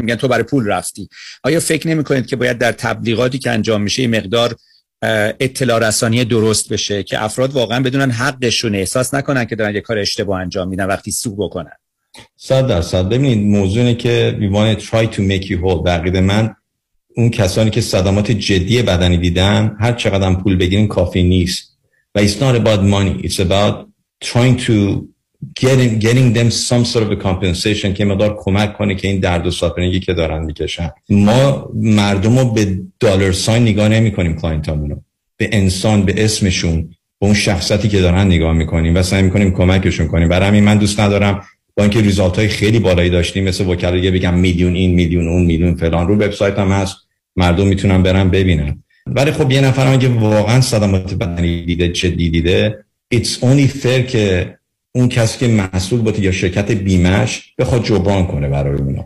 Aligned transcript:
میگن 0.00 0.14
تو 0.14 0.28
برای 0.28 0.42
پول 0.42 0.66
رفتی. 0.66 1.08
آیا 1.44 1.60
فکر 1.60 1.88
نمی 1.88 2.04
کنید 2.04 2.26
که 2.26 2.36
باید 2.36 2.58
در 2.58 2.72
تبلیغاتی 2.72 3.38
که 3.38 3.50
انجام 3.50 3.82
میشه 3.82 4.06
مقدار 4.06 4.56
اطلاع 5.40 5.88
رسانی 5.88 6.24
درست 6.24 6.72
بشه 6.72 7.02
که 7.02 7.24
افراد 7.24 7.52
واقعا 7.52 7.80
بدونن 7.80 8.10
حقشون 8.10 8.74
احساس 8.74 9.14
نکنن 9.14 9.44
که 9.44 9.56
دارن 9.56 9.74
یه 9.74 9.80
کار 9.80 9.98
اشتباه 9.98 10.40
انجام 10.40 10.68
میدن 10.68 10.84
وقتی 10.84 11.10
سو 11.10 11.36
بکنن. 11.36 11.72
صد 12.36 12.66
درصد. 12.66 13.08
ببینید 13.08 13.46
موضوع 13.46 13.82
اینه 13.82 13.94
که 13.94 14.38
we 14.40 14.54
want 14.54 14.80
to 14.80 14.86
try 14.86 15.16
to 15.16 15.18
make 15.18 15.46
you 15.46 15.56
whole. 15.56 15.82
بقید 15.84 16.16
من 16.16 16.54
اون 17.16 17.30
کسانی 17.30 17.70
که 17.70 17.80
صدمات 17.80 18.30
جدی 18.30 18.82
بدنی 18.82 19.16
دیدن 19.16 19.76
هر 19.80 19.92
چقدر 19.92 20.34
پول 20.34 20.56
بگیرین 20.56 20.88
کافی 20.88 21.22
نیست. 21.22 21.78
و 22.14 22.26
it's 22.26 22.40
not 22.40 22.56
about 22.56 22.80
money. 22.82 23.26
It's 23.26 23.40
about 23.40 23.88
trying 24.24 24.56
to 24.66 25.06
getting, 25.60 25.98
getting 25.98 26.32
them 26.32 26.50
some 26.50 26.84
sort 26.84 27.02
of 27.02 27.10
a 27.10 27.16
compensation 27.16 27.94
که 27.94 28.04
مقدار 28.04 28.36
کمک 28.38 28.76
کنه 28.78 28.94
که 28.94 29.08
این 29.08 29.20
درد 29.20 29.46
و 29.46 29.50
ساپرنگی 29.50 30.00
که 30.00 30.12
دارن 30.12 30.44
می‌کشن. 30.44 30.90
ما 31.10 31.70
مردم 31.74 32.38
رو 32.38 32.44
به 32.44 32.78
دلار 33.00 33.32
ساین 33.32 33.62
نگاه 33.62 33.88
نمی 33.88 34.12
کنیم 34.12 34.36
کلاینتامونو. 34.36 34.96
به 35.36 35.48
انسان 35.52 36.02
به 36.02 36.24
اسمشون 36.24 36.82
به 37.20 37.26
اون 37.26 37.34
شخصیتی 37.34 37.88
که 37.88 38.00
دارن 38.00 38.26
نگاه 38.26 38.52
می‌کنیم 38.52 38.94
و 38.96 39.02
سعی 39.02 39.22
می‌کنیم 39.22 39.50
کمکشون 39.50 40.08
کنیم. 40.08 40.28
برای 40.28 40.48
همین 40.48 40.64
من 40.64 40.78
دوست 40.78 41.00
ندارم 41.00 41.42
با 41.76 41.84
اینکه 41.84 42.00
ریزالت 42.00 42.36
های 42.36 42.48
خیلی 42.48 42.78
بالایی 42.78 43.10
داشتیم 43.10 43.44
مثل 43.44 43.66
وکلا 43.66 44.10
بگم 44.10 44.34
میلیون 44.34 44.74
این 44.74 44.94
میلیون 44.94 45.28
اون 45.28 45.44
میلیون 45.44 45.74
فلان 45.74 46.08
رو 46.08 46.14
وبسایت 46.14 46.58
هم 46.58 46.68
هست. 46.68 46.96
مردم 47.36 47.66
می‌تونن 47.66 48.02
برن 48.02 48.30
ببینن. 48.30 48.82
ولی 49.06 49.32
خب 49.32 49.50
یه 49.50 49.60
نفر 49.60 49.92
هم 49.92 49.98
که 49.98 50.08
واقعا 50.08 50.60
صدمات 50.60 51.14
بدنی 51.14 51.64
دیده 51.64 51.88
جدی 51.88 52.30
دیده 52.30 52.84
it's 53.14 53.28
only 53.28 53.68
fair 53.82 54.00
که 54.08 54.54
اون 54.94 55.08
کسی 55.08 55.38
که 55.38 55.48
مسئول 55.48 56.00
باشه 56.00 56.20
یا 56.20 56.32
شرکت 56.32 56.70
بیمش 56.70 57.54
بخواد 57.58 57.84
جبران 57.84 58.26
کنه 58.26 58.48
برای 58.48 58.78
اونا. 58.78 59.04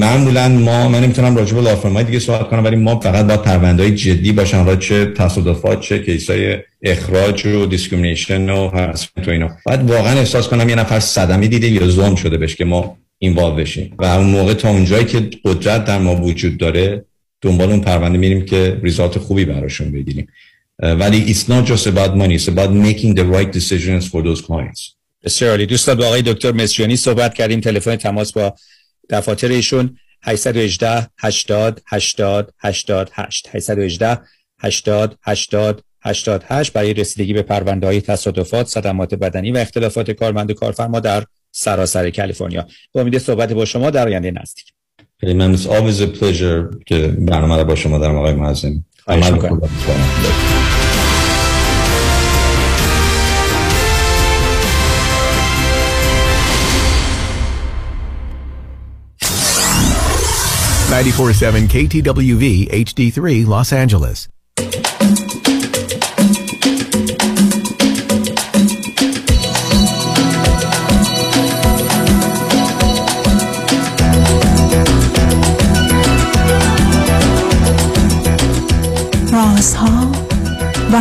معمولا 0.00 0.48
ما 0.48 0.88
من 0.88 1.00
نمی‌تونم 1.00 1.36
راجع 1.36 1.54
به 1.54 1.60
law 1.60 1.75
firm 1.75 1.94
های 1.94 2.04
دیگه 2.04 2.18
صحبت 2.18 2.48
کنم 2.48 2.64
ولی 2.64 2.76
ما 2.76 3.00
فقط 3.00 3.26
با 3.26 3.36
پرونده 3.36 3.90
جدی 3.90 4.32
باشن 4.32 4.66
را 4.66 4.76
چه 4.76 5.06
تصادفات 5.06 5.80
چه 5.80 5.98
case 5.98 6.37
های 6.37 6.56
اخراج 6.82 7.46
و 7.46 7.66
discrimination 7.66 8.50
و 8.50 8.68
harassment 8.68 9.28
و 9.28 9.30
اینا. 9.30 9.50
باید 9.66 9.90
واقعا 9.90 10.18
احساس 10.18 10.48
کنم 10.48 10.68
یه 10.68 10.74
نفر 10.74 11.00
صدمه 11.00 11.46
دیده 11.46 11.68
یا 11.68 11.86
ظلم 11.86 12.14
شده 12.14 12.36
بشه 12.36 12.56
که 12.56 12.64
ما 12.64 12.96
involve 13.18 13.54
بشیم. 13.54 13.94
و 13.98 14.04
اون 14.04 14.26
موقع 14.26 14.54
تا 14.54 14.68
اونجایی 14.68 15.04
که 15.04 15.30
قدرت 15.44 15.84
در 15.84 15.98
ما 15.98 16.16
وجود 16.16 16.58
داره 16.58 17.04
دنبال 17.40 17.70
اون 17.70 17.80
پرونده 17.80 18.18
میریم 18.18 18.44
که 18.44 18.80
result 18.82 19.18
خوبی 19.18 19.44
براشون 19.44 19.92
بگیریم. 19.92 20.26
ولی 20.82 21.34
it's 21.34 21.48
not 21.48 21.64
just 21.66 21.86
about 21.86 22.16
money 22.16 22.36
it's 22.38 22.48
about 22.48 22.70
making 22.70 23.14
the 23.14 23.24
right 23.36 23.52
decisions 23.52 24.08
for 24.08 24.22
those 24.22 24.40
clients 24.40 24.94
بسیار 25.24 25.50
عالی 25.50 25.66
دوستان 25.66 25.96
با 25.96 26.06
آقای 26.06 26.22
دکتر 26.22 26.52
مصریانی 26.52 26.96
صحبت 26.96 27.34
کردیم 27.34 27.60
تلفن 27.60 27.96
تماس 27.96 28.32
با 28.32 28.54
دفاتر 29.10 29.48
ایشون 29.48 29.98
818 30.22 31.06
80 31.18 31.82
80 31.86 32.52
88 32.58 33.48
818 33.52 34.20
80 34.60 35.18
80 35.22 35.84
88 36.04 36.72
برای 36.72 36.94
رسیدگی 36.94 37.32
به 37.32 37.42
پرونده 37.42 37.86
های 37.86 38.00
تصادفات، 38.00 38.66
صدمات 38.66 39.14
بدنی 39.14 39.52
و 39.52 39.56
اختلافات 39.56 40.10
کارمند 40.10 40.50
و 40.50 40.54
کارفرما 40.54 41.00
در 41.00 41.24
سراسر 41.52 42.10
کالیفرنیا. 42.10 42.66
با 42.92 43.00
امید 43.00 43.18
صحبت 43.18 43.52
با 43.52 43.64
شما 43.64 43.90
در 43.90 44.08
آینده 44.08 44.30
نزدیک. 44.30 44.64
خیلی 45.20 45.34
ممنون. 45.34 45.56
It's 45.56 45.60
always 45.60 46.00
a 46.00 46.20
pleasure 46.20 46.84
که 46.86 47.06
برنامه 47.06 47.56
رو 47.56 47.64
با 47.64 47.74
شما 47.74 47.98
دارم 47.98 48.16
آقای 48.16 48.34
معظم. 48.34 48.84
خواهش 49.08 49.32
می‌کنم. 49.32 49.60
947 60.90 61.68
KTWV 61.68 62.68
HD3 62.72 63.44
Los 63.46 63.72
Angeles. 63.72 64.37
رازها 79.58 80.12
و 80.92 81.00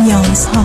نیازها 0.00 0.64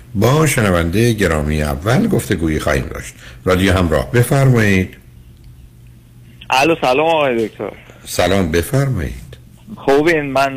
با 0.15 0.47
شنونده 0.47 1.13
گرامی 1.13 1.63
اول 1.63 2.07
گفتگویی 2.07 2.59
خواهیم 2.59 2.85
داشت. 2.85 3.13
رادیو 3.45 3.73
همراه 3.73 4.11
بفرمایید. 4.11 4.97
الو 6.49 6.75
سلام 6.81 7.07
آقای 7.07 7.47
دکتر. 7.47 7.71
سلام 8.03 8.51
بفرمایید. 8.51 9.37
خوبین؟ 9.75 10.21
من 10.21 10.53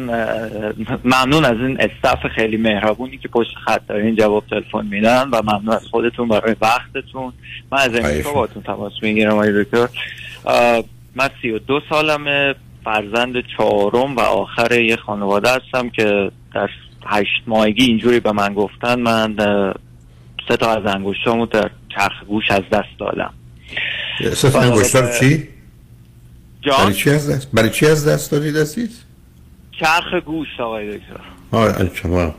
ممنون 1.04 1.44
از 1.44 1.56
این 1.56 1.80
استاف 1.80 2.26
خیلی 2.34 2.56
مهربونی 2.56 3.18
که 3.18 3.28
پشت 3.28 3.50
خط 3.64 3.86
دارین 3.88 4.16
جواب 4.16 4.44
تلفن 4.50 4.86
میدن 4.86 5.28
و 5.28 5.42
ممنون 5.42 5.68
از 5.68 5.84
خودتون 5.90 6.28
برای 6.28 6.56
وقتتون. 6.60 7.32
من 7.72 7.78
از 7.78 7.94
امریکا 7.94 8.32
باتون 8.32 8.62
تماس 8.62 8.92
می‌گیرم 9.02 9.32
آقای 9.32 9.64
دکتر. 9.64 9.88
من 11.14 11.30
سی 11.42 11.50
و 11.50 11.58
دو 11.58 11.80
سالمه 11.90 12.54
فرزند 12.84 13.34
چهارم 13.56 14.16
و 14.16 14.20
آخر 14.20 14.72
یه 14.72 14.96
خانواده 14.96 15.48
هستم 15.50 15.90
که 15.90 16.30
در 16.54 16.68
هشت 17.06 17.42
ماهگی 17.46 17.84
اینجوری 17.84 18.20
به 18.20 18.32
من 18.32 18.54
گفتن 18.54 19.00
من 19.00 19.36
سه 20.48 20.56
تا 20.56 20.74
از 20.74 20.94
انگشتامو 20.94 21.46
در 21.46 21.70
چرخ 21.88 22.24
گوش 22.28 22.50
از 22.50 22.62
دست 22.72 22.98
دادم 22.98 23.34
سه 24.34 24.50
تا 24.50 24.60
انگشتار 24.60 25.18
چی؟ 25.20 25.48
جان؟ 26.60 26.76
برای 26.78 26.94
چی 26.94 27.10
از 27.10 27.30
دست؟ 27.30 27.48
برای 27.52 27.70
چی 27.70 27.86
از 27.86 28.08
دست 28.08 28.32
دادید 28.32 28.56
عزیز؟ 28.56 29.04
چرخ 29.80 30.14
گوش 30.24 30.48
آقای 30.60 30.98
دکتر 30.98 31.20
آه 31.52 31.94
شما 31.94 32.34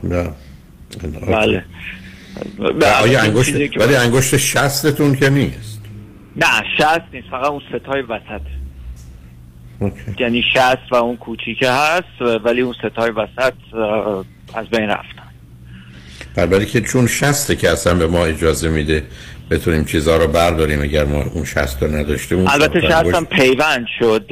بله 1.28 1.64
آیا 3.02 3.22
انگشت 3.22 3.54
ولی 3.76 3.96
انگشت 3.96 4.36
شستتون 4.36 5.14
که 5.14 5.30
نیست 5.30 5.80
نه 6.36 6.46
شست 6.78 7.00
نیست 7.12 7.28
فقط 7.30 7.46
اون 7.46 7.62
ستای 7.68 8.02
وسط 8.02 8.40
یعنی 10.20 10.42
شست 10.54 10.92
و 10.92 10.94
اون 10.94 11.16
کوچیکه 11.16 11.70
هست 11.70 12.42
ولی 12.44 12.60
اون 12.60 12.74
ستای 12.78 13.10
وسط 13.10 13.54
از 14.56 14.66
بین 14.66 14.88
رفتن. 14.88 15.22
برای 16.36 16.66
که 16.66 16.80
چون 16.80 17.06
شسته 17.06 17.56
که 17.56 17.70
اصلا 17.70 17.94
به 17.94 18.06
ما 18.06 18.24
اجازه 18.24 18.68
میده 18.68 19.02
بتونیم 19.50 19.84
چیزها 19.84 20.16
رو 20.16 20.26
برداریم 20.26 20.82
اگر 20.82 21.04
ما 21.04 21.22
اون 21.22 21.44
شست 21.44 21.82
رو 21.82 21.96
نداشتیم 21.96 22.46
البته 22.46 22.80
شستم 22.80 23.24
پیوند 23.24 23.86
شد 23.98 24.24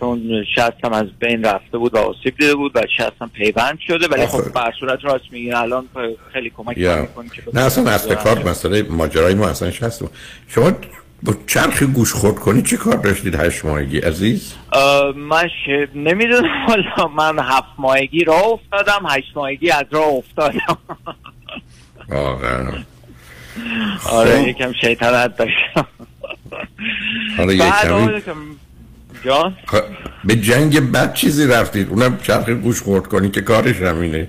چون 0.00 0.44
شستم 0.56 0.92
از 0.92 1.06
بین 1.18 1.44
رفته 1.44 1.78
بود 1.78 1.94
و 1.94 1.98
آسیب 1.98 2.36
دیده 2.38 2.54
بود 2.54 2.72
و 2.74 2.82
شستم 2.98 3.30
پیوند 3.34 3.78
شده 3.86 4.08
ولی 4.08 4.26
خب 4.26 4.52
بر 4.52 4.72
صورت 4.80 5.04
راست 5.04 5.24
میگین 5.30 5.54
الان 5.54 5.88
خیلی 6.32 6.52
کمک 6.56 6.78
می‌کنه 6.78 7.28
نه 7.54 7.60
اصلا 7.60 7.90
اصل 7.90 8.14
کار 8.14 8.48
مسئله 8.48 8.82
ماجرای 8.82 9.34
ما 9.34 9.48
اصلا 9.48 9.70
شست 9.70 10.04
شما 10.48 10.72
با 11.22 11.34
چرخ 11.46 11.82
گوش 11.82 12.12
خورد 12.12 12.36
کنی 12.36 12.62
چه 12.62 12.76
کار 12.76 12.96
داشتید 12.96 13.34
هشت 13.34 13.64
ماهگی 13.64 13.98
عزیز؟ 13.98 14.54
من 15.16 15.48
ش... 15.48 15.68
نمی‌دونم 15.94 16.66
والا 16.68 17.08
من 17.16 17.38
هفت 17.38 17.68
ماهگی 17.78 18.24
راه 18.24 18.44
افتادم 18.44 19.06
هشت 19.08 19.36
ماهگی 19.36 19.70
از 19.70 19.84
راه 19.90 20.08
افتادم. 20.08 20.78
واقعا. 22.08 22.72
آره 24.10 24.42
خب. 24.42 24.48
یکم 24.48 24.72
شیطنت 24.80 25.36
داشتم. 25.36 25.86
حالا 27.36 27.52
یکم 27.52 28.36
جان؟ 29.24 29.56
خب، 29.66 29.82
به 30.24 30.36
جنگ 30.36 30.92
بد 30.92 31.14
چیزی 31.14 31.46
رفتید. 31.46 31.88
اونم 31.88 32.18
چرخ 32.22 32.48
گوش 32.48 32.82
خورد 32.82 33.06
کنی 33.06 33.30
که 33.30 33.40
کارش 33.40 33.76
همینه. 33.76 34.28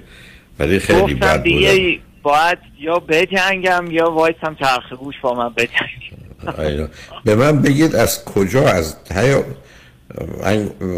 ولی 0.59 0.79
خیلی 0.79 1.13
بد 1.13 1.43
دیگه 1.43 1.99
باید 2.23 2.57
یا 2.79 2.99
بجنگم 2.99 3.91
یا 3.91 4.11
وایسم 4.11 4.55
چرخ 4.59 4.93
گوش 4.93 5.15
با 5.21 5.33
من 5.33 5.49
بجنگم. 5.49 6.26
به 7.25 7.35
من 7.35 7.61
بگید 7.61 7.95
از 7.95 8.25
کجا 8.25 8.69
از 8.69 8.95
های 9.11 9.35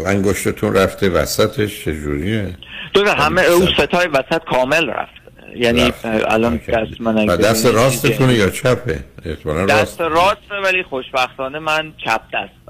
انگشتتون 0.06 0.74
رفته 0.74 1.08
وسطش 1.08 1.84
چجوریه؟ 1.84 2.56
دو 2.92 3.10
همه 3.10 3.42
او 3.42 3.66
ستای 3.66 4.06
وسط 4.06 4.42
کامل 4.50 4.88
رفت. 4.88 5.20
یعنی 5.56 5.92
الان 6.04 6.56
دست 6.56 7.00
من 7.00 7.26
دست 7.26 7.66
راستتونه 7.66 8.34
یا 8.34 8.50
چپه؟ 8.50 9.04
دست 9.68 10.00
راسته 10.00 10.54
ولی 10.64 10.82
خوشبختانه 10.82 11.58
من 11.58 11.92
چپ 12.04 12.20
دست. 12.34 12.60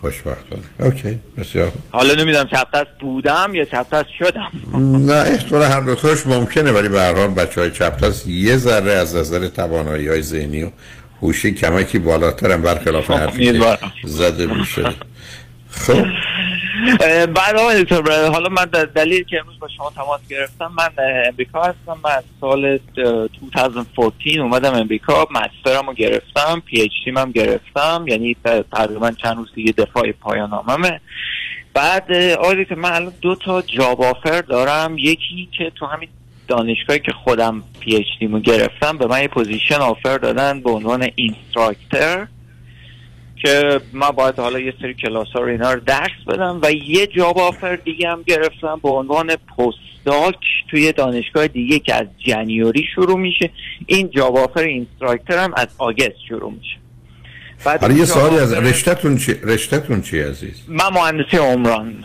خوشبختانه. 0.00 0.62
اوکی. 0.80 1.18
بسیار 1.38 1.72
حالا 1.90 2.14
نمی‌دونم 2.14 2.46
چپ 2.46 2.66
دست 2.74 2.98
بودم 3.00 3.50
یا 3.54 3.64
چپ 3.64 3.94
دست 3.94 4.08
شدم. 4.18 4.50
نه 5.10 5.12
احتمال 5.12 5.62
هر 5.62 5.80
دو 5.80 5.94
تاش 5.94 6.26
ممکنه 6.26 6.72
ولی 6.72 6.88
به 6.88 7.00
هر 7.00 7.14
حال 7.14 7.28
بچه 7.28 7.60
های 7.60 7.70
چپ 7.70 8.04
دست 8.04 8.26
یه 8.26 8.56
ذره 8.56 8.92
از 8.92 9.16
نظر 9.16 9.48
توانایی 9.48 10.08
های 10.08 10.22
ذهنی 10.22 10.62
و 10.62 10.70
هوشی 11.22 11.54
کمکی 11.54 11.98
بالاتر 11.98 12.52
هم 12.52 12.62
برخلاف 12.62 13.10
حرفی 13.10 13.60
زده 14.04 14.46
میشه. 14.46 14.94
خب. 15.70 16.06
بعد 17.26 17.56
حالا 18.32 18.48
من 18.48 18.64
دلیل 18.94 19.24
که 19.24 19.40
امروز 19.40 19.58
با 19.58 19.68
شما 19.76 19.90
تماس 19.90 20.20
گرفتم 20.30 20.72
من 20.78 20.90
امریکا 21.26 21.62
هستم. 21.62 21.98
من 22.04 22.22
سال 22.40 22.78
2014 22.96 24.40
اومدم 24.40 24.74
امریکا 24.74 25.28
مسترم 25.30 25.86
رو 25.86 25.94
گرفتم 25.94 26.62
پی 26.66 26.80
اچ 26.80 27.16
هم 27.16 27.32
گرفتم. 27.32 28.04
یعنی 28.08 28.36
تقریبا 28.72 29.10
چند 29.10 29.36
روز 29.36 29.48
دیگه 29.54 29.72
دفاع 29.72 30.12
پایان 30.12 30.52
آممه 30.52 31.00
بعد 31.74 32.12
آقای 32.12 32.64
که 32.64 32.74
من 32.74 32.92
الان 32.92 33.12
دو 33.20 33.34
تا 33.34 33.62
job 33.62 34.02
offer 34.02 34.40
دارم. 34.40 34.98
یکی 34.98 35.48
که 35.58 35.72
تو 35.74 35.86
همین 35.86 36.08
دانشگاهی 36.50 37.00
که 37.00 37.12
خودم 37.24 37.62
PhD 37.80 38.06
گرفتم 38.44 38.98
به 38.98 39.06
من 39.06 39.22
یه 39.22 39.28
position 39.28 39.74
offer 39.74 40.18
دادن 40.18 40.60
به 40.60 40.70
عنوان 40.70 41.08
instructor 41.14 42.26
که 43.42 43.80
من 43.92 44.10
باید 44.10 44.38
حالا 44.38 44.58
یه 44.58 44.74
سری 44.82 44.94
کلاس 44.94 45.28
ها 45.34 45.40
رو 45.40 45.48
اینا 45.48 45.72
رو 45.72 45.80
درس 45.80 46.24
بدم 46.26 46.60
و 46.62 46.72
یه 46.72 47.06
job 47.06 47.38
offer 47.38 47.76
دیگه 47.76 48.08
هم 48.08 48.22
گرفتم 48.22 48.80
به 48.82 48.88
عنوان 48.88 49.36
postdoc 49.36 50.34
توی 50.70 50.92
دانشگاه 50.92 51.48
دیگه 51.48 51.78
که 51.78 51.94
از 51.94 52.06
January 52.26 52.84
شروع 52.94 53.18
میشه. 53.18 53.50
این 53.86 54.10
job 54.10 54.36
offer 54.36 54.60
instructor 54.60 55.38
هم 55.38 55.52
از 55.56 55.68
August 55.78 56.18
شروع 56.28 56.52
میشه. 56.52 56.76
بعد 57.64 57.96
یه 57.96 58.04
سوالی 58.04 58.38
از 58.38 58.52
رشتهتون 58.52 59.16
چی 59.16 59.34
رشتهتون 59.42 60.02
چی 60.02 60.20
عزیز؟ 60.20 60.62
من 60.68 60.88
مهندسی 60.94 61.36
عمران 61.36 62.04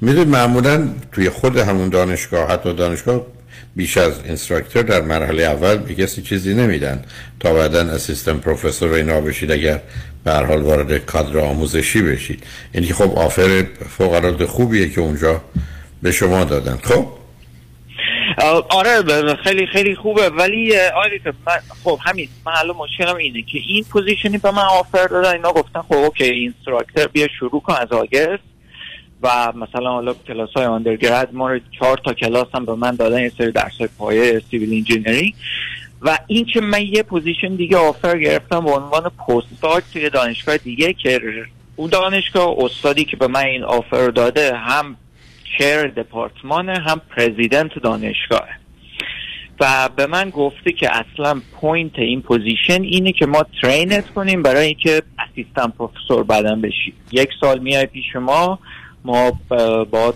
می‌دونید 0.00 0.28
معمولا 0.28 0.88
توی 1.12 1.30
خود 1.30 1.56
همون 1.56 1.88
دانشگاه 1.88 2.48
حتی 2.48 2.72
دانشگاه 2.72 3.20
بیش 3.76 3.96
از 3.96 4.24
instructor 4.24 4.82
در 4.82 5.00
مرحله 5.00 5.42
اول 5.42 5.76
به 5.76 5.94
کسی 5.94 6.22
چیزی 6.22 6.54
نمیدن. 6.54 7.04
تا 7.40 7.54
بعدا 7.54 7.80
assistant 7.80 8.40
professor 8.40 8.92
اینا 8.92 9.20
بشید 9.20 9.52
اگر 9.52 9.80
به 10.24 10.32
حال 10.32 10.62
وارد 10.62 10.98
کادر 10.98 11.38
آموزشی 11.38 12.02
بشید. 12.02 12.42
یعنی 12.74 12.92
خب 12.92 13.18
offer 13.18 13.66
فوق 13.88 14.12
العاده 14.12 14.46
خوبیه 14.46 14.88
که 14.88 15.00
اونجا 15.00 15.40
به 16.02 16.12
شما 16.12 16.44
دادن. 16.44 16.78
خب؟ 16.82 17.06
آره 18.70 19.02
خیلی 19.44 19.66
خیلی 19.66 19.94
خوبه. 19.94 20.28
ولی 20.28 20.78
آره 20.78 21.20
خب 21.84 21.98
همین 22.04 22.28
من 22.46 22.52
الان 22.56 22.76
مشکلم 22.76 23.16
اینه 23.16 23.42
که 23.42 23.58
این 23.68 23.84
position 23.84 24.32
ی 24.32 24.38
به 24.38 24.50
من 24.50 24.62
offer 24.62 25.06
دادن. 25.06 25.32
اینا 25.32 25.52
گفتن 25.52 25.82
خب 25.82 25.94
okay 25.94 26.24
instructor 26.24 27.06
بیا 27.06 27.28
شروع 27.38 27.62
کن 27.62 27.74
از 27.74 27.92
August 27.92 28.55
و 29.22 29.52
مثلا 29.52 29.90
حالا 29.90 30.14
کلاس 30.14 30.50
های 30.56 30.66
undergrad 30.66 31.28
ما 31.32 31.52
رو 31.52 31.60
چهار 31.78 32.00
تا 32.04 32.12
کلاس 32.12 32.46
هم 32.54 32.64
به 32.64 32.74
من 32.74 32.94
دادن 32.94 33.20
یه 33.20 33.32
سری 33.38 33.52
درس 33.52 33.78
های 33.78 33.88
پایه 33.98 34.42
civil 34.50 34.74
engineering 34.74 35.34
و 36.02 36.18
این 36.26 36.44
که 36.44 36.60
من 36.60 36.82
یه 36.82 37.02
position 37.02 37.54
دیگه 37.54 37.76
offer 37.76 38.18
گرفتم 38.18 38.64
به 38.64 38.70
عنوان 38.70 39.02
postdoc 39.02 39.84
توی 39.92 40.10
دانشگاه 40.10 40.56
دیگه 40.56 40.92
که 40.92 41.20
اون 41.76 41.90
دانشگاه 41.90 42.54
استادی 42.58 43.04
که 43.04 43.16
به 43.16 43.26
من 43.26 43.44
این 43.44 43.64
offer 43.64 44.08
داده 44.08 44.56
هم 44.56 44.96
chair 45.58 45.86
دپارتمانه 45.86 46.78
هم 46.78 47.00
president 47.16 47.78
دانشگاه 47.82 48.48
و 49.60 49.88
به 49.96 50.06
من 50.06 50.30
گفته 50.30 50.72
که 50.72 50.90
اصلا 50.92 51.40
point 51.60 51.98
این 51.98 52.22
position 52.22 52.82
اینه 52.82 53.12
که 53.12 53.26
ما 53.26 53.46
ترینت 53.62 54.10
کنیم 54.10 54.42
برای 54.42 54.66
اینکه 54.66 55.02
assistant 55.18 55.66
professor 55.66 56.24
بعدن 56.24 56.60
بشی. 56.60 56.94
یک 57.12 57.28
سال 57.40 57.58
میای 57.58 57.86
پیش 57.86 58.16
ما 58.16 58.58
ما 59.06 59.30
با 59.90 60.14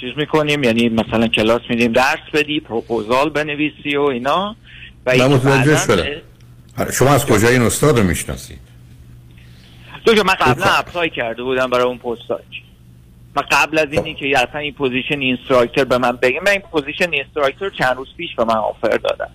چیز 0.00 0.10
می‌کنیم 0.16 0.62
یعنی 0.64 0.88
مثلا 0.88 1.26
کلاس 1.26 1.60
میدیم 1.70 1.92
درس 1.92 2.30
بدی 2.32 2.60
پروپوزال 2.60 3.30
بنویسی 3.30 3.96
و 3.96 4.02
اینا. 4.02 4.56
و 5.06 5.10
شدم. 5.76 6.04
آره، 6.78 6.92
شما 6.92 7.10
از 7.10 7.26
کجا 7.26 7.48
این 7.48 7.62
استاد 7.62 7.98
رو 7.98 8.04
می‌شناسید؟ 8.04 8.58
دو 10.04 10.14
من 10.24 10.34
قبلا 10.34 10.66
apply 10.66 11.10
کرده 11.10 11.42
بودم 11.42 11.70
برای 11.70 11.84
اون 11.84 11.98
postdoc 11.98 12.44
من 13.36 13.42
قبل 13.50 13.78
از 13.78 13.88
اینی 13.90 14.14
که 14.14 14.38
اصلا 14.38 14.60
این 14.60 14.74
position 14.74 15.18
instructor 15.18 15.84
به 15.84 15.98
من 15.98 16.12
بگه 16.12 16.40
من 16.46 16.52
این 16.52 16.60
position 16.60 17.12
instructor 17.12 17.70
چند 17.70 17.96
روز 17.96 18.08
پیش 18.16 18.34
به 18.36 18.44
من 18.44 18.54
offer 18.54 18.96
دادن. 18.96 19.28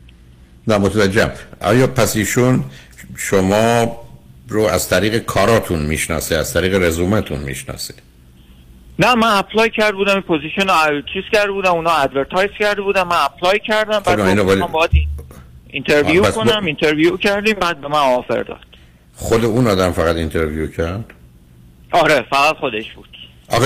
نه 0.67 0.77
متوجهم. 0.77 1.31
آیا 1.61 1.87
پس 1.87 2.15
ایشون 2.15 2.63
شما 3.17 3.97
رو 4.47 4.61
از 4.61 4.89
طریق 4.89 5.17
کاراتون 5.17 5.79
می‌شناسه 5.79 6.35
از 6.35 6.53
طریق 6.53 6.73
رزومه‌تون 6.73 7.39
می‌شناسه؟ 7.39 7.93
نه 8.99 9.15
من 9.15 9.37
apply 9.37 9.69
کرده 9.69 9.97
بودم 9.97 10.13
این 10.13 10.21
position 10.21 10.67
رو 10.67 11.01
چیز 11.13 11.23
کرده 11.31 11.51
بودم 11.51 11.71
اونا 11.71 11.91
advertise 11.91 12.51
کرده 12.59 12.81
بودم 12.81 13.07
من 13.07 13.15
apply 13.15 13.59
کردم 13.59 13.99
بعد 13.99 14.19
من 14.19 14.67
باید 14.67 14.91
interview 15.69 16.23
کنم 16.23 16.65
interview 16.65 17.17
کردیم 17.17 17.53
بعد 17.53 17.81
به 17.81 17.87
من 17.87 17.99
offer 17.99 18.43
داد. 18.43 18.59
خود 19.15 19.45
اون 19.45 19.67
آدم 19.67 19.91
فقط 19.91 20.15
interview 20.15 20.67
کرد؟ 20.67 21.05
آره 21.91 22.25
فقط 22.29 22.55
خودش 22.55 22.91
بود. 22.91 23.07
آقا 23.49 23.65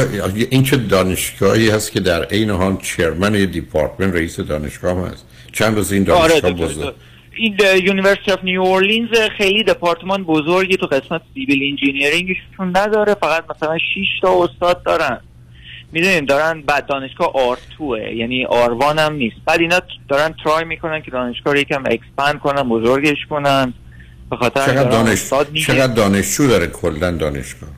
این 0.49 0.63
چه 0.63 0.77
دانشگاهی 0.77 1.69
هست 1.69 1.91
که 1.91 1.99
در 1.99 2.23
عین 2.23 2.49
حال 2.49 2.77
chairman 2.77 3.31
department 3.31 4.15
رئیس 4.15 4.39
دانشگاه 4.39 5.07
هست؟ 5.07 5.25
چند 5.53 5.75
روز 5.77 5.91
این 5.91 6.03
دانشگاه 6.03 6.51
آره 6.51 6.93
این 7.41 7.57
University 7.83 8.31
of 8.31 8.43
New 8.43 8.61
Orleans 8.61 9.09
خیلی 9.37 9.63
دپارتمان 9.63 10.23
بزرگی 10.23 10.77
تو 10.77 10.85
قسمت 10.85 11.21
civil 11.33 11.69
engineering 11.71 12.49
شون 12.49 12.77
نداره 12.77 13.13
فقط 13.13 13.43
مثلا 13.55 13.77
6 13.77 13.83
تا 14.21 14.43
استاد 14.43 14.83
دارن. 14.83 15.19
می‌دونین 15.91 16.25
دارن 16.25 16.61
بعد 16.61 16.85
دانشگاه 16.85 17.33
R2 17.33 17.81
یعنی 18.15 18.45
R1 18.45 18.99
هم 18.99 19.13
نیست. 19.13 19.35
بعد 19.45 19.59
اینا 19.59 19.79
دارن 20.07 20.35
try 20.43 20.65
می‌کنن 20.65 21.01
که 21.01 21.11
دانشگاه 21.11 21.53
رو 21.53 21.59
یکم 21.59 21.83
expand 21.85 22.39
کنن 22.39 22.69
بزرگش 22.69 23.17
کنن. 23.29 23.73
به 24.29 24.35
خاطر 24.35 24.65
چقدر 24.65 24.89
دانش... 24.89 25.29
چقدر 25.67 25.93
دانشجو 25.93 26.47
داره 26.47 26.67
کلا 26.67 27.11
دانشگاه؟ 27.11 27.69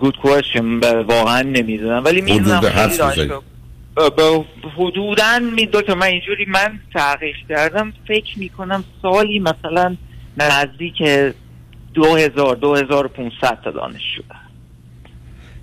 good 0.00 0.16
question 0.16 0.78
واقعا 1.02 1.42
نمی‌دونم. 1.42 2.04
ولی 2.04 2.20
می‌دونم 2.20 2.60
خیلی 2.60 2.96
دانشگاه 2.96 3.42
حدودا 4.76 5.38
میدو 5.38 5.82
که 5.82 5.94
من 5.94 6.06
اینجوری 6.06 6.44
من 6.44 6.80
تحقیق 6.94 7.36
کردم. 7.48 7.92
فکر 8.08 8.38
می‌کنم 8.38 8.84
سالی 9.02 9.38
مثلا 9.38 9.96
نزدیک 10.36 11.02
دو 11.94 12.16
هزار 12.16 12.56
دو 12.56 12.74
هزار 12.74 13.10
تا 13.40 13.70
دانشجو. 13.70 14.22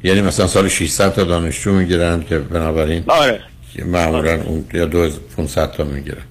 یعنی 0.04 0.22
مثلا 0.22 0.48
سال 0.48 0.68
600 0.68 1.14
تا 1.14 1.24
دانشجو 1.24 1.72
می‌گیرن 1.72 2.24
که 2.24 2.38
بنابراین 2.38 3.04
آره. 3.08 3.40
معمولا 3.86 4.18
آره. 4.18 4.44
اون 4.46 4.66
یا 4.74 4.86
2500 4.86 5.72
تا 5.72 5.84
می‌گیرن 5.84 6.22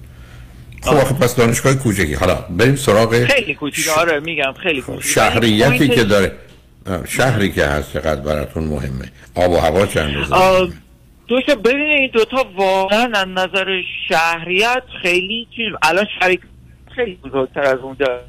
خب 0.81 0.95
آره. 0.95 1.03
پس 1.03 1.35
دانشگاه 1.35 1.73
کوچکی. 1.73 2.13
حالا 2.13 2.35
بریم 2.35 2.75
سراغ 2.75 3.25
خیلی 3.25 3.55
کوچیک. 3.55 3.87
آره 3.97 4.19
میگم 4.19 4.53
خیلی 4.63 4.81
کوچیک. 4.81 5.11
شهریتی 5.11 5.87
که 5.87 6.03
داره. 6.03 6.31
شهری 7.07 7.51
که 7.51 7.65
هست 7.65 7.93
چقدر 7.93 8.21
براتون 8.21 8.63
مهمه. 8.63 9.11
آب 9.35 9.51
و 9.51 9.57
هوا 9.57 9.85
چند 9.85 10.15
روزه 10.15 10.35
دوشا 11.27 11.55
ببینید 11.55 11.99
این 11.99 12.09
دوتا 12.13 12.45
واقعا 12.55 13.11
از 13.13 13.27
نظر 13.27 13.81
شهریت 14.09 14.83
خیلی 15.01 15.47
چیز 15.55 15.73
الان 15.81 16.05
شریک 16.19 16.39
خیلی 16.95 17.15
بزرگتر 17.15 17.61
از 17.61 17.79
اونجا 17.79 18.19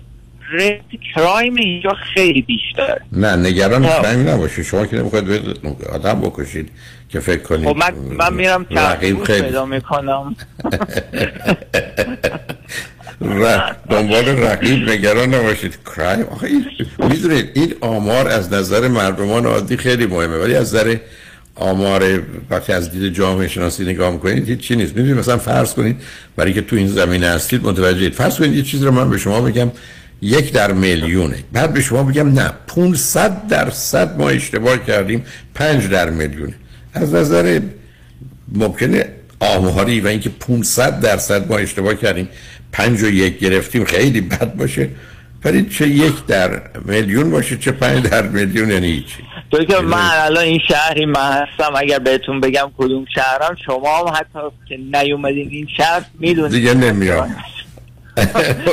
ریت 0.50 0.80
کرایم 1.14 1.54
اینجا 1.54 1.90
خیلی 2.14 2.42
بیشتر. 2.42 2.98
نه 3.12 3.36
نگران 3.36 3.86
کرایم 3.86 4.28
نباشید. 4.28 4.64
شما 4.64 4.86
که 4.86 4.96
نمی‌خواید 4.96 5.58
آدم 5.92 6.20
بکشید 6.20 6.70
که 7.08 7.20
فکر 7.20 7.42
کنید 7.42 7.68
خب 7.68 7.76
من, 7.76 7.94
من 7.94 8.34
میرم 8.34 8.66
خیلی 9.00 9.14
پیدا 9.14 9.64
می‌کنم. 9.64 10.36
دنبال 13.90 14.28
رقیب 14.28 14.90
نگران 14.90 15.34
نباشید. 15.34 15.78
کرایم 15.96 16.26
آخه 16.26 16.48
می‌دونید 16.98 17.50
این 17.54 17.74
آمار 17.80 18.28
از 18.28 18.52
نظر 18.52 18.88
مردمان 18.88 19.46
عادی 19.46 19.76
خیلی 19.76 20.06
مهمه 20.06 20.36
ولی 20.36 20.54
از 20.54 20.74
نظر 20.74 20.96
آمار 21.58 22.22
وقتی 22.50 22.72
از 22.72 22.90
دید 22.90 23.12
جامعه 23.14 23.48
شناسی 23.48 23.84
نگاه 23.84 24.12
می‌کنید 24.12 24.48
هیچ 24.48 24.60
چی 24.60 24.76
نیست. 24.76 24.96
می‌دونید 24.96 25.18
مثلا 25.18 25.38
فرض 25.38 25.74
کنید 25.74 25.96
برای 26.36 26.52
که 26.52 26.62
تو 26.62 26.76
این 26.76 26.88
زمینه 26.88 27.26
هستید 27.26 27.64
متوجهید. 27.64 28.12
فرض 28.12 28.38
کنید 28.38 28.54
یه 28.54 28.62
چیزی 28.62 28.84
رو 28.84 28.90
من 28.90 29.10
به 29.10 29.18
شما 29.18 29.40
بگم 29.40 29.70
یک 30.22 30.52
در 30.52 30.72
میلیونه. 30.72 31.36
بعد 31.52 31.72
به 31.72 31.80
شما 31.80 32.02
بگم 32.02 32.32
نه 32.32 32.50
500 32.66 33.48
درصد 33.48 34.18
ما 34.18 34.28
اشتباه 34.28 34.84
کردیم 34.84 35.24
پنج 35.54 35.88
در 35.88 36.10
میلیونه. 36.10 36.54
از 36.94 37.14
نظر 37.14 37.60
ممکنه 38.54 39.06
آماری 39.40 40.00
و 40.00 40.06
اینکه 40.06 40.30
500 40.30 41.00
درصد 41.00 41.48
ما 41.48 41.58
اشتباه 41.58 41.94
کردیم 41.94 42.28
پنج 42.72 43.02
و 43.02 43.08
یک 43.08 43.38
گرفتیم 43.38 43.84
خیلی 43.84 44.20
بد 44.20 44.54
باشه. 44.54 44.88
ولی 45.44 45.66
چه 45.70 45.88
یک 45.88 46.26
در 46.26 46.62
میلیون 46.84 47.30
باشه 47.30 47.56
چه 47.56 47.72
پنج 47.72 48.02
در 48.02 48.28
میلیون 48.28 48.70
یعنی 48.70 48.86
هیچی. 48.86 49.27
تو 49.50 49.64
که 49.64 49.80
من 49.80 50.10
الان 50.12 50.44
این 50.44 50.60
شهری 50.68 51.06
من 51.06 51.32
هستم 51.32 51.72
اگر 51.76 51.98
بهتون 51.98 52.40
بگم 52.40 52.70
کدوم 52.78 53.04
شهرم 53.14 53.56
شما 53.66 53.98
هم 53.98 54.14
حتی 54.14 54.38
که 54.68 54.76
نیومدین 54.76 55.48
این 55.50 55.68
شهر 55.76 56.02
می‌دونید. 56.18 56.52
دیگه 56.52 56.74
نمیاد. 56.74 57.28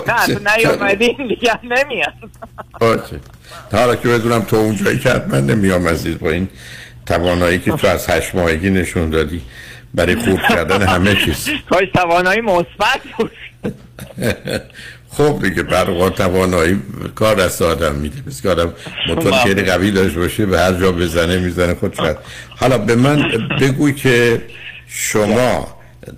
نه 0.08 0.36
تو 0.36 0.40
نیومدین 0.58 1.28
دیگه 1.30 1.60
نمیاد. 1.64 2.14
باشه 2.80 3.20
تا 3.72 3.78
حالا 3.78 3.96
که 3.96 4.08
بدونم 4.08 4.42
تو 4.42 4.56
اونجایی 4.56 5.00
که 5.00 5.10
حتما 5.10 5.40
نمیام 5.40 5.88
عزیز 5.88 6.20
با 6.20 6.30
این 6.30 6.50
توانایی 7.06 7.60
که 7.60 7.72
تو 7.72 7.88
از 7.88 8.10
هشت 8.10 8.36
ماهگی 8.36 8.70
نشون 8.70 9.10
دادی 9.10 9.42
برای 9.94 10.16
خوب 10.16 10.40
کردن 10.50 10.88
همه 10.88 11.16
چیز. 11.26 11.50
کاش 11.70 11.88
توانایی 11.94 12.42
مثبت 12.42 13.02
بود. 13.18 13.32
خب 15.18 15.40
دیگه 15.42 15.64
برقا 15.64 16.10
توانایی 16.10 16.82
کار 17.16 17.36
دست 17.36 17.62
آدم 17.62 17.96
میده. 17.96 18.22
بس 18.28 18.42
که 18.42 18.50
آدم 18.50 18.74
موتور 19.08 19.32
خیلی 19.32 19.64
قوی 19.64 19.92
داشته 19.92 20.20
باشه 20.20 20.46
به 20.46 20.60
هر 20.60 20.74
جا 20.74 20.92
بزنه 20.92 21.38
می‌زنه 21.38 21.76
خود 21.76 21.94
شد 21.94 22.18
حالا 22.58 22.78
به 22.78 22.96
من 22.96 23.32
بگوی 23.62 23.94
که 23.94 24.42
شما 24.88 25.76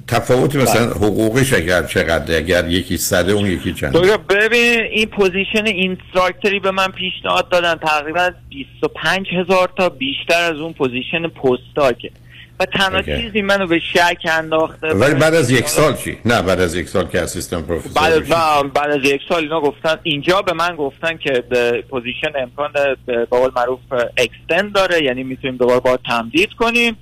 تفاوت 0.07 0.55
مثلا 0.55 0.85
بله. 0.85 0.95
حقوقش 0.95 1.53
اگر 1.53 1.83
چقدر 1.83 2.37
اگر 2.37 2.67
یکی 2.67 2.97
صده 2.97 3.31
اون 3.31 3.45
یکی 3.45 3.73
چند؟ 3.73 3.93
ببین 4.29 4.81
این 4.91 5.05
position 5.05 5.65
instructor 5.65 6.51
ی 6.51 6.59
به 6.59 6.71
من 6.71 6.87
پیشنهاد 6.87 7.49
دادن 7.49 7.75
تقریبا 7.75 8.31
25 8.49 9.27
هزار 9.39 9.69
تا 9.77 9.89
بیشتر 9.89 10.41
از 10.53 10.59
اون 10.59 10.73
position 10.73 11.27
postdoc 11.27 11.93
ه. 11.93 12.11
و 12.59 12.65
تنها 12.65 13.01
چیزی 13.01 13.41
منو 13.41 13.67
به 13.67 13.79
شک 13.79 14.17
انداخته 14.31 14.87
ولی 14.87 15.13
بعد 15.13 15.35
از 15.35 15.51
یک 15.51 15.67
سال 15.67 15.95
چی؟ 15.95 16.17
نه 16.25 16.41
بعد 16.41 16.59
از 16.59 16.75
یک 16.75 16.89
سال 16.89 17.07
که 17.07 17.21
assistant 17.21 17.61
professor 17.61 18.19
بعد, 18.19 18.73
بعد 18.73 18.91
از 18.91 19.03
یک 19.03 19.21
سال 19.29 19.43
اینا 19.43 19.61
گفتن 19.61 19.99
اینجا 20.03 20.41
به 20.41 20.53
من 20.53 20.75
گفتن 20.75 21.17
که 21.17 21.43
position 21.89 22.31
امکان 22.35 22.71
به 23.05 23.25
قول 23.25 23.51
معروف 23.55 23.79
extend 24.17 24.73
داره 24.73 25.03
یعنی 25.03 25.23
می‌تونیم 25.23 25.57
دوباره 25.57 25.79
با 25.79 25.97
تمدید 25.97 26.53
کنیم. 26.53 26.97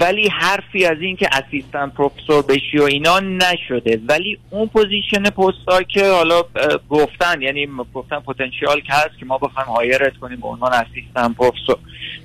ولی 0.00 0.28
حرفی 0.28 0.84
از 0.84 0.96
این 1.00 1.16
که 1.16 1.28
assistant 1.32 1.90
professor 1.90 2.42
بشی 2.42 2.78
و 2.78 2.82
اینا 2.82 3.20
نشده. 3.20 4.00
ولی 4.08 4.38
اون 4.50 4.68
position 4.68 5.22
postdoc 5.22 5.82
که 5.82 6.10
حالا 6.10 6.42
گفتن 6.88 7.42
یعنی 7.42 7.68
گفتن 7.94 8.20
پتانسیال 8.20 8.80
که 8.80 8.92
هست 8.92 9.18
که 9.20 9.26
ما 9.26 9.38
بخوایم 9.38 9.68
hire 9.68 10.06
ت 10.06 10.16
کنیم 10.16 10.40
به 10.40 10.46
عنوان 10.46 10.72
assistant 10.72 11.32
professor. 11.32 11.76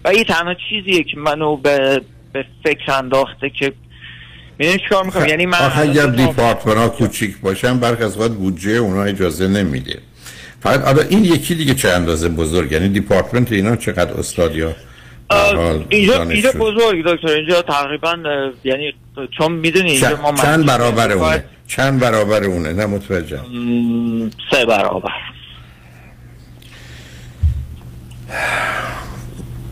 و 0.06 0.08
این 0.08 0.24
تنها 0.24 0.53
چیزیه 0.70 1.03
که 1.03 1.18
منو 1.18 1.56
به 1.56 2.01
به 2.33 2.45
فکر 2.63 2.91
انداخته 2.91 3.50
که 3.50 3.74
می‌دونی 4.59 4.79
چیکار 4.79 5.05
می‌کنم؟ 5.05 5.27
یعنی 5.27 5.45
من 5.45 5.57
آخه 5.57 5.79
اگر 5.79 6.05
دیپارتمنت 6.05 6.77
ها 6.77 6.89
کوچیک 6.89 7.38
باشن 7.38 7.79
برخ 7.79 8.01
از 8.01 8.17
وقت 8.17 8.31
بودجه 8.31 8.71
اونا 8.71 9.03
اجازه 9.03 9.48
نمیده. 9.48 10.00
فقط 10.62 10.81
حالا 10.81 11.01
این 11.01 11.25
یکی 11.25 11.55
دیگه 11.55 11.74
چه 11.74 11.89
اندازه 11.89 12.29
بزرگ؟ 12.29 12.71
یعنی 12.71 12.89
دیپارتمنت 12.89 13.51
اینا 13.51 13.75
چقدر 13.75 14.13
استادیا 14.13 14.75
اینجا 15.89 16.24
اینجا 16.24 16.51
بزرگ 16.51 17.05
دکتر. 17.05 17.27
اینجا 17.27 17.62
تقریبا 17.62 18.17
یعنی 18.63 18.93
چون 19.38 19.51
می‌دونی 19.51 19.91
اینجا 19.91 20.21
ما 20.21 20.33
چند 20.33 20.65
برابر 20.65 21.12
اونه؟ 21.12 21.43
چند 21.67 22.00
برابر 22.00 22.43
اونه؟ 22.43 22.74
نه 22.74 22.86
متوجه 22.86 23.39
سه 24.51 24.65
برابر. 24.65 25.12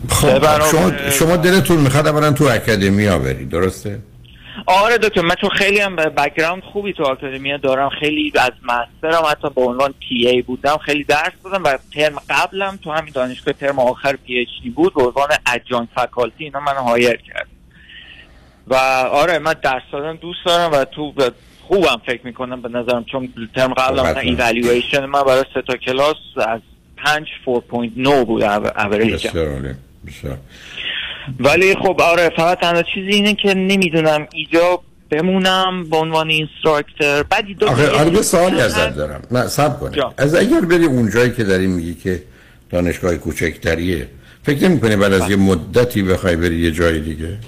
خب 0.08 0.70
شما, 0.70 1.10
شما 1.10 1.36
دلتون 1.36 1.78
می‌خواد 1.78 2.06
اولا 2.06 2.32
تو 2.32 2.44
academia 2.44 3.18
بری 3.18 3.44
درسته؟ 3.44 3.98
آره 4.66 4.98
دکتر 4.98 5.20
من 5.20 5.34
تو 5.34 5.48
خیلی 5.48 5.80
هم 5.80 5.96
background 5.96 6.62
خوبی 6.62 6.92
تو 6.92 7.06
academia 7.06 7.56
دارم 7.56 7.88
خیلی 7.88 8.32
از 8.34 8.50
master 8.62 9.13
م 9.13 9.22
حتی 9.30 9.50
به 9.50 9.60
عنوان 9.60 9.94
TA 10.08 10.42
بودم 10.42 10.76
خیلی 10.76 11.04
درس 11.04 11.32
دادم 11.44 11.64
و 11.64 11.78
ترم 11.94 12.16
قبلم 12.30 12.78
تو 12.84 12.92
همین 12.92 13.12
دانشگاه 13.14 13.54
ترم 13.54 13.78
آخر 13.78 14.16
PhD 14.16 14.70
بود 14.70 14.94
به 14.94 15.02
عنوان 15.02 15.28
adjunct 15.46 15.88
faculty 15.96 16.44
اینا 16.44 16.60
من 16.60 16.76
hire 16.76 17.16
کرد. 17.16 17.46
و 18.66 18.74
آره 19.12 19.38
من 19.38 19.54
درس 19.62 19.82
دادم 19.92 20.16
دوست 20.16 20.46
دارم 20.46 20.72
و 20.72 20.84
توش 20.84 21.12
خوبم 21.68 22.00
فکر 22.06 22.20
می‌کنم 22.24 22.62
به 22.62 22.68
نظرم 22.68 23.04
چون 23.04 23.28
ترم 23.54 23.74
قبلم 23.74 24.02
مثلا 24.02 24.20
ایوالویشن 24.20 25.06
من 25.06 25.22
برای 25.22 25.44
سه 25.54 25.62
تا 25.62 25.76
کلاس 25.76 26.16
از 26.46 26.60
5 26.96 27.26
4.9 27.46 28.08
بود 28.26 28.42
اوریج 30.24 30.38
ولی 31.40 31.74
خب 31.74 32.00
آره 32.00 32.30
فقط 32.36 32.60
تنها 32.60 32.82
چیزی 32.82 33.08
اینه 33.08 33.34
که 33.34 33.54
نمی‌دونم. 33.54 34.26
اینجا 34.32 34.80
بمونم 35.10 35.90
به 35.90 35.96
عنوان 35.96 36.28
instructor 36.28 37.22
بعدی 37.22 37.54
دو 37.54 37.66
آخه 37.68 37.90
آره 37.90 38.22
سوالی 38.22 38.60
ازت 38.60 38.96
دارم. 38.96 39.22
نه 39.30 39.46
صبر 39.46 39.80
کن 39.80 39.96
از 40.18 40.34
اگر 40.34 40.60
بری 40.60 40.84
اونجایی 40.84 41.32
که 41.32 41.44
داری 41.44 41.66
میگی 41.66 41.94
که 41.94 42.22
دانشگاه 42.70 43.16
کوچکتریه 43.16 44.08
فکر 44.42 44.68
نمی 44.68 44.80
کنی 44.80 44.96
بعد 44.96 45.12
از 45.12 45.20
بله. 45.20 45.30
یه 45.30 45.36
مدتی 45.36 46.02
بخوای 46.02 46.36
بری 46.36 46.60
یه 46.60 46.70
جای 46.70 47.00
دیگه؟ 47.00 47.38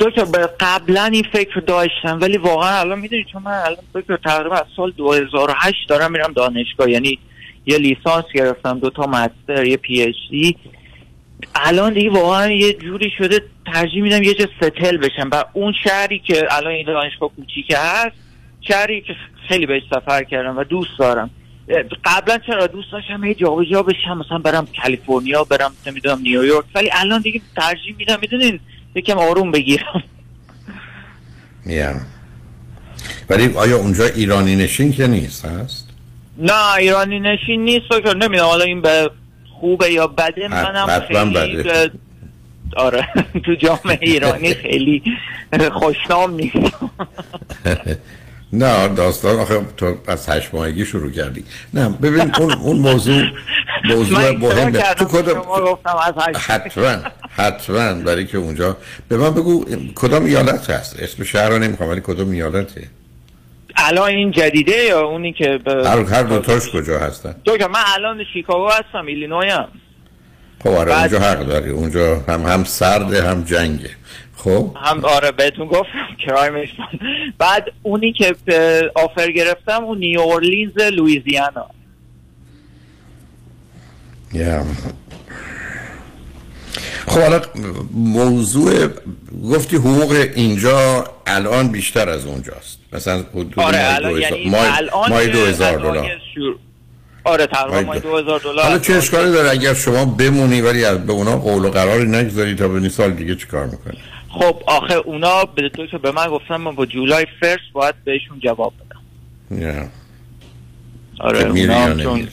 دکتر 0.00 0.24
به 0.24 0.48
قبلا 0.60 1.04
این 1.04 1.24
فکر 1.32 1.60
داشتم 1.60 2.18
ولی 2.20 2.38
واقعا 2.38 2.80
الان 2.80 2.98
می‌دونی 2.98 3.24
چون 3.32 3.42
من 3.42 3.52
الان 3.52 3.84
فکر 3.92 4.16
تقریبا 4.16 4.56
از 4.56 4.66
سال 4.76 4.90
2008 4.90 5.88
دارم 5.88 6.12
میرم 6.12 6.32
دانشگاه. 6.32 6.90
یعنی 6.90 7.18
یه 7.66 7.78
لیسانس 7.78 8.24
گرفتم 8.34 8.78
دو 8.78 8.90
تا 8.90 9.06
مستر 9.06 9.64
یه 9.64 9.76
پی 9.76 10.02
اچ 10.02 10.16
دی 10.30 10.56
الان 11.54 11.92
دیگه 11.94 12.10
واقعا 12.10 12.52
یه 12.52 12.72
جوری 12.72 13.12
شده 13.18 13.42
ترجیح 13.66 14.02
میدم 14.02 14.22
یه 14.22 14.34
جا 14.34 14.46
ستل 14.56 14.96
بشم. 14.96 15.28
و 15.32 15.44
اون 15.52 15.74
شهری 15.84 16.18
که 16.18 16.46
الان 16.50 16.72
این 16.72 16.86
دانشگاه 16.86 17.30
کوچیکه 17.36 17.78
هست 17.78 18.16
شهری 18.60 19.00
که 19.00 19.12
خیلی 19.48 19.66
بهش 19.66 19.82
سفر 19.94 20.24
کردم 20.24 20.58
و 20.58 20.64
دوست 20.64 20.98
دارم. 20.98 21.30
قبلا 22.04 22.38
چرا؟ 22.46 22.66
دوست 22.66 22.92
داشتم 22.92 23.24
هی 23.24 23.34
جا 23.34 23.82
بشم 23.82 24.18
مثلا 24.18 24.38
برم 24.38 24.68
کالیفرنیا 24.82 25.44
برم 25.44 25.72
نمی‌دونم 25.86 26.20
نیویورک. 26.22 26.64
ولی 26.74 26.90
الان 26.92 27.20
دیگه 27.20 27.40
ترجیح 27.56 27.94
میدم 27.98 28.18
می‌دونین؟ 28.20 28.60
یکم 28.94 29.18
آروم 29.18 29.50
بگیرم. 29.50 30.02
میام 31.64 32.06
ولی 33.30 33.54
آیا 33.54 33.76
اونجا 33.76 34.04
ایرانی 34.06 34.56
نشین 34.56 34.92
که 34.92 35.06
نیست؟ 35.06 35.44
هست؟ 35.44 35.89
نه 36.40 36.74
ایرانی 36.74 37.20
نشین 37.20 37.64
نیست 37.64 37.88
که 37.88 38.14
نمی‌دونم. 38.14 38.48
حالا 38.48 38.64
این 38.64 38.80
به 38.80 39.10
خوبه 39.60 39.92
یا 39.92 40.06
بده 40.06 40.48
منم 40.48 41.00
خیلی 41.00 41.56
بده. 41.56 41.90
آره 42.76 43.08
تو 43.44 43.54
جامعه 43.54 43.98
ایرانی 44.10 44.54
خیلی 44.54 45.02
خوشنام 45.72 46.34
نیست 46.34 46.56
نه 48.52 48.88
داستان 48.88 49.38
آخه 49.38 49.60
تو 49.76 49.94
از 50.06 50.28
هشت 50.28 50.54
ماهگی 50.54 50.84
شروع 50.86 51.10
کردی. 51.10 51.44
نه 51.74 51.88
ببین 51.88 52.34
اون 52.38 52.52
اون 52.52 52.78
موضوع 52.78 53.22
موضوع 53.84 54.30
مهمه. 54.30 54.94
تو 54.94 55.04
کدوم 55.04 55.42
حتما 56.36 57.02
حتما 57.36 57.94
برای 57.94 58.26
که 58.26 58.38
اونجا 58.38 58.76
به 59.08 59.16
من 59.16 59.30
بگو 59.30 59.64
کدام 59.94 60.24
ایالت 60.24 60.70
هست؟ 60.70 61.00
اسم 61.00 61.24
شهر 61.24 61.48
رو 61.48 61.58
نمی‌خوام 61.58 61.88
ولی 61.90 62.00
کدام 62.04 62.30
ایالته؟ 62.30 62.88
الان 63.88 64.08
این 64.08 64.30
جدیده 64.30 64.76
یا 64.76 65.00
اونی 65.00 65.32
که 65.32 65.58
به 65.64 65.88
هر 65.88 65.98
هر 65.98 66.22
دو 66.22 66.38
تاش 66.38 66.70
کجا 66.70 66.98
هستن؟ 66.98 67.34
تو 67.44 67.56
که 67.56 67.66
من 67.66 67.82
الان 67.94 68.24
شیکاگو 68.32 68.68
هستم 68.68 69.06
ایلینوی 69.06 69.48
هم 69.48 69.68
خب 70.64 70.70
آره 70.70 70.90
بعد... 70.90 71.14
اونجا 71.14 71.30
حق 71.30 71.46
داری. 71.46 71.70
اونجا 71.70 72.16
هم 72.28 72.42
هم 72.42 72.64
سرده 72.64 73.22
هم 73.22 73.44
جنگه. 73.44 73.90
خب؟ 74.36 74.76
هم 74.82 75.04
آره 75.04 75.32
بهتون 75.32 75.66
گفتم 75.66 76.16
کرایمش 76.26 76.68
بعد 77.38 77.72
اونی 77.82 78.12
که 78.12 78.36
آفر 78.94 79.30
گرفتم 79.32 79.84
اون 79.84 79.98
نیو 79.98 80.20
اورلینز 80.20 80.78
لویزیانا 80.78 81.66
یا 84.32 84.64
خب 87.10 87.20
حالا 87.20 87.40
موضوع 87.92 88.88
گفتی 89.44 89.76
حقوق 89.76 90.26
اینجا 90.34 91.04
الان 91.26 91.68
بیشتر 91.68 92.08
از 92.08 92.26
اونجاست. 92.26 92.78
مثلا 92.92 93.24
حدود 93.34 93.54
آره 93.56 93.94
الان 93.94 94.20
یعنی 94.20 94.54
مای 95.08 95.28
دو 95.28 95.38
هزار 95.38 95.78
دلار. 95.78 96.10
آره 97.24 97.46
تقریبا 97.46 97.80
مای 97.80 98.00
دو 98.00 98.16
هزار 98.16 98.40
دلار 98.40 98.64
حالا 98.64 98.78
چه 98.78 98.94
اشکالی 98.94 99.32
داره؟ 99.32 99.50
اگر 99.50 99.74
شما 99.74 100.04
بمونی 100.04 100.60
ولی 100.60 100.80
به 100.80 101.12
اونا 101.12 101.36
قول 101.36 101.64
و 101.64 101.70
قراری 101.70 102.06
نگذاری 102.06 102.54
تا 102.54 102.68
به 102.68 102.88
سال 102.88 103.10
دیگه 103.10 103.34
چیکار 103.36 103.66
می‌کنی؟ 103.66 103.98
خب 104.28 104.62
آخه 104.66 104.94
اونا 104.94 105.44
به 105.44 105.68
تو 105.68 105.86
که 105.86 105.98
به 105.98 106.10
من 106.12 106.26
گفتن 106.26 106.56
من 106.56 106.74
با 106.74 106.86
جولای 106.86 107.26
فرست 107.40 107.72
باید 107.72 107.94
بهشون 108.04 108.40
جواب 108.40 108.72
بدم. 108.80 109.00
yeah. 109.60 109.88
آره 111.20 111.40
اونا 111.40 112.02
چون 112.02 112.28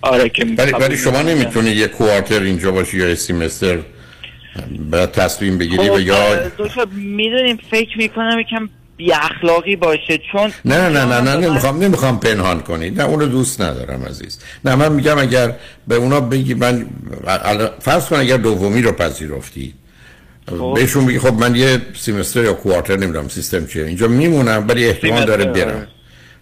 آره 0.00 0.28
که 0.28 0.46
ولی, 0.58 0.72
ولی 0.72 0.96
شما 0.96 1.22
نمی‌تونی 1.22 1.70
یه 1.70 1.86
کوارتر 1.86 2.42
اینجا 2.42 2.72
باشی 2.72 2.98
یا 2.98 3.14
سیمستر 3.14 3.78
بعد 4.90 5.12
تصمیم 5.12 5.58
بگیری 5.58 5.88
خب 5.88 5.94
و 5.94 6.00
یا 6.00 6.16
می‌دونیم 6.92 7.58
فکر 7.70 7.98
می‌کنم 7.98 8.38
یکم 8.38 8.68
بی 8.96 9.12
اخلاقی 9.12 9.76
باشه 9.76 10.18
چون 10.32 10.52
نه 10.64 10.88
نه 10.88 11.04
نه 11.04 11.20
نه 11.20 11.36
نمی‌خوام 11.36 11.82
نمی‌خوام 11.82 12.20
پنهان 12.20 12.60
کنی. 12.60 12.90
نه 12.90 13.04
اونو 13.04 13.26
دوست 13.26 13.60
ندارم 13.60 14.04
عزیز. 14.04 14.38
نه 14.64 14.74
من 14.74 14.92
میگم 14.92 15.18
اگر 15.18 15.54
به 15.88 15.94
اونا 15.94 16.20
بگی 16.20 16.54
من 16.54 16.86
فرض 17.80 18.08
کن 18.08 18.16
اگر 18.16 18.36
دومی 18.36 18.82
رو 18.82 18.92
پذیرفتی. 18.92 19.74
خب. 20.48 20.74
بهشون 20.74 21.06
بگی 21.06 21.18
خب 21.18 21.34
من 21.34 21.56
یه 21.56 21.78
semester 21.94 22.44
یا 22.44 22.52
quarter 22.52 22.96
نمی‌دونم 22.96 23.28
سیستم 23.28 23.66
چیه. 23.66 23.84
اینجا 23.84 24.08
میمونم 24.08 24.64
ولی 24.68 24.86
احتمال 24.86 25.24
داره 25.24 25.44
برم. 25.44 25.86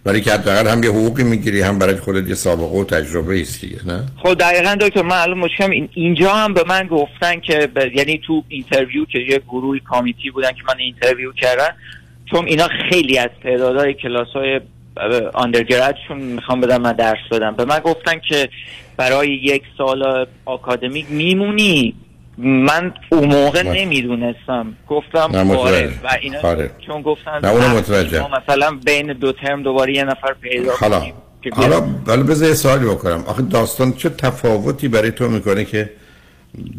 ولی 0.05 0.21
که 0.21 0.31
حداقل 0.31 0.67
هم 0.67 0.83
یه 0.83 0.89
حقوقی 0.89 1.23
می‌گیری 1.23 1.61
هم 1.61 1.79
برای 1.79 1.95
خودت 1.95 2.29
یه 2.29 2.35
سابقه 2.35 2.77
و 2.77 2.83
تجربه 2.83 3.41
است 3.41 3.61
دیگه 3.61 3.87
نه؟ 3.87 4.03
خب 4.23 4.33
دقیقا 4.33 4.77
دکتر 4.81 5.01
من 5.01 5.17
الان 5.17 5.37
مشکلم 5.37 5.89
اینجا 5.93 6.33
هم 6.33 6.53
به 6.53 6.63
من 6.67 6.87
گفتن 6.87 7.39
که 7.39 7.67
ب... 7.75 7.95
یعنی 7.95 8.21
تو 8.27 8.43
interview 8.47 9.05
که 9.05 9.19
یه 9.19 9.39
گروهی 9.39 9.79
committee 9.79 10.31
بودن 10.31 10.51
که 10.51 10.61
من 10.67 10.75
interview 10.79 11.31
کردن 11.31 11.69
چون 12.31 12.45
اینا 12.45 12.67
خیلی 12.89 13.17
از 13.17 13.29
تعدادهای 13.43 13.93
کلاس 13.93 14.27
های 14.27 14.61
undergrad 15.33 15.91
شون 15.91 16.17
می‌خوام 16.17 16.61
بدم 16.61 16.81
من 16.81 16.93
درس 16.93 17.29
بدم. 17.31 17.55
به 17.55 17.65
من 17.65 17.79
گفتن 17.79 18.19
که 18.29 18.49
برای 18.97 19.29
یک 19.29 19.63
سال 19.77 20.27
آکادمیک 20.45 21.05
میمونی 21.09 21.95
من 22.37 22.93
اون 23.11 23.25
موقع 23.25 23.63
نمی‌دونستم. 23.63 24.73
گفتم 24.87 25.35
آره. 25.35 25.87
و 26.03 26.17
اینا 26.21 26.39
آره. 26.39 26.71
چون 26.85 27.01
گفتن 27.01 27.39
نه 27.43 27.49
اونو 27.49 27.77
متوجه. 27.77 28.25
مثلا 28.41 28.79
بین 28.85 29.13
دو 29.13 29.31
ترم 29.31 29.63
دوباره 29.63 29.93
یه 29.93 30.03
نفر 30.03 30.33
پیدا 30.41 30.73
حالا 30.75 31.01
حالا 31.53 31.81
ولی 32.05 32.23
بذار 32.23 32.49
یه 32.49 32.55
سوالی 32.55 32.85
بکنم. 32.85 33.23
آخه 33.27 33.41
داستان 33.41 33.93
چه 33.93 34.09
تفاوتی 34.09 34.87
برای 34.87 35.11
تو 35.11 35.29
می‌کنه 35.29 35.65
که 35.65 35.89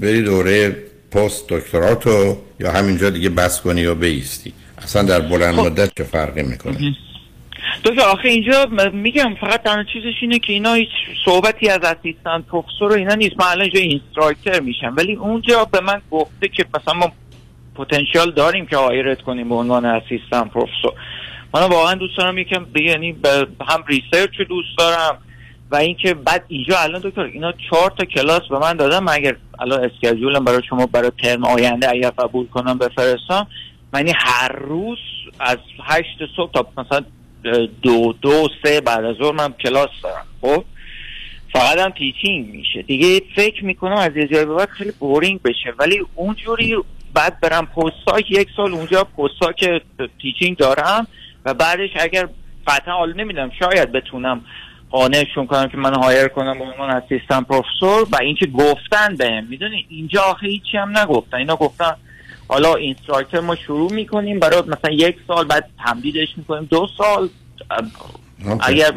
بری 0.00 0.22
دوره 0.22 0.76
پست 1.10 1.48
دکتراتو 1.48 2.36
یا 2.60 2.72
همینجا 2.72 3.10
دیگه 3.10 3.28
بس 3.28 3.60
کنی 3.60 3.86
و 3.86 3.94
بیستی؟ 3.94 4.52
اصلا 4.78 5.02
در 5.02 5.20
بلند 5.20 5.54
خب. 5.54 5.66
مدت 5.66 5.90
چه 5.96 6.04
فرقی 6.04 6.42
می‌کنه؟ 6.42 6.78
دکتر 7.84 8.02
آخه 8.02 8.28
اینجا 8.28 8.66
میگم 8.92 9.34
فقط 9.40 9.62
تنها 9.62 9.84
چیزش 9.84 10.14
اینه 10.20 10.38
که 10.38 10.52
اینا 10.52 10.72
هیچ 10.72 10.88
صحبتی 11.24 11.68
از 11.68 11.80
assistant 11.82 12.46
professor 12.46 12.92
اینا 12.92 13.14
نیست. 13.14 13.40
من 13.40 13.46
الان 13.46 13.62
اینجا 13.62 13.80
instructor 13.80 14.60
میشم. 14.60 14.94
ولی 14.96 15.14
اونجا 15.14 15.64
به 15.64 15.80
من 15.80 16.02
گفته 16.10 16.48
که 16.48 16.64
مثلا 16.74 16.94
ما 16.94 17.12
پتانسیل 17.74 18.30
داریم 18.36 18.66
که 18.66 18.76
hire 18.76 19.13
ت 19.13 19.22
کنیم 19.22 19.48
به 19.48 19.54
عنوان 19.54 19.84
assistant 19.84 20.50
professor. 20.50 20.92
من 21.54 21.62
واقعا 21.62 21.94
دوست 21.94 22.18
دارم 22.18 22.38
یکم 22.38 22.66
یعنی 22.74 23.16
هم 23.68 23.84
research 23.88 24.40
دوست 24.48 24.78
دارم 24.78 25.18
و 25.70 25.76
اینکه 25.76 26.14
بعد 26.14 26.44
اینجا 26.48 26.78
الان 26.78 27.00
دکتر 27.04 27.22
اینا 27.22 27.52
چهار 27.70 27.90
تا 27.90 28.04
کلاس 28.04 28.42
به 28.50 28.58
من 28.58 28.76
دادم 28.76 29.04
من 29.04 29.12
اگر 29.12 29.36
الان 29.58 29.84
schedule 29.84 30.38
م 30.38 30.44
برای 30.44 30.62
شما 30.68 30.86
برای 30.86 31.10
ترم 31.22 31.44
آینده 31.44 31.90
اگر 31.90 32.10
قبول 32.10 32.46
کنم 32.46 32.78
بفرستم 32.78 33.46
من 33.92 34.00
یعنی 34.00 34.12
هر 34.24 34.52
روز 34.52 34.98
از 35.40 35.58
هشت 35.84 36.18
صبح 36.36 36.52
تا 36.52 36.66
مثلا 36.76 37.04
دو 37.82 38.12
دو 38.12 38.48
سه 38.64 38.80
بعد 38.80 39.04
از 39.04 39.16
ظهر 39.16 39.32
من 39.32 39.52
کلاس 39.52 39.90
دارم. 40.02 40.26
خب؟ 40.40 40.64
فقط 41.52 41.78
هم 41.78 41.90
teaching 41.90 42.54
میشه. 42.54 42.82
دیگه 42.82 43.20
فکر 43.36 43.64
می‌کنم 43.64 43.96
از 43.96 44.16
یه 44.16 44.28
جای 44.28 44.44
به 44.44 44.54
بعد 44.54 44.68
خیلی 44.68 44.92
boring 45.00 45.42
بشه. 45.42 45.74
ولی 45.78 46.00
اونجوری 46.14 46.76
بعد 47.14 47.40
برم 47.40 47.66
postdoc 47.66 48.30
یک 48.30 48.48
سال 48.56 48.72
اونجا 48.72 49.04
postdoc 49.04 49.82
teaching 50.22 50.56
دارم 50.56 51.06
و 51.44 51.54
بعدش 51.54 51.90
اگر 52.00 52.28
قطعا 52.66 52.94
حالا 52.94 53.12
نمی‌دونم 53.12 53.50
شاید 53.58 53.92
بتونم 53.92 54.44
قانعشون 54.90 55.46
کنم 55.46 55.68
که 55.68 55.76
من 55.76 55.94
hire 55.94 56.28
کنم 56.28 56.58
به 56.58 56.64
عنوان 56.64 56.90
assistant 56.90 57.40
professor 57.40 58.08
و 58.12 58.16
اینکه 58.20 58.46
گفتن 58.46 59.16
بهم. 59.18 59.46
می‌دونی؟ 59.46 59.86
اینجا 59.88 60.22
آخه 60.22 60.46
هیچی 60.46 60.76
هم 60.76 60.98
نگفتن. 60.98 61.36
اینا 61.36 61.56
گفتن 61.56 61.96
حالا 62.48 62.74
اینستراکتور 62.74 63.40
ما 63.40 63.56
شروع 63.56 63.92
می‌کنیم 63.92 64.38
برای 64.38 64.60
مثلا 64.60 64.90
یک 64.92 65.16
سال 65.28 65.44
بعد 65.44 65.70
تمدیدش 65.84 66.28
می‌کنیم. 66.36 66.64
دو 66.64 66.88
سال 66.98 67.28
اگر 68.60 68.92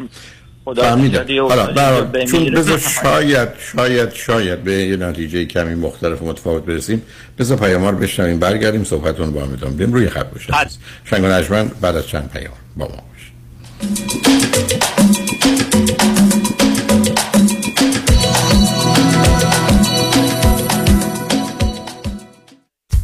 خدا 0.64 0.96
حالا 1.48 2.24
چون 2.24 2.50
بذار 2.50 2.78
شاید 2.78 3.48
شاید 3.76 4.14
شاید 4.14 4.64
به 4.64 4.72
یه 4.72 4.96
نتیجه 4.96 5.44
کمی 5.44 5.74
مختلف 5.74 6.22
و 6.22 6.26
متفاوت 6.26 6.64
برسیم. 6.64 7.02
بذار 7.38 7.58
پیامار 7.58 7.94
بشنویم 7.94 8.38
برگردیم 8.38 8.84
صحبتون 8.84 9.30
با 9.30 9.42
هم 9.42 9.52
ادامه 9.52 9.74
بدیم. 9.74 9.92
روی 9.92 10.08
خط 10.08 10.26
باشید 10.30 10.54
شنگ 11.04 11.70
بعد 11.80 11.96
از 11.96 12.06
چند 12.06 12.30
پیام 12.30 12.54
با 12.76 12.88
ما 12.88 13.02
باشید 13.12 14.99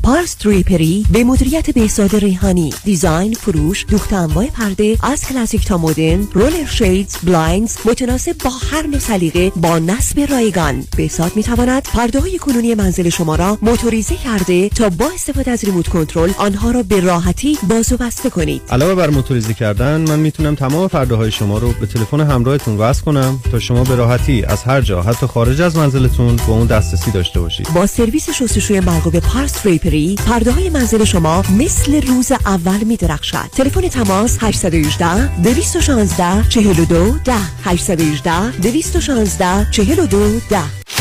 پارس 0.06 0.34
Drapery 0.34 1.06
به 1.10 1.24
مدیریت 1.24 1.70
بهزاد 1.70 2.16
ریحانی. 2.16 2.72
design 2.84 3.34
فروش 3.34 3.86
دوخت 3.88 4.12
انواع 4.12 4.46
پرده 4.46 4.98
از 5.02 5.24
کلاسیک 5.24 5.66
تا 5.66 5.78
مدرن 5.78 6.28
roller 6.32 6.66
shades 6.66 7.16
blinds 7.22 7.76
متناسب 7.84 8.38
با 8.44 8.50
هر 8.70 8.86
نوع 8.86 8.98
سلیقه 8.98 9.52
با 9.56 9.78
نصب 9.78 10.20
رایگان. 10.30 10.84
بهزاد 10.96 11.32
می 11.36 11.42
تواند 11.42 11.82
پرده 11.82 12.20
های 12.20 12.38
کنونی 12.38 12.74
منزل 12.74 13.08
شما 13.08 13.36
را 13.36 13.58
موتوریزه 13.62 14.16
کرده 14.16 14.68
تا 14.68 14.88
با 14.88 15.10
استفاده 15.14 15.50
از 15.50 15.64
ریموت 15.64 15.88
کنترل 15.88 16.30
آنها 16.38 16.70
را 16.70 16.82
به 16.82 17.00
راحتی 17.00 17.58
باز 17.68 17.92
و 17.92 17.96
بسته 17.96 18.30
کنید. 18.30 18.62
علاوه 18.70 18.94
بر 18.94 19.10
موتوریزه 19.10 19.54
کردن 19.54 20.00
من 20.00 20.18
می‌تونم 20.18 20.54
تمام 20.54 20.88
پرده 20.88 21.14
های 21.14 21.30
شما 21.30 21.58
رو 21.58 21.72
به 21.80 21.86
تلفن 21.86 22.20
همراهتون 22.20 22.76
وصل 22.76 23.02
کنم 23.02 23.38
تا 23.50 23.58
شما 23.58 23.84
به 23.84 23.94
راحتی 23.94 24.44
از 24.44 24.62
هر 24.62 24.80
جا 24.80 25.02
حتی 25.02 25.26
خارج 25.26 25.60
از 25.60 25.76
منزلتون 25.76 26.36
به 26.36 26.54
اون 26.54 26.66
دسترسی 26.66 27.10
داشته 27.10 27.40
باشید. 27.40 27.68
با 27.74 27.86
سرویس 27.86 28.30
شستشوی 28.30 28.80
مرغوب 28.80 29.18
پارس 29.18 29.52
تریپری 29.52 29.95
داری 29.96 30.16
پرده 30.26 30.52
های 30.52 30.70
منزل 30.70 31.04
شما 31.04 31.42
مثل 31.58 32.06
روز 32.06 32.32
اول 32.32 32.84
می 32.84 32.96
درخشد. 32.96 33.50
تلفن 33.56 33.88
تماس 33.88 34.38
818 34.40 35.42
216 35.42 36.48
42 36.48 37.18
10 37.24 37.34
818 37.64 38.50
216 38.50 39.66
42 39.70 40.40
10 40.50 40.58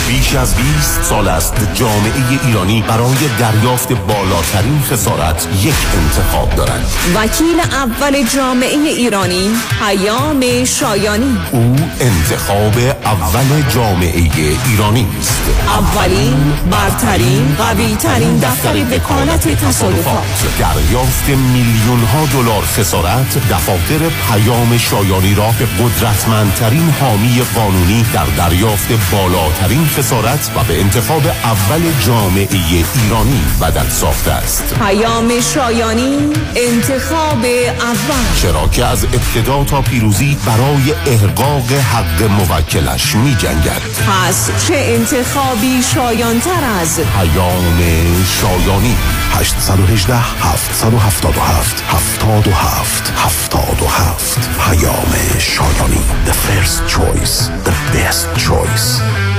بیش 0.07 0.35
از 0.35 0.55
20 0.55 1.03
سال 1.03 1.27
است 1.27 1.53
جامعه 1.73 2.45
ایرانی 2.45 2.83
برای 2.87 3.17
دریافت 3.39 3.93
بالاترین 3.93 4.81
خسارت 4.81 5.47
یک 5.63 5.73
انتخاب 6.03 6.55
دارند 6.55 6.85
وکیل 7.15 7.59
اول 7.59 8.27
جامعه 8.35 8.77
ایرانی 8.77 9.49
پیام 9.79 10.65
شایانی. 10.65 11.37
او 11.51 11.75
انتخاب 11.99 12.77
اول 13.05 13.61
جامعه 13.73 14.29
ایرانی 14.67 15.07
است. 15.19 15.41
اولین 15.67 16.53
برترین 16.71 17.55
قوی 17.57 17.95
ترین 17.95 18.39
دفتر 18.85 18.95
وکالت 18.95 19.47
تصادفات. 19.47 20.23
دریافت 20.59 21.29
میلیون 21.29 21.99
ها 21.99 22.25
دلار 22.25 22.61
خسارت 22.61 23.37
دفاتر 23.49 23.99
پیام 24.29 24.77
شایانی 24.77 25.35
را 25.35 25.47
به 25.59 25.65
قدرتمندترین 25.65 26.93
حامی 27.01 27.41
قانونی 27.55 28.05
در 28.13 28.25
دریافت 28.25 29.11
بالاترین 29.11 29.87
خسارت 29.87 30.51
و 30.55 30.63
به 30.63 30.79
انتخاب 30.81 31.27
اول 31.43 31.81
جامعه 32.05 32.47
ایرانی 32.51 33.41
بدل 33.61 33.89
ساخته 33.89 34.31
است. 34.31 34.75
پیام 34.79 35.41
شایانی 35.41 36.17
انتخاب 36.55 37.45
اول. 37.79 38.41
چرا 38.41 38.67
که 38.67 38.85
از 38.85 39.05
ابتدا 39.05 39.63
تا 39.63 39.81
پیروزی 39.81 40.37
برای 40.45 40.93
احقاق 41.05 41.71
حق 41.71 42.23
موکلش 42.23 43.15
می 43.15 43.35
جنگد 43.35 43.81
پس 44.07 44.49
چه 44.67 44.75
انتخابی 44.75 45.83
شایانتر 45.93 46.63
از 46.81 46.99
پیام 46.99 47.81
شایانی 48.41 48.74
818 48.75 49.59
777 49.61 50.19
77 50.73 51.75
77 53.15 54.35
پیام 54.59 55.39
شایانی 55.39 56.01
The 56.25 56.33
first 56.33 56.87
choice 56.87 57.49
The 57.63 57.75
best 57.93 58.27
choice 58.37 59.34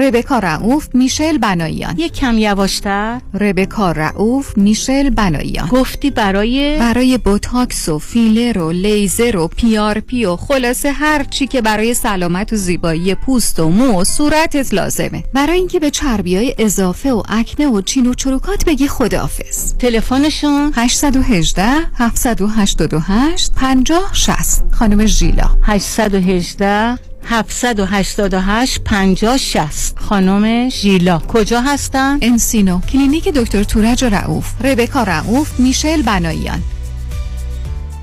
ربکا 0.00 0.38
رعوف 0.38 0.88
میشل 0.94 1.38
بناییان 1.38 1.94
یک 1.98 2.12
کم 2.12 2.38
یواشتر. 2.38 3.20
ربکا 3.40 3.92
رعوف 3.92 4.58
میشل 4.58 5.10
بناییان 5.10 5.68
گفتی 5.68 6.10
برای 6.10 6.78
برای 6.78 7.18
بوتاکس 7.18 7.88
و 7.88 7.98
فیلر 7.98 8.58
و 8.58 8.72
لیزر 8.72 9.36
و 9.36 9.48
PRP 9.48 10.24
و 10.24 10.36
خلاصه 10.36 10.92
هر 10.92 11.24
چی 11.24 11.46
که 11.46 11.62
برای 11.62 11.94
سلامت 11.94 12.52
و 12.52 12.56
زیبایی 12.56 13.14
پوست 13.14 13.60
و 13.60 13.68
مو 13.68 14.00
و 14.00 14.04
صورتت 14.04 14.74
لازمه. 14.74 15.24
برای 15.32 15.58
اینکه 15.58 15.80
به 15.80 15.90
چربی 15.90 16.36
های 16.36 16.54
اضافه 16.58 17.12
و 17.12 17.22
آکنه 17.28 17.66
و 17.66 17.80
چین 17.80 18.06
و 18.06 18.14
چروکات 18.14 18.64
بگی 18.64 18.88
خداحافظ. 18.88 19.74
تلفنشون؟ 19.74 20.72
818 20.74 21.64
788 21.94 23.52
50 23.56 24.10
60 24.12 24.64
خانم 24.70 25.06
ژیلا. 25.06 25.50
818 25.62 26.98
788 27.28 28.78
50 28.84 29.36
60 29.36 29.98
خانم 29.98 30.68
ژیلا. 30.68 31.18
کجا 31.18 31.60
هستن؟ 31.60 32.18
انسینو. 32.22 32.80
کلینیک 32.80 33.28
دکتر 33.28 33.62
تورج 33.62 34.04
و 34.04 34.08
رعوف 34.08 34.52
ربکا 34.64 35.02
رعوف 35.02 35.60
میشل 35.60 36.02
بناییان 36.02 36.62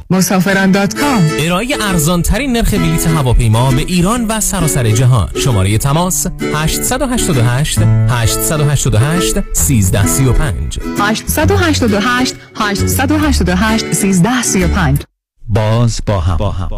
مسافران 0.09 0.71
dot 0.71 0.95
com. 0.95 1.29
ارائه 1.39 1.67
ارزان 1.81 2.21
ترین 2.21 2.53
نرخ 2.53 2.73
بلیط 2.73 3.07
هواپیما 3.07 3.71
به 3.71 3.81
ایران 3.81 4.25
و 4.27 4.39
سراسر 4.39 4.91
جهان. 4.91 5.29
شماره 5.43 5.77
تماس 5.77 6.27
888 6.53 7.79
888 8.09 8.88
1335 8.88 10.79
888 10.99 12.36
888 12.55 13.81
1335 13.81 15.01
باز 15.47 16.01
با 16.05 16.19
هم, 16.19 16.38
با 16.38 16.51
هم. 16.51 16.69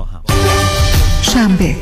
شنبه 1.36 1.76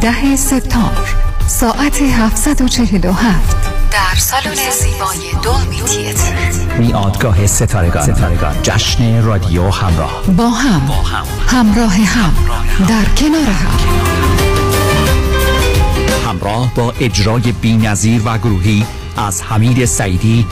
ده 0.00 0.36
سپتامبر 0.36 1.08
ساعت 1.46 2.02
747 2.02 3.56
در 3.90 4.18
سالن 4.18 4.70
زیبای 4.70 5.42
دولمی 5.42 5.80
تیتر 5.80 6.78
میادگاه 6.78 7.46
ستارگان. 7.46 8.02
ستارگان. 8.02 8.62
جشن 8.62 9.22
رادیو 9.22 9.70
همراه. 9.70 10.22
با 10.36 10.48
هم, 10.48 10.86
با 10.86 10.94
هم. 10.94 11.26
همراه 11.48 11.94
هم 11.94 12.32
در 12.88 13.04
کنار 13.04 13.50
هم. 13.50 13.78
همراه 16.28 16.74
با 16.74 16.94
اجرای 17.00 17.52
بینظیر 17.52 18.22
و 18.24 18.38
گروهی 18.38 18.86
از 19.16 19.42
حمید 19.42 19.84
سعیدی 19.84 20.46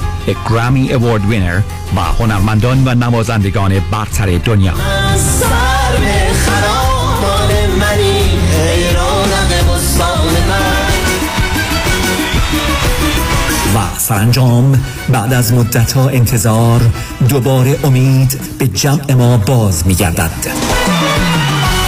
گرامی 0.48 0.92
اوارد 0.92 1.24
وینر 1.24 1.60
و 1.96 2.00
هنرمندان 2.00 2.88
و 2.88 2.94
نوازندگان 2.94 3.80
برتر 3.90 4.38
دنیا. 4.38 4.74
سرانجام 14.08 14.84
بعد 15.08 15.34
از 15.34 15.52
مدت 15.52 15.92
ها 15.92 16.08
انتظار 16.08 16.80
دوباره 17.28 17.78
امید 17.84 18.40
به 18.58 18.68
جمع 18.68 19.14
ما 19.14 19.36
باز 19.36 19.86
می 19.86 19.94
گردد 19.94 20.30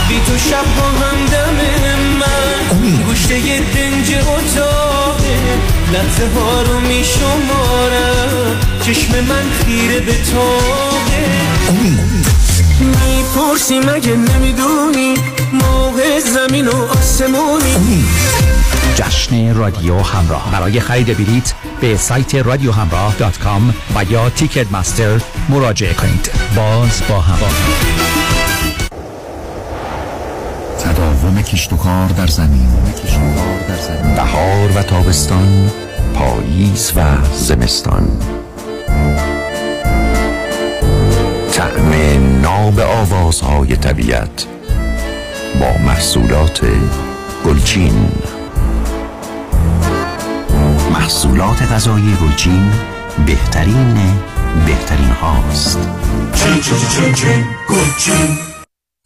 بی 0.09 0.21
تو 0.27 0.39
شب 0.39 0.65
دم 1.33 1.55
من. 2.19 2.77
امید. 2.79 3.07
گوشه 3.07 3.59
دنج 3.59 4.15
اتاقه. 4.15 5.39
لحظه 5.93 6.29
ها 6.35 6.63
رو 6.63 6.81
می 6.81 7.05
شمارم 7.05 8.57
چشم 8.83 9.13
من 9.21 9.45
خیره 9.65 10.01
به 10.01 10.13
تاقه. 10.13 11.27
امید. 11.69 12.27
می‌پرسی 12.81 13.79
مگه 13.79 14.17
نمی‌دونی؟ 14.17 15.15
موقع 15.53 16.21
زمین 16.21 16.69
و 16.69 16.87
آسمونی. 16.99 17.75
امید. 17.75 18.50
جشن 19.01 19.55
رادیو 19.55 19.99
همراه. 19.99 20.53
برای 20.53 20.81
خرید 20.81 21.17
بلیت 21.17 21.55
به 21.81 21.97
سایت 21.97 22.35
رادیو 22.35 22.73
همراه 22.73 23.15
دات 23.19 23.39
کام 23.39 23.75
و 23.95 24.05
یا 24.05 24.31
تیکت 24.31 24.73
مستر 24.73 25.21
مراجعه 25.49 25.95
کنید. 25.95 26.31
باز 26.57 27.03
با 27.09 27.21
هم. 27.21 27.39
تداوم 30.85 31.43
کشت 31.43 31.73
و 31.73 31.77
کار 31.77 32.09
در 32.09 32.27
زمین. 32.27 32.69
بهار 34.17 34.71
و 34.75 34.83
تابستان 34.83 35.71
پاییز 36.15 36.93
و 36.97 37.17
زمستان. 37.35 38.09
تعم 41.53 41.93
ناب 42.43 42.81
آوازهای 42.81 43.77
طبیعت 43.77 44.47
با 45.61 45.79
محصولات 45.87 46.61
گلچین. 47.47 48.13
محصولات 50.91 51.63
غذایی 51.63 52.17
گلچین 52.23 52.71
بهترین 53.27 53.97
بهترین 54.67 55.09
هاست. 55.09 55.79
چین 56.35 56.61
چین 56.61 56.79
چین 56.89 57.15
چین 57.15 57.45
گلچین 57.69 58.50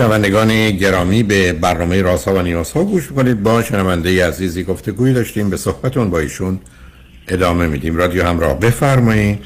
شنوندگان 0.00 0.70
گرامی 0.70 1.22
به 1.22 1.52
برنامه 1.52 2.02
راسا 2.02 2.34
و 2.34 2.42
نیاسا 2.42 2.84
گوش 2.84 3.08
کنید 3.08 3.42
با 3.42 3.62
شنونده 3.62 4.26
عزیزی 4.26 4.64
گفته 4.64 4.92
گویی 4.92 5.14
داشتیم. 5.14 5.50
به 5.50 5.56
صحبتون 5.56 6.10
با 6.10 6.18
ایشون 6.18 6.60
ادامه 7.28 7.66
میدیم. 7.66 7.96
رادیو 7.96 8.24
همراه 8.24 8.60
بفرمایید. 8.60 9.44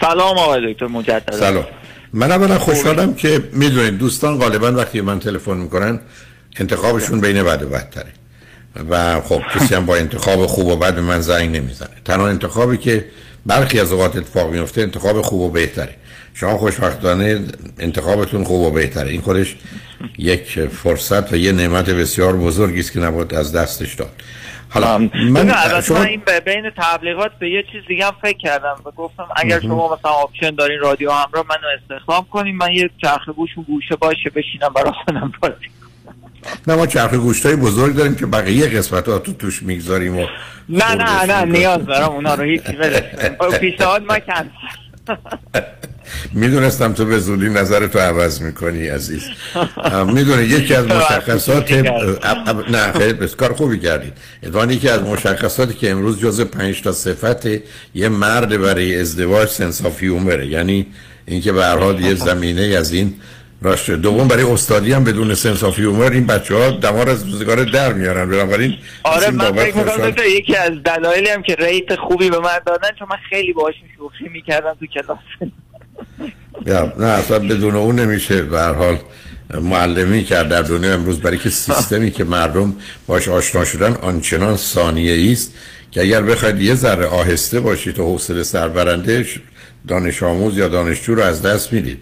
سلام 0.00 0.38
آقای 0.38 0.72
دکتر 0.72 0.86
مجدد. 0.86 1.32
سلام. 1.32 1.64
من 2.12 2.32
اولا 2.32 2.58
خوشحالم 2.58 3.14
که 3.14 3.42
می‌دونید 3.52 3.98
دوستان 3.98 4.38
غالبا 4.38 4.72
وقتی 4.72 5.00
من 5.00 5.18
تلفن 5.18 5.56
می‌کنن 5.56 6.00
انتخابشون 6.56 7.20
بین 7.20 7.42
بد 7.42 7.62
و 7.62 7.68
بدتره. 7.68 8.12
و 8.90 9.20
خب 9.20 9.42
کسی 9.54 9.74
هم 9.74 9.86
با 9.86 9.96
انتخاب 9.96 10.46
خوب 10.46 10.66
و 10.66 10.76
بد 10.76 10.94
به 10.94 11.00
من 11.00 11.20
زنگ 11.20 11.56
نمی‌زنه. 11.56 11.88
تنها 12.04 12.28
انتخابی 12.28 12.76
که 12.76 13.04
برخی 13.46 13.80
از 13.80 13.92
اوقات 13.92 14.16
اتفاق 14.16 14.52
میفته 14.52 14.80
انتخاب 14.80 15.22
خوب 15.22 15.40
و 15.40 15.50
بهتره. 15.50 15.94
شما 16.34 16.58
خوشبختانه 16.58 17.40
انتخابتون 17.78 18.44
خوب 18.44 18.60
و 18.60 18.70
بهتره. 18.70 19.10
این 19.10 19.20
خودش 19.20 19.56
یک 20.18 20.60
فرصت 20.60 21.32
و 21.32 21.36
یه 21.36 21.52
نعمت 21.52 21.90
بسیار 21.90 22.36
بزرگی 22.36 22.80
است 22.80 22.92
که 22.92 23.00
نباید 23.00 23.34
از 23.34 23.52
دستش 23.52 23.94
داد. 23.94 24.12
حالا 24.74 24.98
من 24.98 25.80
شما... 25.80 25.98
من 25.98 26.06
این 26.06 26.22
بین 26.44 26.70
تبلیغات 26.76 27.30
به 27.38 27.50
یه 27.50 27.64
چیز 27.72 27.82
دیگه 27.88 28.06
هم 28.06 28.12
فکر 28.22 28.38
کردم 28.38 28.76
و 28.84 28.90
گفتم 28.90 29.28
اگر 29.36 29.60
شما 29.60 29.96
مثلا 29.96 30.10
آپشن 30.10 30.50
دارین 30.50 30.80
رادیو 30.80 31.10
همراه 31.10 31.44
منو 31.50 31.68
استخدام 31.82 32.26
کنیم 32.30 32.56
من 32.56 32.72
یه 32.72 32.90
چرخ 33.02 33.28
گوشون 33.28 33.64
گوشه 33.64 33.96
باشه 33.96 34.30
بشینم 34.30 34.68
برای 34.74 34.92
خودم 35.04 35.32
بازی 35.42 35.54
نه 36.66 36.76
ما 36.76 36.86
چرخ 36.86 37.14
گوشتای 37.14 37.56
بزرگ 37.56 37.96
داریم 37.96 38.14
که 38.14 38.26
بقیه 38.26 38.68
قسمت 38.68 39.08
ها 39.08 39.18
تو 39.18 39.32
توش 39.32 39.62
می‌گذاریم 39.62 40.18
و 40.18 40.26
نه 40.68 40.94
نه 40.94 41.24
نه 41.24 41.44
نیاز 41.44 41.86
دارم 41.86 42.10
اونا 42.10 42.34
رو 42.34 42.44
هیچی 42.44 42.72
بده 42.72 43.10
پیشنهاد 43.60 44.02
ما 44.02 44.18
کن 44.18 44.50
می‌دونستم 46.32 46.92
تو 46.92 47.04
به 47.04 47.18
زودی 47.18 47.48
نظر 47.48 47.86
تو 47.86 47.98
عوض 47.98 48.42
می‌کنی 48.42 48.88
عزیز. 48.88 49.24
می‌دونه 50.06 50.44
یکی 50.44 50.74
از 50.74 50.86
مشخصات 50.96 51.72
نه 52.70 52.92
خیلی 52.92 53.28
کار 53.28 53.52
خوبی 53.52 53.78
کردید. 53.78 54.12
ادوان 54.42 54.70
یکی 54.70 54.88
از 54.88 55.02
مشخصاتی 55.02 55.74
که 55.74 55.90
امروز 55.90 56.20
جز 56.20 56.40
پنج 56.40 56.82
تا 56.82 56.92
صفت 56.92 57.46
یه 57.94 58.08
مرد 58.08 58.60
برای 58.60 59.00
ازدواج 59.00 59.48
سنس 59.48 59.86
آف 59.86 60.02
یعنی 60.02 60.86
اینکه 61.26 61.52
به 61.52 61.64
هر 61.64 61.76
حال 61.76 62.00
یه 62.00 62.14
زمینه 62.14 62.62
از 62.62 62.92
این 62.92 63.14
راست 63.62 63.90
دوم 63.90 64.28
برای 64.28 64.42
استادی 64.42 64.92
هم 64.92 65.04
بدون 65.04 65.34
sense 65.34 65.64
of 65.64 65.78
humor 65.78 66.10
این 66.10 66.26
بچه 66.26 66.56
ها 66.56 66.70
دمار 66.70 67.10
از 67.10 67.24
روزگار 67.24 67.64
در 67.64 67.92
میارن. 67.92 68.30
بنابراین 68.30 68.74
آره 69.02 69.30
من 69.30 69.52
فکر 69.52 69.76
می‌کنم 69.76 70.14
یکی 70.28 70.56
از 70.56 70.72
دلایلی 70.84 71.28
هم 71.28 71.42
که 71.42 71.54
rate 71.54 71.96
خوبی 71.96 72.30
به 72.30 72.38
من 72.38 72.58
دادن 72.66 72.88
چون 72.98 73.08
من 73.10 73.16
خیلی 73.30 73.52
باهاش 73.52 73.74
شوخی 73.96 74.28
می‌کردم 74.28 74.76
تو 74.80 74.86
کلاس. 74.86 75.18
نه 76.98 77.06
اصلا 77.06 77.38
بدون 77.38 77.74
اون 77.74 77.98
نمیشه. 77.98 78.42
به 78.42 78.62
حال 78.62 78.98
معلمی 79.60 80.24
کرد 80.24 80.48
در 80.48 80.62
دنیا 80.62 80.94
امروز 80.94 81.20
برای 81.20 81.38
که 81.38 81.50
سیستمی 81.50 82.10
که 82.10 82.24
مردم 82.24 82.74
باش 83.06 83.28
آشنا 83.28 83.64
شدن 83.64 83.92
آنچنان 83.92 84.56
ثانیه 84.56 85.32
است 85.32 85.52
که 85.90 86.00
اگر 86.00 86.22
بخواید 86.22 86.60
یه 86.60 86.74
ذره 86.74 87.06
آهسته 87.06 87.60
باشید 87.60 87.98
و 87.98 88.04
حوصله 88.04 88.42
سربرنده 88.42 89.26
دانش 89.88 90.22
آموز 90.22 90.58
یا 90.58 90.68
دانشجو 90.68 91.14
رو 91.14 91.22
از 91.22 91.42
دست 91.42 91.72
می‌دید. 91.72 91.98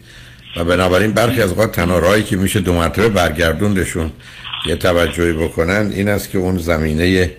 و 0.57 0.65
بنابراین 0.65 1.13
برخی 1.13 1.43
از 1.43 1.51
اوقات 1.51 1.73
تنها 1.73 2.21
که 2.21 2.37
میشه 2.37 2.61
دو 2.61 2.73
مرتبه 2.73 3.09
برگردوندشون 3.09 4.11
یه 4.67 4.77
توجهی 4.77 5.33
بکنن 5.33 5.91
این 5.95 6.09
است 6.09 6.31
که 6.31 6.39
اون 6.39 6.59
زمینه 6.59 7.31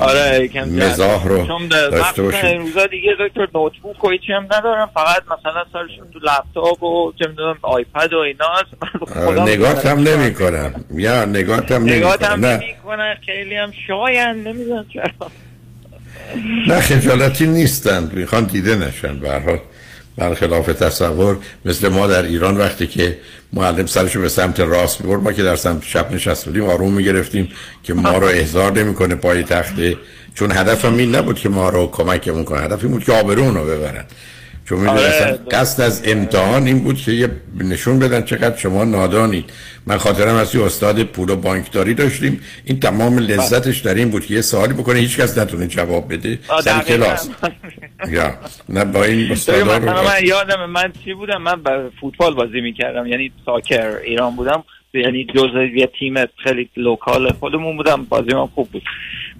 آره 0.00 0.44
یکم 0.44 0.68
مزاح 0.68 1.28
رو 1.28 1.46
چون 1.46 1.68
داشته 1.68 1.98
وقت 1.98 2.20
باشید. 2.20 2.44
روزا 2.44 2.86
دیگه 2.86 3.12
دکتر 3.20 3.48
نوتبوک 3.54 4.04
و 4.04 4.10
هیچی 4.10 4.32
هم 4.32 4.44
ندارم 4.44 4.90
فقط 4.94 5.22
مثلا 5.22 5.64
سرشون 5.72 6.10
تو 6.12 6.18
لپتاپ 6.18 6.82
و 6.82 7.12
چه 7.18 7.28
می‌دونم 7.28 7.58
آیپد 7.62 8.12
و 8.12 8.18
اینا 8.18 9.44
نگات 9.44 9.86
هم 9.86 9.98
نمی 9.98 10.34
کنم 10.34 10.84
یا 10.94 11.24
نگات 11.24 11.72
هم 11.72 11.82
نمی 11.82 11.96
نگات 11.96 12.22
هم 12.22 12.40
کنم 12.84 13.00
نمی 13.02 13.14
خیلی 13.26 13.54
هم 13.54 13.72
شاین 13.86 14.34
نمی‌دونم 14.34 14.86
چرا. 14.92 15.30
نه 16.68 16.80
خجالتی 16.80 17.46
نیستند 17.46 18.12
می‌خوان 18.12 18.44
دیده 18.44 18.76
نشن 18.76 19.20
به 19.20 19.30
هر 19.30 19.38
حال. 19.38 19.58
برخلاف 20.18 20.66
تصور 20.66 21.36
مثل 21.64 21.88
ما 21.88 22.06
در 22.06 22.22
ایران 22.22 22.56
وقتی 22.56 22.86
که 22.86 23.18
معلم 23.52 23.86
سرشو 23.86 24.20
به 24.20 24.28
سمت 24.28 24.60
راست 24.60 25.00
می‌برد 25.00 25.22
ما 25.22 25.32
که 25.32 25.42
در 25.42 25.56
سمت 25.56 25.82
چپ 25.84 26.12
نشسته 26.12 26.50
بودیم 26.50 26.64
آروم 26.64 26.92
می‌گرفتیم 26.92 27.48
که 27.82 27.94
ما 27.94 28.18
رو 28.18 28.26
احضار 28.26 28.72
نمی‌کنه 28.72 29.14
پای 29.14 29.42
تخته. 29.42 29.96
چون 30.34 30.52
هدفم 30.52 30.96
این 30.96 31.14
نبود 31.14 31.38
که 31.38 31.48
ما 31.48 31.68
رو 31.68 31.86
کمکمون 31.86 32.44
کنه 32.44 32.60
هدف 32.60 32.84
این 32.84 32.92
بود 32.92 33.04
که 33.04 33.12
آبرون 33.12 33.54
رو 33.54 33.64
ببرن. 33.64 34.04
چون 34.68 34.78
می‌دونی 34.78 34.98
آره. 34.98 35.38
قصد 35.50 35.82
از 35.82 36.02
امتحان 36.04 36.66
این 36.66 36.78
بود 36.78 36.96
که 36.96 37.12
یه 37.12 37.30
نشون 37.58 37.98
بدن 37.98 38.22
چقدر 38.22 38.56
شما 38.56 38.84
نادانید 38.84 39.52
من 39.86 39.98
خاطرم 39.98 40.34
از 40.34 40.54
یه 40.54 40.64
استاد 40.64 41.02
پول 41.02 41.30
و 41.30 41.36
بانکداری 41.36 41.94
داشتیم. 41.94 42.40
این 42.64 42.80
تمام 42.80 43.18
لذتش 43.18 43.78
در 43.78 43.94
این 43.94 44.10
بود 44.10 44.26
که 44.26 44.34
یه 44.34 44.40
سوالی 44.40 44.72
بکنه 44.72 44.98
هیچ 44.98 45.20
کس 45.20 45.38
نتونه 45.38 45.66
جواب 45.66 46.12
بده. 46.12 46.38
سر. 46.64 46.82
کلاس. 46.82 47.28
یا 48.08 48.34
نه 48.68 48.84
با 48.84 49.04
این 49.04 49.32
استادا 49.32 49.78
رو 49.78 49.84
من 49.84 50.24
یادم 50.24 50.70
من 50.70 50.92
چی 51.04 51.14
بودم؟ 51.14 51.42
من 51.42 51.62
با 51.62 51.90
فوتبال 52.00 52.34
بازی 52.34 52.60
می‌کردم 52.60 53.06
یعنی 53.06 53.32
ساکر 53.46 53.96
ایران 54.04 54.36
بودم. 54.36 54.64
یعنی 54.94 55.26
جزء 55.34 55.62
یه 55.76 55.90
تیم 55.98 56.14
خیلی 56.44 56.70
لوکال 56.76 57.32
خودمون 57.32 57.76
بودم 57.76 58.04
بازی 58.04 58.34
من 58.34 58.46
خوب 58.46 58.68
بود. 58.70 58.82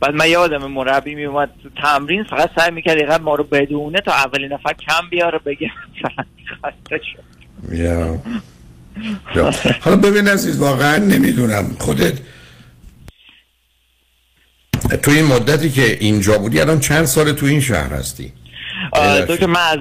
بعد 0.01 0.15
من 0.15 0.29
یادم 0.29 0.67
مربی 0.67 1.15
میومد 1.15 1.51
تو 1.63 1.69
تمرین 1.83 2.25
فقط 2.25 2.51
سعی 2.57 2.71
می‌کرد 2.71 2.99
اینقدر 2.99 3.23
ما 3.23 3.35
رو 3.35 3.45
بدونه 3.45 4.01
تا 4.01 4.13
اولین 4.13 4.53
نفر 4.53 4.73
کم 4.73 5.09
بیاره 5.11 5.39
بگه 5.39 5.71
خسته 6.65 7.01
شد. 7.13 7.25
حالا 9.81 9.97
ببین 9.97 10.29
عزیز 10.29 10.59
واقعا 10.59 10.97
نمی‌دونم. 10.97 11.77
خودت 11.79 12.21
تو 15.03 15.11
این 15.11 15.25
مدتی 15.25 15.71
که 15.71 15.97
اینجا 16.01 16.39
بودی 16.39 16.61
الان 16.61 16.81
چند 16.81 17.05
سال 17.05 17.33
تو 17.33 17.47
این 17.47 17.61
شهر 17.61 17.93
هستی؟ 17.93 18.33
تو 19.27 19.37
که 19.37 19.47
من 19.47 19.61
از 19.61 19.79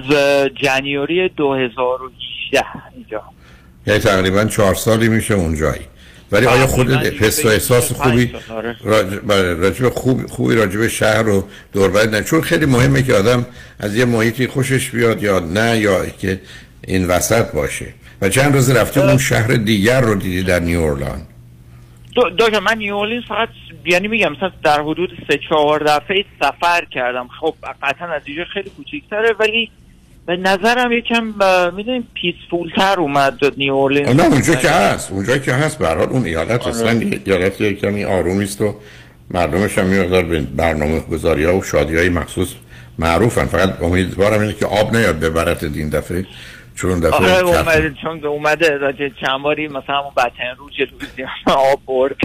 جنیوری 0.62 1.28
2018 1.28 2.64
اینجا. 2.94 3.22
یعنی 3.86 4.00
تقریبا 4.00 4.44
چهار 4.44 4.74
سالی 4.74 5.08
میشه 5.08 5.34
اونجایی. 5.34 5.82
ولی 6.32 6.46
آیا 6.46 6.66
خودت 6.66 7.22
حس 7.22 7.44
و 7.44 7.48
احساس 7.48 7.92
خوبی؟ 7.92 8.32
آره. 8.50 8.76
بله، 9.26 9.54
راجب 9.54 9.88
خوب 9.88 10.26
خوبی 10.26 10.54
راجب 10.54 10.88
شهر 10.88 11.28
و 11.28 11.48
دور 11.72 12.08
نه. 12.08 12.22
چون 12.22 12.40
خیلی 12.40 12.66
مهمه 12.66 13.02
که 13.02 13.14
آدم 13.14 13.46
از 13.80 13.96
یه 13.96 14.04
محیطی 14.04 14.46
خوشش 14.46 14.90
بیاد 14.90 15.22
یا 15.22 15.38
نه 15.38 15.78
یا 15.78 16.06
که 16.06 16.40
این 16.86 17.06
وسط 17.06 17.52
باشه. 17.52 17.86
و 18.22 18.28
چند 18.28 18.54
روز 18.54 18.70
رفته 18.70 19.00
اون 19.00 19.18
شهر 19.18 19.54
دیگر 19.54 20.00
رو 20.00 20.14
دیدی 20.14 20.42
در 20.42 20.60
نیو 20.60 20.80
اورلان؟ 20.80 21.22
دو 22.14 22.30
دو 22.30 22.60
من 22.60 22.78
نیولینز 22.78 23.24
فقط 23.28 23.48
یعنی 23.84 24.08
میگم 24.08 24.32
مثلا 24.32 24.50
در 24.64 24.80
حدود 24.80 25.10
سه 25.28 25.38
چهار 25.48 25.84
دفعه 25.86 26.24
سفر 26.40 26.84
کردم. 26.84 27.28
خب 27.40 27.54
قطعا 27.82 28.08
از 28.08 28.22
اینجا 28.24 28.44
خیلی 28.44 28.70
کوچیکتره 28.70 29.34
ولی 29.40 29.70
به 30.28 30.36
نظرم 30.36 30.92
یکم 30.92 31.24
می‌دونیم 31.76 32.08
پیسفول 32.14 32.72
تر 32.76 33.00
اومد 33.00 33.38
نیولینز 33.56 34.16
نه 34.16 34.24
اونجا 34.24 34.54
که 34.54 34.70
هست 34.70 35.12
اونجا 35.12 35.38
که 35.38 35.52
هست 35.52 35.78
به 35.78 35.88
هر 35.88 35.96
حال 35.96 36.08
اون 36.08 36.24
ایالت 36.24 36.62
آره. 36.62 36.68
اصلا 36.68 36.90
ایالت 37.24 37.60
یه 37.60 37.72
کمی 37.74 38.04
آرومی 38.04 38.44
است 38.44 38.60
و 38.60 38.74
مردمش 39.30 39.78
هم 39.78 39.86
میقدار 39.86 40.22
به 40.22 40.40
برنامه 40.40 41.00
گذاری 41.00 41.44
ها 41.44 41.56
و 41.56 41.62
شادی 41.62 41.96
های 41.96 42.08
مخصوص 42.08 42.48
معروفن. 42.98 43.44
فقط 43.44 43.82
امیدوارم 43.82 44.40
اینه 44.40 44.52
که 44.52 44.66
آب 44.66 44.96
نیاد 44.96 45.20
ببرت 45.20 45.62
این 45.62 45.88
دفعه 45.88 46.26
چون 46.74 46.90
اون 46.90 47.00
دفعه 47.00 47.14
آره 47.14 47.46
اومده 47.46 47.94
چون 48.02 48.24
اومده 48.24 48.76
راجع 48.76 49.08
چند 49.20 49.42
باری 49.42 49.68
مثلا 49.68 49.98
همون 49.98 50.12
بطن 50.16 50.56
روج 50.58 50.72
لوزیانا 50.80 51.60
آب 51.72 51.80
برد. 51.86 52.16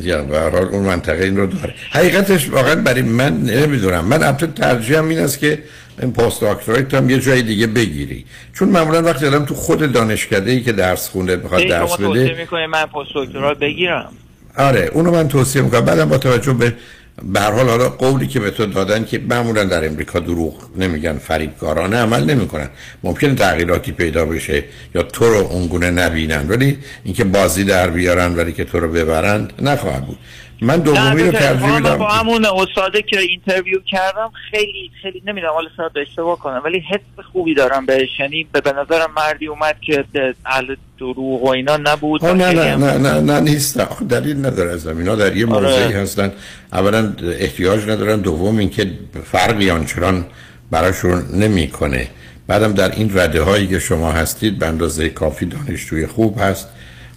یا 0.00 0.22
به 0.22 0.38
هر 0.38 0.50
حال 0.50 0.64
اون 0.64 0.84
منطقه 0.84 1.24
این 1.24 1.36
رو 1.36 1.46
داره. 1.46 1.74
حقیقتش 1.90 2.50
واقعا 2.50 2.74
برای 2.74 3.02
من 3.02 3.36
نمی‌دونم. 3.36 4.04
من 4.04 4.22
البته 4.22 4.46
ترجیحم 4.46 5.08
این 5.08 5.18
است 5.18 5.38
که 5.38 5.58
این 6.02 6.12
پست 6.12 6.44
دکترایت 6.44 6.94
هم 6.94 7.10
یه 7.10 7.20
جای 7.20 7.42
دیگه 7.42 7.66
بگیری. 7.66 8.24
چون 8.54 8.68
معمولا 8.68 9.02
وقتی 9.02 9.26
آدم 9.26 9.44
تو 9.44 9.54
خود 9.54 9.92
دانشکده 9.92 10.50
ای 10.50 10.60
که 10.60 10.72
درس 10.72 11.08
خونده 11.08 11.36
می‌خواد 11.36 11.62
درس 11.62 11.90
توصیه 11.90 12.08
بده 12.08 12.34
می‌کنه 12.40 12.66
من 12.66 12.86
پست 12.86 13.10
دکترا 13.14 13.54
بگیرم. 13.54 14.12
آره 14.56 14.90
اونو 14.92 15.10
من 15.10 15.28
توصیه 15.28 15.62
می‌کنم. 15.62 15.80
بعدم 15.80 16.08
با 16.08 16.18
توجه 16.18 16.52
به 16.52 16.74
به 17.22 17.40
هر 17.40 17.50
حال 17.50 17.68
حالا 17.68 17.88
قولی 17.88 18.26
که 18.26 18.40
به 18.40 18.50
تو 18.50 18.66
دادن 18.66 19.04
که 19.04 19.18
معمولا 19.28 19.64
در 19.64 19.86
امریکا 19.86 20.18
دروغ 20.18 20.54
نمیگن 20.76 21.18
فریبکارانه 21.18 21.96
عمل 21.96 22.24
نمی‌کنن. 22.24 22.68
ممکن 23.02 23.34
تغییراتی 23.34 23.92
پیدا 23.92 24.24
بشه 24.24 24.64
یا 24.94 25.02
تو 25.02 25.24
رو 25.24 25.36
اونگونه 25.36 25.90
نبینن. 25.90 26.48
ولی 26.48 26.78
اینکه 27.04 27.24
بازی 27.24 27.64
در 27.64 27.90
بیارن 27.90 28.36
ولی 28.36 28.52
که 28.52 28.64
تو 28.64 28.80
رو 28.80 28.88
ببرند 28.92 29.52
نخواهد 29.62 30.06
بود. 30.06 30.18
من 30.60 30.76
دومی 30.76 31.22
رو 31.22 31.26
نه، 31.26 31.32
ترجیح 31.32 31.76
میدم. 31.76 31.98
با 31.98 32.08
همون 32.08 32.44
استاده 32.44 33.02
که 33.02 33.20
اینترویو 33.20 33.78
کردم 33.90 34.30
خیلی 34.50 34.90
خیلی 35.02 35.22
نمی‌دونم 35.26 35.52
حالا 35.52 35.68
شاید 35.76 36.08
اشتباه 36.08 36.38
کنم 36.38 36.62
ولی 36.64 36.82
حس 36.90 37.24
خوبی 37.32 37.54
دارم 37.54 37.86
بهش. 37.86 38.08
یعنی 38.20 38.46
به 38.52 38.72
نظرم 38.72 39.10
مردی 39.16 39.46
اومد 39.46 39.76
که 39.80 40.04
اهل 40.46 40.76
دروغ 40.98 41.44
و 41.44 41.48
اینا 41.48 41.76
نبود 41.76 42.24
نه 42.24 42.52
نه 42.52 42.62
هم- 42.62 42.84
نه 42.84 42.98
نه 42.98 43.20
نه 43.20 43.40
نیست 43.40 43.78
دلیل 44.08 44.46
نداره 44.46 44.70
از 44.70 44.86
اینا 44.86 45.14
در 45.14 45.36
یه 45.36 45.46
آره. 45.46 45.66
موضعی 45.66 45.92
هستن. 45.92 46.32
اولا 46.72 47.12
احتیاج 47.40 47.82
ندارن. 47.82 48.20
دوم 48.20 48.58
اینکه 48.58 48.90
فرقی 49.24 49.70
آنچنان 49.70 50.26
براشون 50.70 51.24
نمی‌کنه. 51.34 52.08
بعدم 52.46 52.72
در 52.72 52.90
این 52.90 53.18
رده 53.18 53.42
هایی 53.42 53.66
که 53.66 53.78
شما 53.78 54.12
هستید 54.12 54.58
به 54.58 54.66
اندازه 54.66 55.08
کافی 55.08 55.46
دانشجوی 55.46 56.06
خوب 56.06 56.38
هست. 56.40 56.68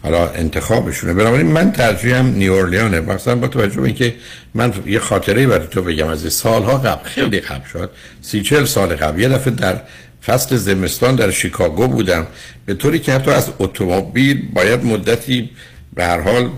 حالا 0.03 0.29
انتخابشونه. 0.29 1.13
بنابراین 1.13 1.47
من 1.47 1.71
ترجیحم 1.71 2.25
نیورلیانه 2.25 2.99
مثلا 2.99 3.35
با 3.35 3.47
توجه 3.47 3.81
به 3.81 3.85
اینکه 3.85 4.15
من 4.53 4.73
یه 4.85 4.99
خاطره 4.99 5.47
برای 5.47 5.67
تو 5.67 5.81
بگم 5.81 6.07
از 6.07 6.33
سالها 6.33 6.77
قبل 6.77 7.09
خیلی 7.09 7.39
قبل 7.39 7.67
شد. 7.73 7.89
سی 8.21 8.41
چل 8.41 8.65
سال 8.65 8.95
قبل. 8.95 9.21
یه 9.21 9.29
دفعه 9.29 9.53
در 9.53 9.81
فصل 10.25 10.55
زمستان 10.55 11.15
در 11.15 11.31
شیکاگو 11.31 11.87
بودم. 11.87 12.27
به 12.65 12.73
طوری 12.73 12.99
که 12.99 13.13
حتی 13.13 13.31
از 13.31 13.49
اتومبیل 13.59 14.51
باید 14.53 14.85
مدتی 14.85 15.49
به 15.93 16.05
هر 16.05 16.19
حال 16.19 16.49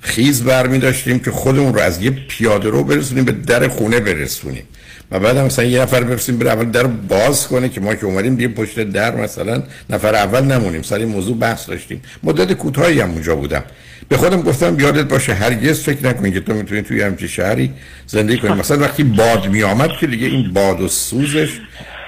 خیز 0.00 0.42
برمی 0.42 0.78
داشتیم 0.78 1.18
که 1.18 1.30
خودمون 1.30 1.74
رو 1.74 1.80
از 1.80 2.02
یه 2.02 2.10
پیاده 2.10 2.68
رو 2.68 2.84
برسونیم 2.84 3.24
به 3.24 3.32
در 3.32 3.68
خونه 3.68 4.00
برسونیم. 4.00 4.64
و 5.12 5.18
بعد 5.18 5.36
هم 5.36 5.44
مثلا 5.44 5.64
یه 5.64 5.82
نفر 5.82 6.02
برسیم 6.02 6.38
بره 6.38 6.50
اول 6.50 6.64
در 6.64 6.86
باز 6.86 7.48
کنه 7.48 7.68
که 7.68 7.80
ما 7.80 7.94
که 7.94 8.06
اومدیم 8.06 8.36
دیگه 8.36 8.48
پشت 8.48 8.80
در 8.80 9.16
مثلا 9.16 9.62
نفر 9.90 10.14
اول 10.14 10.40
نمونیم. 10.40 10.82
سر 10.82 10.98
این 10.98 11.08
موضوع 11.08 11.36
بحث 11.36 11.68
داشتیم. 11.68 12.02
مدت 12.22 12.52
کوتاهی 12.52 13.00
هم 13.00 13.10
اونجا 13.10 13.36
بودم. 13.36 13.64
به 14.08 14.16
خودم 14.16 14.42
گفتم 14.42 14.80
یادت 14.80 15.08
باشه 15.08 15.34
هرگز 15.34 15.82
فکر 15.82 16.06
نکنی 16.06 16.32
که 16.32 16.40
تو 16.40 16.54
می‌تونی 16.54 16.82
توی 16.82 17.02
همچین 17.02 17.28
شهری 17.28 17.70
زندگی 18.06 18.38
کنی. 18.38 18.52
مثلا 18.52 18.78
وقتی 18.78 19.04
باد 19.04 19.48
میآمد 19.48 19.90
که 20.00 20.06
دیگه 20.06 20.26
این 20.26 20.52
باد 20.52 20.80
و 20.80 20.88
سوزش 20.88 21.60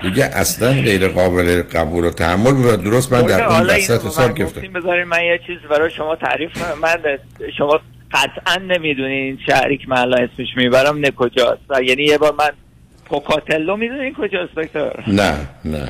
دیگه 0.03 0.25
اصلا 0.25 0.73
غیر 0.73 1.09
قابل 1.09 1.63
قبول 1.63 2.05
و 2.05 2.11
تحمل 2.11 2.53
بود 2.53 2.67
و 2.67 2.77
درست 2.77 3.13
من 3.13 3.23
در 3.23 3.45
اون 3.45 3.55
حالا 3.55 3.73
این 3.73 3.85
وسط 3.85 4.07
حساب 4.07 4.29
من 4.29 4.35
گرفتم. 4.35 4.73
بذارین 4.73 5.05
من 5.05 5.25
یه 5.25 5.41
چیز 5.47 5.59
برای 5.71 5.91
شما 5.91 6.17
تعریف 6.17 6.51
من 6.83 6.99
شما 7.59 7.81
قطعا 8.13 8.57
نمی‌دونین 8.57 9.25
این 9.25 9.39
شهری 9.47 9.79
که 9.79 9.85
من 9.89 9.99
الان 9.99 10.23
اسمش 10.23 10.49
می‌برم 10.57 10.99
نه 10.99 11.11
کجاست 11.11 11.63
و 11.69 11.83
یعنی 11.83 12.03
یه 12.03 12.19
بار 12.19 12.35
من 12.39 12.51
پوکاتلو 13.05 13.77
می‌دونین 13.77 14.15
کجاست 14.15 14.55
دکتر؟ 14.55 15.05
نه 15.07 15.49
نه. 15.65 15.89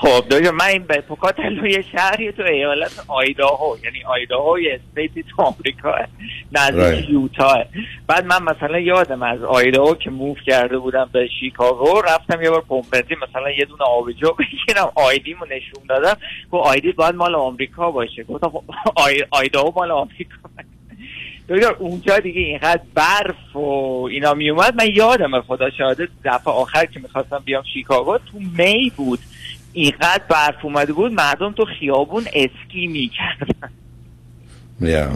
خب 0.00 0.28
دکتر 0.30 0.50
من 0.50 0.64
این 0.64 0.82
به 0.82 1.00
پوکاتلو 1.00 1.66
یه 1.66 1.84
شهری 1.92 2.32
تو 2.32 2.42
ایالت 2.42 3.04
آیداهو 3.08 3.76
یعنی 3.84 4.04
آیداهو 4.04 4.58
یه 4.58 4.80
استیتی 4.88 5.22
تو 5.22 5.42
آمریکا 5.42 5.94
نزدیک. 6.52 7.10
یوتا 7.10 7.64
بعد 8.06 8.26
من 8.26 8.42
مثلا 8.42 8.78
یادم 8.78 9.22
از 9.22 9.42
آیداهو 9.42 9.94
که 9.94 10.10
موف 10.10 10.38
کرده 10.46 10.78
بودم 10.78 11.10
به 11.12 11.28
شیکاگو 11.40 12.00
رفتم 12.00 12.42
یه 12.42 12.50
بار 12.50 12.60
پمپ 12.60 12.84
بنزین 12.92 13.16
مثلا 13.28 13.50
یه 13.50 13.64
دونه 13.64 13.82
آبجو 13.82 14.32
بگیرم 14.38 14.92
آیدیمو 14.94 15.44
نشون 15.44 15.82
دادم. 15.88 16.16
گفت 16.52 16.66
آیدی 16.68 16.92
باید 16.92 17.14
مال 17.14 17.34
آمریکا 17.34 17.90
باشه. 17.90 18.24
گفتم 18.24 18.48
خب 18.48 18.62
آی... 18.96 19.24
آیداهو 19.30 19.72
مال 19.76 19.90
آمریکا 19.90 20.34
دکتر 21.48 21.72
اونجا 21.78 22.18
دیگه 22.18 22.40
اینقدر 22.40 22.82
برف 22.94 23.56
و 23.56 24.08
اینا 24.10 24.34
میومد 24.34 24.74
من 24.74 24.88
یادم 24.94 25.40
خدا 25.40 25.70
شاهده 25.70 26.08
دفعه 26.24 26.52
آخر 26.54 26.84
که 26.84 27.00
می‌خواستم 27.00 27.42
بیام 27.44 27.62
شیکاگو 27.74 28.18
تو 28.18 28.38
می 28.58 28.92
بود. 28.96 29.18
اینقدر 29.72 30.22
برف 30.28 30.64
اومده 30.64 30.92
بود 30.92 31.12
مردم 31.12 31.52
تو 31.52 31.64
خیابون 31.80 32.24
اسکی 32.34 32.86
می‌کردن. 32.86 33.70
یا. 34.80 35.08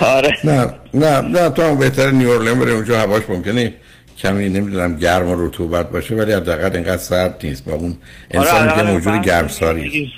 آره. 0.00 0.36
نه 0.44 0.74
نه 0.94 1.20
نه 1.20 1.50
تو 1.50 1.62
هم 1.62 1.78
بهتر 1.78 2.10
نیورلین 2.10 2.58
بره 2.58 2.72
اونجا 2.72 2.98
هواش 2.98 3.22
ممکنه 3.28 3.74
کمی 4.18 4.48
نمی‌دونم 4.48 4.96
گرم 4.96 5.28
و 5.28 5.46
رطوبت 5.46 5.90
باشه 5.90 6.14
ولی 6.14 6.32
حداقل 6.32 6.76
اینقدر 6.76 6.96
سرد 6.96 7.40
نیست. 7.44 7.64
با 7.64 7.72
اون 7.72 7.96
آره، 8.34 8.46
که 8.46 8.54
آره، 8.54 8.92
موجود 8.92 9.12
بحث 9.12 9.26
گرمساری. 9.26 10.12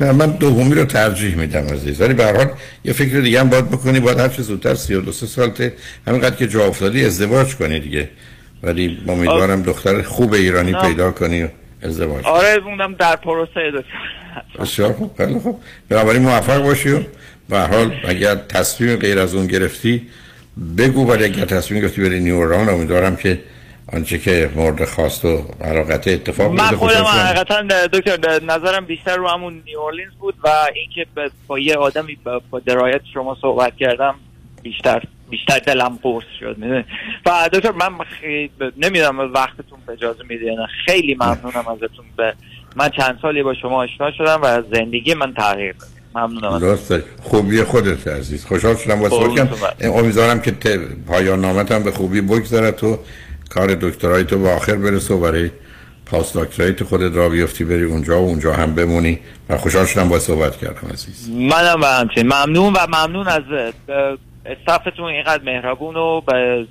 نه 0.00 0.12
من 0.12 0.30
دومی 0.30 0.74
رو 0.74 0.84
ترجیح 0.84 1.34
میدم 1.34 1.66
عزیز. 1.66 2.00
ولی 2.00 2.14
به 2.14 2.24
هر 2.24 2.36
حال 2.36 2.48
یه 2.84 2.92
فکر 2.92 3.20
دیگه 3.20 3.40
هم 3.40 3.48
باید 3.48 3.70
بکنی 3.70 4.00
باید 4.00 4.18
هر 4.18 4.28
چه 4.28 4.42
زودتر 4.42 4.74
32 4.74 5.12
سال 5.12 5.50
ته 5.50 5.72
همینقدر 6.06 6.36
که 6.36 6.46
جا 6.46 6.64
افتادی 6.66 7.04
ازدواج 7.04 7.56
کنی 7.56 7.80
دیگه. 7.80 8.08
ولی 8.62 8.98
امیدوارم 9.08 9.62
دختر 9.62 10.02
خوب 10.02 10.32
ایرانی 10.32 10.72
نه. 10.72 10.82
پیدا 10.82 11.10
کنی 11.10 11.42
و 11.42 11.48
ازدواج 11.82 12.22
کنی. 12.22 12.32
آره 12.32 12.58
موندم 12.58 12.94
در 12.94 13.16
پروسه 13.16 13.70
دکتر 13.70 14.62
بسیار 14.62 14.92
خوب 14.92 15.10
خیلی 15.16 15.38
خوب. 15.38 15.60
بنابراین 15.88 16.22
موفق 16.22 16.62
باشی 16.62 16.90
و 16.90 17.00
به 17.48 17.58
هر 17.58 17.66
حال 17.66 17.94
اگر 18.04 18.34
تصمیم 18.34 18.96
غیر 18.96 19.18
از 19.18 19.34
اون 19.34 19.46
گرفتی 19.46 20.06
بگو 20.78 21.10
ولی 21.10 21.24
اگر 21.24 21.44
تصمیم 21.44 21.80
گرفتی 21.80 22.02
بری 22.02 22.20
نیوران 22.20 22.68
امیدوارم 22.68 23.16
که 23.16 23.38
آنچه 23.92 24.18
که 24.18 24.50
مورد 24.54 24.84
خواست 24.84 25.24
و 25.24 25.44
علاقت 25.60 26.08
اتفاق 26.08 26.52
من. 26.52 26.64
خودم. 26.64 27.04
حقیقتا 27.04 27.62
دکتر 27.92 28.44
نظرم 28.44 28.84
بیشتر 28.84 29.16
رو 29.16 29.28
همون 29.28 29.62
نیورلینز 29.66 30.12
بود 30.20 30.34
و 30.44 30.48
اینکه 30.74 31.06
با 31.46 31.58
یه 31.58 31.76
آدمی 31.76 32.18
با, 32.50 32.60
درایت 32.60 33.00
شما 33.14 33.36
صحبت 33.40 33.76
کردم 33.76 34.14
بیشتر 34.62 35.02
بیشتر 35.30 35.58
دلم 35.58 35.98
قرص 36.02 36.24
شد 36.40 36.56
می‌دونی. 36.58 36.84
و 37.26 37.50
دکتر 37.52 37.72
من 37.72 38.04
خیلی 38.20 38.50
نمی‌دونم 38.76 39.18
وقتتون 39.18 39.78
به 39.86 39.92
اجازه 39.92 40.24
میده 40.28 40.56
خیلی 40.86 41.14
ممنونم 41.14 41.68
ازتون 41.68 42.04
به 42.16 42.34
من 42.76 42.88
چند 42.88 43.18
سالی 43.22 43.42
با 43.42 43.54
شما 43.54 43.82
آشنا 43.82 44.12
شدم 44.12 44.40
و 44.42 44.62
زندگی 44.72 45.14
من 45.14 45.34
تغییر 45.34 45.72
داد 45.72 45.88
ممنونم. 46.14 46.58
درسته 46.58 47.04
خوبی 47.22 47.62
خودت 47.62 48.08
عزیز 48.08 48.44
خوشحال 48.44 48.76
شدم 48.76 49.08
کردم. 49.34 49.48
امیدوارم 49.82 50.40
که 50.40 50.50
پایان 51.08 51.40
نامت 51.40 51.72
هم 51.72 51.82
به 51.82 51.90
خوبی 51.90 52.20
بگذره 52.20 52.70
تو 52.70 52.98
کار 53.50 53.74
دکترای 53.74 54.24
تو 54.24 54.38
به 54.38 54.48
آخر 54.48 54.74
برسه 54.74 55.14
و 55.14 55.20
برای 55.20 55.50
پاس 56.06 56.36
دکترای 56.36 56.72
تو 56.72 56.84
خودت 56.84 57.16
را 57.16 57.28
بیفتی 57.28 57.64
بری 57.64 57.84
اونجا 57.84 58.22
و 58.22 58.24
اونجا 58.28 58.52
هم 58.52 58.74
بمونی. 58.74 59.18
و 59.48 59.56
خوشحال 59.56 59.86
شدم 59.86 60.08
با 60.08 60.18
صحبت 60.18 60.56
کردم 60.56 60.88
عزیز. 60.92 61.28
منم 61.30 61.80
به 61.80 61.86
همچنین. 61.86 62.26
ممنون 62.26 62.72
و 62.72 62.78
ممنون 62.88 63.28
از 63.28 63.42
استافتون 64.46 65.04
اینقدر 65.04 65.44
مهربون 65.44 65.96
و 65.96 66.20
به 66.20 66.66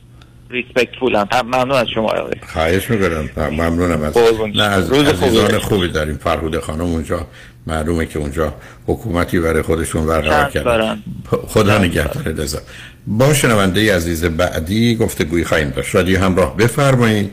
ریسپکتفول 0.50 1.16
هم 1.16 1.28
ممنون 1.44 1.72
از 1.72 1.88
شما. 1.96 2.10
آقای. 2.10 2.34
خواهش 2.54 2.90
می‌کنم. 2.90 3.30
ممنونم 3.38 4.02
از. 4.02 4.18
نه 4.56 4.64
از 4.64 4.90
روز 4.90 5.08
عزیزان. 5.08 5.60
خوبی 5.60 5.88
داریم. 5.88 6.18
فرهود 6.18 6.60
خانم 6.60 6.82
اونجا. 6.82 7.28
معلومه 7.68 8.06
که 8.06 8.20
اونجا 8.20 8.54
حکومتی 8.88 9.40
برای 9.40 9.62
خودشون 9.62 10.08
برقرار 10.08 10.50
کردن. 10.50 11.04
خدا 11.48 11.78
نگهدار 11.78 12.24
رضا. 12.24 12.60
با 13.08 13.34
شنونده 13.34 13.96
عزیز 13.96 14.26
بعدی 14.26 14.96
گفتگوی 14.96 15.44
خواهیم 15.44 15.70
داشت. 15.70 15.96
رادیو 15.96 16.20
همراه 16.20 16.58
بفرمایید. 16.58 17.32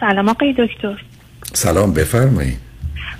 سلام 0.00 0.28
آقای 0.28 0.52
دکتر. 0.58 1.02
سلام 1.52 1.92
بفرمایید. 1.92 2.58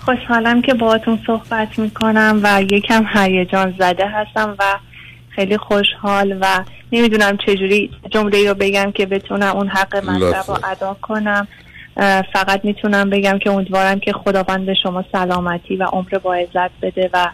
خوشحالم 0.05 0.63
که 0.63 0.75
باهاتون 0.75 1.19
صحبت 1.27 1.79
می‌کنم 1.79 2.41
و 2.43 2.63
یکم 2.63 3.07
هیجان 3.15 3.75
زده 3.79 4.09
هستم 4.09 4.57
و 4.59 4.65
خیلی 5.31 5.57
خوشحال 5.57 6.39
و 6.41 6.65
نمی‌دونم 6.93 7.37
چجوری 7.47 7.91
جمله 8.11 8.49
رو 8.49 8.55
بگم 8.55 8.93
که 8.93 9.07
بتونم 9.07 9.57
اون 9.57 9.69
حق 9.69 9.97
مطلب 9.97 10.45
رو. 10.49 10.59
ادا 10.65 10.97
کنم. 11.03 11.49
فقط 12.33 12.65
می‌تونم 12.65 13.11
بگم 13.11 13.39
که 13.39 13.51
امیدوارم 13.51 14.01
که 14.01 14.13
خداوند 14.13 14.67
به 14.67 14.75
شما 14.75 15.05
سلامتی 15.13 15.77
و 15.77 15.83
عمر 15.83 16.19
با 16.23 16.35
عزت 16.35 16.71
بده 16.83 17.11
و 17.13 17.29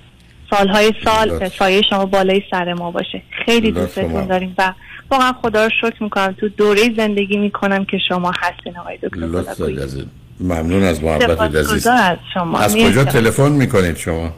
سالهای 0.51 0.93
سال. 1.05 1.49
سایه 1.49 1.83
شما 1.91 2.07
بالای 2.07 2.43
سر 2.51 2.73
ما 2.73 2.91
باشه 2.91 3.23
خیلی. 3.45 3.73
دوستتون 3.73 4.27
داریم 4.27 4.55
و 4.59 4.73
واقعا 5.11 5.33
خدا 5.43 5.65
رو 5.65 5.71
شکر 5.81 6.03
می‌کنم 6.03 6.37
تو 6.41 6.49
دوره 6.49 6.95
زندگی 6.97 7.37
می‌کنم 7.37 7.85
که 7.85 7.99
شما 8.09 8.33
هستین 8.41 8.79
آقای 8.79 8.97
دکتر 9.03 10.05
ممنون 10.41 10.83
از 10.83 11.05
محبتت 11.05 11.57
عزیز 11.57 11.87
از 11.87 12.17
شما 12.35 12.59
از. 12.59 12.77
کجا 12.77 13.05
تلفن 13.05 13.53
می‌کنید 13.53 13.97
شما 13.97 14.33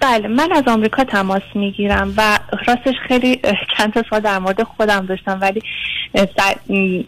بله 0.00 0.28
من 0.28 0.52
از 0.52 0.62
آمریکا 0.66 1.04
تماس 1.04 1.42
می‌گیرم 1.54 2.14
و 2.16 2.38
راستش 2.66 2.94
خیلی 3.08 3.40
چند 3.76 3.92
تا 3.92 4.04
سال 4.10 4.20
در 4.20 4.38
مورد 4.38 4.62
خودم 4.62 5.06
داشتم 5.06 5.38
ولی 5.40 5.62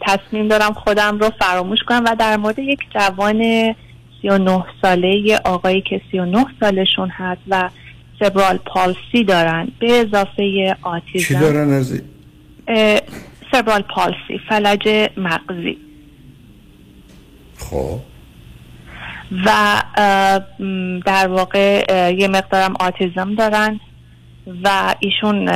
تصمیم 0.01 0.47
دارم 0.47 0.73
خودم 0.73 1.17
رو 1.19 1.29
فراموش 1.39 1.79
کنم 1.87 2.03
و 2.05 2.15
در 2.19 2.37
مورد 2.37 2.59
یک 2.59 2.79
جوان 2.93 3.73
39 4.21 4.65
ساله 4.81 5.15
یه 5.15 5.39
آقایی 5.45 5.81
که 5.81 6.01
39 6.11 6.45
سالشون 6.59 7.09
هست 7.09 7.41
و 7.47 7.69
سبرال 8.19 8.57
پالسی 8.57 9.23
دارن 9.23 9.67
به 9.79 9.91
اضافه 9.91 10.75
آتیزم. 10.81 11.27
چی 11.27 11.33
دارن 11.33 11.85
اه، 12.67 12.99
سبرال 13.51 13.81
پالسی 13.81 14.39
فلج 14.49 15.09
مغزی. 15.17 15.77
خب. 17.57 17.99
و 19.45 19.81
در 21.05 21.27
واقع 21.27 21.85
یه 22.17 22.27
مقدارم 22.27 22.73
آتیزم 22.79 23.35
دارن 23.35 23.79
و 24.63 24.95
ایشون 24.99 25.49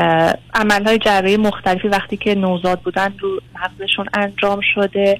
عملهای 0.53 0.97
جراحی 0.97 1.37
مختلفی 1.37 1.87
وقتی 1.87 2.17
که 2.17 2.35
نوزاد 2.35 2.79
بودن 2.81 3.13
رو 3.19 3.39
مغزشون 3.55 4.05
انجام 4.13 4.59
شده 4.75 5.19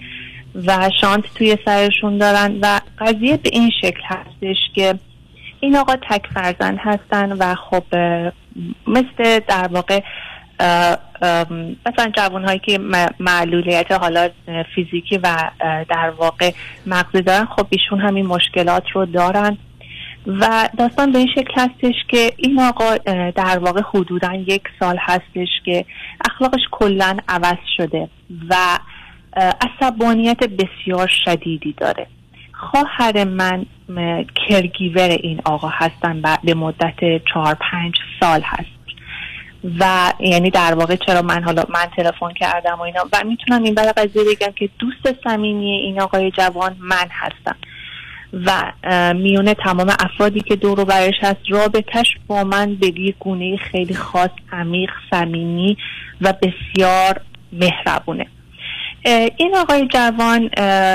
و 0.66 0.90
شانت 1.02 1.24
توی 1.36 1.58
سرشون 1.66 2.18
دارن 2.18 2.58
و 2.62 2.80
قضیه 3.00 3.38
به 3.38 3.50
این 3.54 3.72
شکل 3.82 4.02
هستش 4.06 4.58
که 4.76 4.96
این 5.60 5.76
آقا 5.76 5.96
تک 5.96 6.26
فرزند 6.34 6.78
هستن 6.82 7.32
و 7.32 7.56
خب 7.56 7.84
مثل 8.88 9.40
در 9.48 9.68
واقع 9.72 10.02
مثلا 11.86 12.12
جوان 12.18 12.46
هایی 12.46 12.60
که 12.60 12.80
معلولیت 13.20 13.92
حالا 13.92 14.30
فیزیکی 14.76 15.18
و 15.18 15.52
در 15.90 16.10
واقع 16.18 16.52
مغزی 16.86 17.22
دارن 17.22 17.46
خب 17.46 17.68
ایشون 17.70 18.00
همین 18.00 18.26
مشکلات 18.26 18.84
رو 18.94 19.06
دارن. 19.06 19.58
و 20.28 20.70
داستان 20.78 21.12
به 21.12 21.18
این 21.20 21.28
شکل 21.36 21.54
هستش 21.56 21.96
که 22.08 22.34
این 22.38 22.60
آقا 22.60 22.98
در 23.32 23.60
واقع 23.60 23.82
حدودا 23.94 24.34
یک 24.34 24.62
سال 24.80 24.98
هستش 25.00 25.48
که 25.66 25.86
اخلاقش 26.26 26.62
کلا 26.72 27.18
عوض 27.28 27.58
شده 27.78 28.10
و 28.50 28.56
عصبانیت 29.36 30.40
بسیار 30.40 31.12
شدیدی 31.26 31.74
داره. 31.78 32.08
خواهر 32.54 33.24
من 33.24 33.66
کرگیور 34.48 35.10
این 35.10 35.42
آقا 35.46 35.70
هستن 35.74 36.22
به 36.44 36.54
مدت 36.54 37.26
چهار 37.34 37.58
پنج 37.72 37.94
سال 38.20 38.42
هست. 38.44 38.77
و 39.80 40.14
یعنی 40.20 40.50
در 40.50 40.74
واقع 40.74 40.96
چرا 40.96 41.22
من 41.22 41.44
حالا 41.44 41.64
من 41.70 41.86
تلفن 41.98 42.34
کردم 42.34 42.76
و 42.80 42.82
اینا. 42.82 43.06
و 43.14 43.24
می‌تونم 43.24 43.64
این 43.64 43.74
برای 43.74 43.92
قضیه 43.92 44.24
بگم 44.24 44.52
که 44.56 44.70
دوست 44.80 45.24
صمیمی 45.24 45.72
این 45.72 46.02
آقای 46.02 46.32
جوان 46.32 46.76
من 46.80 47.08
هستم. 47.10 47.56
و 48.34 48.74
میونه 49.14 49.54
تمام 49.54 49.90
افرادی 50.00 50.42
که 50.42 50.56
دور 50.56 50.80
و 50.80 50.86
برش 50.86 51.14
هست 51.22 51.40
رابطش 51.50 52.18
با 52.28 52.44
من 52.44 52.76
به 52.76 52.88
یک 52.88 53.16
گونه 53.20 53.58
خیلی 53.58 53.94
خاص 53.94 54.30
عمیق 54.52 54.90
صمیمی 55.12 55.78
و 56.22 56.34
بسیار 56.34 57.22
مهربونه. 57.54 58.28
این 59.38 59.56
آقای 59.56 59.88
جوان 59.88 60.50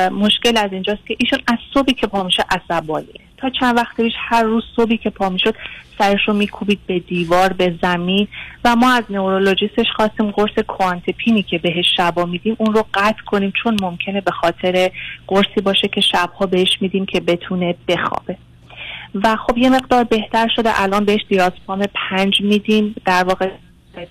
مشکل 0.08 0.56
از 0.56 0.72
اینجاست 0.72 1.06
که 1.06 1.16
ایشون 1.18 1.38
از 1.46 1.58
صبحی 1.74 1.94
که 1.94 2.06
پا 2.06 2.22
میشه 2.22 2.44
عصبانیه. 2.50 3.20
تا 3.42 3.50
چند 3.50 3.76
وقت 3.76 3.96
پیش 3.96 4.12
هر 4.18 4.42
روز 4.42 4.64
صبحی 4.76 4.96
که 4.96 5.10
پا 5.10 5.28
می‌شد 5.28 5.54
سرش 5.98 6.28
رو 6.28 6.34
میکوبید 6.34 6.78
به 6.86 6.98
دیوار 6.98 7.52
به 7.52 7.74
زمین 7.82 8.28
و 8.64 8.76
ما 8.76 8.92
از 8.92 9.04
نورولوژیستش 9.10 9.86
خواستیم 9.96 10.30
قرص 10.30 10.58
کوانتپینی 10.68 11.42
که 11.42 11.58
بهش 11.58 11.86
شبا 11.96 12.24
میدیم 12.24 12.56
اون 12.58 12.74
رو 12.74 12.84
قطع 12.94 13.22
کنیم 13.26 13.52
چون 13.62 13.76
ممکنه 13.82 14.20
به 14.20 14.30
خاطر 14.30 14.90
قرصی 15.26 15.60
باشه 15.64 15.88
که 15.88 16.00
شبها 16.00 16.46
بهش 16.46 16.78
میدیم 16.80 17.06
که 17.06 17.20
بتونه 17.20 17.74
بخوابه. 17.88 18.36
و 19.14 19.36
خب 19.36 19.58
یه 19.58 19.70
مقدار 19.70 20.04
بهتر 20.04 20.48
شده. 20.56 20.82
الان 20.82 21.04
بهش 21.04 21.20
دیازپام 21.28 21.84
پنج 21.94 22.40
میدیم. 22.40 22.94
در 23.04 23.24
واقع 23.24 23.50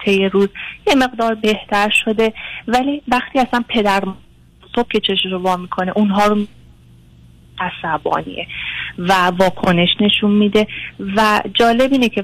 طی 0.06 0.30
روز 0.30 0.50
یه 0.88 0.96
مقدار 0.96 1.36
بهتر 1.36 1.90
شده. 1.90 2.34
ولی 2.68 3.02
وقتی 3.08 3.40
اصلا 3.40 3.64
پدر 3.70 4.04
صبح 4.76 4.88
که 4.92 5.00
چشش 5.00 5.26
رو 5.32 5.40
وا 5.40 5.58
می‌کنه 5.58 5.92
اونها 5.96 6.28
رو 6.28 6.48
عصبانیه. 7.60 8.48
و 8.98 9.14
واکنش 9.40 9.90
نشون 10.00 10.32
میده. 10.32 10.68
و 11.16 11.42
جالب 11.54 11.92
اینه 11.92 12.10
که 12.10 12.24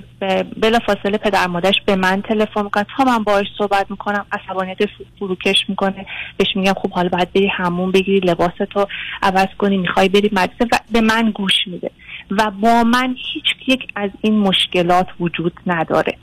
بلا 0.57 0.79
فاصله 0.79 1.17
پدر 1.17 1.47
مادرش 1.47 1.75
به 1.85 1.95
من 1.95 2.21
تلفن 2.21 2.63
می‌کنه 2.63 2.85
تا 2.97 3.03
من 3.03 3.23
باهاش 3.23 3.47
صحبت 3.57 3.91
می‌کنم 3.91 4.25
عصبانیت 4.31 4.77
فروکش 5.19 5.65
می‌کنه. 5.69 6.05
بهش 6.37 6.47
میگم 6.55 6.73
خب 6.73 6.91
حالا 6.91 7.09
باید 7.09 7.33
بری 7.33 7.47
همون 7.47 7.91
بگیری 7.91 8.19
لباستو 8.19 8.85
عوض 9.23 9.47
کنی 9.57 9.77
می‌خوای 9.77 10.09
بری 10.09 10.29
مدرسه 10.33 10.65
و 10.71 10.79
به 10.91 11.01
من 11.01 11.31
گوش 11.31 11.67
میده. 11.67 11.91
و 12.31 12.51
با 12.51 12.83
من 12.83 13.15
هیچ 13.33 13.45
یک 13.67 13.87
از 13.95 14.09
این 14.21 14.39
مشکلات 14.39 15.07
وجود 15.19 15.53
نداره. 15.67 16.17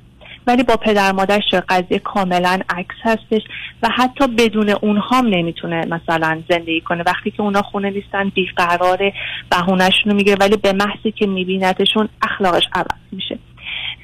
ولی 0.47 0.63
با 0.63 0.77
پدر 0.77 1.13
مادرش 1.13 1.55
قضیه 1.69 1.99
کاملا 1.99 2.61
عکس 2.69 2.95
هستش 3.03 3.43
و 3.83 3.89
حتی 3.97 4.27
بدون 4.27 4.71
اونها 4.71 5.19
هم 5.19 5.27
نمی‌تونه 5.27 5.87
مثلا 5.87 6.43
زندگی 6.49 6.81
کنه. 6.81 7.03
وقتی 7.07 7.31
که 7.31 7.43
اونا 7.43 7.63
خونه 7.63 7.91
نیستن 7.91 8.29
بیقراره 8.29 9.13
بهونهشون 9.51 10.11
رو 10.11 10.17
می‌گیره 10.17 10.37
ولی 10.41 10.57
به 10.57 10.73
محضی 10.73 11.13
که 11.13 11.27
میبینتشون 11.27 12.09
اخلاقش 12.23 12.69
عوض 12.73 13.01
میشه. 13.13 13.39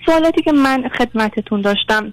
سوالاتی 0.07 0.43
که 0.43 0.53
من 0.53 0.89
خدمتتون 0.99 1.61
داشتم 1.61 2.13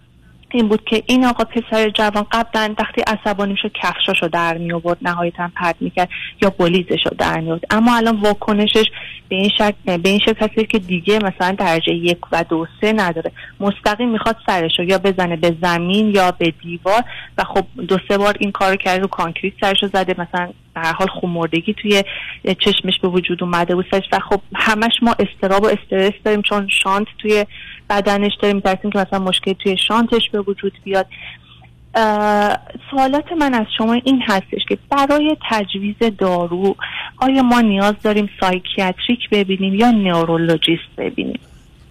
این 0.52 0.68
بود 0.68 0.84
که 0.86 1.04
این 1.06 1.26
آقا 1.26 1.44
پسر 1.44 1.90
جوان 1.90 2.26
قبلا 2.32 2.76
وقتی 2.80 3.02
عصبانی 3.02 3.56
شد 3.62 3.72
کفشاشو 3.84 4.28
در 4.28 4.58
می 4.58 4.74
آورد 4.74 4.98
نهایتا 5.02 5.50
پرت 5.56 5.76
می‌کرد 5.80 6.10
یا 6.42 6.50
بلیزشو 6.50 7.10
در 7.18 7.40
می 7.40 7.60
اما 7.70 7.96
الان 7.96 8.22
واکنشش 8.22 8.86
به 9.30 9.36
این 9.36 9.50
شکل 9.50 9.98
به 9.98 10.10
این 10.10 10.20
شکل 10.20 10.64
که 10.64 10.80
دیگه 10.80 11.20
مثلا 11.20 11.56
درجه 11.60 11.94
یک 11.94 12.18
و 12.32 12.44
دو 12.50 12.66
سه 12.82 12.94
نداره. 12.94 13.32
مستقیم 13.60 14.10
می‌خواد 14.10 14.36
سرشو 14.46 14.84
یا 14.84 14.98
بزنه 14.98 15.36
به 15.36 15.56
زمین 15.62 16.16
یا 16.16 16.32
به 16.32 16.54
دیوار 16.62 17.04
و 17.38 17.44
خب 17.44 17.66
دو 17.88 17.98
سه 18.08 18.18
بار 18.18 18.36
این 18.40 18.52
کار 18.52 18.76
کرد 18.76 19.02
رو 19.02 19.08
کانکریت 19.08 19.54
سرشو 19.62 19.88
زده 19.88 20.16
مثلا 20.18 20.50
به 20.82 20.88
هر 20.88 20.94
حال 20.94 21.08
خمردگی 21.22 21.74
توی 21.74 22.04
چشمش 22.60 23.00
به 23.02 23.08
وجود 23.08 23.44
اومده 23.44 23.76
بود. 23.76 23.86
و 24.12 24.20
خب 24.30 24.42
همش 24.56 24.94
ما 25.02 25.16
استراب 25.20 25.64
و 25.64 25.68
استرس 25.68 26.14
داریم 26.26 26.42
چون 26.42 26.68
شانت 26.84 27.08
توی 27.18 27.46
بدنش 27.90 28.32
داریم. 28.42 28.56
میترسیم 28.56 28.92
که 28.92 29.00
مثلا 29.00 29.20
مشکل 29.20 29.54
توی 29.54 29.78
شانتش 29.88 30.30
به 30.32 30.42
وجود 30.42 30.74
بیاد. 30.84 31.06
سوالات 32.92 33.32
من 33.40 33.54
از 33.54 33.66
شما 33.78 33.94
این 33.94 34.22
هستش 34.28 34.62
که 34.70 34.78
برای 34.90 35.38
تجویز 35.50 35.96
دارو 36.18 36.76
آیا 37.18 37.44
ما 37.44 37.62
نیاز 37.62 37.94
داریم 38.04 38.30
سایکیاتریک 38.40 39.30
ببینیم 39.32 39.76
یا 39.76 39.92
نورولوژیست 39.92 40.96
ببینیم؟ 40.98 41.40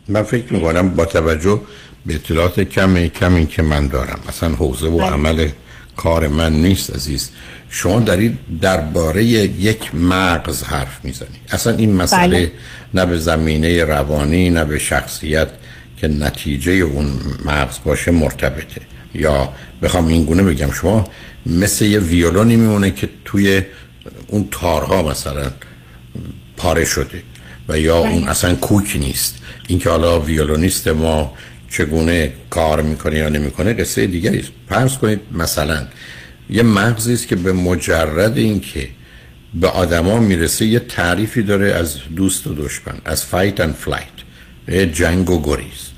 من 0.09 0.23
فکر 0.23 0.53
می‌کنم 0.53 0.95
با 0.95 1.05
توجه 1.05 1.61
به 2.07 2.15
اطلاعات 2.15 2.61
کمی 2.61 3.09
کمی 3.09 3.47
که 3.47 3.63
من 3.63 3.89
دارم. 3.89 4.21
مثلا 4.29 4.49
حوزه 4.49 4.89
و 4.89 4.99
بله. 4.99 5.07
عمل 5.07 5.49
کار 5.97 6.29
من 6.29 6.53
نیست 6.53 6.95
عزیز. 6.95 7.33
شما 7.71 8.01
دارید 8.01 8.39
درباره 8.61 9.25
یک 9.25 9.95
مغز 9.95 10.63
حرف 10.63 11.05
می‌زنید 11.05 11.41
اصلا 11.51 11.77
این 11.77 11.93
مسئله 11.93 12.39
بله. 12.39 12.53
نه 12.95 13.07
به 13.07 13.19
زمینه 13.19 13.85
روانی 13.85 14.51
نه 14.51 14.65
به 14.65 14.79
شخصیت 14.79 15.49
که 15.97 16.09
نتیجه 16.09 16.73
اون 16.73 17.21
مغز 17.45 17.77
باشه 17.85 18.11
مرتبطه 18.11 18.81
یا 19.15 19.53
بخوام 19.83 20.07
این 20.07 20.25
گونه 20.25 20.43
بگم 20.43 20.71
شما 20.71 21.09
مثل 21.47 21.85
یه 21.85 21.99
ویولونی 21.99 22.57
میمونه 22.57 22.91
که 22.91 23.09
توی 23.25 23.63
اون 24.27 24.49
تارها 24.51 25.03
مثلا 25.03 25.51
پاره 26.57 26.85
شده 26.85 27.23
و 27.69 27.79
یا 27.79 27.99
اون 27.99 28.21
بله. 28.21 28.31
اصلا 28.31 28.55
کوک 28.55 28.97
نیست 29.01 29.37
اینکه 29.69 29.91
حالا 29.91 30.21
ویولونیست 30.21 30.89
ما 30.89 31.33
چگونه 31.71 32.33
کار 32.51 32.83
می‌کنه 32.83 33.19
یا 33.19 33.29
نمی‌کنه 33.29 33.73
قصه 33.73 34.07
دیگری 34.07 34.39
است 34.39 34.49
فرض 34.69 34.99
کنید 34.99 35.21
مثلا 35.33 35.87
یه 36.51 36.63
مغزی 36.63 37.13
است 37.13 37.29
که 37.29 37.37
به 37.37 37.53
مجرد 37.53 38.37
اینکه 38.37 38.89
به 39.55 39.69
آدما 39.69 40.19
می‌رسه 40.19 40.67
یه 40.67 40.79
تعریفی 40.79 41.43
داره 41.43 41.73
از 41.73 41.97
دوست 42.17 42.47
و 42.47 42.55
دشمن 42.55 42.95
از 43.05 43.25
fight 43.25 43.61
and 43.61 43.75
flight 43.75 44.93
جنگ 44.93 45.31
و 45.31 45.43
گریز. 45.43 45.91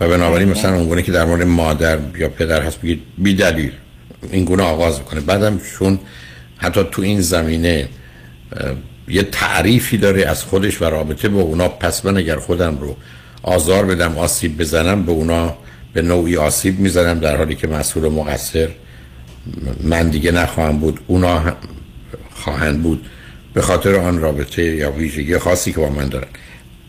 و 0.00 0.08
بنابراین 0.08 0.48
مثلا 0.48 0.74
اون 0.74 0.88
گونه 0.88 1.02
که 1.02 1.12
در 1.12 1.24
مورد 1.24 1.42
مادر 1.42 1.98
یا 2.18 2.28
پدر 2.28 2.62
هست 2.62 2.80
بگید 2.80 3.02
بی 3.18 3.34
دلیل. 3.34 3.72
این 4.32 4.44
گونه 4.44 4.62
آغاز 4.62 4.98
می‌کنه. 4.98 5.20
بعدم 5.20 5.60
چون 5.78 5.98
حتی 6.56 6.84
تو 6.92 7.02
این 7.02 7.20
زمینه 7.20 7.88
یه 9.08 9.22
تعریفی 9.22 9.98
داره 9.98 10.26
از 10.26 10.44
خودش 10.44 10.82
و 10.82 10.84
رابطه 10.84 11.28
با 11.28 11.40
اونا 11.40 11.68
پس 11.68 12.04
من 12.04 12.16
اگر 12.16 12.36
خودم 12.36 12.78
رو 12.78 12.96
آزار 13.42 13.84
بدم 13.84 14.18
آسیب 14.18 14.58
بزنم 14.58 15.02
به 15.02 15.12
اونا 15.12 15.56
به 15.92 16.02
نوعی 16.02 16.36
آسیب 16.36 16.78
می‌زنم 16.78 17.18
در 17.18 17.36
حالی 17.36 17.54
که 17.54 17.66
مسئول 17.66 18.04
و 18.04 18.10
مقصر 18.10 18.68
من 19.82 20.08
دیگه 20.08 20.30
نخواهم 20.30 20.78
بود 20.78 21.00
اونا 21.06 21.56
خواهند 22.34 22.82
بود 22.82 23.06
به 23.54 23.62
خاطر 23.62 23.94
آن 23.94 24.20
رابطه 24.20 24.62
یا 24.62 24.92
ویژگی 24.92 25.38
خاصی 25.38 25.72
که 25.72 25.80
با 25.80 25.88
من 25.88 26.08
دارن. 26.08 26.28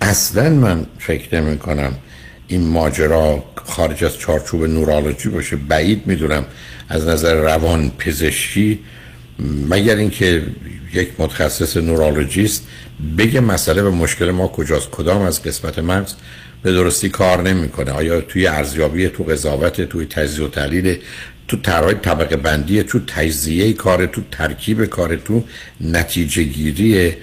اصلا 0.02 0.50
من 0.50 0.86
فکر 1.00 1.42
نمی 1.42 1.58
کنم 1.58 1.94
این 2.48 2.68
ماجرا 2.68 3.44
خارج 3.66 4.04
از 4.04 4.18
چارچوب 4.18 4.64
نورالوجی 4.64 5.30
باشه. 5.30 5.56
بعید 5.56 6.08
می‌دونم 6.08 6.46
از 6.90 7.08
نظر 7.08 7.34
روان 7.34 7.92
پزشکی 7.98 8.80
مگر 9.70 9.96
اینکه 9.96 10.44
یک 10.94 11.10
متخصص 11.18 11.78
نورالوجیست 11.78 12.68
بگه 13.18 13.40
مسئله 13.40 13.82
و 13.82 13.92
مشکل 13.92 14.32
ما 14.32 14.48
کجاست 14.48 14.90
کدام 14.90 15.22
از 15.22 15.44
قسمت 15.44 15.80
مغز 15.80 16.14
به 16.64 16.72
درستی 16.72 17.10
کار 17.10 17.42
نمی‌کنه. 17.42 17.92
آیا 17.92 18.22
توی 18.22 18.48
ارزیابی 18.48 19.08
تو 19.08 19.24
قضاوت 19.24 19.82
توی 19.82 20.06
تجزیه 20.06 20.46
و 20.46 20.50
تحلیل 20.50 20.98
تو 21.48 21.58
طرح 21.58 21.94
طبقه 21.94 22.36
بندی 22.36 22.84
تو 22.84 23.00
تجزیه 23.08 23.74
کار 23.74 24.06
تو 24.06 24.22
ترکیب 24.32 24.86
کار 24.86 25.16
تو 25.16 25.44
نتیجه 25.82 26.44
گیری 26.44 27.14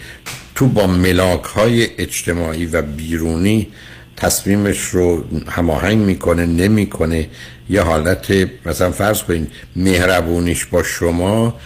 تو 0.55 0.66
با 0.66 0.87
ملاک 0.87 1.45
های 1.45 1.89
اجتماعی 1.99 2.66
و 2.66 2.83
بیرونی 2.83 3.68
تصمیمش 4.16 4.81
رو 4.81 5.25
هماهنگ 5.49 5.99
می‌کنه 5.99 6.47
نمی‌کنه. 6.47 7.29
یه 7.70 7.83
حالت 7.83 8.49
مثلا 8.66 8.91
فرض 8.91 9.23
کنید 9.23 9.49
مهربونیش 9.77 10.64
با 10.64 10.83
شما 10.83 11.61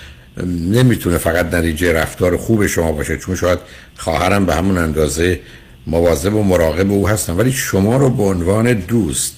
نمی‌تونه 0.47 1.19
فقط 1.19 1.55
نتیجه 1.55 1.93
رفتار 1.93 2.37
خوب 2.37 2.67
شما 2.67 2.93
باشه 2.93 3.17
چون 3.17 3.37
شاید 3.37 3.59
خواهرم 3.97 4.47
به 4.47 4.55
همون 4.55 4.79
اندازه 4.79 5.41
مواظب 5.87 6.35
و 6.35 6.43
مراقب 6.43 6.91
او 6.91 7.09
هستن. 7.09 7.33
ولی 7.33 7.53
شما 7.53 7.97
رو 7.97 8.11
به 8.11 8.23
عنوان 8.23 8.73
دوست 8.73 9.36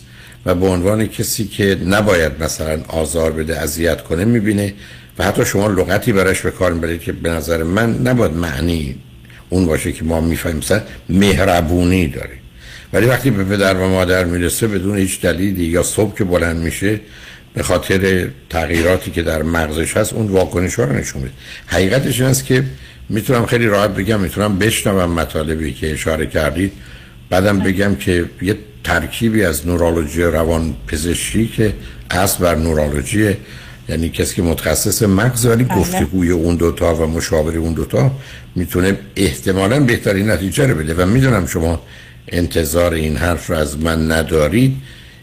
و 0.48 0.54
به 0.54 0.66
عنوان 0.66 1.06
کسی 1.06 1.44
که 1.44 1.78
نباید 1.86 2.32
مثلا 2.42 2.80
آزار 2.88 3.32
بده 3.32 3.60
اذیت 3.60 4.02
کنه 4.02 4.24
می‌بینه 4.24 4.74
و 5.18 5.24
حتی 5.24 5.44
شما 5.44 5.66
لغتی 5.66 6.12
براش 6.12 6.40
به 6.40 6.50
کار 6.50 6.72
می‌برید 6.72 7.00
که 7.00 7.12
به 7.12 7.30
نظر 7.30 7.62
من 7.62 7.98
نباید 7.98 8.32
معنی 8.32 8.96
اون 9.48 9.66
باشه 9.66 9.92
که 9.92 10.04
ما 10.04 10.20
می‌فهمیم 10.20 10.58
مثلا 10.58 10.80
مهربونی 11.08 12.08
داره. 12.08 12.30
ولی 12.92 13.06
وقتی 13.06 13.30
به 13.30 13.44
پدر 13.44 13.74
و 13.74 13.88
مادر 13.88 14.24
می‌رسه 14.24 14.66
بدون 14.66 14.98
هیچ 14.98 15.20
دلیلی 15.20 15.64
یا 15.64 15.82
صبح 15.82 16.16
که 16.18 16.24
بلند 16.24 16.56
میشه 16.56 17.00
به 17.54 17.62
خاطر 17.62 18.28
تغییراتی 18.50 19.10
که 19.10 19.22
در 19.22 19.42
مغزش 19.42 19.96
هست 19.96 20.12
اون 20.12 20.26
واکنش 20.26 20.74
ها 20.74 20.84
رو 20.84 20.92
نشون 20.92 21.22
میده. 21.22 21.34
حقیقتش 21.66 22.20
این 22.20 22.30
است 22.30 22.44
که 22.44 22.64
می‌تونم 23.08 23.46
خیلی 23.46 23.66
راحت 23.66 23.90
بگم 23.90 24.20
می‌تونم 24.20 24.58
بشنوم 24.58 25.10
مطالبی 25.12 25.72
که 25.72 25.92
اشاره 25.92 26.26
کردید. 26.26 26.72
بعدم 27.30 27.58
بگم 27.58 27.94
که 27.94 28.24
یه 28.42 28.56
ترکیبی 28.84 29.44
از 29.44 29.66
نورولوژی 29.66 30.22
روان 30.22 30.76
پزشکی 30.86 31.46
که 31.46 31.74
اصل 32.10 32.44
بر 32.44 32.54
نورولوژی 32.54 33.36
یعنی 33.88 34.08
کسی 34.08 34.36
که 34.36 34.42
متخصص 34.42 35.02
مغز 35.02 35.46
ولی 35.46 35.64
بله. 35.64 35.78
گفتگوی 35.78 36.30
اون 36.30 36.56
دوتا 36.56 36.94
و 36.94 37.06
مشاوره 37.06 37.58
اون 37.58 37.72
دوتا 37.72 38.10
می‌تونه 38.56 38.98
احتمالا 39.16 39.80
بهترین 39.80 40.30
نتیجه 40.30 40.66
رو 40.66 40.74
بده 40.74 40.94
و 40.94 41.06
می‌دونم 41.06 41.46
شما 41.46 41.82
انتظار 42.28 42.94
این 42.94 43.16
حرف 43.16 43.50
رو 43.50 43.56
از 43.56 43.78
من 43.78 44.12
ندارید 44.12 44.76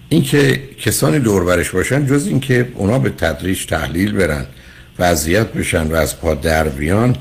اینکه 0.10 0.62
کسانی 0.82 1.20
دوربرش 1.20 1.70
باشن 1.70 2.06
جز 2.06 2.28
اینکه 2.28 2.68
اونا 2.76 2.99
به 2.99 3.10
تدریج 3.10 3.66
تحلیل 3.66 4.12
برن 4.12 4.45
وضعیت 4.99 5.47
بشن 5.47 5.88
و 5.88 5.95
از 5.95 6.20
پا 6.20 6.34
در 6.34 6.68
بیان 6.68 7.16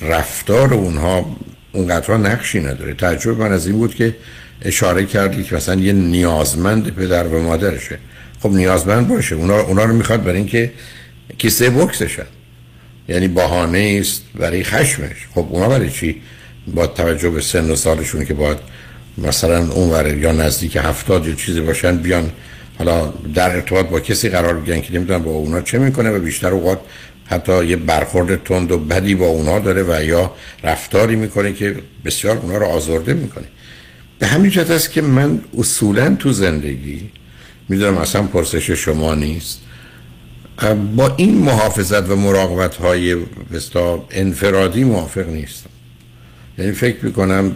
رفتار 0.00 0.74
اونها 0.74 1.36
اونقدر 1.72 2.16
نقشی 2.16 2.60
نداره. 2.60 2.94
تجربه 2.94 3.44
من 3.44 3.52
از 3.52 3.66
این 3.66 3.76
بود 3.76 3.94
که 3.94 4.16
اشاره 4.62 5.04
کردی 5.04 5.44
که 5.44 5.54
مثلا 5.54 5.80
یه 5.80 5.92
نیازمند 5.92 6.94
پدر 6.94 7.26
و 7.26 7.42
مادرشه. 7.42 7.98
خب 8.40 8.50
نیازمند 8.50 9.08
باشه. 9.08 9.34
اونا, 9.34 9.60
اونا 9.60 9.84
رو 9.84 9.94
می‌خواد 9.94 10.22
برای 10.22 10.36
اینکه 10.36 10.72
کیسه 11.38 11.70
بکسشن 11.70 12.26
یعنی 13.08 13.28
بهانه 13.28 13.98
است 14.00 14.22
برای 14.34 14.64
خشمش. 14.64 15.26
خب 15.34 15.46
اونا 15.50 15.68
برای 15.68 15.90
چی 15.90 16.22
با 16.74 16.86
توجه 16.86 17.30
به 17.30 17.40
سن 17.40 17.70
و 17.70 17.76
سالشون 17.76 18.24
که 18.24 18.34
باید 18.34 18.58
مثلا 19.18 19.72
اون 19.72 20.18
یا 20.20 20.32
نزدیک 20.32 20.76
هفتاد 20.76 21.26
یا 21.26 21.34
چیزی 21.34 21.60
باشن 21.60 21.96
بیان 21.96 22.30
حالا 22.78 23.12
در 23.34 23.50
ارتباط 23.50 23.86
با 23.86 24.00
کسی 24.00 24.28
قرار 24.28 24.54
بگیرن 24.54 24.80
که 24.80 24.94
نمی‌دونم 24.94 25.22
با 25.22 25.30
اونا 25.30 25.60
چه 25.60 25.78
می‌کنه 25.78 26.10
و 26.10 26.18
بیشتر 26.18 26.48
اوقات 26.48 26.78
حتی 27.30 27.66
یه 27.66 27.76
برخورد 27.76 28.44
تند 28.44 28.72
و 28.72 28.78
بدی 28.78 29.14
با 29.14 29.26
اونا 29.26 29.58
داره 29.58 29.82
و 29.82 30.04
یا 30.04 30.34
رفتاری 30.64 31.16
می‌کنه 31.16 31.52
که 31.52 31.76
بسیار 32.04 32.36
اونا 32.36 32.58
رو 32.58 32.66
آزرده 32.66 33.14
می‌کنه. 33.14 33.44
به 34.18 34.26
همین 34.26 34.50
جهت 34.50 34.70
است 34.70 34.92
که 34.92 35.02
من 35.02 35.40
اصولا 35.58 36.14
تو 36.14 36.32
زندگی 36.32 37.10
می‌دونم 37.68 37.98
اصلا 37.98 38.22
پرسش 38.22 38.70
شما 38.70 39.14
نیست 39.14 39.60
با 40.96 41.14
این 41.16 41.38
محافظت 41.38 42.10
و 42.10 42.16
مراقبت 42.16 42.76
های 42.76 43.16
انفرادی 44.10 44.84
موافق 44.84 45.28
نیستم. 45.28 45.70
یعنی 46.58 46.72
فکر 46.72 47.04
می‌کنم 47.04 47.52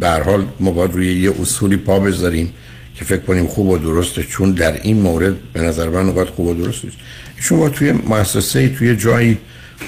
به 0.00 0.10
حال 0.10 0.46
ما 0.60 0.70
باید 0.70 0.92
روی 0.92 1.20
یه 1.20 1.32
اصولی 1.40 1.76
پا 1.76 2.00
بذاریم 2.00 2.52
که 2.94 3.04
فکر 3.04 3.20
کنیم 3.20 3.46
خوب 3.46 3.68
و 3.68 3.78
درسته 3.78 4.22
چون 4.22 4.52
در 4.52 4.82
این 4.82 5.00
مورد 5.00 5.52
به 5.52 5.60
نظر 5.60 5.88
من 5.88 6.08
اوقات 6.08 6.28
خوب 6.28 6.46
و 6.46 6.54
درست 6.54 6.84
نیست. 6.84 6.96
شما 7.40 7.68
توی 7.68 7.92
مؤسسه 7.92 8.68
توی 8.68 8.96
جایی 8.96 9.38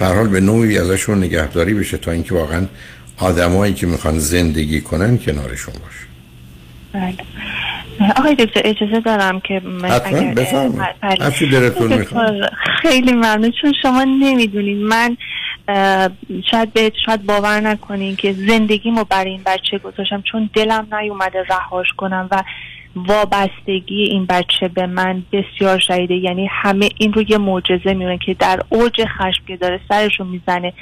حال 0.00 0.28
به 0.28 0.40
نوعی 0.40 0.78
ازشون 0.78 1.18
نگهداری 1.18 1.74
بشه 1.74 1.96
تا 1.96 2.10
اینکه 2.10 2.34
واقعا 2.34 2.66
آدمایی 3.18 3.74
که 3.74 3.86
می‌خوان 3.86 4.18
زندگی 4.18 4.80
کنن 4.80 5.18
کنارشون 5.18 5.74
باشه. 5.74 6.08
بله. 6.92 7.14
آقای 8.16 8.34
دکتر 8.34 8.60
اجازه 8.64 9.00
دارم 9.00 9.40
که 9.40 9.62
حتما. 9.82 10.32
بله. 11.02 12.50
خیلی 12.82 13.12
ممنون. 13.12 13.52
چون 13.62 13.72
شما 13.82 14.04
نمی‌دونید 14.04 14.78
من 14.78 15.16
شاید 16.50 16.72
به 16.72 16.92
شاید 17.06 17.26
باور 17.26 17.60
نکنین 17.60 18.16
که 18.16 18.32
زندگیمو 18.32 19.04
برای 19.04 19.30
این 19.30 19.42
بچه 19.46 19.78
گذاشتم. 19.78 20.22
چون 20.32 20.50
دلم 20.54 20.86
نیومده 21.00 21.44
رهاش 21.50 21.86
کنم 21.96 22.28
و 22.30 22.42
وابستگی 23.06 24.02
این 24.02 24.26
بچه 24.26 24.68
به 24.68 24.86
من 24.86 25.22
بسیار 25.32 25.78
شدیده. 25.78 26.14
یعنی 26.14 26.48
همه 26.50 26.88
این 26.98 27.12
رو 27.12 27.22
یه 27.22 27.38
معجزه 27.38 27.94
میونه 27.94 28.18
که 28.26 28.34
در 28.34 28.60
اوج 28.68 29.04
خشم 29.04 29.44
که 29.46 29.56
داره 29.56 29.80
سرش 29.88 30.20
رو 30.20 30.26
می‌زنه 30.26 30.72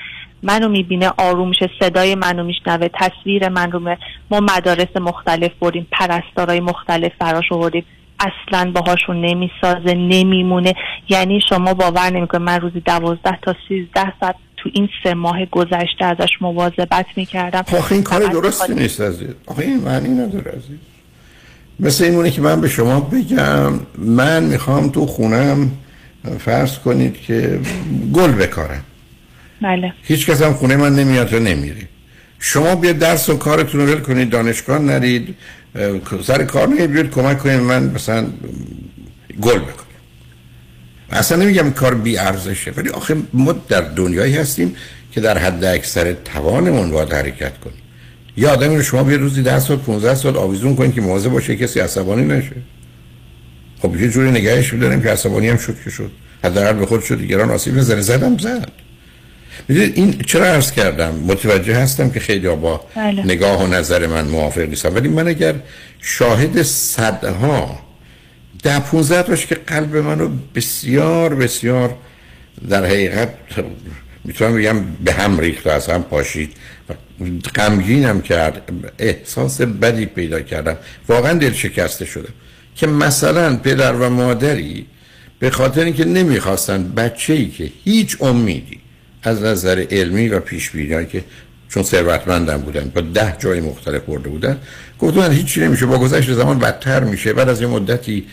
منو 0.43 0.69
می‌بینه 0.69 1.12
آروم 1.19 1.49
میشه 1.49 1.71
صدای 1.81 2.14
منو 2.14 2.45
میشنوه 2.45 2.89
تصویر 2.95 3.49
من 3.49 3.73
رو 3.73 3.79
می... 3.79 3.97
ما 4.31 4.41
مدارس 4.41 4.97
مختلف 4.97 5.51
بردیم 5.61 5.87
پرستارای 5.93 6.61
مختلف 6.61 7.12
فراش 7.19 7.53
آوردیم. 7.53 7.85
اصلا 8.21 8.71
باهاشون 8.71 9.21
نمی‌سازه 9.21 9.95
نمیمونه. 9.95 10.75
یعنی 11.09 11.41
شما 11.49 11.75
باور 11.75 12.11
نمی‌کنه 12.11 12.41
من 12.41 12.61
روزی 12.61 12.81
دوازده 12.81 13.39
تا 13.43 13.55
سیزده 13.69 14.12
ساعت 14.21 14.35
تو 14.57 14.71
این 14.73 14.89
سه 15.03 15.14
ماه 15.14 15.45
گذشته 15.45 16.05
ازش 16.05 16.31
مواظبت 16.41 17.07
می‌کردم. 17.17 17.64
آخه 17.79 17.93
این 17.93 18.05
کار 18.05 18.21
درستی 18.21 18.75
نیست 18.75 19.01
عزیز. 19.01 19.35
آخه 19.47 19.62
این 19.62 19.81
معنی 19.81 20.09
نداره 20.09 20.51
عزیز. 20.51 20.79
مثل 21.81 22.05
اینونه 22.05 22.31
که 22.31 22.41
من 22.41 22.61
به 22.61 22.68
شما 22.68 23.01
بگم 23.01 23.72
من 23.99 24.43
می‌خوام 24.43 24.89
تو 24.89 25.07
خونم 25.07 25.70
فرض 26.39 26.79
کنید 26.79 27.20
که 27.20 27.61
گل 28.12 28.33
بکارم. 28.33 28.85
بله. 29.62 29.93
هیچ 30.03 30.27
کس 30.27 30.43
هم 30.43 30.53
خونه 30.53 30.77
من 30.77 30.95
نمیاد 30.95 31.33
و 31.33 31.39
نمیری 31.39 31.89
شما 32.39 32.74
بیا 32.74 32.93
درس 32.93 33.29
و 33.29 33.37
کارتون 33.37 33.81
رو 33.81 33.87
ول 33.87 34.01
کنید 34.01 34.31
دانشگاه 34.31 34.79
نرید 34.79 35.35
سر 36.22 36.45
کار 36.45 36.68
نید 36.68 36.91
بیاد 36.91 37.11
کمک 37.11 37.39
کنید 37.39 37.61
من 37.61 37.83
مثلا 37.83 38.27
گل 39.41 39.59
بکنم 39.59 39.87
اصلا 41.11 41.43
نمیگم 41.43 41.70
کار 41.70 41.95
بی 41.95 42.18
ارزشه 42.18 42.70
ولی 42.70 42.89
آخه 42.89 43.16
ما 43.33 43.53
در 43.53 43.81
دنیایی 43.81 44.37
هستیم 44.37 44.77
که 45.12 45.20
در 45.20 45.39
حد 45.39 45.64
اکثر 45.64 46.12
توانمون 46.12 46.91
باید 46.91 47.12
حرکت 47.12 47.61
کنیم. 47.61 47.83
یا 48.37 48.53
آدمی 48.53 48.76
رو 48.76 48.82
شما 48.82 49.03
بیا 49.03 49.16
روزی 49.16 49.43
10 49.43 49.59
سال 49.59 49.76
15 49.76 50.14
سال 50.14 50.37
آویزون 50.37 50.76
کنید 50.76 50.95
که 50.95 51.01
مواظب 51.01 51.30
باشه 51.30 51.57
کسی 51.57 51.80
عصبانی 51.80 52.24
نشه. 52.24 52.57
خب 53.82 54.01
یه 54.01 54.09
جوری 54.09 54.30
نگهش 54.30 54.72
می‌داریم 54.72 55.03
که 55.03 55.11
عصبانی 55.11 55.49
هم 55.49 55.57
شد 55.57 55.76
که 55.84 55.91
شد. 55.91 56.11
حداقل 56.45 56.72
به 56.72 56.87
خود 56.87 57.03
شد 57.03 57.18
دیگران 57.18 57.51
آسیب 57.51 57.76
نزنه 57.76 58.01
زدم 58.01 58.39
زد. 58.39 58.72
می‌دونید 59.68 59.93
این 59.97 60.18
چرا 60.26 60.47
عرض 60.47 60.72
کردم؟ 60.72 61.14
متوجه 61.14 61.76
هستم 61.76 62.11
که 62.11 62.20
خیلی 62.20 62.49
با 62.49 62.80
بله. 62.97 63.22
نگاه 63.24 63.64
و 63.64 63.66
نظر 63.66 64.07
من 64.07 64.28
موافق 64.28 64.68
نیستم 64.68 64.95
ولی 64.95 65.09
من 65.09 65.28
اگر 65.28 65.55
شاهد 66.01 66.62
صدها 66.62 67.80
ده 68.62 68.80
پونزده 68.80 69.22
تاش 69.22 69.47
که 69.47 69.55
قلب 69.55 69.97
منو 69.97 70.28
بسیار 70.55 71.34
بسیار 71.34 71.95
در 72.68 72.84
حقیقت 72.84 73.28
می‌تونم 74.24 74.55
بگم 74.55 74.84
به 75.05 75.12
هم 75.12 75.41
ریخت 75.41 75.66
و 75.66 75.70
از 75.70 75.89
هم 75.89 76.03
پاشید. 76.03 76.53
غمگینم 77.55 78.21
کرد. 78.21 78.62
احساس 78.99 79.61
بدی 79.61 80.07
پیدا 80.07 80.41
کردم. 80.41 80.77
واقعا 81.09 81.33
دل 81.33 81.53
شکسته 81.53 82.05
شدم. 82.05 82.33
که 82.77 82.87
مثلا 82.87 83.57
پدر 83.57 83.93
و 83.93 84.11
مادری 84.11 84.87
به 85.39 85.51
خاطر 85.51 85.85
اینکه 85.85 86.05
نمی‌خواستن 86.05 86.93
بچه 86.93 87.33
ای 87.33 87.49
که 87.49 87.71
هیچ 87.85 88.23
امیدی 88.23 88.79
از 89.23 89.43
نظر 89.43 89.85
علمی 89.91 90.29
و 90.29 90.41
پیش 90.41 90.71
که 91.12 91.25
چون 91.69 91.83
ثروتمندم 91.83 92.57
بودن 92.57 92.93
با 92.95 93.01
ده 93.01 93.37
جای 93.39 93.61
مختلف 93.61 94.03
برده 94.03 94.29
بودن 94.29 94.59
گفتن 94.99 95.33
هیچی 95.33 95.61
نمیشه 95.61 95.87
با 95.87 95.99
گذشت 95.99 96.33
زمان 96.33 96.59
بدتر 96.59 97.05
میشه. 97.05 97.33
بعد 97.33 97.49
از 97.49 97.61
یه 97.61 97.67
مدتی 97.67 98.27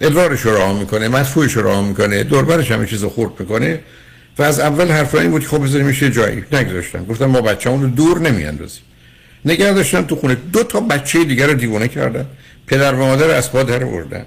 ادرارش 0.00 0.40
رو 0.40 0.52
راه 0.52 0.78
می‌کنه 0.78 1.08
مدفوعش 1.08 1.52
رو 1.52 1.62
راه 1.62 1.88
می‌کنه 1.88 2.24
دوربرش 2.24 2.70
همه 2.70 2.86
چیز 2.86 3.04
خورد 3.04 3.40
می‌کنه. 3.40 3.80
و 4.38 4.42
از 4.42 4.60
اول 4.60 4.88
حرف 4.88 5.14
این 5.14 5.30
بود 5.30 5.42
که 5.42 5.48
خب 5.48 5.64
بذاریم 5.64 5.86
میشه 5.86 6.10
جایی 6.10 6.44
نگذاشتن. 6.52 7.04
گفتن 7.04 7.24
ما 7.24 7.40
بچه 7.40 7.70
رو 7.70 7.86
دور 7.86 8.20
نمیاندازیم. 8.20 8.82
نگه 9.44 9.72
داشتن 9.72 10.02
تو 10.02 10.16
خونه. 10.16 10.34
دو 10.34 10.62
تا 10.62 10.80
بچه 10.80 11.24
دیگر 11.24 11.46
رو 11.46 11.54
دیوانه 11.54 11.88
کردن. 11.88 12.26
پدر 12.66 12.94
و 12.94 12.98
مادر 12.98 13.30
از 13.30 13.52
پا 13.52 13.62
در 13.62 13.78
بردن. 13.78 14.26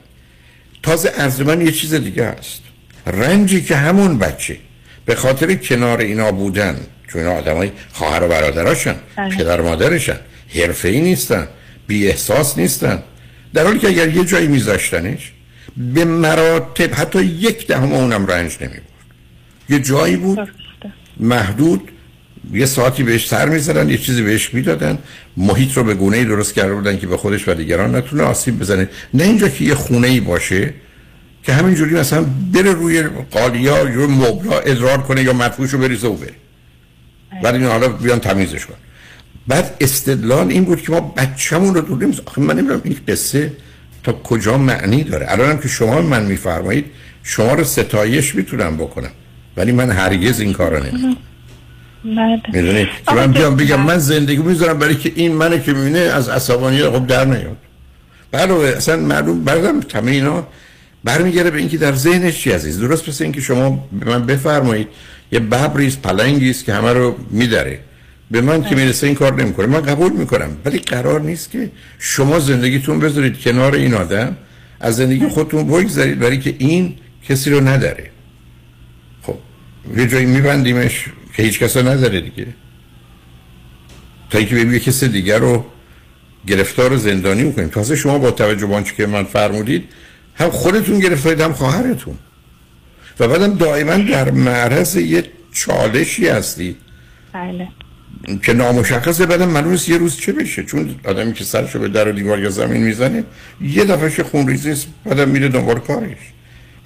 تازه 0.84 1.12
از 1.18 1.42
من 1.42 1.62
یه 1.62 1.72
چیز 1.72 1.94
دیگه 1.94 2.26
هست. 2.26 2.62
رنجی 3.08 3.62
که 3.62 3.76
همون 3.76 4.18
بچه 4.18 4.58
به 5.06 5.16
خاطر 5.16 5.54
کنار 5.54 6.00
اینا 6.00 6.32
بودن 6.32 6.78
چون 7.08 7.22
اینا 7.22 7.34
آدم 7.34 7.56
های 7.56 7.72
خواهر 7.94 8.24
و 8.24 8.28
برادراشن 8.28 8.96
بله. 9.16 9.36
پدر 9.36 9.62
و 9.62 9.64
مادرشن 9.64 10.18
حرفه 10.56 10.88
ای 10.88 11.02
نیستن 11.02 11.48
بی 11.88 12.08
احساس 12.08 12.58
نیستن. 12.58 13.04
در 13.54 13.64
حالی 13.64 13.80
که 13.80 13.88
اگر 13.88 14.10
یه 14.10 14.26
جایی 14.26 14.48
میذاشتنش 14.48 15.32
به 15.78 16.06
مراتب 16.06 16.94
حتی 16.94 17.24
یک 17.24 17.68
دهم 17.68 17.94
اونم 17.94 18.26
رنج 18.26 18.58
نمی 18.62 18.78
یه 19.70 19.80
جایی 19.80 20.16
بود. 20.16 20.50
محدود 21.20 21.82
یه 22.54 22.66
ساعتی 22.66 23.04
بهش 23.04 23.28
سر 23.28 23.50
می‌زدن 23.50 23.90
یه 23.90 23.98
چیزی 23.98 24.22
بهش 24.22 24.54
می‌دادن. 24.54 24.98
محیط 25.38 25.78
رو 25.78 25.84
به 25.84 25.94
گونه 25.94 26.18
ای 26.18 26.26
درست 26.26 26.54
کرده 26.54 26.74
بودن 26.74 26.98
که 26.98 27.08
به 27.08 27.18
خودش 27.18 27.48
و 27.48 27.54
دیگران 27.54 27.96
نتونه 27.96 28.24
آسیب 28.24 28.60
بزنه. 28.60 28.90
نه 29.14 29.24
اینجا 29.24 29.50
که 29.50 29.66
یه 29.66 29.76
خونه 29.76 30.08
ای 30.08 30.20
باشه 30.20 30.74
که 31.44 31.54
همینجوری 31.54 31.96
مثلا 31.96 32.26
بره 32.54 32.74
روی 32.74 33.04
قالیا 33.32 33.90
یا 33.90 34.08
مبلا 34.08 34.60
ادرار 34.60 35.02
کنه 35.02 35.24
یا 35.24 35.34
مدفوعش 35.34 35.70
رو 35.70 35.80
بریزه 35.80 36.08
و 36.08 36.14
بره. 36.14 36.34
بعد 37.44 37.56
این 37.56 37.64
حالا 37.64 37.88
بیان 37.88 38.20
تمیزش 38.20 38.66
کن 38.66 38.76
بعد 39.48 39.76
استدلال 39.82 40.48
این 40.48 40.64
بود 40.64 40.82
که 40.82 40.92
ما 40.92 41.00
بچه‌مون 41.00 41.76
رو 41.76 41.82
دوریم. 41.82 42.16
آخه 42.26 42.42
من 42.42 42.58
نمی‌دونم 42.58 42.82
این 42.84 42.98
قصه 43.08 43.52
تا 44.04 44.14
کجا 44.14 44.58
معنی 44.58 45.04
داره. 45.04 45.32
الانم 45.32 45.58
که 45.58 45.68
شما 45.68 46.02
من 46.02 46.26
میفرمایید 46.26 46.86
شما 47.24 47.54
رو 47.54 47.64
ستایش 47.64 48.36
می‌تونم 48.36 48.78
بکنم. 48.78 49.12
ولی 49.58 49.72
من 49.72 49.90
هرگز 49.90 50.40
این 50.40 50.54
کارو 50.54 50.84
نمی‌کنم. 50.84 51.18
می‌دونید 52.54 52.88
که 53.08 53.16
من 53.16 53.32
بیام 53.32 53.56
بگم 53.56 53.82
من 53.82 53.98
زندگی 53.98 54.38
می‌ذارم 54.42 54.80
برای 54.80 54.96
که 54.96 55.12
این 55.16 55.32
منه 55.32 55.62
که 55.62 55.74
می‌بینه 55.74 56.00
از 56.00 56.30
عصبانیت 56.30 56.90
خب 56.90 57.08
در 57.08 57.26
نیاد. 57.26 57.58
بله 58.32 58.54
اصلا 58.54 58.96
معلوم 58.96 59.44
بردم 59.44 59.80
تمه 59.80 60.12
اینا 60.12 60.48
برمیگرده 61.04 61.52
به 61.52 61.58
اینکه 61.58 61.78
در 61.78 61.96
ذهنش 61.96 62.40
چی 62.40 62.52
عزیز؟ 62.52 62.80
درست 62.80 63.10
پس 63.10 63.22
اینکه 63.22 63.42
شما 63.42 63.90
به 64.00 64.10
من 64.10 64.26
بفرمایید 64.26 64.88
یه 65.32 65.40
ببریز 65.40 65.98
پلنگی 65.98 66.50
است 66.50 66.66
که 66.66 66.74
همه 66.74 66.94
رو 66.94 67.16
میدره. 67.32 67.80
به 68.32 68.42
من 68.42 68.64
که 68.64 68.76
می‌رسه 68.76 69.08
این 69.08 69.16
کار 69.16 69.34
نمی‌کنه. 69.34 69.66
من 69.66 69.82
قبول 69.82 70.12
می‌کنم. 70.12 70.50
ولی 70.66 70.80
قرار 70.80 71.22
نیست 71.22 71.52
که 71.52 71.72
شما 72.00 72.40
زندگیتون 72.40 73.00
بذارید 73.00 73.42
کنار 73.42 73.76
این 73.76 73.94
آدم. 73.94 74.38
از 74.80 74.96
زندگی 74.96 75.28
خودتون 75.28 75.68
بگذارید 75.68 76.20
برای 76.20 76.40
که 76.40 76.56
این 76.58 76.96
کسی 77.30 77.50
رو 77.50 77.68
نداره 77.68 78.13
یه 79.98 80.08
جایی 80.08 80.26
میبندیمش 80.26 81.06
که 81.36 81.44
هیچ 81.44 81.60
کس 81.60 81.78
رو 81.78 81.88
نداره 81.88 82.22
دیگه. 82.22 82.48
تا 84.30 84.38
اینکه 84.38 84.56
ببینید 84.56 84.84
کسی 84.84 85.08
دیگر 85.08 85.40
رو 85.40 85.66
گرفتار 86.48 86.98
زندانی 86.98 87.44
می‌کنیم. 87.44 87.68
تازه 87.68 87.96
شما 87.96 88.20
با 88.20 88.32
توجه 88.32 88.66
به 88.66 88.84
که 88.84 89.06
من 89.06 89.24
فرمودید 89.24 89.84
هم 90.36 90.50
خودتون 90.50 91.00
گرفتارید 91.00 91.42
هم 91.42 91.54
خواهرتون. 91.54 92.18
و 93.20 93.28
بعدم 93.28 93.56
دائما 93.56 93.96
در 93.96 94.32
معرض 94.32 94.96
یه 94.96 95.24
چالشی 95.52 96.28
هستید 96.28 96.78
بله. 97.34 97.68
که 98.44 98.54
نامشخصه 98.54 99.26
بعدم 99.26 99.50
معلوم 99.50 99.78
یه 99.88 99.98
روز 99.98 100.18
چه 100.18 100.32
بشه؟ 100.32 100.64
چون 100.64 100.96
آدمی 101.06 101.34
که 101.34 101.44
سرشو 101.44 101.80
به 101.80 101.88
در 101.88 102.08
و 102.08 102.12
دیوار 102.12 102.40
یا 102.40 102.50
زمین 102.50 102.84
می‌زنه 102.84 103.24
یه 103.62 103.86
دفعه 103.86 104.24
خونریزی 104.24 104.86
بعدم 105.06 105.30
میره 105.30 105.50
دنبال 105.50 105.80
کارش. 105.80 106.18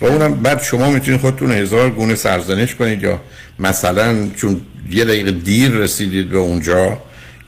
و 0.02 0.06
اونم 0.06 0.34
بعد 0.34 0.62
شما 0.62 0.90
می‌تونید 0.90 1.22
خودتون 1.22 1.52
هزار 1.52 1.90
گونه 1.90 2.16
سرزنش 2.16 2.76
کنید 2.76 3.04
یا 3.04 3.22
مثلا 3.60 4.30
چون 4.36 4.62
یه 4.92 5.06
دقیقه 5.06 5.32
دیر 5.32 5.72
رسیدید 5.72 6.30
به 6.30 6.38
اونجا 6.38 6.98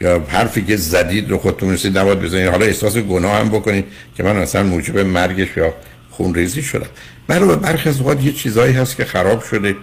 یا 0.01 0.23
حرفی 0.27 0.61
که 0.61 0.75
زدید 0.75 1.29
رو 1.29 1.37
خودتون 1.37 1.73
رسید 1.73 1.97
نباید 1.97 2.19
بزنید. 2.19 2.47
حالا 2.47 2.65
احساس 2.65 2.97
گناه 2.97 3.39
هم 3.39 3.49
بکنید 3.49 3.85
که 4.17 4.23
من 4.23 4.37
اصلا 4.37 4.63
موجب 4.63 4.97
مرگش 4.97 5.57
یا 5.57 5.73
خونریزی 6.11 6.61
شدم. 6.61 6.87
برای 7.27 7.55
برخی 7.55 7.89
از 7.89 7.99
اوقات 7.99 8.23
یه 8.23 8.31
چیزایی 8.31 8.73
هست 8.73 8.97
که 8.97 9.05
خراب 9.05 9.43
شده 9.43 9.75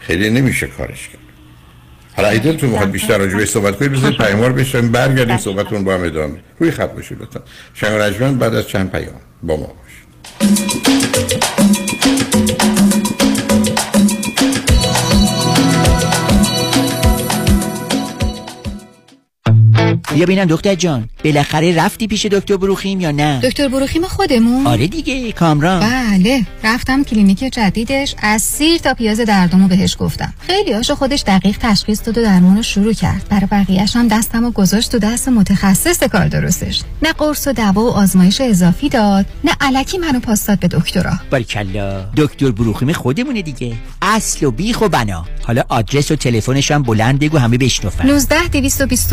خیلی 0.00 0.30
نمیشه 0.30 0.66
کارش 0.66 1.08
کرد. 1.08 1.22
حالا 2.16 2.28
ایدل 2.28 2.56
تو 2.56 2.66
می‌خواد 2.66 2.90
بیشتر 2.90 3.18
راجع 3.18 3.36
به 3.36 3.46
صحبت 3.46 3.78
کنید 3.78 3.92
بذارید 3.92 4.18
پیاموار 4.18 4.52
بشیم 4.52 4.92
برگردیم 4.92 5.38
صحبتون 5.38 5.84
با 5.84 5.94
هم 5.94 6.04
ادامه. 6.04 6.38
روی 6.58 6.70
خط 6.70 6.92
باشید 6.92 7.22
لطفا. 7.22 7.40
شنگ 7.74 8.38
بعد 8.38 8.54
از 8.54 8.68
چند 8.68 8.90
پیام 8.90 9.20
با 9.42 9.56
ما 9.56 9.66
باشید. 9.66 9.82
Thank 12.02 12.62
you. 12.62 12.81
بیا 20.14 20.26
ببینم 20.26 20.44
دکتر 20.44 20.74
جان. 20.74 21.08
بالاخره 21.24 21.74
رفتی 21.74 22.06
پیش 22.06 22.26
دکتر 22.26 22.56
بروخیم 22.56 23.00
یا 23.00 23.10
نه؟ 23.10 23.40
دکتر 23.42 23.68
بروخیم 23.68 24.02
خودمون. 24.02 24.66
آره 24.66 24.86
دیگه 24.86 25.32
کامران. 25.32 25.80
بله 25.80 26.46
رفتم 26.64 27.04
کلینیک 27.04 27.38
جدیدش. 27.38 28.14
از 28.18 28.42
سیر 28.42 28.78
تا 28.78 28.94
پیاز 28.94 29.20
دردمو 29.20 29.68
بهش 29.68 29.96
گفتم. 30.00 30.34
خیلی 30.46 30.72
هاشو 30.72 30.94
خودش 30.94 31.24
دقیق 31.26 31.58
تشخیص 31.60 32.02
داد 32.04 32.18
و 32.18 32.22
درمونو 32.22 32.62
شروع 32.62 32.92
کرد. 32.92 33.26
برای 33.30 33.46
بقیهش 33.46 33.96
هم 33.96 34.08
دستمو 34.08 34.50
گذاشت 34.50 34.92
تو 34.92 34.98
دست 34.98 35.28
متخصص 35.28 36.02
کار 36.02 36.28
درستش. 36.28 36.82
نه 37.02 37.12
قرص 37.12 37.46
و 37.46 37.52
دوا 37.52 37.84
و 37.84 37.90
آزمایش 37.90 38.40
اضافی 38.40 38.88
داد 38.88 39.26
نه 39.44 39.52
علکی 39.60 39.98
منو 39.98 40.20
پاس 40.20 40.46
داد 40.46 40.58
به 40.58 40.68
دکترا. 40.68 41.12
باریکلا. 41.30 42.04
دکتر 42.16 42.50
بروخیم 42.50 42.92
خودمونه 42.92 43.42
دیگه. 43.42 43.72
اصل 44.02 44.46
و 44.46 44.50
بیخ 44.50 44.80
و 44.80 44.88
بنا. 44.88 45.24
حالا 45.42 45.62
آدرس 45.68 46.10
و 46.10 46.16
تلفنش 46.16 46.70
هم 46.70 46.82
بلند 46.82 47.18
بگو 47.18 47.38
همه 47.38 47.58
بشنفن 47.58 48.06
19 48.06 48.48
220 48.48 49.12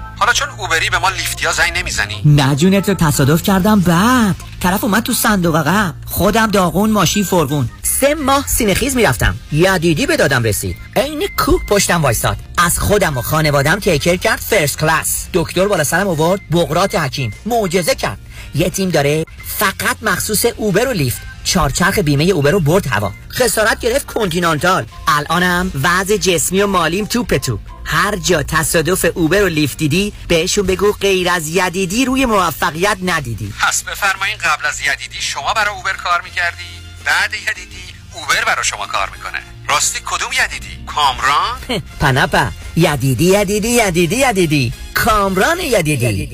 حالا 0.21 0.33
چون 0.33 0.49
Uber 0.49 0.81
ی 0.81 0.89
به 0.89 0.99
ما 0.99 1.09
Lyft 1.09 1.43
یا 1.43 1.51
زنگ 1.51 1.77
نمی‌زنی؟ 1.77 2.21
نه 2.25 2.81
تو 2.81 2.93
تصادف 2.93 3.43
کردم 3.43 3.79
بعد. 3.79 4.35
طرف 4.59 4.83
اومد 4.83 5.03
تو 5.03 5.13
صندوق 5.13 5.55
عقب. 5.55 5.93
خودم 6.05 6.47
داغون 6.47 6.89
ماشین 6.89 7.23
فرغون. 7.23 7.69
سه 7.83 8.15
ماه 8.15 8.47
سینه‌خیز 8.47 8.95
می‌رفتم. 8.95 9.35
یدیدی 9.51 10.05
به 10.05 10.17
دادم 10.17 10.43
رسید. 10.43 10.77
عین 10.95 11.27
کوه 11.37 11.65
پشتم 11.65 12.01
وایستاد. 12.01 12.37
از 12.57 12.79
خودم 12.79 13.17
و 13.17 13.21
خانوادم 13.21 13.79
take 13.79 13.97
care 13.97 14.15
کرد 14.15 14.39
first 14.39 14.79
class. 14.79 15.25
دکتر 15.33 15.67
بالا 15.67 15.83
سرم 15.83 16.07
آورد. 16.07 16.41
بقراط 16.51 16.95
حکیم. 16.95 17.33
معجزه 17.45 17.95
کرد. 17.95 18.17
یه 18.55 18.69
تیم 18.69 18.89
داره 18.89 19.25
فقط 19.45 19.97
مخصوص 20.01 20.45
Uber 20.45 20.87
و 20.87 20.91
Lyft. 20.91 21.21
چارچرخ 21.43 21.99
بیمه 21.99 22.23
Uber 22.23 22.51
رو 22.51 22.59
برد 22.59 22.87
هوا. 22.87 23.11
خسارت 23.31 23.79
گرفت 23.79 24.05
continental. 24.05 24.85
الانم 25.07 25.71
وضع 25.83 26.17
جسمی 26.17 26.61
و 26.61 26.67
مالیم 26.67 27.05
توپ 27.05 27.37
توپ. 27.37 27.59
هر 27.93 28.15
جا 28.15 28.43
تصادف 28.43 29.05
اوبر 29.13 29.43
و 29.43 29.47
لیفت 29.47 29.77
دیدی 29.77 30.13
بهشون 30.27 30.65
بگو 30.65 30.91
غیر 30.91 31.29
از 31.29 31.47
یدیدی 31.47 32.05
روی 32.05 32.25
موفقیت 32.25 32.97
ندیدی. 33.03 33.53
پس 33.59 33.83
بفرمایین 33.83 34.37
قبل 34.37 34.65
از 34.65 34.79
یدیدی 34.79 35.21
شما 35.21 35.53
برای 35.53 35.75
اوبر 35.75 35.93
کار 35.93 36.21
می‌کردی؟ 36.21 36.63
بعد 37.05 37.33
یدیدی 37.33 37.83
اوبر 38.13 38.45
برای 38.47 38.63
شما 38.63 38.87
کار 38.87 39.09
می‌کنه. 39.09 39.39
راستی 39.69 39.99
کدوم 40.05 40.29
یدیدی؟ 40.45 40.85
کامران؟ 40.87 41.81
پنپا 42.01 42.51
یدیدی 42.75 43.25
یدیدی 43.25 43.69
یدیدی 43.69 44.15
یدیدی. 44.15 44.73
کامران 44.93 45.59
یدیدی. 45.59 46.25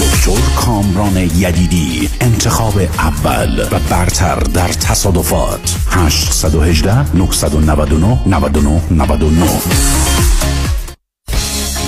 دکتر 0.00 0.40
کامران 0.56 1.16
یدیدی 1.16 2.10
انتخاب 2.20 2.78
اول 2.98 3.68
و 3.72 3.78
برتر 3.78 4.34
در 4.34 4.68
تصادفات. 4.68 5.74
818 5.90 7.16
999 7.16 8.18
99 8.26 8.82
99 8.90 9.60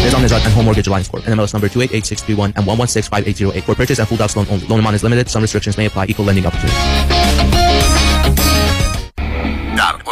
Nizam 0.00 0.22
Nizad 0.22 0.44
and 0.44 0.54
Home 0.54 0.64
Mortgage 0.64 0.86
Alliance 0.86 1.08
Corp. 1.08 1.24
NMLS 1.24 1.52
number 1.52 1.68
288631 1.68 2.54
and 2.56 2.66
1165808. 2.66 3.62
For 3.64 3.74
purchase 3.74 3.98
and 3.98 4.08
full 4.08 4.16
docs 4.16 4.34
loan 4.34 4.46
only. 4.50 4.66
Loan 4.66 4.80
amount 4.80 4.96
is 4.96 5.02
limited. 5.02 5.28
Some 5.28 5.42
restrictions 5.42 5.76
may 5.76 5.86
apply. 5.86 6.06
Equal 6.06 6.24
lending 6.24 6.46
opportunity. 6.46 7.59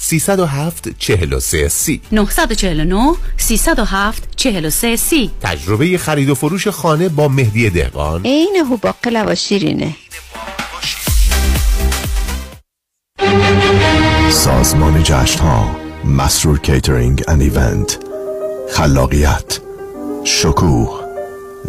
307 0.00 0.88
43 0.98 1.68
سی. 1.68 2.00
949 2.12 3.14
307 3.36 4.28
43 4.36 4.96
سی. 4.96 5.30
تجربه 5.42 5.98
خرید 5.98 6.30
و 6.30 6.34
فروش 6.34 6.68
خانه 6.68 7.08
با 7.08 7.28
مهدی 7.28 7.70
دهقان. 7.70 8.22
عینهو 8.24 8.56
باقلوا 8.70 9.34
شیرینه. 9.34 9.94
سازمان 14.30 15.02
جشن 15.02 15.40
ها 15.40 15.76
مسرور 16.04 16.58
Catering 16.58 17.24
and 17.28 17.40
Event 17.40 17.98
خلاقیت 18.72 19.60
شکوه 20.24 21.00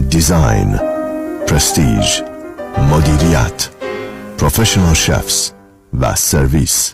design 0.10 0.80
prestige 1.48 2.22
مدیریت 2.92 3.70
professional 4.38 4.94
chefs 4.94 5.52
و 6.00 6.16
سرویس. 6.16 6.94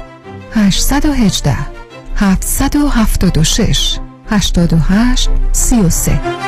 818 0.57 1.57
776 2.41 4.01
88 4.31 5.29
33 5.53 6.39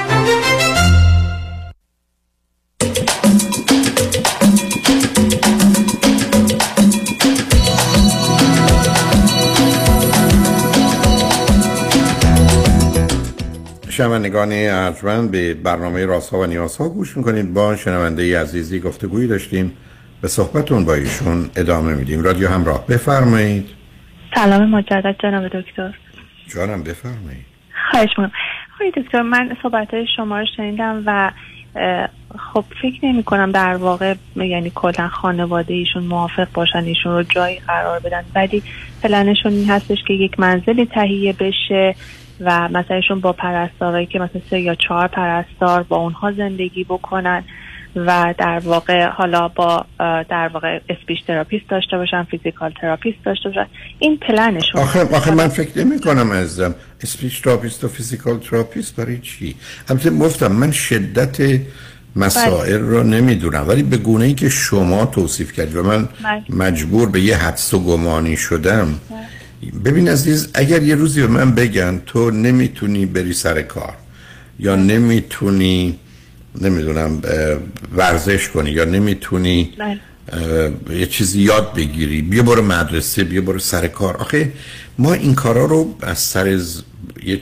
شنوندگان 14.01 14.53
ارجمند 14.53 15.31
به 15.31 15.55
برنامه 15.55 16.07
راسا 16.07 16.39
و 16.39 16.47
نیاسا 16.47 16.89
گوش 16.89 17.17
می‌کنید. 17.17 17.55
با 17.55 17.77
شنونده 17.77 18.41
عزیزی 18.41 18.81
گفتگویی 18.81 19.29
داشتیم. 19.29 19.73
به 20.21 20.29
صحبتون 20.29 20.85
با 20.85 20.95
ایشون 20.95 21.51
ادامه 21.57 21.95
میدیم. 21.95 22.23
رادیو 22.23 22.49
همراه 22.49 22.87
بفرمایید. 22.87 23.67
سلام 24.35 24.71
مجدد 24.71 25.17
جناب 25.23 25.49
دکتر. 25.49 25.95
جانم 26.55 26.83
بفرمایید. 26.83 27.47
خواهش 27.91 28.09
می‌کنم. 28.09 28.33
آقای 28.75 29.03
دکتر 29.03 29.23
من 29.23 29.57
صحبت 29.63 29.95
های 29.95 30.07
شما 30.17 30.39
رو 30.39 30.47
شنیدم 30.57 31.03
و 31.07 31.31
خب 32.55 32.65
فکر 32.83 33.07
نمی 33.07 33.23
کنم 33.23 33.53
در 33.53 33.75
واقع 33.75 34.15
یعنی 34.37 34.73
کلا 34.75 35.09
خانواده 35.09 35.75
ایشون 35.75 36.03
موافق 36.03 36.49
باشن 36.55 36.85
ایشون 36.85 37.13
رو 37.13 37.23
جایی 37.23 37.59
قرار 37.59 38.01
بدن. 38.01 38.25
ولی 38.35 38.63
پلنشون 39.03 39.53
این 39.53 39.71
هستش 39.71 39.99
که 40.07 40.15
یک 40.15 40.41
منزلی 40.41 40.87
تهیه 40.87 41.33
بشه. 41.33 41.95
و 42.41 42.69
مثلا 42.69 42.97
ایشون 42.97 43.21
با 43.21 43.33
پرستارایی 43.33 44.07
که 44.07 44.19
مثلا 44.19 44.41
سه 44.51 44.61
یا 44.61 44.75
چهار 44.75 45.09
پرستار 45.09 45.83
با 45.83 45.97
اونها 45.97 46.33
زندگی 46.33 46.85
بکنن 46.85 47.45
و 47.97 48.35
در 48.39 48.59
واقع 48.59 49.07
حالا 49.07 49.49
با 49.49 49.85
در 50.29 50.51
واقع 50.55 50.81
speech 50.89 51.19
therapist 51.27 51.69
داشته 51.69 51.97
باشن 51.97 52.23
physical 52.23 52.73
therapist 52.81 53.25
داشته 53.25 53.49
باشن 53.49 53.67
این 53.99 54.17
پلنشون 54.17 54.81
آخه, 54.81 55.17
آخه 55.17 55.31
من 55.31 55.49
فکر 55.49 55.85
نمی 55.85 56.01
کنم 56.01 56.31
ازم 56.31 56.75
speech 57.03 57.43
therapist 57.43 57.85
و 57.85 57.89
physical 57.89 58.39
therapist 58.39 58.97
برای 58.97 59.19
چی 59.19 59.55
البته 59.89 60.11
گفتم 60.11 60.53
من 60.53 60.71
شدت 60.71 61.61
مسائل 62.17 62.81
رو 62.81 63.03
نمی‌دونم 63.03 63.69
ولی 63.69 63.83
به 63.83 63.97
گونه 63.97 64.25
ای 64.25 64.35
که 64.35 64.49
شما 64.49 65.07
توصیف 65.07 65.53
کردید 65.53 65.77
و 65.77 65.83
من. 65.83 66.09
مجبور 66.49 67.09
به 67.09 67.21
یه 67.21 67.37
حدس 67.37 67.75
و 67.75 67.79
گمانی 67.79 68.37
شدم 68.37 69.01
ببین 69.85 70.09
عزیز 70.09 70.49
اگر 70.55 70.83
یه 70.83 70.95
روزی 70.95 71.21
به 71.21 71.27
من 71.27 71.55
بگن 71.55 72.03
تو 72.07 72.31
نمی‌تونی 72.31 73.07
بری 73.07 73.33
سر 73.33 73.63
کار 73.63 73.95
یا 74.59 74.77
نمی‌تونی 74.77 75.99
نمی‌دونم 76.61 77.23
ورزش 77.97 78.49
کنی 78.49 78.71
یا 78.71 78.85
نمی‌تونی 78.85 79.73
یه 80.91 81.07
چیزی 81.07 81.43
یاد 81.43 81.75
بگیری 81.75 82.23
بیا 82.23 82.43
برو 82.43 82.63
مدرسه 82.63 83.25
بیا 83.25 83.41
برو 83.41 83.59
سر 83.59 83.87
کار. 83.87 84.17
آخه 84.17 84.53
ما 84.99 85.13
این 85.13 85.35
کارا 85.35 85.65
رو 85.65 85.95
از 86.03 86.19
سر 86.19 86.57
ز... 86.57 86.83
یه 87.25 87.41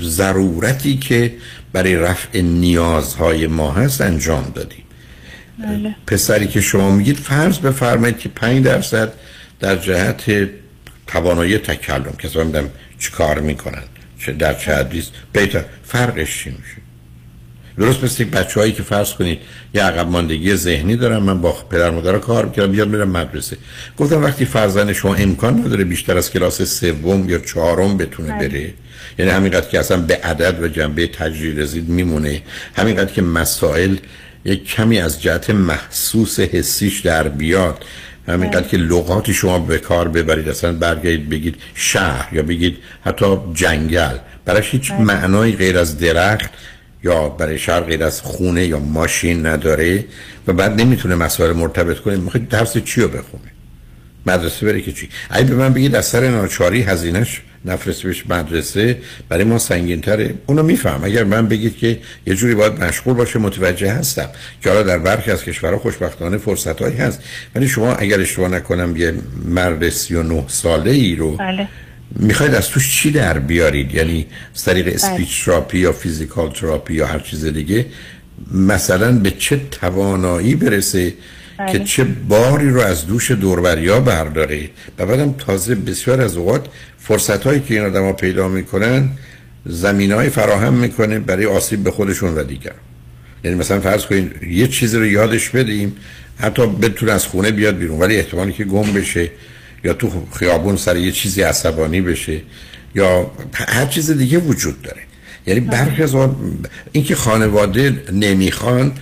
ضرورتی 0.00 0.96
که 0.96 1.34
برای 1.72 1.96
رفع 1.96 2.40
نیازهای 2.40 3.46
ما 3.46 3.72
هست 3.72 4.00
انجام 4.00 4.52
دادیم. 4.54 4.84
بله. 5.58 5.94
پسری 6.06 6.46
که 6.46 6.60
شما 6.60 6.96
میگید 6.96 7.16
فرض 7.16 7.58
بفرمایید 7.58 8.18
که 8.18 8.28
5 8.28 8.64
درصد 8.64 9.12
در 9.60 9.76
جهت 9.76 10.50
توانایی 11.06 11.58
تکلم. 11.58 12.12
کسا 12.18 12.44
میدم 12.44 12.70
چی 12.98 13.10
کار 13.10 13.40
می‌کنن؟ 13.40 13.82
چه 14.18 14.32
در 14.32 14.54
چه 14.54 14.74
حدیث؟ 14.74 15.06
بیتا 15.32 15.60
فرقش 15.84 16.38
چی 16.38 16.50
میشه؟ 16.50 16.82
درست 17.78 18.04
مثل 18.04 18.24
بچه 18.24 18.60
هایی 18.60 18.72
که 18.72 18.82
فرض 18.82 19.12
کنید 19.12 19.38
یه 19.74 19.82
عقب 19.82 20.08
ماندگی 20.08 20.56
ذهنی 20.56 20.96
دارم 20.96 21.22
من 21.22 21.40
با 21.40 21.52
پدر 21.52 21.90
مادر 21.90 22.18
کار 22.18 22.46
می‌کردم 22.46 22.72
بیاد 22.72 22.88
میرم 22.88 23.08
مدرسه. 23.08 23.56
گفتم 23.98 24.24
وقتی 24.24 24.44
فرزند 24.44 24.92
شما 24.92 25.14
امکان 25.14 25.58
نداره 25.58 25.84
بیشتر 25.84 26.16
از 26.16 26.30
کلاس 26.30 26.62
سوم 26.62 27.30
یا 27.30 27.38
چهارم 27.38 27.96
بتونه 27.96 28.38
بره 28.38 28.74
یعنی 29.18 29.30
همینقدر 29.30 29.68
که 29.68 29.78
اصلا 29.78 29.96
به 29.96 30.16
عدد 30.16 30.62
و 30.62 30.68
جنبه 30.68 31.06
تجریل 31.06 31.58
رسید 31.58 31.88
میمونه 31.88 32.42
همینقدر 32.76 33.12
که 33.12 33.22
مسائل 33.22 33.96
یک 34.44 34.64
کمی 34.64 34.98
از 34.98 35.22
جهت 35.22 35.50
محسوس 35.50 36.40
حسیش 36.40 37.00
در 37.00 37.28
بیاد. 37.28 37.84
همینقدر 38.28 38.68
که 38.68 38.76
لغاتی 38.76 39.34
شما 39.34 39.58
به 39.58 39.78
کار 39.78 40.08
ببرید 40.08 40.48
اصلا 40.48 40.72
برگردید 40.72 41.28
بگید 41.28 41.54
شهر 41.74 42.34
یا 42.34 42.42
بگید 42.42 42.78
حتی 43.04 43.36
جنگل. 43.54 44.16
براش 44.44 44.70
هیچ 44.70 44.92
معنای 44.92 45.52
غیر 45.52 45.78
از 45.78 45.98
درخت 45.98 46.50
یا 47.04 47.28
برای 47.28 47.58
شهر 47.58 47.80
غیر 47.80 48.04
از 48.04 48.20
خونه 48.20 48.64
یا 48.64 48.78
ماشین 48.78 49.46
نداره 49.46 50.04
و 50.46 50.52
بعد 50.52 50.80
نمی‌تونه 50.80 51.14
مسائل 51.14 51.52
مرتبط 51.52 51.98
کنه. 51.98 52.16
می‌خواد 52.16 52.48
درس 52.48 52.78
چی 52.78 53.00
رو 53.00 53.08
بخونه 53.08 53.52
مدرسه 54.26 54.66
بره 54.66 54.80
که 54.80 54.92
چی؟ 54.92 55.08
اگه 55.30 55.46
به 55.46 55.54
من 55.54 55.72
بگید 55.72 55.94
از 55.94 56.06
سر 56.06 56.28
ناچاری 56.28 56.82
هزینهش 56.82 57.42
نفرست 57.64 58.02
بهش 58.02 58.24
مدرسه 58.28 58.98
برای 59.28 59.44
ما 59.44 59.58
سنگین 59.58 60.00
تره 60.00 60.34
اونو 60.46 60.62
میفهم. 60.62 61.04
اگر 61.04 61.24
من 61.24 61.48
بگید 61.48 61.76
که 61.76 61.98
یه 62.26 62.34
جوری 62.34 62.54
باید 62.54 62.84
مشغول 62.84 63.14
باشه 63.14 63.38
متوجه 63.38 63.92
هستم 63.92 64.28
که 64.62 64.70
حالا 64.70 64.82
در 64.82 64.98
برخی 64.98 65.30
از 65.30 65.44
کشورها 65.44 65.78
خوشبختانه 65.78 66.38
فرصت 66.38 66.82
هایی 66.82 66.96
هست. 66.96 67.22
ولی 67.54 67.68
شما 67.68 67.94
اگر 67.94 68.20
اشتباه 68.20 68.48
نکنم 68.48 68.96
یه 68.96 69.14
مرد 69.44 69.88
39 69.88 70.44
ساله 70.48 70.90
ای 70.90 71.16
رو 71.16 71.36
بله. 71.36 71.68
می‌خواید 72.16 72.54
از 72.54 72.68
توش 72.68 72.94
چی 72.94 73.10
در 73.10 73.38
بیارید؟ 73.38 73.94
یعنی 73.94 74.26
از 74.54 74.64
طریق 74.64 74.94
speech 74.94 75.44
therapy 75.44 75.78
یا 75.78 75.92
physical 75.92 76.50
therapy 76.50 76.94
یا 76.94 77.06
هر 77.06 77.18
چیز 77.18 77.44
دیگه 77.44 77.86
مثلا 78.54 79.12
به 79.12 79.30
چه 79.30 79.60
توانایی 79.70 80.54
برسه 80.54 81.14
بله. 81.58 81.72
که 81.72 81.84
چه 81.84 82.04
باری 82.04 82.70
رو 82.70 82.80
از 82.80 83.06
دوش 83.06 83.30
دور 83.30 83.60
و 83.60 83.70
بریا 83.70 84.00
برداره 84.00 84.70
و 84.98 85.06
بعدم 85.06 85.32
تازه 85.32 85.74
بسیار 85.74 86.20
از 86.20 86.36
اوقات 86.36 86.66
فرصت 86.98 87.44
هایی 87.46 87.60
که 87.60 87.74
این 87.74 87.84
آدم 87.84 88.02
ها 88.02 88.12
پیدا 88.12 88.48
می‌کنن 88.48 89.10
زمینه‌ای 89.66 90.28
فراهم 90.28 90.74
می‌کنه 90.74 91.18
برای 91.18 91.46
آسیب 91.46 91.84
به 91.84 91.90
خودشون 91.90 92.34
و 92.34 92.42
دیگر. 92.42 92.74
یعنی 93.44 93.56
مثلا 93.56 93.80
فرض 93.80 94.06
کنید 94.06 94.42
یه 94.42 94.68
چیزی 94.68 94.96
رو 94.96 95.06
یادش 95.06 95.48
بدیم 95.48 95.96
حتی 96.38 96.66
بتونه 96.66 97.12
از 97.12 97.26
خونه 97.26 97.50
بیاد 97.50 97.76
بیرون 97.76 97.98
ولی 97.98 98.16
احتمالی 98.16 98.52
که 98.52 98.64
گم 98.64 98.92
بشه 98.92 99.30
یا 99.84 99.92
تو 99.92 100.26
خیابون 100.32 100.76
سر 100.76 100.96
یه 100.96 101.12
چیزی 101.12 101.42
عصبانی 101.42 102.00
بشه 102.00 102.40
یا 102.94 103.30
هر 103.54 103.86
چیز 103.86 104.10
دیگه 104.10 104.38
وجود 104.38 104.82
داره. 104.82 105.02
یعنی 105.46 105.60
برخی 105.60 106.02
از 106.02 106.14
اینکه 106.92 107.14
خانواده 107.14 108.02
نمی‌خوان 108.12 108.92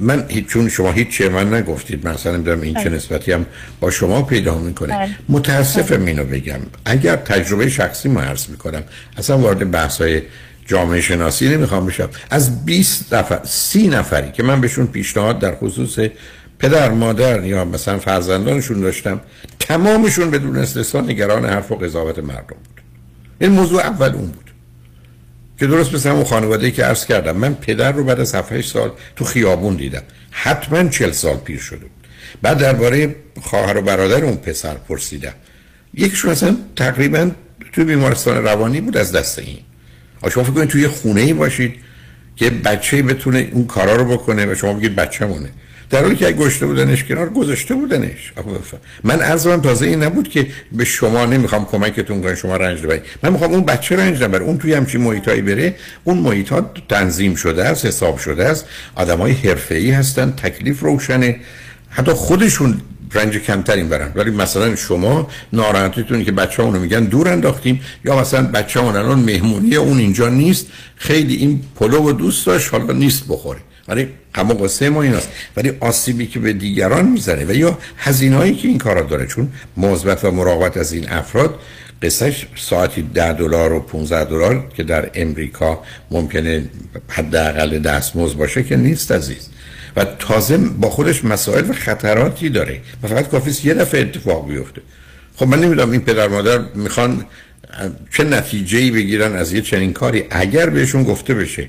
من 0.00 0.24
هیچ 0.28 0.46
چون 0.46 0.68
شما 0.68 0.92
هیچ 0.92 1.08
چه 1.08 1.28
من 1.28 1.54
نگفتید 1.54 2.08
مثلا 2.08 2.32
نمی‌دونم 2.32 2.60
این 2.60 2.74
چه 2.74 2.84
بله. 2.84 2.96
نسبتی 2.96 3.32
هم 3.32 3.46
با 3.80 3.90
شما 3.90 4.22
پیدا 4.22 4.58
می‌کنه. 4.58 4.98
بله. 4.98 5.16
متاسفم 5.28 6.04
اینو 6.04 6.24
بگم. 6.24 6.60
اگر 6.84 7.16
تجربه 7.16 7.68
شخصی 7.68 8.08
ما 8.08 8.20
عرض 8.20 8.48
می‌کنم 8.48 8.82
اصلا 9.16 9.38
وارد 9.38 9.70
بحث 9.70 10.00
های 10.00 10.22
جامعه 10.66 11.00
شناسی 11.00 11.48
نمی‌خوام 11.48 11.86
بشم. 11.86 12.08
از 12.30 12.64
20 12.64 13.14
نفر 13.14 13.40
30 13.44 13.88
نفری 13.88 14.32
که 14.32 14.42
من 14.42 14.60
بهشون 14.60 14.86
پیشنهاد 14.86 15.38
در 15.38 15.54
خصوص 15.54 15.98
پدر 16.58 16.90
مادر 16.90 17.44
یا 17.44 17.64
مثلا 17.64 17.98
فرزندانشون 17.98 18.80
داشتم 18.80 19.20
تمامشون 19.58 20.30
بدون 20.30 20.56
استثنا 20.56 21.00
نگران 21.00 21.44
حرف 21.44 21.72
و 21.72 21.74
قضاوت 21.74 22.18
مردم 22.18 22.40
بود. 22.46 22.80
این 23.40 23.50
موضوع 23.50 23.80
اول 23.80 24.08
اون 24.08 24.26
بود. 24.26 24.41
که 25.62 25.68
درست 25.68 25.94
مثل 25.94 26.10
همون 26.10 26.24
خانواده 26.24 26.70
که 26.70 26.84
عرض 26.84 27.06
کردم 27.06 27.36
من 27.36 27.54
پدر 27.54 27.92
رو 27.92 28.04
بعد 28.04 28.20
از 28.20 28.34
7 28.34 28.60
سال 28.60 28.92
تو 29.16 29.24
خیابون 29.24 29.76
دیدم. 29.76 30.02
حتما 30.30 30.88
40 30.88 31.12
سال 31.12 31.36
پیر 31.36 31.60
شده 31.60 31.78
بود. 31.78 32.06
بعد 32.42 32.58
درباره 32.58 33.14
خواهر 33.40 33.76
و 33.76 33.82
برادر 33.82 34.24
اون 34.24 34.36
پسر 34.36 34.74
پرسیدم. 34.74 35.32
یکیشون 35.94 36.30
اصلا 36.30 36.56
تقریبا 36.76 37.30
توی 37.72 37.84
بیمارستان 37.84 38.44
روانی 38.44 38.80
بود 38.80 38.96
از 38.96 39.12
دست 39.12 39.38
این. 39.38 39.58
شما 40.34 40.44
فکر 40.44 40.52
کنید 40.52 40.68
توی 40.68 40.88
خونه 40.88 41.20
ای 41.20 41.32
باشید 41.32 41.74
که 42.36 42.50
بچه 42.50 43.02
بتونه 43.02 43.48
اون 43.52 43.66
کارا 43.66 43.96
رو 43.96 44.04
بکنه 44.04 44.46
و 44.46 44.54
شما 44.54 44.72
بگید 44.72 44.96
بچه‌مونه. 44.96 45.48
در 45.92 46.02
حالی 46.02 46.16
که 46.16 46.26
اگه 46.26 46.36
گشته 46.36 46.66
بودنش 46.66 47.04
کنار 47.04 47.28
گذاشته 47.28 47.74
بودنش. 47.74 48.32
من 49.04 49.20
عرض 49.20 49.46
من 49.46 49.62
تازه 49.62 49.86
این 49.86 50.02
نبود 50.02 50.28
که 50.28 50.46
به 50.72 50.84
شما 50.84 51.24
نمی‌خوام 51.24 51.64
کمکتون 51.64 52.22
کنم 52.22 52.34
شما 52.34 52.56
رنج 52.56 52.80
ببرید 52.80 53.02
من 53.22 53.32
می‌خوام 53.32 53.52
اون 53.52 53.64
بچه 53.64 53.96
رنج 53.96 54.22
نبره. 54.22 54.44
اون 54.44 54.58
توی 54.58 54.74
همچین 54.74 55.00
محیطایی 55.00 55.42
بره 55.42 55.74
اون 56.04 56.18
محیط 56.18 56.48
ها 56.48 56.70
تنظیم 56.88 57.34
شده 57.34 57.64
است 57.64 57.86
حساب 57.86 58.18
شده 58.18 58.44
است. 58.44 58.66
آدمای 58.94 59.32
حرفه‌ای 59.32 59.90
هستن 59.90 60.30
تکلیف 60.30 60.80
روشنه. 60.80 61.36
حتی 61.88 62.12
خودشون 62.12 62.80
رنج 63.14 63.36
کمترین 63.36 63.88
برن. 63.88 64.12
ولی 64.14 64.30
مثلا 64.30 64.76
شما 64.76 65.28
ناراحتیتون 65.52 66.24
که 66.24 66.32
بچه 66.32 66.62
اونو 66.62 66.78
میگن 66.78 67.04
دور 67.04 67.28
انداختیم. 67.28 67.80
یا 68.04 68.20
مثلا 68.20 68.42
بچه 68.42 68.80
اون 68.80 68.96
الان 68.96 69.18
مهمونی 69.18 69.76
اون 69.76 69.98
اینجا 69.98 70.28
نیست. 70.28 70.66
خیلی 70.96 71.34
این 71.34 71.62
پلو 71.76 72.08
و 72.08 72.12
دوست 72.12 72.46
داشت 72.46 72.74
حالا 72.74 72.92
نیست 72.92 73.24
بخوره. 73.28 73.60
ولی 73.88 74.08
غم 74.34 74.50
و 74.50 74.54
غصه 74.54 74.90
ما 74.90 75.02
این 75.02 75.14
است 75.14 75.28
ولی 75.56 75.72
آسیبی 75.80 76.26
که 76.26 76.38
به 76.38 76.52
دیگران 76.52 77.06
می‌زنه. 77.06 77.44
و 77.44 77.54
یا 77.54 77.78
هزینه‌ای 77.96 78.54
که 78.54 78.68
این 78.68 78.78
کارا 78.78 79.02
داره. 79.02 79.26
چون 79.26 79.52
مواظبت 79.76 80.24
و 80.24 80.30
مراقبت 80.30 80.76
از 80.76 80.92
این 80.92 81.08
افراد 81.08 81.60
قصهش 82.02 82.46
ساعتی 82.56 83.02
10 83.02 83.32
دلار 83.32 83.72
و 83.72 83.80
15 83.80 84.24
دلار 84.24 84.70
که 84.76 84.82
در 84.82 85.10
امریکا 85.14 85.82
ممکنه 86.10 86.64
حداقل 87.08 87.78
دستمزد 87.78 88.36
باشه 88.36 88.62
که 88.62 88.76
نیست 88.76 89.12
عزیز. 89.12 89.48
و 89.96 90.04
تازه 90.04 90.56
با 90.56 90.90
خودش 90.90 91.24
مسائل 91.24 91.70
و 91.70 91.72
خطراتی 91.72 92.48
داره. 92.48 92.80
و 93.02 93.08
فقط 93.08 93.28
کافیست 93.28 93.64
یه 93.64 93.74
دفعه 93.74 94.00
اتفاق 94.00 94.48
بیفته. 94.48 94.80
خب 95.36 95.48
من 95.48 95.60
نمی‌دونم 95.60 95.90
این 95.90 96.00
پدر 96.00 96.28
مادر 96.28 96.58
می‌خوان 96.74 97.24
چه 98.16 98.24
نتیجه 98.24 98.90
بگیرن 98.90 99.36
از 99.36 99.52
یه 99.52 99.60
چنین 99.60 99.92
کاری. 99.92 100.24
اگر 100.30 100.70
بهشون 100.70 101.02
گفته 101.02 101.34
بشه 101.34 101.68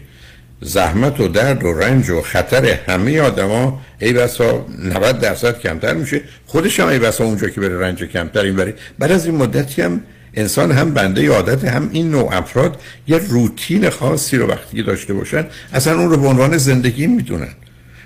زحمت 0.63 1.19
و 1.19 1.27
درد 1.27 1.63
و 1.63 1.73
رنج 1.73 2.09
و 2.09 2.21
خطر 2.21 2.65
همه 2.87 3.21
آدما 3.21 3.81
ای 3.99 4.13
بسا 4.13 4.65
90 4.79 5.19
درصد 5.19 5.59
کمتر 5.59 5.93
میشه. 5.93 6.21
خودش 6.45 6.79
هم 6.79 6.87
ای 6.87 6.99
بسا 6.99 7.23
اونجا 7.23 7.49
که 7.49 7.61
بره 7.61 7.79
رنج 7.79 8.03
کمتر 8.03 8.41
این 8.41 8.55
بره. 8.55 8.75
بعد 8.99 9.11
از 9.11 9.25
این 9.25 9.35
مدتی 9.35 9.81
هم 9.81 10.01
انسان 10.33 10.71
هم 10.71 10.93
بنده 10.93 11.29
عادت 11.29 11.65
هم 11.65 11.89
این 11.91 12.11
نوع 12.11 12.37
افراد 12.37 12.81
یه 13.07 13.17
روتین 13.17 13.89
خاصی 13.89 14.37
رو 14.37 14.47
وقتی 14.47 14.83
داشته 14.83 15.13
باشن 15.13 15.45
اصلا 15.73 15.99
اون 15.99 16.09
رو 16.09 16.17
به 16.17 16.27
عنوان 16.27 16.57
زندگی 16.57 17.07
می‌دونن. 17.07 17.53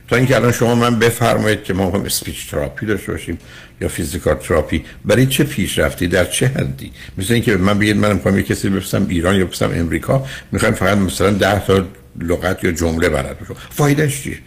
تا 0.08 0.16
اینکه 0.16 0.36
الان 0.36 0.52
شما 0.52 0.76
من 0.76 1.00
بفرمایید 1.00 1.64
که 1.64 1.74
ما 1.74 1.92
هم 1.92 2.02
اسپیچ 2.02 2.50
تراپی 2.52 2.86
داشته 2.86 3.12
باشیم 3.12 3.38
یا 3.82 3.88
فیزیکال 3.88 4.36
تراپی 4.36 4.86
برای 5.06 5.26
چه 5.26 5.44
پیشرفتی؟ 5.44 6.08
در 6.08 6.26
چه 6.26 6.48
حدی؟ 6.48 6.92
مثل 7.18 7.34
اینکه 7.34 7.58
من 7.58 7.80
بگید 7.80 7.98
من 7.98 8.14
می‌خوام 8.14 8.38
یه 8.38 8.44
کسی 8.44 8.70
بفرستم 8.70 9.06
ایران 9.10 9.36
یا 9.36 9.46
بفرستم 9.46 9.72
امریکا 9.74 10.26
می‌خوایم 10.52 10.76
فقط 10.76 10.98
مثلا 10.98 11.32
10 11.32 11.66
تا 11.66 11.86
لغت 12.20 12.64
یا 12.64 12.72
جمله 12.72 13.10
بلد 13.10 13.40
باشه 13.40 13.54
فایدهش 13.70 14.22
چیه؟ 14.22 14.38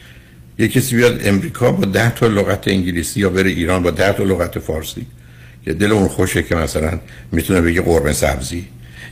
یه 0.58 0.68
کسی 0.68 0.96
بیاد 0.96 1.20
امریکا 1.24 1.72
با 1.72 1.84
10 1.84 2.14
تا 2.14 2.26
لغت 2.26 2.68
انگلیسی 2.68 3.20
یا 3.20 3.30
بره 3.30 3.50
ایران 3.50 3.82
با 3.82 3.90
10 3.90 4.12
تا 4.12 4.24
لغت 4.24 4.58
فارسی 4.58 5.06
که 5.64 5.72
دل 5.72 5.92
اون 5.92 6.08
خوشه 6.08 6.42
که 6.42 6.54
مثلا 6.54 7.00
می‌تونه 7.32 7.60
بگه 7.60 7.80
قرمه 7.80 8.12
سبزی. 8.12 8.64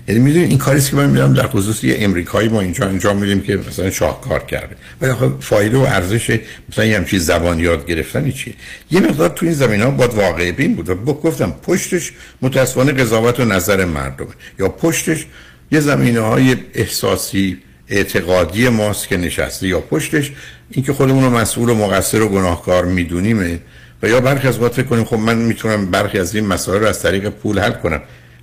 یعنی 0.08 0.20
می‌دونید 0.20 0.48
این 0.48 0.58
کاریست 0.58 0.90
که 0.90 0.96
من 0.96 1.10
می‌دونم 1.10 1.34
در 1.34 1.46
خصوص 1.46 1.84
یه 1.84 1.96
امریکایی 1.98 2.48
ما 2.48 2.60
اینجا 2.60 2.86
انجام 2.86 3.16
میدیم 3.16 3.40
که 3.40 3.56
مثلا 3.56 3.90
شاهکار 3.90 4.44
کرده. 4.44 4.76
ولی 5.00 5.10
آخه 5.10 5.32
فایده 5.40 5.76
و 5.76 5.80
ارزش 5.80 6.38
مثلا 6.68 6.84
یه 6.84 6.96
همچین 6.96 7.18
زبان 7.18 7.60
یاد 7.60 7.86
گرفتن 7.86 8.30
چیه؟ 8.30 8.54
یه 8.90 9.00
مقدار 9.00 9.28
تو 9.28 9.46
این 9.46 9.54
زمین 9.54 9.82
ها 9.82 9.90
باید 9.90 10.14
واقع 10.14 10.50
بین 10.50 10.74
بود 10.74 10.88
و 10.88 10.94
گفتم 10.94 11.54
پشتش 11.62 12.12
متاسفانه 12.42 12.92
قضاوت 12.92 13.40
و 13.40 13.44
نظر 13.44 13.84
مردم 13.84 14.26
یا 14.58 14.68
پشتش 14.68 15.26
یه 15.72 15.80
زمینه 15.80 16.20
های 16.20 16.56
احساسی 16.74 17.58
اعتقادی 17.90 18.68
ماست 18.68 19.08
که 19.08 19.16
نشسته 19.16 19.68
یا 19.68 19.80
پشتش 19.80 20.32
اینکه 20.70 20.92
خودمون 20.92 21.24
رو 21.24 21.30
مسئول 21.30 21.68
و 21.68 21.74
مقصر 21.74 22.22
و 22.22 22.28
گناهکار 22.28 22.84
می‌دونیم. 22.84 23.60
و 24.02 24.08
یا 24.08 24.20
برخی 24.20 24.48
از 24.48 24.60
وقت 24.60 24.72
فکر 24.72 24.86
کنیم 24.86 25.04
خب 25.04 25.16
من 25.16 25.38
می‌تونم 25.38 25.86
برخی 25.86 26.18
از 26.18 26.34
این 26.34 26.46
مسائل 26.46 26.80
رو 26.80 26.86
از 26.86 27.02
طریق 27.02 27.28
پول 27.28 27.58
حل 27.58 27.72
کنم. 27.72 28.00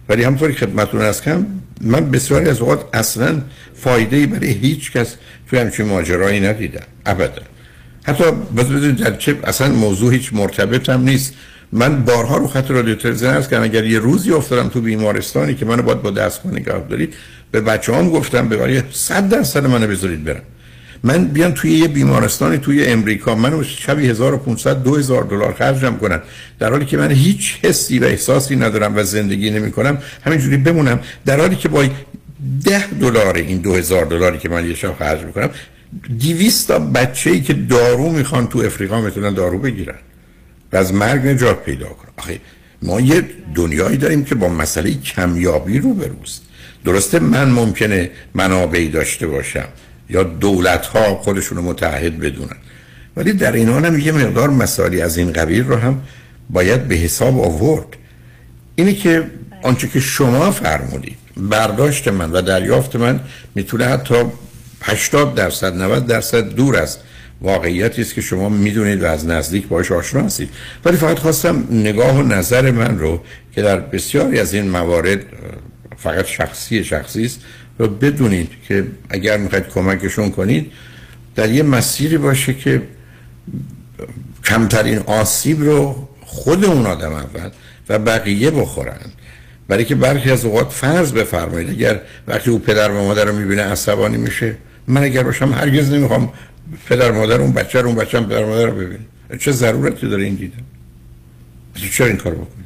ولی 0.10 0.24
همطوری 0.24 0.54
خدمتتون 0.54 1.02
از 1.02 1.22
کم 1.22 1.46
من 1.82 2.12
بسیاری 2.12 2.50
از 2.50 2.62
اوقات 2.62 2.86
اصلا 2.94 3.42
فایده 3.76 4.16
ای 4.16 4.26
برای 4.26 4.52
هیچ 4.52 4.92
کس 4.92 5.16
توی 5.50 5.60
همچین 5.60 5.86
ماجرایی 5.86 6.40
ندیدم. 6.40 6.84
ابدا. 7.06 7.42
حتی 8.04 8.24
بذارید 8.58 8.98
در 8.98 9.16
چه 9.16 9.36
اصلا 9.44 9.68
موضوع 9.70 10.14
هیچ 10.14 10.34
مرتبط 10.34 10.90
هم 10.90 11.02
نیست. 11.02 11.34
من 11.72 12.04
بارها 12.04 12.38
رو 12.38 12.48
خط 12.48 12.72
رادیو 12.72 12.96
تلویزیون 12.96 13.34
هست 13.34 13.50
که 13.50 13.60
اگر 13.60 13.84
یه 13.84 14.00
روزی 14.00 14.32
افتادم 14.32 14.70
تو 14.70 14.82
بیمارستانی 14.82 15.56
که 15.56 15.66
منو 15.66 15.82
باید 15.82 16.02
با 16.02 16.12
دست 16.12 16.46
نگاه 16.46 16.86
دارید 16.90 17.14
به 17.52 17.62
بچه 17.62 17.96
هم 17.96 18.10
گفتم 18.10 18.50
به 18.50 18.58
برای 18.58 18.82
صد 18.92 19.30
درصد 19.30 19.66
منو 19.66 19.88
بذارید 19.88 20.24
برم. 20.24 20.42
من 21.04 21.26
بیان 21.26 21.54
توی 21.54 21.72
یه 21.72 21.88
بیمارستانی 21.88 22.58
توی 22.58 22.86
امریکا 22.86 23.36
منو 23.36 23.64
شبی 23.64 24.08
1500 24.08 24.84
2000 24.84 25.24
دلار 25.24 25.54
خرجم 25.54 25.98
کنن. 25.98 26.22
در 26.60 26.70
حالی 26.70 26.86
که 26.86 26.98
من 26.98 27.12
هیچ 27.12 27.60
حسی 27.64 28.00
و 28.00 28.04
احساسی 28.04 28.56
ندارم 28.56 28.96
و 28.96 29.04
زندگی 29.04 29.50
نمی 29.50 29.72
کنم 29.72 29.98
همینجوری 30.26 30.58
بمونم. 30.58 31.00
در 31.26 31.40
حالی 31.40 31.56
که 31.56 31.70
با 31.70 31.86
10 32.66 32.88
دلار 32.88 33.36
این 33.36 33.58
2000 33.58 34.06
دلاری 34.06 34.38
که 34.38 34.50
من 34.50 34.68
یه 34.68 34.76
شب 34.76 34.96
خرج 35.00 35.22
می‌کنم 35.22 35.50
200 36.20 36.68
تا 36.68 36.80
بچه‌ای 36.80 37.42
که 37.42 37.54
دارو 37.54 38.10
می‌خوان 38.10 38.48
تو 38.48 38.60
افریقا 38.60 39.02
می‌تونن 39.02 39.34
دارو 39.34 39.60
بگیرن. 39.60 39.96
از 40.76 40.94
مرگ 40.94 41.28
نجات 41.28 41.64
پیدا 41.64 41.88
کنن 41.88 42.12
آخه 42.18 42.40
ما 42.82 43.02
یه 43.02 43.24
دنیایی 43.56 43.98
داریم 43.98 44.26
که 44.26 44.36
با 44.36 44.50
مسئله 44.50 44.94
کمیابی 44.94 45.80
رو 45.80 45.94
بروست 45.94 46.42
درسته 46.86 47.20
من 47.20 47.50
ممکنه 47.50 48.10
منابعی 48.34 48.90
داشته 48.90 49.28
باشم 49.28 49.68
یا 50.10 50.24
دولت 50.24 50.86
ها 50.86 51.16
خودشون 51.16 51.58
متحد 51.58 52.20
بدونن. 52.20 52.58
ولی 53.18 53.34
در 53.34 53.52
این 53.52 53.70
هم 53.70 54.00
یه 54.00 54.12
مقدار 54.12 54.50
مسائلی 54.50 55.02
از 55.02 55.18
این 55.18 55.34
قبیل 55.34 55.64
رو 55.64 55.76
هم 55.76 56.02
باید 56.50 56.88
به 56.88 56.96
حساب 56.96 57.40
آورد. 57.40 57.88
اینه 58.76 58.94
که 58.94 59.24
آنچه 59.64 59.88
که 59.88 60.00
شما 60.00 60.52
فرمودید 60.52 61.18
برداشت 61.38 62.08
من 62.08 62.32
و 62.32 62.42
دریافت 62.42 62.96
من 62.96 63.20
می‌تونه 63.56 63.86
حتی 63.86 64.16
80 64.82 65.36
درصد 65.36 65.76
90 65.82 66.08
درصد 66.08 66.50
دور 66.50 66.78
از 66.78 66.98
واقعیتی 67.46 68.02
است 68.02 68.14
که 68.14 68.22
شما 68.22 68.50
می‌دونید 68.50 69.04
و 69.04 69.06
از 69.06 69.26
نزدیک 69.26 69.68
باش 69.68 69.92
آشنا 69.92 70.22
هستید. 70.22 70.50
ولی 70.86 70.98
فقط 70.98 71.20
خواستم 71.20 71.68
نگاه 71.72 72.18
و 72.18 72.22
نظر 72.24 72.72
من 72.72 73.00
رو 73.00 73.22
که 73.56 73.62
در 73.62 73.80
بسیاری 73.80 74.40
از 74.40 74.54
این 74.54 74.70
موارد 74.70 75.20
فقط 75.98 76.26
شخصی 76.26 76.84
شخصی 76.84 77.26
است 77.26 77.40
رو 77.78 77.88
بدونید 77.88 78.50
که 78.68 78.84
اگر 79.10 79.38
می‌خواید 79.38 79.68
کمکشون 79.68 80.32
کنید 80.32 80.72
در 81.36 81.52
یه 81.52 81.64
مسیری 81.64 82.18
باشه 82.18 82.54
که 82.54 82.82
کمترین 84.46 84.98
آسیب 84.98 85.62
رو 85.62 86.08
خود 86.22 86.66
اون 86.66 86.86
آدم 86.86 87.14
اول 87.14 87.50
و 87.90 88.00
بقیه 88.00 88.52
بخورن. 88.52 89.00
برای 89.68 89.86
که 89.86 89.96
برخی 89.96 90.32
از 90.32 90.46
اوقات 90.46 90.72
فرض 90.72 91.12
بفرمایید 91.12 91.70
اگر 91.70 92.02
وقتی 92.28 92.50
او 92.50 92.60
پدر 92.60 92.92
و 92.92 93.04
مادر 93.04 93.26
رو 93.26 93.36
می‌بینه 93.36 93.62
عصبانی 93.62 94.18
میشه 94.18 94.56
من 94.88 95.04
اگر 95.04 95.24
باشم 95.24 95.54
هرگز 95.54 95.92
نمی‌خوام 95.92 96.34
پدر 96.90 97.12
مادر 97.12 97.42
اون 97.42 97.54
بچه 97.54 97.82
رو 97.82 97.88
اون 97.88 97.96
بچه 97.96 98.18
هم 98.18 98.26
پدر 98.26 98.46
مادر 98.46 98.66
رو 98.66 98.76
ببینه 98.76 99.06
چه 99.40 99.52
ضرورتی 99.52 100.10
داره 100.10 100.24
این 100.24 100.36
دیدن؟ 100.36 100.64
چرا 101.92 102.08
این 102.08 102.18
کار 102.18 102.34
بکنید 102.34 102.66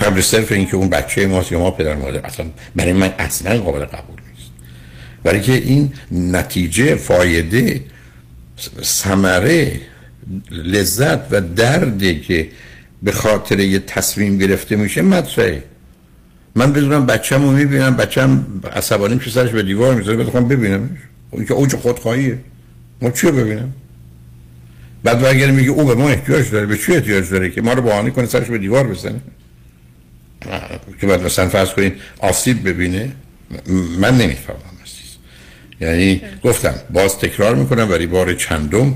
قبل 0.00 0.20
صرف 0.20 0.52
اینکه 0.52 0.76
اون 0.76 0.88
بچه 0.88 1.26
ماست 1.26 1.52
یا 1.52 1.58
ما 1.58 1.70
پدر 1.70 1.94
مادر 1.94 2.26
اصلا 2.26 2.46
برای 2.76 2.92
من 2.92 3.12
اصلا 3.18 3.58
قابل 3.58 3.84
قبول 3.84 4.18
نیست. 4.36 4.50
برای 5.22 5.40
که 5.40 5.52
این 5.52 5.92
نتیجه 6.12 6.94
فایده 6.94 7.80
ثمره 8.82 9.80
لذت 10.50 11.32
و 11.32 11.40
دردی 11.40 12.20
که 12.20 12.48
به 13.02 13.12
خاطر 13.12 13.60
یه 13.60 13.78
تصمیم 13.78 14.38
گرفته 14.38 14.76
میشه 14.76 15.02
مطرحه. 15.02 15.62
من 16.54 16.72
بدونم 16.72 17.06
بچه‌مو 17.06 17.52
می‌بینم 17.52 17.96
بچه‌م 17.96 18.46
عصبانی 18.72 19.14
میشه 19.14 19.30
سرش 19.30 19.50
به 19.50 19.62
دیوار 19.62 19.94
می‌ذاره 19.94 20.16
بخوام 20.24 20.48
ببینمش 20.48 20.98
اون 21.30 21.44
که 21.44 21.54
اوج 21.54 21.76
خودخواهیه. 21.76 22.38
ما 23.02 23.10
چی 23.10 23.30
ببینم؟ 23.30 23.72
بعد 25.02 25.24
اگر 25.24 25.50
میگه 25.50 25.70
او 25.70 25.84
به 25.84 25.94
ما 25.94 26.08
احتیاج 26.08 26.50
داره. 26.50 26.66
به 26.66 26.78
چی 26.78 26.92
احتیاج 26.92 27.30
داره 27.30 27.50
که 27.50 27.62
ما 27.62 27.72
رو 27.72 27.82
بهانه 27.82 28.10
کنه 28.10 28.26
سرش 28.26 28.46
به 28.46 28.58
دیوار 28.58 28.86
بزنه؟ 28.86 29.20
که 31.00 31.06
بعد 31.06 31.22
مثلا 31.22 31.48
فرض 31.48 31.70
کنید 31.70 31.92
آسیب 32.18 32.68
ببینه. 32.68 33.12
من 33.98 34.18
نمی‌فهمم 34.18 34.58
یعنی 35.80 36.22
گفتم 36.44 36.74
باز 36.90 37.18
تکرار 37.18 37.54
می‌کنم 37.54 37.88
برای 37.88 38.06
بار 38.06 38.34
چندم 38.34 38.94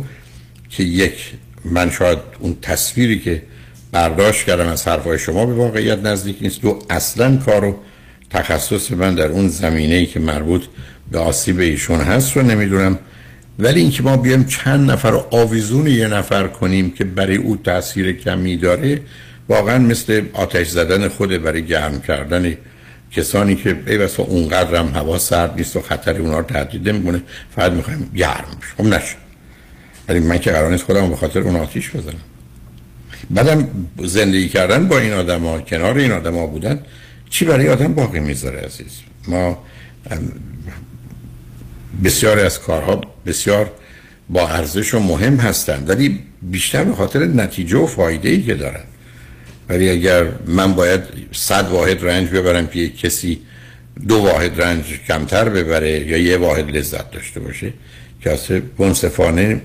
که 0.71 0.83
یک 0.83 1.33
من 1.65 1.91
شاید 1.91 2.19
اون 2.39 2.57
تصویری 2.63 3.19
که 3.19 3.43
برداشت 3.93 4.47
کردم 4.47 4.69
از 4.69 4.89
حرفای 4.89 5.19
شما 5.19 5.47
به 5.47 5.55
واقعیت 5.55 5.99
نزدیک 5.99 6.37
نیست. 6.41 6.63
دو 6.63 6.79
اصلا 6.91 7.37
کارو 7.37 7.77
تخصص 8.31 8.91
من 8.91 9.15
در 9.15 9.29
اون 9.29 9.49
زمینه 9.49 9.95
ای 9.95 10.07
که 10.07 10.21
مربوط 10.21 10.65
به 11.11 11.19
آسیب 11.19 11.59
ایشون 11.59 12.01
هست 12.01 12.37
رو 12.37 12.43
نمی‌دونم. 12.43 12.99
ولی 13.59 13.81
اینکه 13.81 14.03
ما 14.03 14.17
بیایم 14.17 14.45
چند 14.45 14.91
نفر 14.91 15.11
رو 15.11 15.27
آویزون 15.31 15.87
یه 15.87 16.09
نفر 16.09 16.47
کنیم 16.47 16.91
که 16.91 17.05
برای 17.05 17.37
او 17.37 17.57
تاثیر 17.57 18.13
کمی 18.13 18.57
داره 18.57 19.01
واقعا 19.49 19.79
مثل 19.79 20.23
آتش 20.33 20.69
زدن 20.69 21.09
خود 21.09 21.43
برای 21.43 21.67
گرم 21.67 22.01
کردن 22.01 22.55
کسانی 23.13 23.57
که 23.57 23.77
ای 23.87 23.99
بسا 23.99 24.23
اونقدر 24.23 24.77
هم 24.77 24.89
هوا 24.89 25.19
سرد 25.19 25.55
نیست 25.57 25.77
و 25.77 25.81
خطر 25.81 26.17
اونا 26.17 26.39
رو 26.39 26.45
تهدید 26.45 26.89
نمی‌کنه 26.89 27.23
فقط 27.57 27.73
می‌خوایم 27.73 28.11
گرم 28.17 28.59
خب 28.77 28.85
نشه. 28.85 29.17
ولی 30.09 30.19
من 30.19 30.39
که 30.39 30.51
قرار 30.51 30.71
نیست 30.71 30.85
خودم 30.85 31.11
به 31.11 31.17
خاطر 31.17 31.41
اون 31.41 31.57
آتیش 31.57 31.91
بزنم. 31.91 32.28
بعدم 33.31 33.69
زندگی 34.05 34.49
کردن 34.49 34.89
با 34.89 34.99
این 34.99 35.13
آدم 35.13 35.45
ها 35.45 35.61
کنار 35.61 35.99
این 35.99 36.13
آدم 36.13 36.35
ها 36.35 36.47
بودن 36.47 36.81
چی 37.31 37.45
برای 37.45 37.69
آدم 37.69 37.95
باقی 37.95 38.21
می‌ذاره 38.21 38.61
عزیز؟ 38.61 39.01
ما 39.29 39.59
بسیار 42.05 42.39
از 42.39 42.61
کارها 42.61 43.01
بسیار 43.27 43.71
با 44.29 44.49
ارزش 44.49 44.95
و 44.95 44.99
مهم 44.99 45.37
هستند 45.37 45.91
ولی 45.91 46.19
بیشتر 46.43 46.85
به 46.85 46.95
خاطر 46.95 47.25
نتیجه 47.25 47.79
و 47.79 47.87
فایده 47.87 48.29
ای 48.29 48.43
که 48.43 48.55
دارن. 48.55 48.85
ولی 49.69 49.91
اگر 49.91 50.27
من 50.47 50.73
باید 50.75 51.01
صد 51.33 51.69
واحد 51.71 52.05
رنج 52.05 52.29
ببرم 52.29 52.67
که 52.67 52.79
یک 52.79 53.01
کسی 53.01 53.39
دو 54.09 54.17
واحد 54.17 54.63
رنج 54.63 54.85
کمتر 55.09 55.49
ببره 55.49 55.91
یا 55.91 56.19
یه 56.19 56.37
واحد 56.37 56.77
لذت 56.77 57.11
داشته 57.11 57.41
باشه 57.41 57.73
که 58.21 58.33
اصلا 58.33 58.63
منصفانه 58.79 59.61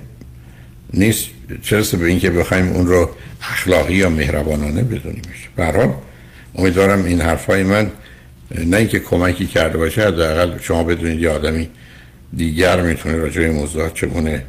نیست. 0.93 1.27
چرا 1.61 1.83
به 1.99 2.05
اینکه 2.05 2.29
بخوایم 2.29 2.67
اون 2.67 2.87
رو 2.87 3.09
اخلاقی 3.41 3.93
یا 3.93 4.09
مهربانانه 4.09 4.83
بدونیمش؟ 4.83 5.49
برحال 5.55 5.93
امیدوارم 6.55 7.05
این 7.05 7.21
حرفای 7.21 7.63
من 7.63 7.91
نه 8.65 8.77
اینکه 8.77 8.99
کمکی 8.99 9.47
کرده 9.47 9.77
باشه 9.77 10.07
حداقل 10.07 10.59
شما 10.59 10.83
بدونید 10.83 11.19
یه 11.19 11.29
آدمی 11.29 11.69
دیگر 12.35 12.81
می‌تونه 12.81 13.15
راجع 13.15 13.41
به 13.41 13.51
موضوعات 13.51 13.93
چگونه 13.93 14.43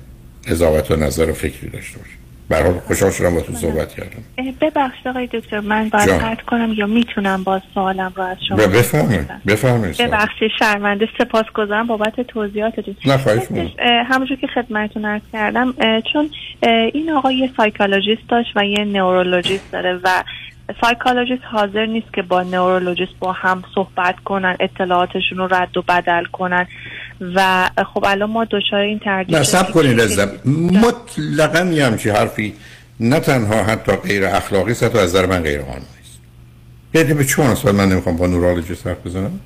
قضاوت 0.48 0.90
و 0.90 0.96
نظر 0.96 1.30
و 1.30 1.34
فکری 1.34 1.68
داشته 1.68 1.98
باشه. 1.98 2.23
برحال 2.48 2.78
خوشحال 2.78 3.10
شدم 3.10 3.34
با 3.34 3.40
تو 3.40 3.52
صحبت 3.52 3.94
کردم. 3.94 4.22
ببخشید 4.60 5.08
آقای 5.08 5.26
دکتر 5.26 5.60
من 5.60 5.88
باید 5.88 6.10
قطع 6.10 6.42
کنم 6.42 6.72
یا 6.72 6.86
می‌تونم 6.86 7.44
با 7.44 7.60
سوالم 7.74 8.12
رو 8.16 8.22
از 8.22 8.36
شما 8.48 8.56
بفرمایید 8.56 9.30
بفرمایید 9.46 9.96
ببخشید 9.96 10.50
شرمنده 10.58 11.08
سپاسگزارم 11.18 11.86
بابت 11.86 12.20
توضیحاتتون. 12.20 12.96
نه 13.06 13.18
خواهش 13.18 13.42
همونجور 14.06 14.36
که 14.36 14.46
خدمتتون 14.46 15.04
عرض 15.04 15.22
کردم 15.32 15.74
چون 16.12 16.30
این 16.92 17.10
آقا 17.10 17.32
یه 17.32 17.50
psychologist 17.56 18.28
داشت 18.28 18.52
و 18.56 18.64
یه 18.64 18.84
neurologist 18.84 19.72
داره 19.72 20.00
و 20.04 20.24
psychologist 20.80 21.42
حاضر 21.44 21.86
نیست 21.86 22.14
که 22.14 22.22
با 22.22 22.42
neurologist 22.42 23.12
با 23.20 23.32
هم 23.32 23.62
صحبت 23.74 24.14
کنن 24.24 24.56
اطلاعاتشون 24.60 25.38
رو 25.38 25.54
رد 25.54 25.76
و 25.76 25.82
بدل 25.82 26.24
کنن. 26.24 26.66
و 27.20 27.70
خب 27.94 28.04
الان 28.04 28.30
ما 28.30 28.44
دچار 28.44 28.80
این 28.80 28.98
تردید 28.98 29.36
نه 29.36 29.42
صبر 29.42 29.70
کنید 29.70 30.00
عزیزم 30.00 30.30
مطلقا 30.72 31.64
یه 31.64 31.86
همچی 31.86 32.10
حرفی. 32.10 32.54
نه 33.00 33.20
تنها 33.20 33.64
حتی 33.64 33.92
غیر 33.92 34.24
اخلاقی 34.24 34.70
است 34.70 34.82
حتی 34.82 34.98
از 34.98 35.04
نظر 35.04 35.26
من 35.26 35.42
غیر 35.42 35.60
قانونی 35.60 35.84
است. 36.02 36.20
یعنی 36.94 37.14
به 37.14 37.24
چون 37.24 37.46
اصلا 37.46 37.72
من 37.72 37.88
نمی‌خوام 37.88 38.16
با 38.16 38.26
نورولوژیست 38.26 38.86
حرف 38.86 39.06
بزنم؟ 39.06 39.40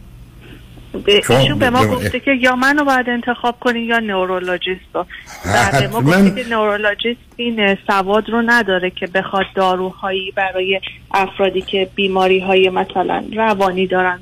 ایشون 1.06 1.58
به 1.58 1.70
ما 1.70 1.86
گفته 1.86 2.20
که 2.20 2.30
یا 2.40 2.56
منو 2.56 2.84
باید 2.84 3.08
انتخاب 3.08 3.56
کنی 3.60 3.80
یا 3.80 3.98
نورولوژیست 3.98 4.80
رو. 4.94 5.06
بعد 5.44 5.84
ما 5.92 6.02
گفته 6.02 6.42
که 6.42 6.48
نورولوژیست 6.50 7.20
این 7.36 7.76
سواد 7.86 8.30
رو 8.30 8.42
نداره 8.46 8.90
که 8.90 9.06
بخواد 9.06 9.46
داروهایی 9.54 10.32
برای 10.36 10.80
افرادی 11.10 11.62
که 11.62 11.88
بیماری 11.94 12.40
های 12.40 12.68
مثلا 12.68 13.24
روانی 13.36 13.86
دارن 13.86 14.18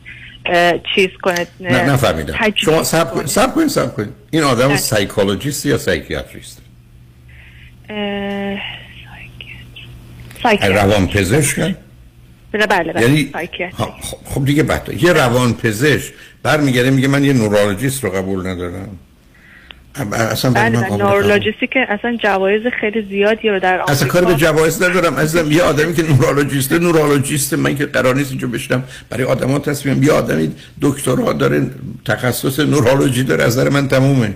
چیز 0.94 1.08
کنه 1.22 1.46
نه 1.60 1.82
نفهمیدم. 1.82 2.34
شما 2.54 2.82
صبر 2.82 3.14
کنید. 3.14 3.26
صبر 3.26 3.54
کنید 3.54 3.68
صبر 3.68 3.94
کنید 3.94 4.08
این 4.30 4.42
آدم 4.42 4.76
psychologist 4.76 5.66
یا 5.66 5.78
psychiatrist؟ 5.78 6.62
روان 10.62 11.06
پزشک 11.08 11.76
بله 12.52 12.66
بله 12.66 13.02
یعنی 13.02 13.32
خب،, 13.76 13.90
خب 14.24 14.44
دیگه 14.44 14.62
بعد 14.62 15.02
یه 15.02 15.12
روان 15.12 15.54
پزشک 15.54 16.12
برمیگره 16.42 16.90
میگه 16.90 17.08
من 17.08 17.24
یه 17.24 17.32
neurologist 17.32 18.04
رو 18.04 18.10
قبول 18.10 18.46
ندارم. 18.46 18.98
اصلا 20.12 20.50
بله 20.50 20.80
بله 20.80 20.96
neurologist 20.96 21.60
ی 21.60 21.66
که 21.66 21.86
اصلا 21.88 22.16
جوایز 22.22 22.62
خیلی 22.80 23.02
زیادی 23.08 23.48
رو 23.48 23.60
در 23.60 23.80
اصلا 23.88 24.08
کار 24.08 24.24
به 24.24 24.34
جوایز 24.34 24.82
ندارم. 24.82 25.14
اصلا 25.14 25.42
یه 25.42 25.62
آدمی 25.62 25.94
که 25.94 26.02
neurologist 26.02 26.72
neurologist 26.72 27.54
من 27.54 27.76
که 27.76 27.86
قرار 27.86 28.14
نیست 28.14 28.30
اینجا 28.30 28.48
بشینم 28.48 28.84
برای 29.10 29.24
آدما 29.24 29.58
تصمیم 29.58 30.02
یه 30.02 30.12
آدمی 30.12 30.52
دکترا 30.80 31.32
داره 31.32 31.70
تخصص 32.04 32.60
نورولوژی 32.60 33.22
داره 33.22 33.44
از 33.44 33.58
نظر 33.58 33.68
من 33.68 33.88
تمومه. 33.88 34.34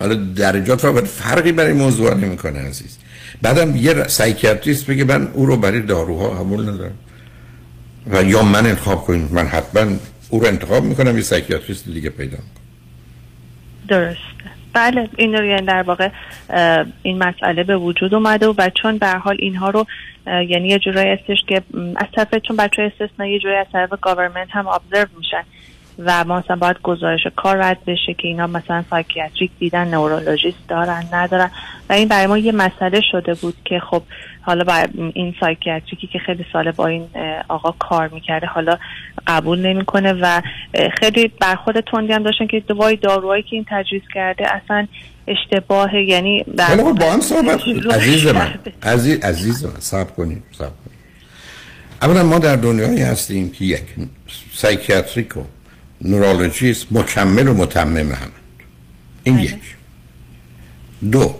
حالا 0.00 0.14
درجات 0.14 0.84
رو 0.84 1.04
فرقی 1.04 1.52
برای 1.52 1.72
موضوع 1.72 2.14
نمی‌کنه 2.14 2.58
عزیز. 2.58 2.98
بعدم 3.42 3.76
یه 3.76 4.08
psychiatrist 4.08 4.86
بگه 4.86 5.04
من 5.04 5.28
او 5.32 5.46
رو 5.46 5.56
برای 5.56 5.80
داروها 5.80 6.28
قبول 6.28 6.62
ندارم. 6.68 6.98
و 8.10 8.22
یا 8.22 8.42
من 8.42 8.66
انتخاب 8.66 9.04
کنیم 9.04 9.28
من 9.32 9.46
حتما 9.46 9.92
او 10.28 10.40
رو 10.40 10.46
انتخاب 10.46 10.84
می‌کنم 10.84 11.16
یه 11.16 11.22
psychiatrist 11.22 11.84
دیگه 11.84 12.10
پیدا 12.10 12.36
کنم 12.36 12.46
درسته 13.88 14.31
بله 14.72 15.08
این 15.16 15.34
رو 15.34 15.44
یعنی 15.44 15.66
در 15.66 15.82
واقع 15.82 16.08
این 17.02 17.18
مسئله 17.18 17.64
به 17.64 17.76
وجود 17.76 18.14
اومده 18.14 18.48
و 18.48 18.70
چون 18.82 18.98
به 18.98 19.08
حال 19.08 19.36
اینها 19.38 19.70
رو 19.70 19.86
یعنی 20.26 20.68
یه 20.68 20.78
جورایی 20.78 21.10
استش 21.10 21.38
که 21.46 21.62
از 21.96 22.06
طرف 22.12 22.34
چون 22.34 22.56
بچه 22.56 22.82
استثنایی 22.82 23.26
یه 23.26 23.38
جورایی 23.38 23.60
از 23.60 23.66
طرف 23.72 23.90
government 24.00 24.48
هم 24.50 24.68
observe 24.68 25.08
میشن. 25.16 25.44
و 25.98 26.24
ما 26.24 26.38
مثلا 26.38 26.56
باید 26.56 26.76
گزارش 26.82 27.20
کار 27.36 27.56
رد 27.56 27.84
بشه 27.86 28.14
که 28.14 28.28
اینا 28.28 28.46
مثلا 28.46 28.84
psychiatric 28.90 29.50
دیدن 29.58 29.88
neurologist 29.88 30.68
دارن 30.68 31.04
ندارن. 31.12 31.50
و 31.88 31.92
این 31.92 32.08
برای 32.08 32.26
ما 32.26 32.38
یه 32.38 32.52
مسئله 32.52 33.00
شده 33.12 33.34
بود 33.34 33.54
که 33.64 33.80
خب 33.90 34.02
حالا 34.40 34.64
با 34.64 34.86
این 35.14 35.34
psychiatric 35.40 36.01
ی 36.01 36.06
که 36.06 36.18
خیلی 36.18 36.44
سال 36.52 36.70
با 36.70 36.86
این 36.86 37.08
آقا 37.48 37.70
کار 37.78 38.08
می‌کرده 38.08 38.46
حالا 38.46 38.78
قبول 39.26 39.66
نمی‌کنه 39.66 40.12
و 40.12 40.42
خیلی 41.00 41.28
برخورد 41.40 41.80
تندی 41.80 42.12
هم 42.12 42.22
داشتن 42.22 42.46
که 42.46 42.62
وای 42.68 42.96
داروهایی 42.96 43.42
که 43.42 43.56
این 43.56 43.66
تجویز 43.70 44.02
کرده 44.14 44.54
اصلا 44.54 44.86
اشتباه 45.26 45.96
یعنی 45.96 46.44
در 46.56 46.76
با 46.76 47.12
هم 47.12 47.20
صحبت 47.20 47.60
عزیز 47.94 48.26
من 48.26 48.54
عزیز 48.82 49.20
عزیز 49.24 49.64
من 49.64 49.80
صبر 49.80 50.10
کنیم 50.10 50.42
صبر 50.52 50.66
کنیم. 50.66 50.98
اولا 52.02 52.22
ما 52.22 52.38
در 52.38 52.56
دنیایی 52.56 53.02
هستیم 53.02 53.50
که 53.50 53.64
یک 53.64 53.82
سایکیاتریک 54.52 55.36
و 55.36 55.40
نورولوژیست 56.04 56.86
مکمل 56.90 57.48
و 57.48 57.54
متمم 57.54 58.12
هم. 58.12 58.30
این 59.24 59.36
بله. 59.36 59.44
یک. 59.44 59.76
دو. 61.12 61.34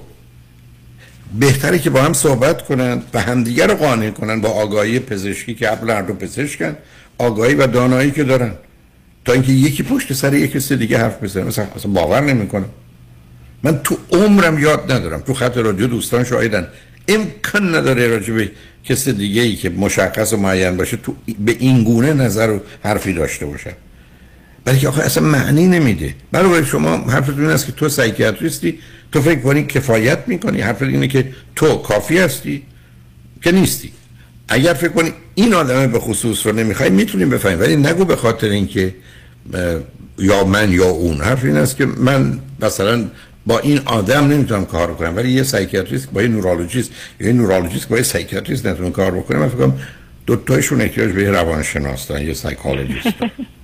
بهتره 1.39 1.79
که 1.79 1.91
با 1.91 2.03
هم 2.03 2.13
صحبت 2.13 2.63
کنند 2.63 3.05
و 3.15 3.21
همدیگر 3.21 3.67
رو 3.67 3.75
قانع 3.75 4.11
کنن 4.11 4.41
با 4.41 4.49
آگاهی 4.49 4.99
پزشکی 4.99 5.55
که 5.55 5.69
اول 5.69 5.91
هر 5.91 6.03
دو 6.03 6.15
پزشکن 6.15 6.77
آگاهی 7.19 7.55
و 7.55 7.67
دانایی 7.67 8.11
که 8.11 8.25
دارن. 8.25 8.53
تا 9.25 9.33
اینکه 9.33 9.53
یکی 9.53 9.83
پشت 9.83 10.13
سر 10.13 10.35
یکی 10.35 10.59
کسی 10.59 10.77
دیگه 10.77 10.99
حرف 10.99 11.23
بزنه. 11.23 11.45
مثلا 11.45 11.67
اصلا 11.77 11.93
باور 11.93 12.21
نمی‌کنم. 12.21 12.69
من 13.63 13.79
تو 13.79 13.97
عمرم 14.11 14.59
یاد 14.59 14.93
ندارم. 14.93 15.21
تو 15.21 15.35
خط 15.35 15.57
رادیو 15.57 15.87
دوستان 15.87 16.25
شاهدن 16.25 16.69
امکان 17.09 17.75
نداره 17.75 18.09
راجع 18.09 18.35
به 18.35 18.51
کسی 18.85 19.13
دیگه 19.13 19.43
ای 19.43 19.57
که 19.57 19.71
مشخص 19.71 20.33
و 20.33 20.37
معین 20.37 20.77
باشه 20.77 20.97
تو 20.97 21.15
به 21.39 21.57
این 21.59 21.85
گونه 21.85 22.13
نظر 22.13 22.51
و 22.51 22.61
حرفی 22.85 23.13
داشته 23.13 23.47
باشه. 23.47 23.75
که 24.67 24.89
آخه 24.89 25.03
اصلا 25.03 25.23
معنی 25.23 25.67
نمیده. 25.67 26.15
برای 26.33 26.65
شما 26.65 26.97
حرفتون 26.97 27.41
این 27.41 27.51
است 27.51 27.67
که 27.67 27.73
تو 27.73 27.89
سایکیاتریستی 27.89 28.79
تو 29.13 29.23
فکر 29.23 29.41
کنی 29.41 29.65
کفایت 29.65 30.19
می‌کنی. 30.27 30.61
حرف 30.61 30.83
اینه 30.83 31.09
که 31.09 31.29
تو 31.57 31.77
کافی 31.77 32.19
هستی 32.19 32.63
که 33.43 33.53
نیستی. 33.53 33.93
اگر 34.49 34.75
فکر 34.75 34.89
کنی 34.89 35.13
این 35.35 35.55
آدم 35.55 35.93
به 35.93 35.99
خصوص 35.99 36.47
رو 36.47 36.53
نمی‌خوای 36.53 36.91
می‌تونیم 36.91 37.31
بفهمیم 37.31 37.61
ولی 37.61 37.77
نگو 37.77 38.05
به 38.05 38.17
خاطر 38.17 38.49
اینکه 38.49 38.95
یا 40.19 40.45
من 40.45 40.73
یا 40.73 40.89
اون. 40.89 41.21
حرف 41.21 41.45
این 41.45 41.57
است 41.57 41.77
که 41.77 41.87
من 41.87 42.39
مثلا 42.61 43.05
با 43.47 43.59
این 43.59 43.81
آدم 43.85 44.29
نمی‌تونم 44.29 44.65
کار 44.65 44.95
کنم 44.95 45.17
ولی 45.17 45.33
یه 45.33 45.43
psychiatrist 45.43 46.11
با 46.11 46.23
یه 46.23 46.29
neurologist 46.29 46.91
یه 47.21 47.33
neurologist 47.33 47.89
با 47.89 47.97
یه 47.97 48.03
psychiatrist 48.03 48.67
نتونه 48.67 48.91
کار 48.91 49.11
بکنه. 49.11 49.39
من 49.39 49.49
فکر 49.49 49.59
کنم 49.59 49.81
دو 50.27 50.37
تایشون 50.37 50.81
احتیاج 50.81 51.13
به 51.13 51.31
روانشناس 51.31 52.09
دارن 52.09 52.27
یه 52.27 52.35
psychologist 52.35 53.09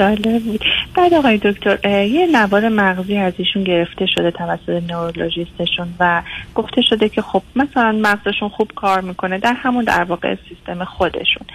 ساله 0.00 0.38
بود. 0.38 0.64
بعد 0.94 1.14
آقای 1.14 1.38
دکتر 1.42 2.04
یه 2.06 2.26
نوار 2.32 2.68
مغزی 2.68 3.16
از 3.16 3.32
ایشون 3.36 3.64
گرفته 3.64 4.06
شده 4.06 4.30
توسط 4.30 4.82
neurologist 4.90 5.66
شون 5.66 5.94
و 6.00 6.22
گفته 6.54 6.82
شده 6.82 7.08
که 7.08 7.22
خب 7.22 7.42
مثلا 7.56 7.98
مغزشون 8.02 8.48
خوب 8.48 8.72
کار 8.76 9.00
می‌کنه 9.00 9.38
در 9.38 9.52
همون 9.52 9.84
در 9.84 10.04
واقع 10.04 10.36
سیستم 10.48 10.84
خودشون. 10.84 11.46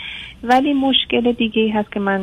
ولی 0.43 0.73
مشکل 0.73 1.31
دیگه 1.31 1.61
ای 1.61 1.69
هست 1.69 1.91
که 1.91 1.99
من 1.99 2.21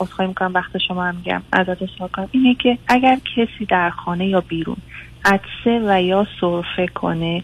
اصخایی 0.00 0.28
می‌کنم 0.28 0.54
وقت 0.54 0.78
شما 0.78 1.04
هم 1.04 1.16
میگم 1.16 1.42
ازت 1.52 1.86
سوال 1.98 2.08
کنم. 2.08 2.28
اینه 2.32 2.54
که 2.54 2.78
اگر 2.88 3.16
کسی 3.36 3.64
در 3.68 3.90
خانه 3.90 4.26
یا 4.26 4.40
بیرون 4.40 4.76
عدسه 5.24 5.80
و 5.86 6.02
یا 6.02 6.26
سرفه 6.40 6.86
کنه 6.86 7.42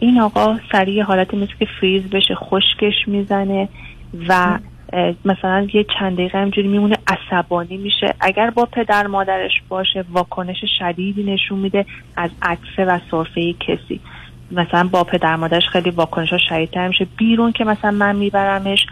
این 0.00 0.20
آقا 0.20 0.58
سریع 0.72 1.02
حالت 1.02 1.34
مثل 1.34 1.52
که 1.58 1.66
فریز 1.80 2.02
بشه 2.02 2.34
خشکش 2.34 2.94
می‌زنه 3.06 3.68
و 4.28 4.58
مثلا 5.24 5.66
یه 5.74 5.86
چند 5.98 6.14
دقیقه 6.14 6.38
همجوری 6.38 6.68
میمونه 6.68 6.96
عصبانی 7.06 7.76
میشه. 7.76 8.14
اگر 8.20 8.50
با 8.50 8.64
پدر 8.64 9.06
مادرش 9.06 9.62
باشه 9.68 10.04
واکنش 10.12 10.64
شدیدی 10.78 11.22
نشون 11.22 11.58
میده 11.58 11.86
از 12.16 12.30
عکسه 12.42 12.84
و 12.84 12.98
صرفه 13.10 13.52
کسی. 13.52 14.00
مثلا 14.50 14.88
با 14.92 15.04
پدر 15.04 15.36
مادرش 15.36 15.68
خیلی 15.68 15.90
واکنش 15.90 16.32
ها 16.32 16.38
شدیدتر 16.38 16.88
میشه. 16.88 17.06
بیرون 17.16 17.52
که 17.52 17.64
مثلا 17.64 17.90
من 17.90 18.16
میبرمش 18.16 18.86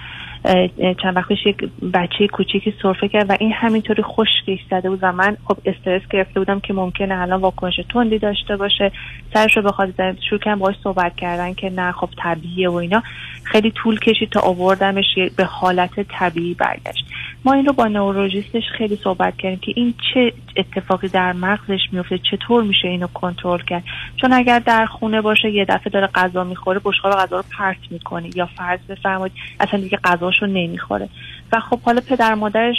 چند 1.02 1.16
وقتش 1.16 1.46
یک 1.46 1.56
بچه 1.94 2.26
کوچیکی 2.32 2.74
سرفه 2.82 3.08
کرد 3.08 3.30
و 3.30 3.36
این 3.40 3.52
همینطوری 3.52 4.02
خشکش 4.02 4.58
زده 4.70 4.90
بود 4.90 4.98
و 5.02 5.12
من 5.12 5.36
خب 5.44 5.56
استرس 5.64 6.02
گرفته 6.10 6.40
بودم 6.40 6.60
که 6.60 6.74
ممکنه 6.74 7.20
الان 7.20 7.40
واکنش 7.40 7.80
تندی 7.92 8.18
داشته 8.18 8.56
باشه. 8.56 8.92
سرش 9.34 9.56
رو 9.56 9.62
بخواد 9.62 9.94
زد 9.98 10.16
شروع 10.28 10.40
کردم 10.40 10.58
باش 10.58 10.76
صحبت 10.82 11.16
کردن 11.16 11.54
که 11.54 11.70
نه 11.70 11.92
خب 11.92 12.08
طبیعیه 12.22 12.68
و 12.68 12.74
اینا. 12.74 13.02
خیلی 13.42 13.70
طول 13.70 13.98
کشید 13.98 14.30
تا 14.30 14.40
آوردمش 14.40 15.18
به 15.36 15.44
حالت 15.44 16.00
طبیعی 16.00 16.54
برگشت. 16.54 17.04
ما 17.44 17.52
این 17.52 17.66
رو 17.66 17.72
با 17.72 17.86
نورولوژیستش 17.86 18.62
خیلی 18.78 18.96
صحبت 18.96 19.36
کردیم 19.36 19.58
که 19.58 19.72
این 19.76 19.94
چه 20.14 20.32
اتفاقی 20.56 21.08
در 21.08 21.32
مغزش 21.32 21.80
میفته 21.92 22.18
چطور 22.30 22.62
میشه 22.62 22.88
اینو 22.88 23.06
کنترل 23.06 23.62
کرد؟ 23.62 23.82
چون 24.20 24.32
اگر 24.32 24.58
در 24.58 24.86
خونه 24.86 25.20
باشه 25.20 25.50
یه 25.50 25.64
دفعه 25.64 25.90
داره 25.92 26.06
غذا 26.06 26.44
می‌خوره 26.44 26.80
بشقاب 26.84 27.12
غذا 27.12 27.36
رو 27.36 27.44
پرت 27.58 27.76
می‌کنه 27.90 28.30
یا 28.34 28.48
فرض 28.56 28.80
بفرمایید 28.88 29.32
اصلا 29.60 29.80
دیگه 29.80 29.98
غذاشو 30.04 30.46
نمی‌خوره. 30.46 31.08
و 31.52 31.60
خب 31.60 31.80
حالا 31.80 32.00
پدر 32.00 32.34
مادرش 32.34 32.76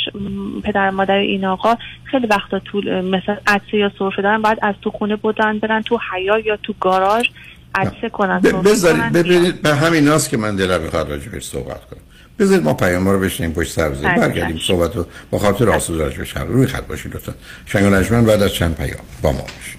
پدر 0.63 0.89
مادر 0.89 1.15
این 1.15 1.45
آقا 1.45 1.75
خیلی 2.03 2.27
وقتا 2.27 2.59
طول 2.59 3.01
مثلا 3.01 3.37
عدسه 3.47 3.77
یا 3.77 3.91
سرفه 3.99 4.21
دارن 4.21 4.41
باید 4.41 4.57
از 4.61 4.75
تو 4.81 4.89
خونه 4.89 5.15
بودن 5.15 5.59
برن 5.59 5.81
تو 5.81 5.99
حیا 6.11 6.39
یا 6.39 6.57
تو 6.57 6.73
گاراژ 6.79 7.27
عدسه 7.75 8.09
کنن 8.09 8.39
بذارید 8.39 9.13
ببینید 9.13 9.61
به 9.61 9.75
همین 9.75 10.17
که 10.17 10.37
من 10.37 10.55
دلم 10.55 10.81
می‌خواد 10.81 11.09
راجبش 11.09 11.43
صحبت 11.43 11.85
کنم. 11.85 12.01
بذارید 12.39 12.63
ما 12.63 12.73
پیام 12.73 13.07
رو 13.07 13.19
بشنیم 13.19 13.51
پشت 13.51 13.73
سر 13.73 13.89
بزنیم 13.89 14.15
برگردیم 14.15 14.59
صحبت 14.67 14.95
رو 14.95 15.05
با 15.31 15.39
خاطر 15.39 15.69
آسودش 15.69 16.15
بشه 16.15 16.43
روی 16.43 16.67
خط 16.67 16.87
باشید 16.87 17.15
لطفا. 17.15 17.33
شنگ 17.65 18.25
بعد 18.25 18.43
از 18.43 18.53
چند 18.53 18.75
پیام 18.75 18.99
با 19.21 19.31
ما 19.31 19.41
باشید. 19.41 19.77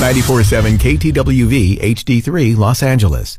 947 0.00 0.78
KTWV 0.78 1.78
HD3 1.82 2.56
Los 2.56 2.82
Angeles. 2.82 3.38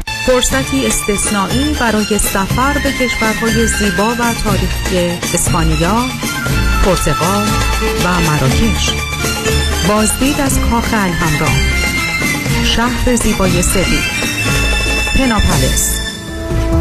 فرصتی 0.25 0.87
استثنایی 0.87 1.73
برای 1.79 2.17
سفر 2.17 2.73
به 2.83 2.91
کشورهای 2.91 3.67
زیبا 3.67 4.15
و 4.19 4.33
تاریخی 4.43 5.19
اسپانیا، 5.33 6.05
پرتغال 6.85 7.47
و 8.05 8.21
مراکش. 8.21 8.93
بازدید 9.87 10.41
از 10.41 10.59
کاخ 10.59 10.93
الهمرا 10.93 11.51
شهر 12.63 13.15
زیبای 13.15 13.61
سوی 13.61 13.99
پناپلس 15.17 15.97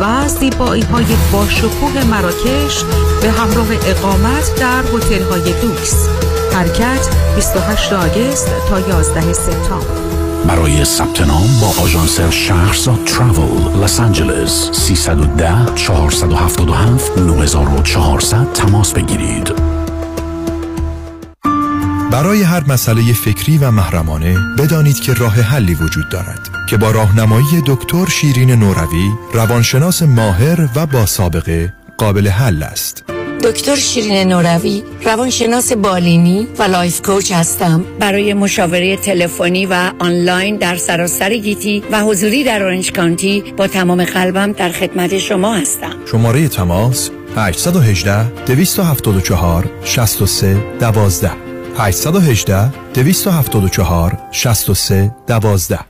و 0.00 0.28
زیبایی 0.28 0.82
های 0.82 1.06
باشکوه 1.32 2.04
مراکش 2.04 2.84
به 3.22 3.30
همراه 3.30 3.68
اقامت 3.86 4.54
در 4.54 4.82
هتل 4.82 5.22
های 5.22 5.52
دوکس. 5.60 6.08
حرکت 6.54 7.08
28 7.36 7.92
آگست 7.92 8.48
تا 8.68 8.80
11 8.80 9.32
سپتامبر. 9.32 10.19
برای 10.46 10.84
ثبت 10.84 11.20
نام 11.20 11.48
با 11.60 11.82
آژانس 11.82 12.20
شهرزاد 12.20 13.04
تراول 13.04 13.82
لس 13.84 14.00
آنجلس 14.00 14.70
310 14.72 15.74
477 15.74 17.18
9400 17.18 18.52
تماس 18.52 18.92
بگیرید 18.92 19.52
برای 22.10 22.42
هر 22.42 22.64
مسئله 22.68 23.12
فکری 23.12 23.58
و 23.58 23.70
محرمانه 23.70 24.36
بدانید 24.58 25.00
که 25.00 25.14
راه 25.14 25.40
حلی 25.40 25.74
وجود 25.74 26.08
دارد 26.08 26.48
که 26.68 26.76
با 26.76 26.90
راهنمایی 26.90 27.62
دکتر 27.66 28.06
شیرین 28.06 28.50
نوروی 28.50 29.10
روانشناس 29.32 30.02
ماهر 30.02 30.68
و 30.76 30.86
با 30.86 31.06
سابقه 31.06 31.72
قابل 31.98 32.28
حل 32.28 32.62
است. 32.62 33.04
دکتر 33.44 33.76
شیرین 33.76 34.28
نوروی 34.28 34.82
روانشناس 35.04 35.72
بالینی 35.72 36.48
و 36.58 36.62
life 36.62 37.02
coach 37.02 37.32
هستم. 37.32 37.84
برای 37.98 38.34
مشاوره 38.34 38.96
تلفنی 38.96 39.66
و 39.66 39.92
آنلاین 39.98 40.56
در 40.56 40.76
سراسر 40.76 41.36
گیتی 41.36 41.82
و 41.92 42.00
حضوری 42.00 42.44
در 42.44 42.62
اورنج 42.62 42.92
کانتی 42.92 43.44
با 43.56 43.66
تمام 43.66 44.04
قلبم 44.04 44.52
در 44.52 44.68
خدمت 44.68 45.18
شما 45.18 45.54
هستم. 45.54 45.92
شماره 46.10 46.48
تماس 46.48 47.10
818 47.36 48.44
274 48.44 49.70
63 49.84 50.56
12 50.80 51.30
818 51.78 52.70
274 52.94 54.18
63 54.32 55.10
12 55.26 55.89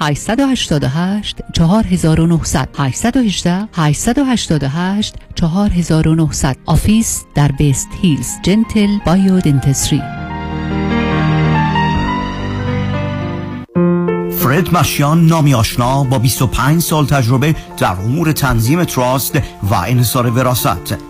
888 0.00 1.40
4900 1.52 2.68
818 2.78 3.68
888 3.72 5.14
4900 5.34 6.56
office 6.66 7.24
در 7.34 7.52
West 7.52 7.88
Hills 8.02 8.28
Gentle 8.42 8.98
Biodentistry 9.06 10.02
فرد 14.38 14.74
مشیان 14.74 15.26
نامی 15.26 15.54
آشنا 15.54 16.04
با 16.04 16.18
25 16.18 16.82
سال 16.82 17.06
تجربه 17.06 17.54
در 17.78 17.92
امور 17.92 18.32
تنظیم 18.32 18.84
trust 18.84 19.36
و 19.62 19.74
انحصار 19.74 20.30
وراثت 20.30 21.09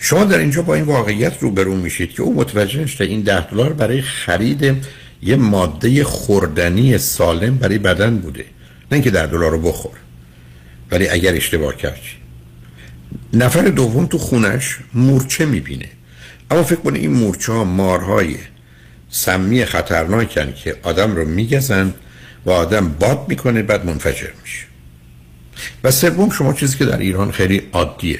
شما 0.00 0.24
در 0.24 0.38
اینجا 0.38 0.62
با 0.62 0.74
این 0.74 0.84
واقعیت 0.84 1.32
روبرو 1.40 1.76
میشید 1.76 2.12
که 2.12 2.22
او 2.22 2.34
متوجه 2.34 2.80
نشده 2.80 3.04
این 3.04 3.20
ده 3.20 3.50
دلار 3.50 3.72
برای 3.72 4.02
خرید 4.02 4.76
یه 5.22 5.36
ماده 5.36 6.04
خوردنی 6.04 6.98
سالم 6.98 7.56
برای 7.56 7.78
بدن 7.78 8.16
بوده. 8.16 8.40
نه 8.40 8.92
اینکه 8.92 9.10
ده 9.10 9.26
دلار 9.26 9.50
رو 9.50 9.60
بخور 9.60 9.92
ولی 10.90 11.08
اگر 11.08 11.34
اشتباه 11.34 11.76
کرد 11.76 12.00
نفر 13.32 13.62
دوم 13.62 14.06
تو 14.06 14.18
خونش 14.18 14.78
مورچه 14.94 15.46
می‌بینه. 15.46 15.88
اما 16.50 16.62
فکر 16.62 16.80
کنه 16.80 16.98
این 16.98 17.12
مورچه 17.12 17.52
ها 17.52 17.64
مارهای 17.64 18.36
سمی 19.10 19.64
خطرناکن 19.64 20.52
که 20.52 20.76
آدم 20.82 21.16
رو 21.16 21.24
میگزن 21.24 21.94
و 22.46 22.50
آدم 22.50 22.88
باد 22.88 23.24
می‌کنه 23.28 23.62
بعد 23.62 23.86
منفجر 23.86 24.30
میشه. 24.42 24.73
و 25.84 25.90
سوم 25.90 26.30
شما 26.30 26.52
چیزی 26.52 26.78
که 26.78 26.84
در 26.84 26.98
ایران 26.98 27.30
خیلی 27.30 27.62
عادیه. 27.72 28.18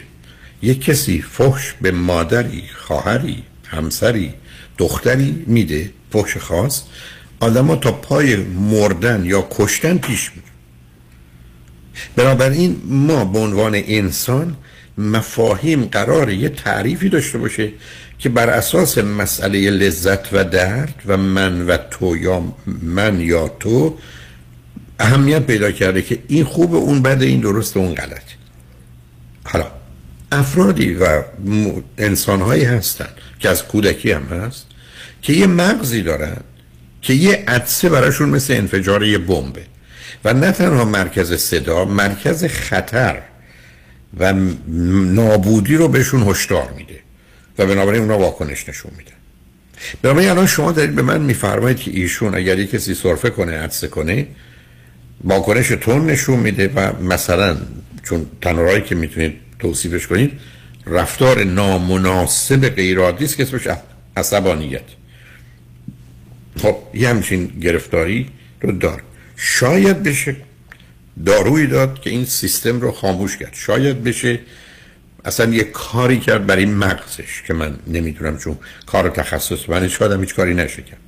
یک 0.63 0.85
کسی 0.85 1.23
فحش 1.23 1.75
به 1.81 1.91
مادری 1.91 2.63
خواهری 2.77 3.43
همسری 3.67 4.35
دختری 4.79 5.45
میده 5.47 5.91
فحش 6.13 6.37
خاص 6.37 6.83
آدما 7.41 7.77
تا 7.77 7.93
پای 7.93 8.37
مردن 8.71 9.25
یا 9.25 9.49
کشتن 9.51 9.99
پیش 9.99 10.31
میره. 10.31 10.49
بنابراین 12.17 12.83
ما 12.85 13.25
به 13.25 13.39
عنوان 13.39 13.75
انسان 13.75 14.57
مفاهیم 14.99 15.85
قرار 15.85 16.31
یه 16.31 16.49
تعریفی 16.49 17.09
داشته 17.09 17.39
باشه 17.39 17.73
که 18.19 18.29
بر 18.29 18.51
اساس 18.51 18.99
مسئله 18.99 19.71
لذت 19.71 20.33
و 20.33 20.45
درد 20.45 21.03
و 21.07 21.17
من 21.17 21.67
و 21.67 21.77
تو 21.77 22.17
یا 22.17 22.43
من 22.83 23.21
یا 23.21 23.49
تو 23.49 23.99
اهمیت 25.01 25.43
پیدا 25.43 25.71
کرده 25.71 26.03
که 26.03 26.19
این 26.29 26.45
خوب 26.45 26.75
اون 26.75 27.03
بده 27.03 27.27
این 27.27 27.41
درست 27.41 27.77
اون 27.77 27.95
غلط. 27.95 28.23
حالا 29.45 29.67
افرادی 30.33 30.95
و 30.95 31.23
انسانهایی 31.99 32.65
هستن 32.65 33.09
که 33.39 33.49
از 33.49 33.65
کودکی 33.65 34.13
هم 34.13 34.23
هست 34.23 34.67
که 35.23 35.33
یه 35.33 35.47
مغزی 35.47 36.03
دارن 36.03 36.37
که 37.03 37.15
یه 37.15 37.45
عدسه 37.49 37.89
براشون 37.89 38.29
مثل 38.29 38.55
انفجار 38.55 39.05
یه 39.05 39.19
بمبه. 39.19 39.63
و 40.25 40.35
نه 40.35 40.53
تنها 40.53 40.85
مرکز 40.85 41.35
صدا 41.35 41.85
مرکز 41.85 42.45
خطر 42.45 43.23
و 44.19 44.35
نابودی 45.15 45.77
رو 45.77 45.89
بهشون 45.89 46.23
هشدار 46.23 46.73
میده 46.77 47.01
و 47.59 47.67
بنابراین 47.67 48.03
اونا 48.03 48.19
واکنش 48.19 48.69
نشون 48.69 48.93
میدن. 48.99 49.11
بنابراین 50.03 50.29
الان 50.29 50.47
شما 50.47 50.73
دارید 50.73 50.95
به 50.95 51.03
من 51.03 51.21
میفرمایید 51.21 51.79
که 51.79 51.91
ایشون 51.91 52.35
اگر 52.35 52.59
یک 52.59 52.71
کسی 52.71 52.95
سرفه 52.95 53.31
کنه 53.31 53.59
عدسه 53.59 53.89
کنه 53.89 54.27
واکنش 55.25 55.69
تون 55.69 56.07
نشون 56.07 56.41
میده 56.41 56.69
و 56.69 57.03
مثلا 57.03 57.57
چون 58.03 58.27
تنورایی 58.43 58.83
که 58.83 58.95
می‌تونید 58.95 59.35
توصیفش 59.59 60.07
کنید 60.07 60.41
رفتار 60.87 61.45
نامناسب 61.45 62.69
غیرعادی 62.69 63.25
است 63.25 63.37
که 63.37 63.43
اسمش 63.43 63.69
عصبانیت. 64.17 64.83
خب 66.63 66.77
یه 66.95 67.09
همچین 67.09 67.47
گرفتاری 67.47 68.29
رو 68.61 68.73
دار. 68.73 69.03
شاید 69.37 70.03
بشه 70.03 70.37
دارویی 71.27 71.67
داد 71.67 72.01
که 72.01 72.11
این 72.11 72.25
سیستم 72.25 72.81
رو 72.81 72.93
خاموش 72.93 73.37
کرد. 73.37 73.55
شاید 73.55 74.05
بشه 74.05 74.41
اصلا 75.25 75.55
یه 75.55 75.65
کاری 75.65 76.21
کرد 76.21 76.47
برای 76.47 76.67
مغزش 76.67 77.43
که 77.47 77.55
من 77.55 77.79
نمی‌دونم 77.87 78.39
چون 78.39 78.59
کار 78.87 79.09
تخصص 79.09 79.69
من 79.69 79.91
آدم 80.01 80.21
هیچ 80.21 80.35
کاری 80.35 80.55
نشه 80.55 80.83
کرد 80.83 81.01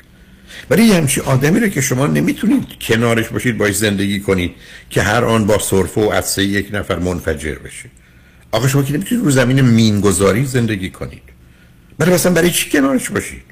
ولی 0.71 0.83
یه 0.83 0.95
همچین 0.95 1.25
آدمی 1.25 1.61
رو 1.61 1.69
که 1.69 1.81
شما 1.81 2.07
نمی‌تونید 2.07 2.65
کنارش 2.81 3.29
باشید 3.29 3.59
باش 3.59 3.77
زندگی 3.77 4.21
کنید 4.21 4.53
که 4.91 5.03
هر 5.03 5.25
آن 5.25 5.47
با 5.47 5.59
صرفه 5.59 6.01
و 6.01 6.11
عدسه 6.11 6.45
یک 6.45 6.69
نفر 6.73 6.99
منفجر 6.99 7.55
بشه. 7.55 7.91
آقا 8.53 8.69
شما 8.69 8.83
که 8.83 8.93
نمی‌تونید 8.93 9.25
رو 9.25 9.31
زمین 9.31 9.61
مینگذاری 9.61 10.47
زندگی 10.47 10.91
کنید. 10.91 11.23
برای 11.99 12.15
مثلا 12.15 12.33
برای 12.33 12.51
چی 12.51 12.71
کنارش 12.71 13.11
باشید؟ 13.11 13.43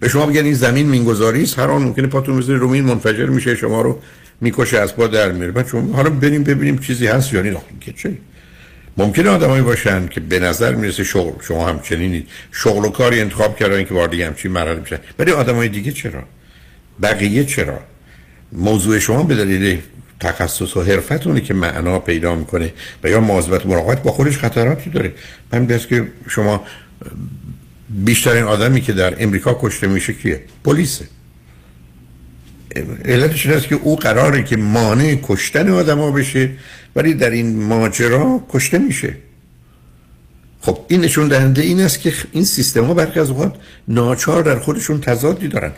به 0.00 0.08
شما 0.08 0.26
بگن 0.26 0.44
این 0.44 0.54
زمین 0.54 0.88
مینگذاری 0.88 1.42
است 1.42 1.58
هر 1.58 1.70
آن 1.70 1.82
ممکنه 1.82 2.06
پاتون 2.06 2.38
بزنید 2.38 2.58
رو 2.58 2.68
مین 2.68 2.84
منفجر 2.84 3.26
میشه 3.26 3.56
شما 3.56 3.82
رو 3.82 3.98
می‌کشه 4.40 4.78
از 4.78 4.96
پا 4.96 5.06
در 5.06 5.32
میره. 5.32 5.50
بعد 5.50 5.68
شما 5.68 5.96
حالا 5.96 6.10
بریم 6.10 6.44
ببینیم 6.44 6.78
چیزی 6.78 7.06
هست 7.06 7.32
یا 7.32 7.42
نه. 7.42 7.56
که 7.80 7.92
چه؟ 7.92 8.12
ممکنه 8.96 9.30
آدمایی 9.30 9.62
باشن 9.62 10.08
که 10.08 10.20
به 10.20 10.38
نظر 10.38 10.74
می‌رسه 10.74 11.04
شغل 11.04 11.42
شما 11.42 11.68
همچنینید 11.68 12.28
شغل 12.52 12.84
و 12.84 12.88
کاری 12.88 13.20
انتخاب 13.20 13.56
کردن 13.56 13.84
که 13.84 13.94
وارد 13.94 14.14
همچین 14.14 14.50
مرحله 14.50 14.80
بشن 14.80 14.98
ولی 15.18 15.32
آدمای 15.32 15.68
دیگه 15.68 15.92
چرا؟ 15.92 16.22
بقیه 17.02 17.44
چرا؟ 17.44 17.80
موضوع 18.52 18.98
شما 18.98 19.22
به 19.22 19.34
دلیل 19.34 19.78
تخصص 20.20 20.76
و 20.76 20.82
حرفتونه 20.82 21.40
که 21.40 21.54
معنا 21.54 21.98
پیدا 21.98 22.34
می‌کنه 22.34 22.72
و 23.04 23.08
یا 23.08 23.20
مواظبت 23.20 23.66
مراقبت 23.66 24.02
با 24.02 24.12
خودش 24.12 24.38
خطراتی 24.38 24.90
داره. 24.90 25.12
من 25.52 25.66
بس 25.66 25.86
که 25.86 26.08
شما 26.28 26.64
بیشترین 27.90 28.44
آدمی 28.44 28.80
که 28.80 28.92
در 28.92 29.22
امریکا 29.22 29.58
کشته 29.62 29.86
میشه 29.86 30.12
کیه؟ 30.12 30.40
پلیسه. 30.64 31.04
علتش 33.04 33.46
این 33.46 33.56
است 33.56 33.68
که 33.68 33.74
او 33.74 33.96
قراره 33.96 34.42
که 34.42 34.56
مانع 34.56 35.18
کشتن 35.22 35.68
آدما 35.68 36.10
بشه 36.10 36.50
ولی 36.96 37.14
در 37.14 37.30
این 37.30 37.62
ماجرا 37.62 38.44
کشته 38.48 38.78
میشه. 38.78 39.14
خب 40.60 40.78
این 40.88 41.00
نشون 41.00 41.28
دهنده 41.28 41.62
این 41.62 41.80
است 41.80 42.00
که 42.00 42.12
این 42.32 42.44
سیستم 42.44 42.84
ها 42.84 42.94
برخی 42.94 43.20
از 43.20 43.30
اوقات 43.30 43.54
ناچار 43.88 44.42
در 44.42 44.58
خودشون 44.58 45.00
تضادی 45.00 45.48
دارن. 45.48 45.72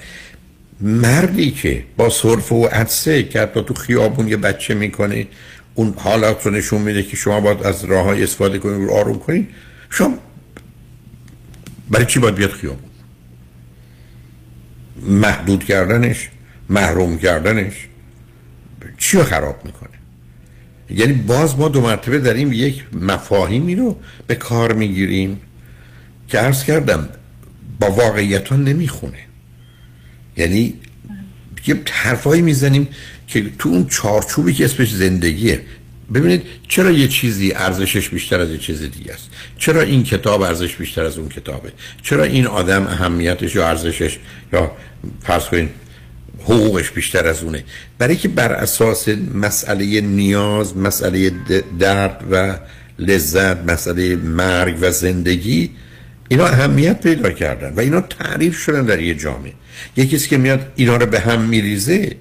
مردی 0.80 1.50
که 1.50 1.84
با 1.96 2.10
صرف 2.10 2.52
و 2.52 2.66
عدسه 2.66 3.22
که 3.22 3.40
حتی 3.40 3.62
تو 3.62 3.74
خیابون 3.74 4.28
یه 4.28 4.36
بچه 4.36 4.74
می‌کنه 4.74 5.26
اون 5.74 5.94
حالات 5.98 6.46
رو 6.46 6.52
نشون 6.52 6.82
میده 6.82 7.02
که 7.02 7.16
شما 7.16 7.40
باید 7.40 7.62
از 7.62 7.84
راه 7.84 8.04
های 8.04 8.22
استفاده 8.22 8.58
کنید 8.58 8.88
رو 8.88 8.94
آروم 8.94 9.18
کنید 9.18 9.48
شما 9.90 10.18
برای 11.90 12.06
چی 12.06 12.18
باید 12.18 12.34
بیاد 12.34 12.50
خیابون؟ 12.50 12.90
محدود 15.08 15.64
کردنش. 15.64 16.30
محروم 16.69 17.19
کردنش 17.19 17.73
چی 18.99 19.16
رو 19.16 19.24
خراب 19.24 19.65
می‌کنه؟ 19.65 19.91
یعنی 20.91 21.12
باز 21.12 21.59
ما 21.59 21.69
دو 21.69 21.81
مرتبه 21.81 22.19
داریم 22.19 22.53
یک 22.53 22.85
مفاهیمی 22.93 23.74
رو 23.74 24.01
به 24.27 24.35
کار 24.35 24.73
می‌گیریم 24.73 25.41
که 26.28 26.39
عرض 26.39 26.65
کردم 26.65 27.09
با 27.81 27.91
واقعیت 27.91 28.49
ها 28.49 28.57
نمی‌خونه. 28.57 29.19
یعنی 30.36 30.74
یه 31.66 31.81
حرفایی 31.91 32.43
می‌زنیم 32.43 32.89
که 33.27 33.51
تو 33.59 33.69
اون 33.69 33.86
چارچوبی 33.86 34.53
که 34.53 34.65
اسمش 34.65 34.95
زندگیه 34.95 35.61
ببینید 36.15 36.43
چرا 36.69 36.91
یه 36.91 37.09
چیزی 37.09 37.53
ارزشش 37.53 38.09
بیشتر 38.09 38.41
از 38.41 38.51
یه 38.51 38.59
چیز 38.59 38.82
دیگه 38.82 39.12
است؟ 39.12 39.31
چرا 39.59 39.81
این 39.81 40.03
کتاب 40.03 40.43
ارزش 40.43 40.77
بیشتر 40.77 41.05
از 41.05 41.19
اون 41.19 41.28
کتابه؟ 41.28 41.73
چرا 42.03 42.24
این 42.24 42.47
آدم 42.47 42.86
اهمیتش 42.86 43.55
یا 43.55 43.69
ارزشش 43.69 44.19
یا 44.53 44.73
فرض 45.23 45.45
کنید 45.45 45.70
حقوقش 46.43 46.90
بیشتر 46.90 47.27
از 47.27 47.43
اونه. 47.43 47.65
برای 47.98 48.16
که 48.16 48.28
بر 48.28 48.52
اساس 48.52 49.09
مسئله 49.35 50.01
نیاز 50.01 50.77
مسئله 50.77 51.32
درد 51.78 52.24
و 52.31 52.59
لذت 52.98 53.56
مسئله 53.56 54.16
مرگ 54.16 54.77
و 54.81 54.90
زندگی 54.90 55.70
اینا 56.28 56.47
اهمیت 56.47 57.01
پیدا 57.01 57.31
کردن 57.31 57.74
و 57.74 57.81
اینا 57.81 58.01
تعریف 58.01 58.59
شدن 58.59 58.85
در 58.85 59.01
یه 59.01 59.15
جامعه. 59.15 59.52
یکی 59.97 60.19
که 60.19 60.39
میاد 60.39 60.73
اینا 60.77 60.97
رو 60.97 61.06
به 61.06 61.20
هم 61.20 61.40
میریزه 61.40 62.16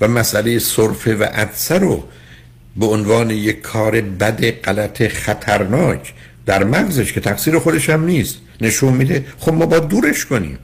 و 0.00 0.08
مسئله 0.08 0.58
صرفه 0.58 1.16
و 1.16 1.22
عدسه 1.24 1.78
رو 1.78 2.04
به 2.76 2.86
عنوان 2.86 3.30
یک 3.30 3.60
کار 3.60 4.00
بد 4.00 4.50
غلط 4.50 5.08
خطرناک 5.08 6.14
در 6.46 6.64
مغزش 6.64 7.12
که 7.12 7.20
تقصیر 7.20 7.58
خودش 7.58 7.90
هم 7.90 8.04
نیست 8.04 8.36
نشون 8.60 8.92
میده 8.92 9.24
خب 9.38 9.52
ما 9.52 9.66
با 9.66 9.78
دورش 9.78 10.26
کنیم. 10.26 10.58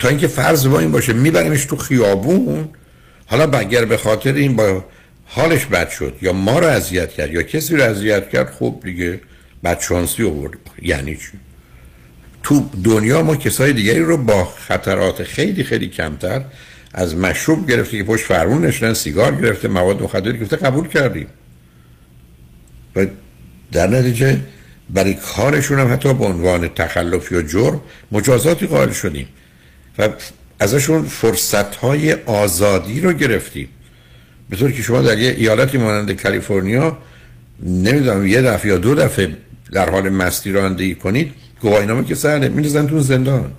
تا 0.00 0.08
اینکه 0.08 0.26
فرض 0.26 0.66
با 0.66 0.78
این 0.80 0.92
باشه 0.92 1.12
میبریمش 1.12 1.64
تو 1.64 1.76
خیابون. 1.76 2.68
حالا 3.26 3.58
اگر 3.58 3.84
به 3.84 3.96
خاطر 3.96 4.32
این 4.32 4.56
با 4.56 4.84
حالش 5.26 5.66
بد 5.66 5.90
شد 5.90 6.16
یا 6.22 6.32
ما 6.32 6.58
رو 6.58 6.66
اذیت 6.66 7.12
کرد 7.12 7.32
یا 7.32 7.42
کسی 7.42 7.76
رو 7.76 7.82
اذیت 7.82 8.30
کرد 8.30 8.50
خب 8.58 8.80
دیگه 8.84 9.20
بدشانسی 9.64 10.24
آورد. 10.24 10.52
یعنی 10.82 11.16
چی؟ 11.16 11.38
تو 12.42 12.70
دنیا 12.84 13.22
ما 13.22 13.36
کسای 13.36 13.72
دیگری 13.72 14.00
رو 14.00 14.16
با 14.16 14.44
خطرات 14.44 15.22
خیلی 15.22 15.64
خیلی 15.64 15.88
کمتر 15.88 16.44
از 16.94 17.16
مشروب 17.16 17.70
گرفته 17.70 17.96
که 17.96 18.04
پشت 18.04 18.24
فرمون 18.24 18.66
نشدن 18.66 18.94
سیگار 18.94 19.34
گرفته 19.34 19.68
مواد 19.68 20.02
مخدر 20.02 20.32
گرفته 20.32 20.56
قبول 20.56 20.88
کردیم. 20.88 21.26
و 22.96 23.06
در 23.72 23.86
نتیجه 23.86 24.40
برای 24.90 25.14
کارشون 25.14 25.78
هم 25.78 25.92
حتی 25.92 26.14
به 26.14 26.24
عنوان 26.24 26.68
تخلفی 26.68 27.34
و 27.34 27.42
جرم 27.42 27.80
مجازاتی 28.12 28.66
قائل 28.66 28.90
شدیم. 28.90 29.28
و 29.98 30.08
ازشون 30.60 31.02
فرصت 31.02 31.76
های 31.76 32.12
آزادی 32.12 33.00
رو 33.00 33.12
گرفتیم. 33.12 33.68
به 34.50 34.56
طور 34.56 34.72
که 34.72 34.82
شما 34.82 35.02
در 35.02 35.18
یه 35.18 35.34
ایالتی 35.38 35.78
مانند 35.78 36.12
کالیفرنیا 36.12 36.98
نمی‌دونم 37.62 38.26
یه 38.26 38.42
دفعه 38.42 38.68
یا 38.70 38.78
دو 38.78 38.94
دفعه 38.94 39.36
در 39.72 39.90
حال 39.90 40.08
مستی 40.08 40.52
رانندگی 40.52 40.94
کنید 40.94 41.32
گواهینامه 41.60 42.04
که 42.04 42.14
سهله 42.14 42.48
میریزن 42.48 42.86
تو 42.86 43.00
زندان. 43.00 43.52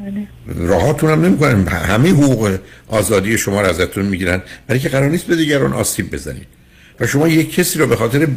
بله. 0.00 0.28
راهاتون 0.68 1.10
هم 1.10 1.24
نمی‌کنن. 1.24 1.66
همه 1.66 2.10
حقوق 2.10 2.58
آزادی 2.88 3.38
شما 3.38 3.60
رو 3.60 3.68
ازتون 3.68 4.04
می‌گیرن. 4.04 4.42
برای 4.66 4.80
که 4.80 4.88
قرار 4.88 5.10
نیست 5.10 5.26
به 5.26 5.36
دیگران 5.36 5.72
آسیب 5.72 6.10
بزنید. 6.10 6.46
و 7.00 7.06
شما 7.06 7.28
یک 7.28 7.54
کسی 7.54 7.78
رو 7.78 7.86
به 7.86 7.96
خاطر 7.96 8.28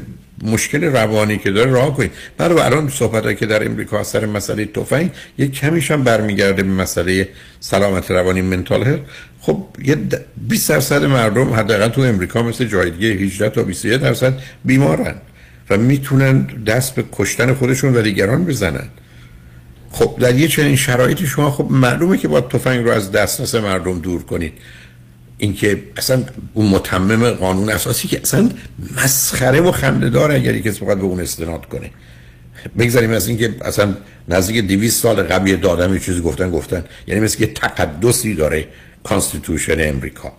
مشکل 0.43 0.83
روانی 0.83 1.37
که 1.37 1.51
داره 1.51 1.71
راه 1.71 1.97
کنید. 1.97 2.11
برای 2.37 2.59
الان 2.59 2.89
صحبت 2.89 3.37
که 3.37 3.45
در 3.45 3.65
امریکا 3.65 4.03
سر 4.03 4.25
مسئله 4.25 4.65
تفنگ 4.65 5.11
یک 5.37 5.51
کمیش 5.51 5.91
هم 5.91 6.03
برمیگرده 6.03 6.63
به 6.63 6.69
مسئله 6.69 7.29
سلامت 7.59 8.11
روانی 8.11 8.41
منتال 8.41 8.83
هر 8.83 8.99
خب 9.41 9.65
یه 9.83 9.97
20 10.47 10.69
درصد 10.69 11.03
مردم 11.03 11.53
حداقل 11.53 11.87
تو 11.87 12.01
امریکا 12.01 12.43
مثل 12.43 12.65
جای 12.65 12.89
دیگه 12.89 13.07
18 13.07 13.49
تا 13.49 13.63
21 13.63 14.01
درصد 14.01 14.33
بیمارن 14.65 15.15
و 15.69 15.77
می‌تونن 15.77 16.41
دست 16.41 16.95
به 16.95 17.03
کشتن 17.11 17.53
خودشون 17.53 17.95
و 17.95 18.01
دیگران 18.01 18.45
بزنن. 18.45 18.89
خب 19.91 20.15
در 20.19 20.35
یه 20.35 20.47
چنین 20.47 20.75
شرایطی 20.75 21.27
شما 21.27 21.51
خب 21.51 21.67
معلومه 21.69 22.17
که 22.17 22.27
با 22.27 22.41
تفنگ 22.41 22.85
رو 22.85 22.91
از 22.91 23.11
دسترس 23.11 23.55
مردم 23.55 23.99
دور 23.99 24.23
کنید. 24.23 24.53
اینکه 25.39 25.83
اصلا 25.97 26.23
اون 26.53 26.69
متمم 26.69 27.29
قانون 27.29 27.69
اساسی 27.69 28.07
که 28.07 28.19
اصلا 28.21 28.49
مسخره 28.97 29.61
و 29.61 29.71
خنده‌دار 29.71 30.31
اگر 30.31 30.57
کسی 30.57 30.79
بخواد 30.79 30.97
به 30.97 31.03
اون 31.03 31.19
استناد 31.19 31.65
کنه. 31.65 31.89
بگذاریم 32.79 33.11
از 33.11 33.27
اینکه 33.27 33.55
اصلا 33.61 33.95
نزدیک 34.27 34.67
200 34.67 35.03
سال 35.03 35.23
قبل 35.23 35.47
یه 35.47 35.55
عده 35.55 35.74
آدم 35.74 35.93
یه 35.93 35.99
چیزی 35.99 36.21
گفتن 36.21 36.51
گفتن. 36.51 36.83
یعنی 37.07 37.21
مثل 37.21 37.37
که 37.37 37.47
تقدسی 37.47 38.35
داره 38.35 38.67
constitution 39.03 39.89
امریکا. 39.89 40.33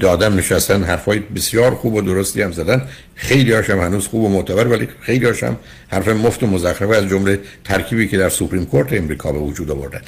آدم 0.00 0.36
نشستن 0.36 0.82
حرفای 0.82 1.18
بسیار 1.18 1.74
خوب 1.74 1.94
و 1.94 2.00
درستی 2.00 2.42
هم 2.42 2.52
زدن. 2.52 2.82
خیلی 3.14 3.52
هاشم 3.52 3.78
هنوز 3.78 4.06
خوب 4.06 4.24
و 4.24 4.28
معتبر 4.28 4.66
ولی 4.66 4.88
خیلی 5.00 5.26
هاشم 5.26 5.56
حرف 5.88 6.08
مفت 6.08 6.42
و 6.42 6.46
مزخرف 6.46 6.90
از 6.90 7.08
جمله 7.08 7.40
ترکیبی 7.64 8.08
که 8.08 8.18
در 8.18 8.28
Supreme 8.28 8.66
Court 8.66 8.92
امریکا 8.92 9.32
به 9.32 9.38
وجود 9.38 9.70
آوردن. 9.70 10.00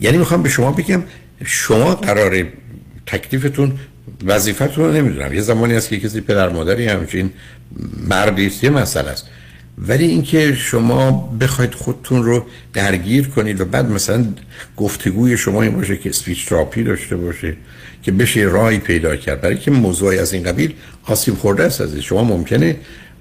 یعنی 0.00 0.16
می‌خوام 0.16 0.42
به 0.42 0.48
شما 0.48 0.72
بگم 0.72 1.02
شما 1.44 1.94
قرار 1.94 2.46
تکلیفتون 3.06 3.72
وظیفتون 4.24 4.84
رو 4.84 4.92
نمی‌دونم. 4.92 5.34
یه 5.34 5.40
زمانی 5.40 5.74
هست 5.74 5.88
که 5.88 6.00
کسی 6.00 6.20
پدر 6.20 6.48
مادری 6.48 6.86
همچین 6.86 7.30
مردی 8.08 8.46
است 8.46 8.64
یه 8.64 8.70
مسئله 8.70 9.08
است. 9.08 9.26
ولی 9.78 10.06
اینکه 10.06 10.54
شما 10.54 11.36
بخواید 11.40 11.74
خودتون 11.74 12.22
رو 12.22 12.46
درگیر 12.72 13.28
کنید 13.28 13.60
و 13.60 13.64
بعد 13.64 13.90
مثلا 13.90 14.24
گفتگوی 14.76 15.36
شما 15.36 15.62
این 15.62 15.72
باشه 15.72 15.96
که 15.96 16.12
سپیچ 16.12 16.48
تراپی 16.48 16.82
داشته 16.82 17.16
باشه 17.16 17.56
که 18.02 18.12
بشه 18.12 18.40
راهی 18.40 18.78
پیدا 18.78 19.16
کرد. 19.16 19.40
برای 19.40 19.58
که 19.58 19.70
موضوعی 19.70 20.18
از 20.18 20.32
این 20.32 20.42
قبیل 20.42 20.72
آسیب 21.04 21.34
خورده 21.34 21.62
است 21.62 21.80
از 21.80 21.96
شما 21.96 22.24
ممکنه 22.24 22.76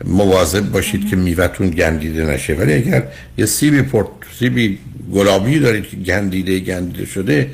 مواظب 0.06 0.72
باشید 0.72 1.10
که 1.10 1.16
میوتون 1.16 1.70
گندیده 1.70 2.26
نشه. 2.26 2.54
ولی 2.54 2.74
اگر 2.74 3.08
یه 3.38 3.46
سیبی 3.46 3.82
پورت 3.82 4.08
سیبی 4.40 4.80
گلابی 5.14 5.60
دارید 5.60 5.88
که 5.88 5.98
گندیده 5.98 6.60
گندیده 6.60 7.06
شده 7.06 7.50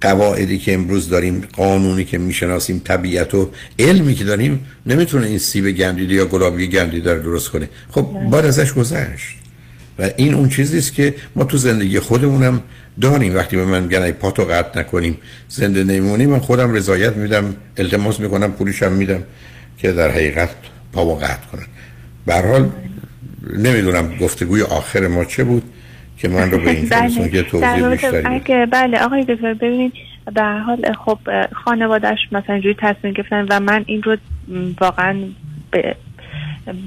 قواعدی 0.00 0.58
که 0.58 0.74
امروز 0.74 1.08
داریم 1.08 1.44
قانونی 1.52 2.04
که 2.04 2.18
می‌شناسیم 2.18 2.82
طبیعت 2.84 3.34
و 3.34 3.50
علمی 3.78 4.14
که 4.14 4.24
داریم 4.24 4.66
نمی‌تونه 4.86 5.26
این 5.26 5.38
سیب 5.38 5.70
گندیده 5.70 6.14
یا 6.14 6.26
گلابی 6.26 6.68
گندیده 6.68 7.14
رو 7.14 7.22
درست 7.22 7.48
کنه. 7.48 7.68
خب 7.90 8.02
باید 8.02 8.44
ازش 8.44 8.72
گذشت. 8.72 9.36
و 9.98 10.10
این 10.16 10.34
اون 10.34 10.48
چیزی 10.48 10.78
است 10.78 10.94
که 10.94 11.14
ما 11.36 11.44
تو 11.44 11.56
زندگی 11.56 11.98
خودمونم 11.98 12.62
داریم. 13.00 13.34
وقتی 13.34 13.56
به 13.56 13.64
من 13.64 13.82
میگن 13.82 14.10
پاتو 14.10 14.44
قطع 14.44 14.80
نکنیم 14.80 15.18
زنده 15.48 15.84
نمیمونیم 15.84 16.30
من 16.30 16.38
خودم 16.38 16.72
رضایت 16.74 17.16
میدم 17.16 17.56
التماس 17.76 18.20
می‌کنم 18.20 18.52
پولیشم 18.52 18.92
میدم 18.92 19.22
که 19.78 19.92
در 19.92 20.10
حقیقت 20.10 20.50
پامو 20.92 21.14
قطع 21.14 21.46
کنن. 21.52 21.66
به 22.26 22.34
حال 22.34 22.70
نمی‌دونم 23.56 24.16
گفتگوی 24.16 24.62
آخر 24.62 25.08
ما 25.08 25.24
چه 25.24 25.44
بود. 25.44 25.62
که 26.16 26.28
من 26.28 26.50
رو 26.50 26.58
به 26.58 26.70
این 26.70 26.88
بله. 26.88 27.28
که 27.28 27.42
توضیح 27.42 27.88
بیشتری 27.88 28.66
بله 28.66 29.04
آقای 29.04 29.24
دکتر 29.24 29.54
ببینید 29.54 29.92
به 30.34 30.42
حال 30.42 30.92
خب 30.92 31.18
خانوادهش 31.52 32.18
مثلا 32.32 32.54
اینجوری 32.54 32.76
تصمیم 32.78 33.12
گرفتن 33.12 33.46
و 33.50 33.60
من 33.60 33.84
این 33.86 34.02
رو 34.02 34.16
واقعا 34.80 35.16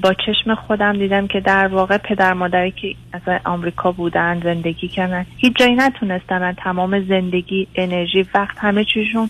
با 0.02 0.14
چشم 0.26 0.54
خودم 0.54 0.92
دیدم 0.92 1.26
که 1.26 1.40
در 1.40 1.66
واقع 1.66 1.96
پدر 1.96 2.32
مادری 2.32 2.70
که 2.70 2.94
از 3.12 3.40
آمریکا 3.44 3.92
بودن 3.92 4.40
زندگی 4.44 4.88
کردن 4.88 5.26
هیچ 5.36 5.56
جایی 5.56 5.74
نتونستن 5.74 6.52
تمام 6.52 7.04
زندگی 7.04 7.66
انرژی 7.74 8.26
وقت 8.34 8.58
همه 8.58 8.84
چیشون 8.84 9.28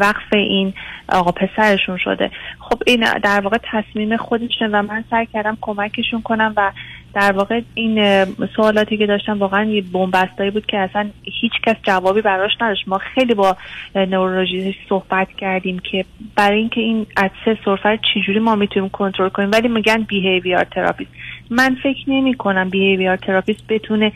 وقف 0.00 0.32
این 0.32 0.72
آقا 1.08 1.32
پسرشون 1.32 1.96
شده. 1.96 2.30
خب 2.58 2.82
این 2.86 3.06
در 3.22 3.40
واقع 3.40 3.58
تصمیم 3.62 4.16
خودشون 4.16 4.74
و 4.74 4.82
من 4.82 5.04
سعی 5.10 5.26
کردم 5.26 5.58
کمکشون 5.60 6.22
کنم 6.22 6.52
و 6.56 6.72
در 7.14 7.32
واقع 7.32 7.60
این 7.74 8.24
سوالاتی 8.56 8.96
که 8.96 9.06
داشتم 9.06 9.38
واقعا 9.38 9.64
یه 9.64 9.82
بن‌بستایی 9.82 10.50
بود 10.50 10.66
که 10.66 10.78
اصلا 10.78 11.10
هیچ 11.40 11.52
کس 11.66 11.76
جوابی 11.82 12.20
براش 12.20 12.50
نداشت. 12.60 12.88
ما 12.88 12.98
خیلی 12.98 13.34
با 13.34 13.56
neurologist 13.94 14.78
صحبت 14.88 15.28
کردیم 15.32 15.78
که 15.78 16.04
برای 16.36 16.58
اینکه 16.58 16.80
این 16.80 17.06
عطسه 17.16 17.58
سرفه 17.64 17.98
چجوری 18.14 18.38
ما 18.38 18.54
می‌تونیم 18.54 18.88
کنترل 18.88 19.28
کنیم؟ 19.28 19.50
ولی 19.52 19.68
میگن 19.68 20.02
behavior 20.02 20.64
therapist 20.64 21.10
من 21.50 21.76
فکر 21.82 22.10
نمی 22.10 22.34
کنم 22.34 22.68
behavior 22.68 23.16
therapist 23.16 23.66
بتونه 23.68 24.12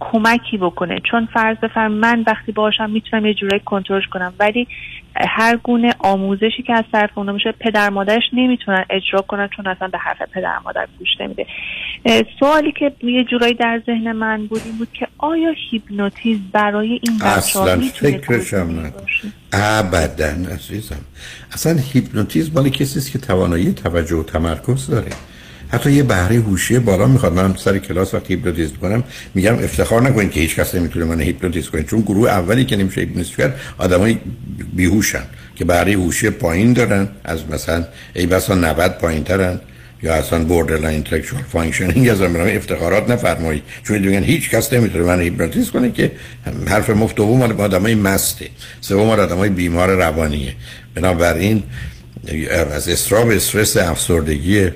کمکی 0.00 0.56
بکنه. 0.56 1.00
چون 1.10 1.28
فرض 1.34 1.56
بفرم 1.56 1.92
من 1.92 2.24
وقتی 2.26 2.52
باشم 2.52 2.90
می‌تونم 2.90 3.26
یه 3.26 3.34
جورایی 3.34 3.62
کنترلش 3.64 4.06
کنم. 4.06 4.32
ولی 4.38 4.68
هر 5.28 5.56
گونه 5.56 5.94
آموزشی 5.98 6.62
که 6.66 6.74
از 6.74 6.84
طرف 6.92 7.10
اونها 7.14 7.34
میشه 7.34 7.52
پدر 7.60 7.90
مادرش 7.90 8.22
نمی‌تونن 8.32 8.84
اجرا 8.90 9.20
کنن 9.20 9.48
چون 9.56 9.66
اصلا 9.66 9.88
به 9.88 9.98
حرف 9.98 10.22
پدر 10.34 10.58
مادر 10.64 10.88
گوش 10.98 11.08
نمیده. 11.20 11.46
سوالی 12.40 12.72
که 12.72 12.92
یه 13.02 13.24
جورایی 13.24 13.54
در 13.54 13.82
ذهن 13.86 14.12
من 14.12 14.46
بود 14.46 14.60
این 14.64 14.78
بود 14.78 14.88
که 14.92 15.08
آیا 15.18 15.54
هیپنوتیزم 15.70 16.42
برای 16.52 17.00
این 17.02 17.18
بچه 17.18 17.26
اصلا 17.26 17.80
فکرشم 17.80 18.92
ابدا 19.52 20.54
عزیزم. 20.54 21.00
اصلا 21.52 21.78
هیپنوتیزم 21.92 22.54
مال 22.54 22.68
کسی 22.68 23.12
که 23.12 23.18
توانایی 23.18 23.72
توجه 23.72 24.16
و 24.16 24.22
تمرکز 24.22 24.90
داره. 24.90 25.10
حتی 25.68 25.92
یه 25.92 26.02
بهره 26.02 26.36
هوشی 26.36 26.78
بالا 26.78 27.06
می‌خواد. 27.06 27.32
من 27.32 27.54
سر 27.56 27.78
کلاس 27.78 28.14
وقتی 28.14 28.34
هیپنوتیزم 28.34 28.76
کنم 28.76 29.04
میگم 29.34 29.54
افتخار 29.54 30.02
نکنید 30.02 30.30
که 30.30 30.40
هیچ 30.40 30.56
کس 30.56 30.74
نمی‌تونه 30.74 31.04
منو 31.04 31.20
هیپنوتیزم 31.20 31.70
کنه. 31.70 31.82
چون 31.82 32.00
گروه 32.00 32.28
اولی 32.28 32.64
که 32.64 32.76
نمیشه 32.76 33.00
هیپنوتیزم 33.00 33.36
کرد 33.36 33.60
آدمای 33.78 34.16
بیهوشن 34.74 35.22
که 35.56 35.64
بهره 35.64 35.92
هوشی 35.92 36.30
پایین 36.30 36.72
دارن 36.72 37.08
از 37.24 37.40
مثلا 37.50 37.84
ای 38.14 38.26
بسا 38.26 38.54
90 38.54 38.98
پایین 38.98 39.24
ترن 39.24 39.60
یا 40.02 40.14
اصلا 40.14 40.44
borderline 40.44 40.94
intellectual 40.94 41.42
functioning 41.52 42.08
از 42.08 42.22
امرام 42.22 42.48
افتخارات 42.56 43.10
نفرمایید 43.10 43.62
چون 43.84 43.98
میگن 43.98 44.22
هیچ 44.22 44.50
کس 44.50 44.72
نمی‌تونه 44.72 45.04
منو 45.04 45.20
هیپنوتیزم 45.20 45.70
کنه 45.72 45.90
که 45.90 46.12
حرف 46.68 46.90
مفت 46.90 47.16
دوم 47.16 47.38
مال 47.38 47.52
آدمای 47.52 47.94
مسته. 47.94 48.46
سوم 48.80 49.06
مال 49.06 49.20
آدمای 49.20 49.48
بیمار 49.48 49.90
روانیه. 49.90 50.54
بنابراین 50.94 51.62
از 52.74 52.88
اضطراب 52.88 53.28
استرس 53.28 53.76
افسردگی 53.76 54.70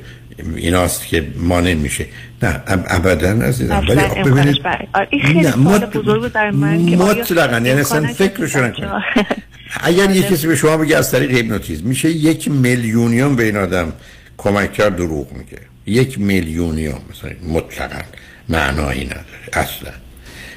ایناست 0.56 1.06
که 1.06 1.26
مانع 1.36 1.74
میشه. 1.74 2.06
نه 2.42 2.62
ابدا 2.66 3.30
عزیزم 3.30 3.84
ولی 3.88 4.30
ببینید 4.30 4.62
این 5.10 5.22
خیلی 5.22 5.44
سوال 5.44 5.86
بزرگ 5.86 6.38
من 6.52 6.86
که 6.86 6.96
مطلقا 6.96 7.52
یعنی 7.52 7.80
اصلا 7.80 8.06
فکرشو 8.06 8.64
نکنید. 8.64 8.90
اگر 9.82 10.10
یه 10.10 10.22
کسی 10.22 10.46
به 10.46 10.56
شما 10.56 10.76
بگه 10.76 10.96
از 10.96 11.10
طریق 11.10 11.30
هیپنوتیزم 11.30 11.88
میشه 11.88 12.10
یک 12.10 12.50
میلیونیوم 12.50 13.36
به 13.36 13.44
این 13.44 13.56
آدم 13.56 13.92
کمک 14.38 14.72
کرد 14.72 14.96
دروغ 14.96 15.32
میگه. 15.32 15.58
یک 15.86 16.20
میلیونیوم 16.20 17.00
مثلا 17.10 17.30
مطلقا 17.48 18.02
معنایی 18.48 19.04
نداره 19.04 19.24
اصلا. 19.52 19.92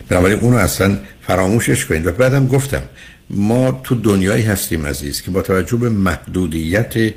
بنابراین 0.10 0.40
اونو 0.40 0.58
اصلا 0.58 0.98
فراموشش 1.22 1.86
کنید. 1.86 2.08
و 2.08 2.12
بعدم 2.12 2.48
گفتم 2.48 2.82
ما 3.30 3.82
تو 3.84 3.96
دنیایی 3.96 4.44
هستیم 4.44 4.86
عزیز 4.86 5.22
که 5.22 5.32
با 5.32 5.42
توجه 5.42 5.78
به 5.78 5.90
محدودیت 5.90 7.14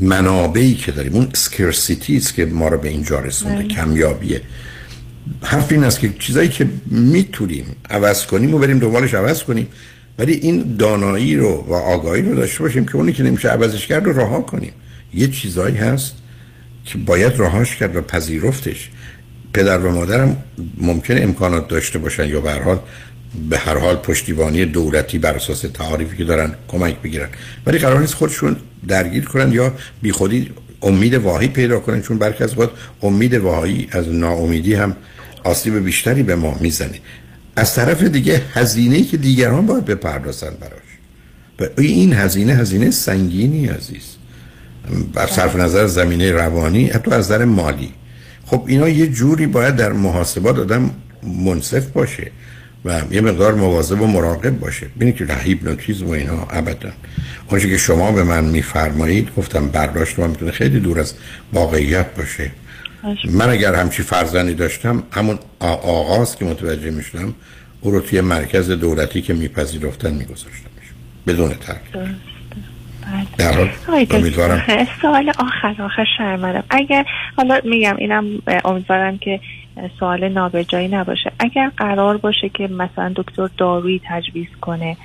منابعی 0.00 0.74
که 0.74 0.92
داریم 0.92 1.12
اون 1.12 1.28
scarcity 1.34 2.16
است 2.16 2.34
که 2.34 2.46
ما 2.46 2.68
رو 2.68 2.78
به 2.78 2.88
اینجا 2.88 3.20
رسونده 3.20 3.62
بله. 3.62 3.68
کمیابیه. 3.68 4.40
حرف 5.42 5.72
این 5.72 5.84
است 5.84 6.00
که 6.00 6.12
چیزایی 6.18 6.48
که 6.48 6.68
می‌تونیم 6.86 7.64
عوض 7.90 8.26
کنیم 8.26 8.54
و 8.54 8.58
بریم 8.58 8.78
دنبالش 8.78 9.14
عوض 9.14 9.42
کنیم 9.42 9.68
ولی 10.18 10.32
این 10.32 10.76
دانایی 10.76 11.36
رو 11.36 11.64
و 11.68 11.74
آگاهی 11.74 12.22
رو 12.22 12.34
داشته 12.34 12.62
باشیم 12.62 12.86
که 12.86 12.96
اونی 12.96 13.12
که 13.12 13.22
نمیشه 13.22 13.48
عوضش 13.48 13.86
کرد 13.86 14.04
رو 14.04 14.20
رها 14.20 14.40
کنیم. 14.40 14.72
یه 15.14 15.28
چیزایی 15.28 15.76
هست 15.76 16.14
که 16.84 16.98
باید 16.98 17.32
رهاش 17.38 17.76
کرد 17.76 17.96
و 17.96 18.00
پذیرفتش. 18.00 18.90
پدر 19.52 19.78
و 19.78 19.92
مادرم 19.92 20.36
ممکن 20.76 21.22
امکانات 21.22 21.68
داشته 21.68 21.98
باشن 21.98 22.28
یا 22.28 22.40
به 22.40 22.52
حال 22.52 22.78
به 23.50 23.58
هر 23.58 23.78
حال 23.78 23.96
پشتیبانی 23.96 24.64
دولتی 24.64 25.18
بر 25.18 25.34
اساس 25.34 25.60
تعاریفی 25.60 26.16
که 26.16 26.24
دارن 26.24 26.54
کمک 26.68 27.02
بگیرن 27.02 27.28
ولی 27.66 27.78
قرار 27.78 28.00
نیست 28.00 28.14
خودشون 28.14 28.56
درگیر 28.88 29.24
کنن 29.24 29.52
یا 29.52 29.74
بیخودی 30.02 30.50
امید 30.82 31.14
واهی 31.14 31.48
پیدا 31.48 31.80
کنن 31.80 32.02
چون 32.02 32.18
برخی 32.18 32.44
از 32.44 32.58
وقت 32.58 32.70
امید 33.02 33.34
واهی 33.34 33.88
از 33.90 34.08
ناامیدی 34.08 34.74
هم 34.74 34.96
آسیب 35.44 35.84
بیشتری 35.84 36.22
به 36.22 36.36
ما 36.36 36.58
می‌زنه. 36.60 37.00
از 37.56 37.74
طرف 37.74 38.02
دیگه 38.02 38.42
هزینه‌ای 38.54 39.04
که 39.04 39.16
دیگران 39.16 39.66
باید 39.66 39.84
بپردازن 39.84 40.50
براش. 40.60 40.88
و 41.60 41.80
این 41.80 42.12
هزینه 42.12 42.54
هزینه 42.54 42.90
سنگینی 42.90 43.66
عزیز. 43.66 44.16
بر 45.14 45.26
صرف 45.26 45.56
نظر 45.56 45.86
زمینه 45.86 46.32
روانی 46.32 46.86
حتی 46.86 47.10
از 47.10 47.24
نظر 47.24 47.44
مالی. 47.44 47.92
خب 48.46 48.64
اینا 48.66 48.88
یه 48.88 49.06
جوری 49.06 49.46
باید 49.46 49.76
در 49.76 49.92
محاسبات 49.92 50.58
آدم 50.58 50.90
منصف 51.44 51.86
باشه. 51.86 52.30
و 52.84 53.02
یه 53.10 53.20
مقدار 53.20 53.54
مواظب 53.54 54.00
و 54.00 54.06
مراقب 54.06 54.50
باشه. 54.50 54.86
ببینید 54.96 55.16
که 55.16 55.26
هیپنوتیزم 55.34 56.06
و 56.06 56.10
اینا 56.10 56.46
ابدا. 56.50 56.90
اونچه 57.50 57.68
که 57.68 57.78
شما 57.78 58.12
به 58.12 58.24
من 58.24 58.44
میفرمایید 58.44 59.28
گفتم 59.36 59.68
برداشت 59.68 60.18
من 60.18 60.30
می‌تونه 60.30 60.50
خیلی 60.50 60.80
دور 60.80 61.00
از 61.00 61.14
واقعیت 61.52 62.14
باشه. 62.14 62.50
من 63.30 63.50
اگر 63.50 63.74
همچی 63.74 64.02
فرزندی 64.02 64.54
داشتم 64.54 65.02
همون 65.12 65.38
آغاز 65.60 66.36
که 66.36 66.44
متوجه 66.44 66.90
می‌شدم 66.90 67.34
او 67.80 67.90
رو 67.90 68.00
توی 68.00 68.20
مرکز 68.20 68.70
دولتی 68.70 69.22
که 69.22 69.34
میپذیرفتن 69.34 70.14
میگذاشتم 70.14 70.68
بدون 71.26 71.54
ترک. 71.54 71.80
در 73.38 73.52
حال 73.52 73.70
امیدوارم. 74.10 74.86
سوال 75.02 75.30
آخر 75.30 75.82
آخر 75.82 76.04
شرمدم 76.18 76.64
اگر 76.70 77.04
حالا 77.36 77.60
میگم 77.64 77.96
اینم 77.96 78.24
امیدوارم 78.64 79.18
که 79.18 79.40
سوال 80.00 80.28
نابجایی 80.28 80.88
نباشه 80.88 81.32
اگر 81.38 81.70
قرار 81.76 82.16
باشه 82.16 82.48
که 82.48 82.68
مثلا 82.68 83.12
دکتر 83.16 83.48
دارویی 83.56 84.00
تجویز 84.08 84.48
کنه 84.60 84.96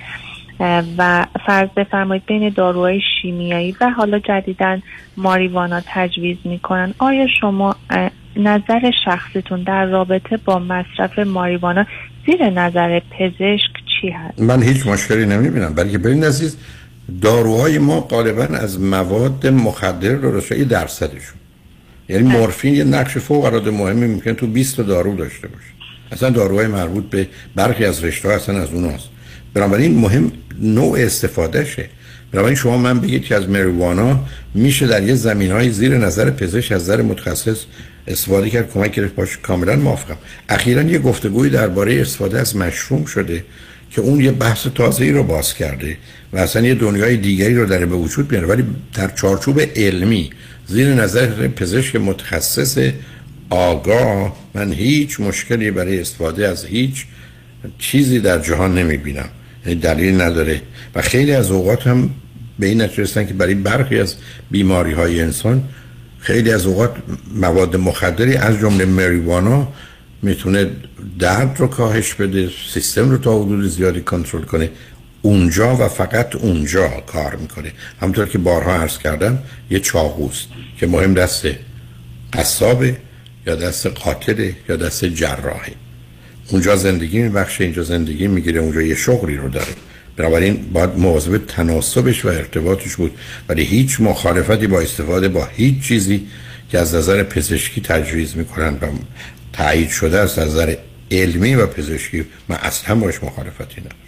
و 0.98 1.26
فرض 1.46 1.68
بفرمایید 1.76 2.26
بین 2.26 2.48
داروهای 2.48 3.00
شیمیایی 3.22 3.76
و 3.80 3.90
حالا 3.90 4.18
جدیدا 4.18 4.78
ماریوانا 5.16 5.80
تجویز 5.86 6.36
می‌کنن 6.44 6.94
آیا 6.98 7.26
شما 7.40 7.76
نظر 8.36 8.90
شخصیتون 9.04 9.62
در 9.62 9.84
رابطه 9.86 10.36
با 10.36 10.58
مصرف 10.58 11.18
ماریوانا 11.18 11.86
زیر 12.26 12.50
نظر 12.50 13.00
پزشک 13.10 13.70
چی 14.00 14.10
هست؟ 14.10 14.40
من 14.40 14.62
هیچ 14.62 14.86
مشکلی 14.86 15.26
نمی‌بینم 15.26 15.74
بلکه 15.74 15.98
ببین 15.98 16.24
عزیز 16.24 16.58
داروهای 17.22 17.78
ما 17.78 18.00
غالبا 18.00 18.42
از 18.42 18.80
مواد 18.80 19.46
مخدر 19.46 20.16
رسوی 20.22 20.64
درصدشون 20.64 21.38
یعنی 22.08 22.28
مورفین 22.28 22.74
یه 22.74 22.84
نقش 22.84 23.18
فوق 23.18 23.44
العاده 23.44 23.70
مهمی 23.70 24.06
ممکن 24.06 24.32
تو 24.32 24.46
20 24.46 24.80
دارو 24.80 25.16
داشته 25.16 25.48
باشه. 25.48 25.66
اصلا 26.12 26.30
داروهای 26.30 26.66
مربوط 26.66 27.04
به 27.04 27.26
برخی 27.54 27.84
از 27.84 28.04
رشته 28.04 28.28
اصلا 28.28 28.58
از 28.58 28.72
اوناست. 28.72 29.08
بنابراین 29.54 29.98
مهم 29.98 30.32
نوع 30.60 30.98
استفادهشه. 30.98 31.88
بنابراین 32.32 32.56
شما 32.56 32.78
من 32.78 33.00
بگید 33.00 33.24
که 33.24 33.34
از 33.34 33.48
مریوانا 33.48 34.20
میشه 34.54 34.86
در 34.86 35.02
یه 35.02 35.14
زمین 35.14 35.50
های 35.50 35.70
زیر 35.70 35.98
نظر 35.98 36.30
پزشک 36.30 36.72
از 36.72 36.82
نظر 36.82 37.02
متخصص 37.02 37.58
استفاده 38.08 38.50
کرد 38.50 38.72
کمک 38.72 38.94
گرفت 38.94 39.14
باش 39.14 39.38
کاملا 39.38 39.76
موافقم 39.76 40.16
اخیرا 40.48 40.82
یه 40.82 40.98
گفتگوی 40.98 41.50
درباره 41.50 42.00
استفاده 42.00 42.40
از 42.40 42.56
مشروم 42.56 43.04
شده 43.04 43.44
که 43.90 44.00
اون 44.00 44.20
یه 44.20 44.32
بحث 44.32 44.66
تازه‌ای 44.74 45.10
رو 45.10 45.22
باز 45.22 45.54
کرده 45.54 45.96
و 46.32 46.38
اصلا 46.38 46.66
یه 46.66 46.74
دنیای 46.74 47.16
دیگری 47.16 47.54
رو 47.54 47.66
در 47.66 47.86
به 47.86 47.96
وجود 47.96 48.32
میاره 48.32 48.46
ولی 48.46 48.64
در 48.94 49.08
چارچوب 49.08 49.60
علمی 49.76 50.30
زیر 50.66 50.94
نظر 50.94 51.48
پزشک 51.48 51.96
متخصص 51.96 52.78
آگاه 53.50 54.36
من 54.54 54.72
هیچ 54.72 55.20
مشکلی 55.20 55.70
برای 55.70 56.00
استفاده 56.00 56.48
از 56.48 56.64
هیچ 56.64 57.06
چیزی 57.78 58.20
در 58.20 58.38
جهان 58.38 58.78
نمی 58.78 58.96
بینم 58.96 59.28
یعنی 59.66 59.80
دلیل 59.80 60.20
نداره. 60.20 60.60
و 60.94 61.02
خیلی 61.02 61.32
از 61.32 61.50
اوقات 61.50 61.86
هم 61.86 62.10
به 62.58 62.66
این 62.66 62.82
نتیجه 62.82 63.24
که 63.24 63.34
برای 63.34 63.54
برخی 63.54 64.00
از 64.00 64.14
بیماری 64.50 64.92
های 64.92 65.20
انسان 65.20 65.68
خیلی 66.18 66.52
از 66.52 66.66
اوقات 66.66 66.96
مواد 67.34 67.76
مخدری 67.76 68.36
از 68.36 68.58
جمله 68.58 68.84
مریوانا 68.84 69.68
می‌تونه 70.22 70.70
درد 71.18 71.56
رو 71.58 71.66
کاهش 71.66 72.14
بده 72.14 72.50
سیستم 72.72 73.10
رو 73.10 73.18
تا 73.18 73.42
حدود 73.42 73.66
زیادی 73.68 74.00
کنترل 74.00 74.42
کنه. 74.42 74.70
اونجا 75.24 75.76
و 75.76 75.88
فقط 75.88 76.34
اونجا 76.34 76.88
کار 76.88 77.36
می‌کنه. 77.36 77.72
همطور 78.00 78.28
که 78.28 78.38
بارها 78.38 78.74
عرض 78.74 78.98
کردم 78.98 79.38
یه 79.70 79.80
چاقوست 79.80 80.46
که 80.78 80.86
مهم 80.86 81.14
دست 81.14 81.46
قصابه 82.32 82.96
یا 83.46 83.54
دست 83.54 83.86
قاتله 83.86 84.56
یا 84.68 84.76
دست 84.76 85.04
جراحه. 85.04 85.72
اونجا 86.50 86.76
زندگی 86.76 87.22
میبخشه 87.22 87.64
اینجا 87.64 87.82
زندگی 87.82 88.26
می‌گیره 88.26 88.60
اونجا 88.60 88.82
یه 88.82 88.94
شغلی 88.94 89.36
رو 89.36 89.48
داره. 89.48 89.72
بنابراین 90.16 90.64
باید 90.72 90.90
مواظب 90.90 91.46
تناسبش 91.46 92.24
و 92.24 92.28
ارتباطش 92.28 92.96
بود 92.96 93.18
ولی 93.48 93.62
هیچ 93.62 94.00
مخالفتی 94.00 94.66
با 94.66 94.80
استفاده 94.80 95.28
با 95.28 95.48
هیچ 95.56 95.82
چیزی 95.82 96.26
که 96.70 96.78
از 96.78 96.94
نظر 96.94 97.22
پزشکی 97.22 97.80
تجویز 97.80 98.36
می‌کنن 98.36 98.74
و 98.74 98.86
تایید 99.52 99.88
شده 99.88 100.18
است 100.18 100.38
از 100.38 100.48
نظر 100.48 100.74
علمی 101.10 101.54
و 101.54 101.66
پزشکی 101.66 102.24
من 102.48 102.56
اصلا 102.56 102.94
باش 102.94 103.22
مخالفتی 103.22 103.80
ندارم. 103.80 104.03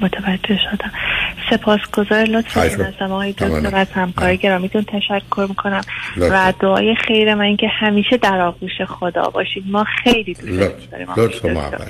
متوجه 0.00 0.58
شدم. 0.70 0.92
سپاسگزار 1.50 2.24
لطفا 2.24 2.60
از 2.60 2.80
آقای 3.00 3.32
دکتر 3.32 3.76
از 3.76 3.86
همکاری 3.94 4.36
گرامیتون 4.36 4.84
تشکر 4.84 5.46
می‌کنم. 5.48 5.80
و 6.16 6.52
دعای 6.60 6.94
خیر 7.06 7.34
من 7.34 7.56
که 7.56 7.66
همیشه 7.68 8.16
در 8.16 8.40
آغوش 8.40 8.82
خدا 8.88 9.22
باشید. 9.22 9.64
ما 9.66 9.86
خیلی 10.04 10.34
دوست 10.34 10.90
داریم 10.90 11.08
لطف 11.16 11.46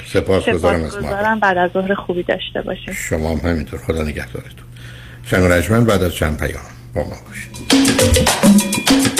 سپاسگزارم 0.07 0.85
از 0.85 1.41
بعد 1.41 1.59
از 1.59 1.71
ظهر 1.71 1.95
خوبی 1.95 2.23
داشته 2.23 2.63
باشید 2.63 2.93
شما 2.93 3.31
هم 3.31 3.51
همینطور. 3.51 3.81
خدا 3.81 4.03
نگهدارتون. 4.03 4.67
شنگ 5.63 5.87
بعد 5.87 6.03
از 6.03 6.15
چند 6.15 6.39
پیام 6.39 6.63
با 6.95 7.03
ما 7.03 7.17
باشید. 7.29 9.20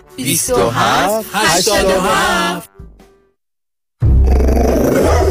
27 0.17 1.23
87 1.31 2.90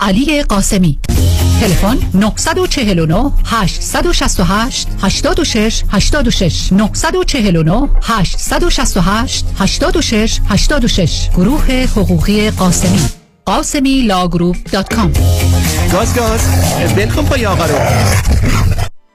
علی 0.00 0.42
قاسمی. 0.42 0.98
تلفن 1.60 1.98
949 2.14 3.32
868 3.44 4.88
86 5.02 5.82
86 5.92 6.72
949 6.72 7.88
868 8.02 9.44
86 9.58 10.40
86 10.48 11.28
گروه 11.36 11.72
حقوقی 11.72 12.50
قاسمی. 12.50 13.00
قاسمی 13.44 14.02
Law 14.02 14.22
Group 14.22 14.56
dot 14.72 14.94
com. 14.94 15.12
گاز 15.92 16.14
گاز. 16.14 16.40
ول 16.96 17.07
کن 17.07 17.24
پای 17.24 17.46
آقا 17.46 17.66
رو. 17.66 17.78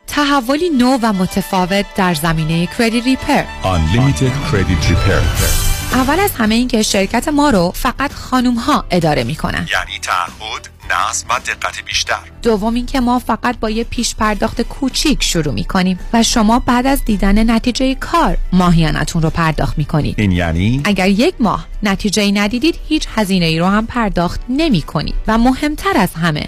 تحولی 0.08 0.70
نو 0.70 0.98
و 1.02 1.14
متفاوت 1.14 1.86
در 1.96 2.14
زمینه 2.14 2.68
credit 2.80 3.06
repair. 3.06 3.44
Unlimited 3.64 4.52
Credit 4.52 4.92
Repair. 4.92 5.69
اول 5.94 6.20
از 6.20 6.32
همه 6.32 6.56
این 6.56 6.68
که 6.68 6.82
شرکت 6.82 7.28
ما 7.28 7.50
رو 7.50 7.72
فقط 7.76 8.14
خانوم 8.14 8.56
ها 8.56 8.86
اداره 8.92 9.24
می‌کنن. 9.24 9.68
یعنی 9.72 10.00
تعهد 10.02 10.70
نظم 10.92 11.28
و 11.30 11.40
دقت 11.40 11.84
بیشتر. 11.86 12.20
دوم 12.42 12.74
اینکه 12.74 13.00
ما 13.00 13.20
فقط 13.20 13.60
با 13.60 13.70
یه 13.70 13.84
پیش 13.84 14.16
پرداخت 14.16 14.62
کوچیک 14.62 15.24
شروع 15.24 15.54
می‌کنیم 15.54 16.00
و 16.14 16.24
شما 16.24 16.60
بعد 16.60 16.88
از 16.88 17.06
دیدن 17.06 17.52
نتیجه 17.52 17.96
کار 17.96 18.38
ماهیانتون 18.54 19.22
رو 19.22 19.30
پرداخت 19.30 19.78
می‌کنید. 19.78 20.16
این 20.20 20.32
یعنی؟ 20.32 20.82
اگر 20.86 21.08
یک 21.08 21.36
ماه 21.40 21.68
نتیجه 21.84 22.32
ندیدید 22.32 22.80
هیچ 22.88 23.08
هزینه 23.16 23.46
ای 23.46 23.60
رو 23.60 23.66
هم 23.66 23.86
پرداخت 23.88 24.42
نمی 24.50 24.82
کنید 24.82 25.16
و 25.28 25.38
مهمتر 25.38 25.98
از 25.98 26.14
همه 26.14 26.48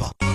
هیگری 0.01 0.10
Law 0.10 0.15
Group.com 0.15 0.31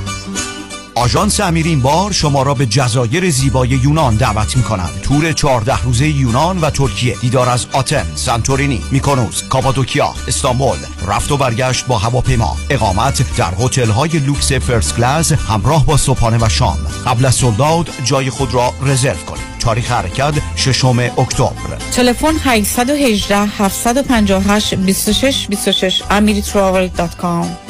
آژانس 0.97 1.41
امیر 1.41 1.67
این 1.67 1.81
بار 1.81 2.13
شما 2.13 2.43
را 2.43 2.55
به 2.55 2.67
جزایر 2.67 3.31
زیبای 3.31 3.69
یونان 3.69 4.17
دعوت 4.17 4.57
می 4.57 4.63
کنند 4.63 5.01
تور 5.03 5.33
14 5.33 5.83
روزه 5.83 6.09
یونان 6.09 6.59
و 6.59 6.71
ترکیه 6.71 7.17
دیدار 7.17 7.49
از 7.49 7.67
آتن، 7.73 8.07
سانتورینی، 8.15 8.83
میکونوس، 8.91 9.43
کاپادوکیا، 9.43 10.15
استانبول. 10.29 10.77
رفت 11.07 11.33
و 11.33 11.37
برگشت 11.37 11.87
با 11.87 11.99
هواپیما. 11.99 12.57
اقامت 12.71 13.37
در 13.37 13.53
هتل 13.59 13.91
های 13.91 14.09
لوکس 14.09 14.53
first 14.53 14.97
class 14.97 15.33
همراه 15.33 15.87
با 15.87 15.97
صبحانه 15.97 16.47
و 16.47 16.49
شام. 16.49 16.79
قبل 17.07 17.25
از 17.25 17.35
sold 17.35 17.67
out 17.67 17.91
جای 18.05 18.31
خود 18.31 18.55
را 18.55 18.73
رزرو 18.83 19.17
کنید. 19.27 19.43
تاریخ 19.61 19.93
حرکت 19.93 20.35
ششم 20.57 20.99
اکتبر. 20.99 21.77
تلفن 21.93 22.35
818 22.45 23.37
758 23.37 24.75
26 24.75 25.47
26 25.49 26.03
amiritravel.com 26.03 27.67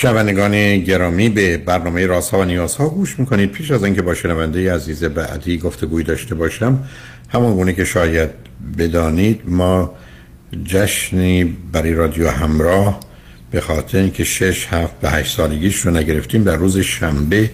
شنوندگان 0.00 0.78
گرامی 0.78 1.28
به 1.28 1.56
برنامه 1.56 2.06
راست 2.06 2.30
ها 2.30 2.38
و 2.38 2.44
نیاز 2.44 2.74
ها 2.74 2.88
گوش 2.88 3.18
می‌کنید. 3.18 3.52
پیش 3.52 3.70
از 3.70 3.84
اینکه 3.84 4.02
با 4.02 4.14
شنونده 4.14 4.74
عزیز 4.74 5.04
بعدی 5.04 5.58
گفتگوی 5.58 6.02
داشته 6.02 6.34
باشم 6.34 6.84
همون 7.28 7.54
گونه 7.54 7.72
که 7.72 7.84
شاید 7.84 8.30
بدانید 8.78 9.40
ما 9.44 9.94
جشنی 10.64 11.44
برای 11.72 11.94
رادیو 11.94 12.28
همراه 12.28 13.00
به 13.50 13.60
خاطر 13.60 13.98
اینکه 13.98 14.24
6 14.24 14.66
7 14.66 15.00
به 15.00 15.10
8 15.10 15.36
سالگیش 15.36 15.76
رو 15.76 15.90
نگرفتیم 15.90 16.44
در 16.44 16.56
روز 16.56 16.78
شنبه 16.78 17.50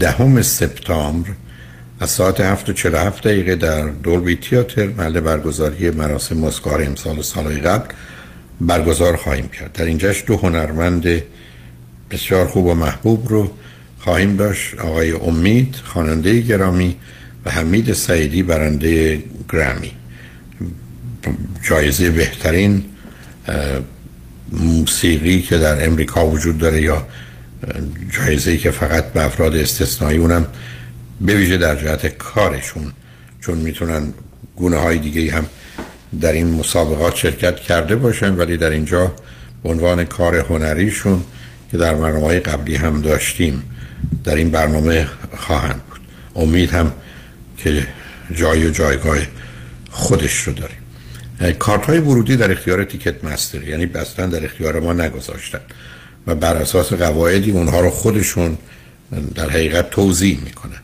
دهم 0.00 0.42
سپتامبر 0.42 1.28
از 2.00 2.10
ساعت 2.10 2.40
7 2.40 2.68
و 2.68 2.72
47 2.72 3.26
دقیقه 3.26 3.56
در 3.56 3.88
دولبی 3.88 4.36
تیاتر 4.36 4.86
محل 4.86 5.20
برگزاری 5.20 5.90
مراسم 5.90 6.38
مسکار 6.38 6.82
امسال 6.82 7.22
سالهای 7.22 7.56
قبل 7.56 7.94
برگزار 8.60 9.16
خواهیم 9.16 9.48
کرد. 9.48 9.72
در 9.72 9.84
این 9.84 9.98
جشن 9.98 10.26
دو 10.26 10.36
هنرمند 10.36 11.22
بسیار 12.12 12.46
خوب 12.46 12.66
و 12.66 12.74
محبوب 12.74 13.28
رو 13.28 13.50
خواهیم 13.98 14.36
داشت. 14.36 14.78
آقای 14.78 15.12
امید 15.12 15.76
خواننده 15.84 16.40
گرامی 16.40 16.96
و 17.44 17.50
حمید 17.50 17.92
سعیدی 17.92 18.42
برنده 18.42 19.22
گرامی. 19.52 19.92
جایزه 21.62 22.10
بهترین 22.10 22.84
موسیقی 24.52 25.42
که 25.42 25.58
در 25.58 25.86
امریکا 25.86 26.26
وجود 26.26 26.58
داره 26.58 26.82
یا 26.82 27.06
جایزه 28.10 28.56
که 28.56 28.70
فقط 28.70 29.12
به 29.12 29.24
افراد 29.24 29.56
استثنایی 29.56 30.18
اونم 30.18 30.46
به 31.20 31.34
ویژه 31.34 31.56
در 31.56 31.76
جهت 31.76 32.06
کارشون 32.06 32.92
چون 33.40 33.58
می‌تونن 33.58 34.12
گونه 34.56 34.76
های 34.76 34.98
دیگه 34.98 35.32
هم 35.32 35.46
در 36.20 36.32
این 36.32 36.50
مسابقات 36.50 37.16
شرکت 37.16 37.56
کرده 37.56 37.96
باشن 37.96 38.34
ولی 38.34 38.56
در 38.56 38.70
اینجا 38.70 39.12
عنوان 39.64 40.04
کار 40.04 40.36
هنریشون 40.36 41.22
که 41.72 41.78
در 41.78 41.94
برنامه 41.94 42.26
های 42.26 42.40
قبلی 42.40 42.76
هم 42.76 43.00
داشتیم 43.00 43.62
در 44.24 44.34
این 44.34 44.50
برنامه 44.50 45.08
خواهند 45.36 45.80
بود. 45.90 46.00
امید 46.36 46.70
هم 46.70 46.92
که 47.56 47.86
جای 48.34 48.66
و 48.66 48.70
جایگاه 48.70 49.18
خودش 49.90 50.34
رو 50.34 50.52
داریم. 50.52 50.76
کارت 51.58 51.86
های 51.86 51.98
ورودی 51.98 52.36
در 52.36 52.52
اختیار 52.52 52.84
تیکت 52.84 53.24
مستر 53.24 53.68
یعنی 53.68 53.86
بستن 53.86 54.28
در 54.28 54.44
اختیار 54.44 54.80
ما 54.80 54.92
نگذاشتن 54.92 55.60
و 56.26 56.34
بر 56.34 56.56
اساس 56.56 56.92
قواعدی 56.92 57.50
اونها 57.50 57.80
رو 57.80 57.90
خودشون 57.90 58.58
در 59.34 59.50
حقیقت 59.50 59.90
توضیح 59.90 60.40
می‌کنن. 60.44 60.78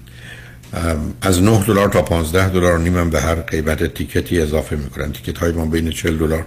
از 1.20 1.42
9 1.42 1.64
دلار 1.64 1.88
تا 1.88 2.02
15 2.02 2.48
دلار 2.48 2.78
نیمم 2.78 3.10
به 3.10 3.20
هر 3.20 3.34
قیمت 3.34 3.94
ticket 3.94 4.34
ی 4.34 4.40
اضافه 4.40 4.76
می‌کنن. 4.76 5.12
ticket 5.12 5.38
های 5.38 5.52
ما 5.52 5.66
بین 5.66 5.90
40 5.90 6.18
دلار 6.18 6.46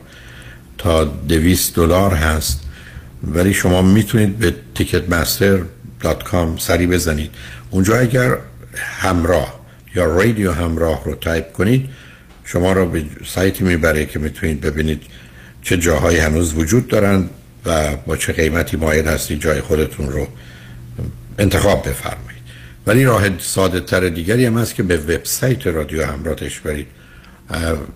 تا 0.77 1.03
200 1.03 1.76
دلار 1.76 2.13
هست. 2.13 2.61
ولی 3.23 3.53
شما 3.53 3.81
می‌تونید 3.81 4.38
به 4.38 4.56
ticketmaster.com 4.77 6.60
سری 6.60 6.88
بزنید. 6.88 7.31
اونجا 7.69 7.98
اگر 7.98 8.38
همراه 8.76 9.61
یا 9.95 10.06
رادیو 10.06 10.52
همراه 10.52 11.03
رو 11.06 11.15
تایپ 11.15 11.52
کنید 11.52 11.89
شما 12.45 12.73
رو 12.73 12.89
به 12.89 13.06
سایتی 13.26 13.64
می‌بره 13.64 14.06
که 14.06 14.19
می‌تونید 14.19 14.61
ببینید 14.61 15.02
چه 15.61 15.77
جاهایی 15.77 16.18
هنوز 16.18 16.53
وجود 16.53 16.88
دارند 16.88 17.30
و 17.65 17.95
با 17.95 18.18
چه 18.18 18.34
قیمتی 18.34 18.77
مایل 18.77 19.07
هستید 19.07 19.41
جای 19.41 19.61
خودتون 19.61 20.10
رو 20.10 20.27
انتخاب 21.39 21.89
بفرمایید. 21.89 22.41
ولی 22.88 23.03
راه 23.06 23.39
ساده 23.39 23.80
تر 23.80 24.10
دیگری 24.10 24.45
هم 24.45 24.57
هست 24.57 24.76
که 24.76 24.84
به 24.84 24.98
وبسایت 24.98 25.68
رادیو 25.68 26.06
همراهش 26.06 26.60
برید 26.60 26.88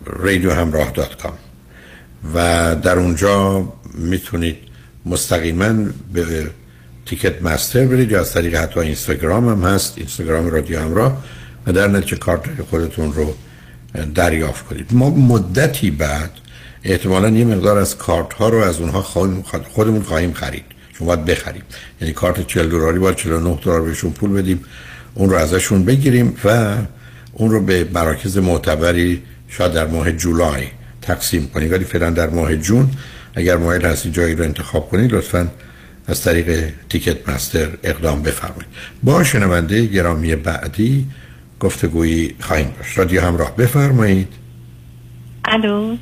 radiohamrاه.com 0.06 1.34
و 2.36 2.76
در 2.76 3.00
اونجا 3.00 3.68
می‌تونید 3.94 4.58
مستقیما 5.06 5.74
به 6.14 6.50
تیکت 7.06 7.42
مستر 7.42 7.86
برید 7.86 8.12
یا 8.12 8.20
از 8.20 8.34
طریق 8.34 8.56
حتی 8.56 8.80
اینستاگرام 8.80 9.50
هم 9.50 9.74
هست. 9.74 9.94
اینستاگرام 9.98 10.48
رادیو 10.50 10.80
همراه. 10.80 11.24
و 11.68 11.72
در 11.72 11.88
نتیجه 11.88 12.16
کارت 12.16 12.42
خودتون 12.70 13.14
رو 13.14 13.34
دریافت 14.16 14.66
کنید. 14.66 14.86
ما 14.92 15.10
مدتی 15.10 15.92
بعد 15.92 16.32
احتمالا 16.84 17.30
یه 17.30 17.46
مقدار 17.46 17.78
از 17.78 17.98
کارت 17.98 18.34
ها 18.34 18.50
رو 18.50 18.58
از 18.58 18.80
اونها 18.80 19.02
خودمون 19.72 20.04
خواهیم 20.04 20.34
خرید. 20.34 20.66
چون 20.94 21.08
باید 21.08 21.26
بخریم. 21.26 21.62
یعنی 22.02 22.14
کارت 22.14 22.48
40 22.48 22.70
دلاری 22.70 23.00
باید 23.00 23.16
49 23.16 23.60
دلار 23.64 23.82
بهشون 23.82 24.12
پول 24.12 24.34
بدیم. 24.34 24.64
اون 25.14 25.30
رو 25.30 25.36
ازشون 25.36 25.86
بگیریم 25.86 26.38
و 26.46 26.76
اون 27.34 27.52
رو 27.52 27.62
به 27.62 27.88
مراکز 27.94 28.38
معتبری 28.38 29.24
شاید 29.48 29.74
در 29.74 29.88
ماه 29.88 30.12
جولای 30.12 30.64
تقسیم 31.02 31.48
کنیم. 31.48 31.72
ولی 31.72 31.86
فعلا 31.86 32.10
در 32.10 32.30
ماه 32.30 32.56
جون 32.56 32.90
اگر 33.36 33.58
مایل 33.58 33.86
هستید 33.86 34.14
جایی 34.14 34.36
رو 34.36 34.44
انتخاب 34.44 34.90
کنید 34.90 35.14
لطفا 35.14 35.48
از 36.08 36.24
طریق 36.24 36.74
تیکت 36.90 37.30
مستر 37.30 37.68
اقدام 37.84 38.24
بفرمایید. 38.24 38.68
با 39.04 39.24
شنونده 39.24 39.86
گرامی 39.86 40.36
بعدی 40.36 41.06
گفتگویی 41.60 42.36
خواهیم 42.40 42.74
داشت. 42.78 42.98
رادیو 42.98 43.22
همراه 43.22 43.56
بفرمایید. 43.56 44.34
الو. 45.46 45.98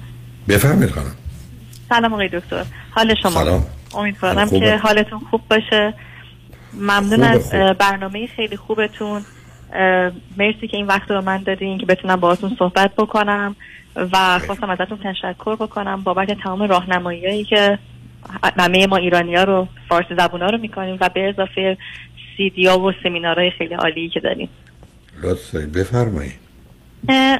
بفرمایید 0.49 0.91
خانم. 0.91 1.15
سلام 1.89 2.13
آقای 2.13 2.29
دکتر. 2.33 2.65
حال 2.89 3.15
شما؟ 3.15 3.31
سلام. 3.31 3.65
امیدوارم 3.95 4.49
که 4.49 4.77
حالتون 4.83 5.19
خوب 5.29 5.41
باشه. 5.49 5.93
ممنون 6.73 7.23
از 7.23 7.49
برنامه 7.79 8.27
خیلی 8.35 8.57
خوبتون. 8.57 9.21
مرسی 10.37 10.67
که 10.71 10.77
این 10.77 10.87
وقت 10.87 11.11
رو 11.11 11.21
من 11.21 11.43
دادین 11.43 11.77
که 11.77 11.85
بتونم 11.85 12.15
باهاتون 12.15 12.55
صحبت 12.59 12.91
بکنم. 12.97 13.55
و 13.95 14.39
خواستم 14.39 14.69
ازتون 14.69 14.97
تشکر 15.03 15.55
بکنم 15.55 16.01
بابت 16.03 16.31
تمام 16.31 16.63
راهنماییایی 16.63 17.43
که 17.43 17.79
همه 18.59 18.87
ما 18.87 18.97
ایرانی 18.97 19.35
ها 19.35 19.43
رو 19.43 19.67
فارسی 19.89 20.15
زبون 20.17 20.41
ها 20.41 20.49
رو 20.49 20.57
می‌کنیم 20.57 20.97
و 21.01 21.09
به 21.09 21.29
اضافه 21.29 21.77
سیدیا 22.37 22.79
و 22.79 22.91
سمینارهای 23.03 23.51
خیلی 23.51 23.73
عالی 23.73 24.09
که 24.09 24.19
داریم. 24.19 24.49
لطفا 25.23 25.59
بفرمایید. 25.75 26.43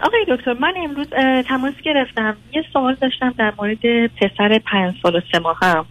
آقای 0.03 0.25
دکتر 0.29 0.53
من 0.53 0.73
امروز 0.77 1.07
تماس 1.47 1.73
گرفتم. 1.83 2.37
یه 2.53 2.63
سوال 2.73 2.95
داشتم 3.01 3.33
در 3.37 3.53
مورد 3.57 4.07
پسر 4.07 4.59
پنج 4.65 4.95
سال 5.03 5.15
و 5.15 5.21
سه 5.31 5.39
ماه 5.39 5.57
هم 5.61 5.85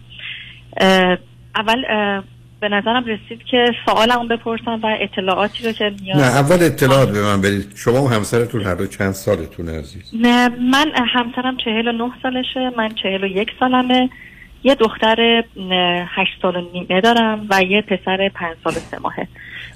اول 1.55 1.85
به 2.63 2.69
نظرم 2.69 3.05
رسید 3.05 3.43
که 3.51 3.65
سوالمو 3.85 4.27
بپرسم 4.27 4.79
و 4.83 4.97
اطلاعاتی 5.01 5.63
رو 5.63 5.71
که 5.71 5.93
نیاز 6.01 6.17
نه 6.17 6.23
اول 6.23 6.63
اطلاعات 6.63 7.09
به 7.11 7.21
من 7.21 7.41
بدید. 7.41 7.73
شما 7.75 8.03
و 8.03 8.09
همسرتون 8.09 8.61
هر 8.61 8.75
دو 8.75 8.87
چند 8.87 9.11
سالتون 9.11 9.69
عزیز؟ 9.69 10.11
نه 10.13 10.49
من 10.49 10.91
همسرم 10.95 11.57
چهل 11.57 11.87
و 11.87 11.91
نه 11.91 12.11
سالشه 12.23 12.71
من 12.77 12.89
چهل 12.89 13.23
و 13.23 13.27
یک 13.27 13.51
سالمه. 13.59 14.09
یه 14.63 14.75
دختر 14.75 15.43
هشت 16.15 16.41
سال 16.41 16.55
و 16.55 16.61
نیمه 16.73 17.01
دارم 17.01 17.47
و 17.49 17.61
یه 17.61 17.81
پسر 17.81 18.31
پنج 18.35 18.55
سال 18.63 18.73
و 18.73 18.75
سه 18.75 18.99
ماهه. 18.99 19.27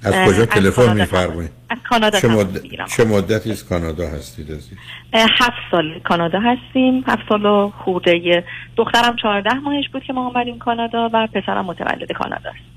از 0.04 0.14
کجا 0.28 0.46
تلفن 0.46 0.94
میفرمایید؟ 0.94 1.52
از 1.70 1.78
کانادا 1.90 2.20
چه, 2.20 2.28
مد... 2.28 2.62
چه 2.98 3.06
مدتی 3.06 3.52
از 3.52 3.70
کانادا 3.70 4.08
هستید 4.08 4.52
عزیز؟ 4.52 4.78
هفت 5.14 5.52
سال 5.72 6.00
کانادا 6.00 6.40
هستیم. 6.40 7.04
هفت 7.08 7.30
سال 7.30 7.46
و 7.46 7.72
خورده. 7.78 8.44
دخترم 8.78 9.16
چهارده 9.16 9.54
ماهش 9.54 9.90
بود 9.94 10.04
که 10.04 10.14
ما 10.14 10.28
اومدیم 10.28 10.60
کانادا 10.60 11.10
و 11.14 11.28
پسرم 11.28 11.66
متولد 11.66 12.12
کانادا 12.12 12.50
است. 12.50 12.77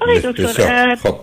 آقای 0.00 0.20
دکتر 0.24 0.94
خب 0.94 1.16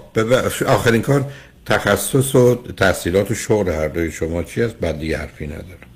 آخرین 0.67 1.01
کار 1.01 1.25
تخصص 1.65 2.35
و 2.35 2.55
تحصیلات 2.77 3.31
و 3.31 3.33
شغل 3.33 3.71
هر 3.71 3.87
دوی 3.87 4.11
شما 4.11 4.43
چی 4.43 4.61
است؟ 4.61 4.79
بعد 4.79 4.99
دیگه 4.99 5.17
حرفی 5.17 5.47
ندارم. 5.47 5.87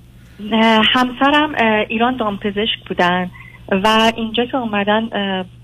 همسرم 0.94 1.56
ایران 1.90 2.18
دامپزشک 2.18 2.88
بودن 2.88 3.30
و 3.72 4.12
اینجا 4.16 4.46
که 4.46 4.58
اومدن 4.58 5.10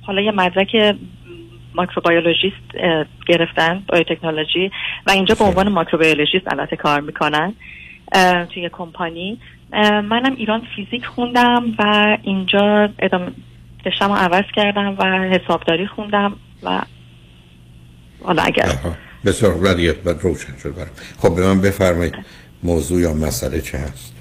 حالا 0.02 0.22
یه 0.22 0.32
مدرک 0.32 0.96
ماکروبیولوژیست 1.76 2.78
گرفتن 3.28 3.84
بایوتکنولوژی 3.88 4.72
و 5.08 5.12
اینجا 5.12 5.36
به 5.36 5.44
عنوان 5.46 5.70
ماکروبیولوژیست 5.70 6.48
البته 6.48 6.76
کار 6.76 7.02
می‌کنن 7.02 7.54
توی 8.54 8.70
کمپانی. 8.72 9.40
منم 10.04 10.36
ایران 10.38 10.62
فیزیک 10.76 11.06
خوندم 11.06 11.64
و 11.80 12.18
اینجا 12.24 12.90
ادامه 13.00 13.32
رشتم 13.86 14.08
رو 14.08 14.14
عوض 14.14 14.46
کردم 14.56 14.96
و 14.98 15.04
حسابداری 15.06 15.88
خوندم 15.88 16.36
و 16.64 16.82
حالا 18.24 18.44
اگر 18.44 18.66
بسیار 19.26 19.74
دیگه 19.74 19.94
بعد 19.94 20.22
روشن 20.22 20.58
شد 20.64 20.76
برام. 20.76 20.90
خب 21.18 21.36
به 21.36 21.42
من 21.42 21.62
بفرمایید 21.62 22.16
موضوع 22.64 23.02
یا 23.02 23.14
مسئله 23.14 23.62
چه 23.62 23.78
هست؟ 23.78 24.14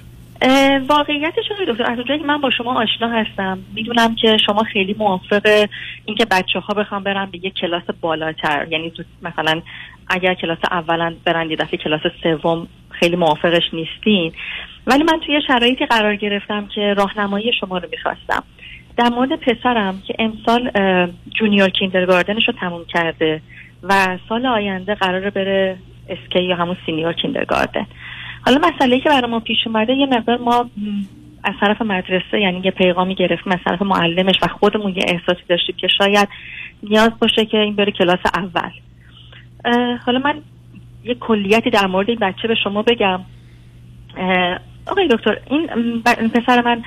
واقعیتش 0.89 1.43
آقای 1.51 1.65
دکتر 1.67 1.91
از 1.91 1.97
اونجایی 1.97 2.19
که 2.19 2.25
من 2.25 2.41
با 2.41 2.49
شما 2.49 2.81
آشنا 2.81 3.09
هستم 3.09 3.59
می‌دونم 3.73 4.15
که 4.15 4.37
شما 4.45 4.63
خیلی 4.63 4.95
موافق 4.99 5.67
اینکه 6.05 6.25
بچه 6.25 6.59
ها 6.59 6.73
بخوام 6.73 7.03
برن 7.03 7.25
به 7.31 7.37
یک 7.37 7.53
کلاس 7.53 7.83
بالاتر. 8.01 8.67
یعنی 8.69 8.93
مثلا 9.21 9.61
اگر 10.07 10.33
کلاس 10.33 10.57
اولا 10.71 11.15
برن 11.25 11.49
یه 11.49 11.55
دفعه 11.55 11.77
کلاس 11.77 12.01
سوم 12.23 12.67
خیلی 12.89 13.15
موافقش 13.15 13.63
نیستین. 13.73 14.33
ولی 14.87 15.03
من 15.03 15.19
توی 15.25 15.41
شرایطی 15.47 15.85
قرار 15.85 16.15
گرفتم 16.15 16.67
که 16.75 16.93
راهنمایی 16.97 17.51
شما 17.59 17.77
رو 17.77 17.89
می‌خواستم. 17.91 18.43
در 18.97 19.09
مورد 19.09 19.35
پسرم 19.35 20.01
که 20.07 20.15
امسال 20.19 20.71
جونیور 21.39 21.69
کیندرگاردنش 21.69 22.47
رو 22.47 22.53
تموم 22.59 22.85
کرده 22.85 23.41
و 23.83 24.17
سال 24.29 24.45
آینده 24.45 24.95
قراره 24.95 25.29
بره 25.29 25.77
اسکی 26.09 26.43
یا 26.43 26.55
همون 26.55 26.77
سینیور 26.85 27.13
کیندرگاردن. 27.13 27.85
حالا 28.45 28.61
مسئله 28.67 28.99
که 28.99 29.09
برای 29.09 29.31
ما 29.31 29.39
پیش 29.39 29.57
اومده 29.65 29.93
یه 29.93 30.05
مقدار 30.05 30.37
ما 30.37 30.69
از 31.43 31.53
طرف 31.61 31.81
مدرسه 31.81 32.39
یعنی 32.39 32.61
یه 32.65 32.71
پیغامی 32.71 33.15
گرفتیم 33.15 33.53
از 33.53 33.59
طرف 33.65 33.81
معلمش 33.81 34.35
و 34.41 34.47
خودمون 34.47 34.95
یه 34.95 35.03
احساسی 35.07 35.41
داشتیم 35.49 35.75
که 35.77 35.87
شاید 35.87 36.29
نیاز 36.83 37.11
باشه 37.19 37.45
که 37.45 37.57
این 37.57 37.75
بره 37.75 37.91
کلاس 37.91 38.19
اول. 38.35 38.71
حالا 40.05 40.19
من 40.19 40.41
یه 41.03 41.15
کلیتی 41.15 41.69
در 41.69 41.87
مورد 41.87 42.09
این 42.09 42.19
بچه 42.19 42.47
به 42.47 42.55
شما 42.55 42.81
بگم. 42.81 43.19
آقای 44.87 45.07
دکتر 45.07 45.37
این 45.49 46.29
پسر 46.29 46.61
من 46.61 46.83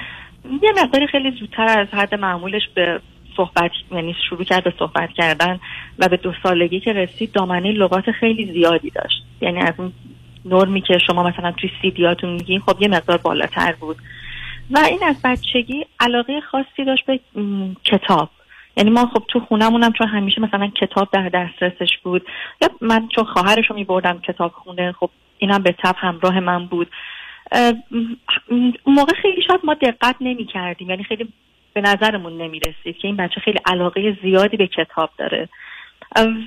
یه 0.63 0.73
مقداری 0.83 1.07
خیلی 1.07 1.31
زودتر 1.31 1.79
از 1.79 1.89
حد 1.93 2.15
معمولش 2.15 2.63
به 2.75 3.01
صحبت 3.37 3.71
یعنی 3.93 4.17
شروع 4.29 4.45
کرد 4.45 4.65
به 4.65 4.73
صحبت 4.79 5.11
کردن 5.11 5.61
و 5.99 6.09
به 6.09 6.17
دو 6.17 6.33
سالگی 6.43 6.81
که 6.81 6.93
رسید 6.93 7.33
دامنه 7.33 7.73
لغات 7.73 8.11
خیلی 8.11 8.53
زیادی 8.53 8.91
داشت. 8.91 9.23
یعنی 9.41 9.61
از 9.61 9.75
اون 9.79 9.93
نرمی 10.45 10.81
که 10.81 10.99
شما 10.99 11.23
مثلا 11.23 11.53
توی 11.53 11.71
سیدیاتون 11.83 12.31
میگین 12.31 12.61
خب 12.61 12.83
یه 12.83 12.89
مقدار 12.89 13.19
بالاتر 13.19 13.73
بود. 13.73 13.97
و 14.71 14.79
این 14.79 15.03
از 15.03 15.17
بچگی 15.25 15.87
علاقه 16.01 16.41
خاصی 16.41 16.85
داشت 16.87 17.07
به 17.07 17.21
کتاب. 17.85 18.31
یعنی 18.77 18.91
ما 18.91 19.07
خب 19.07 19.23
تو 19.29 19.41
خونمونم 19.41 19.93
چون 19.93 20.09
همیشه 20.09 20.41
مثلا 20.41 20.67
کتاب 20.81 21.09
در 21.13 21.29
دسترسش 21.29 21.99
بود. 22.03 22.27
یا 22.63 22.69
من 22.81 23.09
چون 23.09 23.25
خواهرش 23.25 23.71
رو 23.71 23.77
میبردم 23.77 24.21
کتاب 24.21 24.53
خونه 24.53 24.93
خب 24.93 25.11
اینم 25.39 25.63
به 25.63 25.75
تب 25.85 25.95
همراه 25.99 26.41
من 26.41 26.67
بود. 26.67 26.89
اون 28.49 28.73
موقع 28.87 29.13
خیلی 29.23 29.43
شاید 29.47 29.61
ما 29.65 29.75
دقت 29.75 30.17
نمی 30.21 30.45
کردیم 30.45 30.91
یعنی 30.91 31.05
خیلی 31.05 31.29
به 31.73 31.81
نظرمون 31.81 32.43
نمی 32.43 32.61
رسید 32.61 32.97
که 32.97 33.09
این 33.09 33.17
بچه 33.17 33.41
خیلی 33.41 33.59
علاقه 33.67 34.19
زیادی 34.23 34.57
به 34.57 34.67
کتاب 34.67 35.11
داره. 35.19 35.49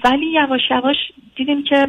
ولی 0.04 0.26
یواش 0.26 0.62
یواش 0.72 0.98
دیدیم 1.36 1.64
که 1.64 1.88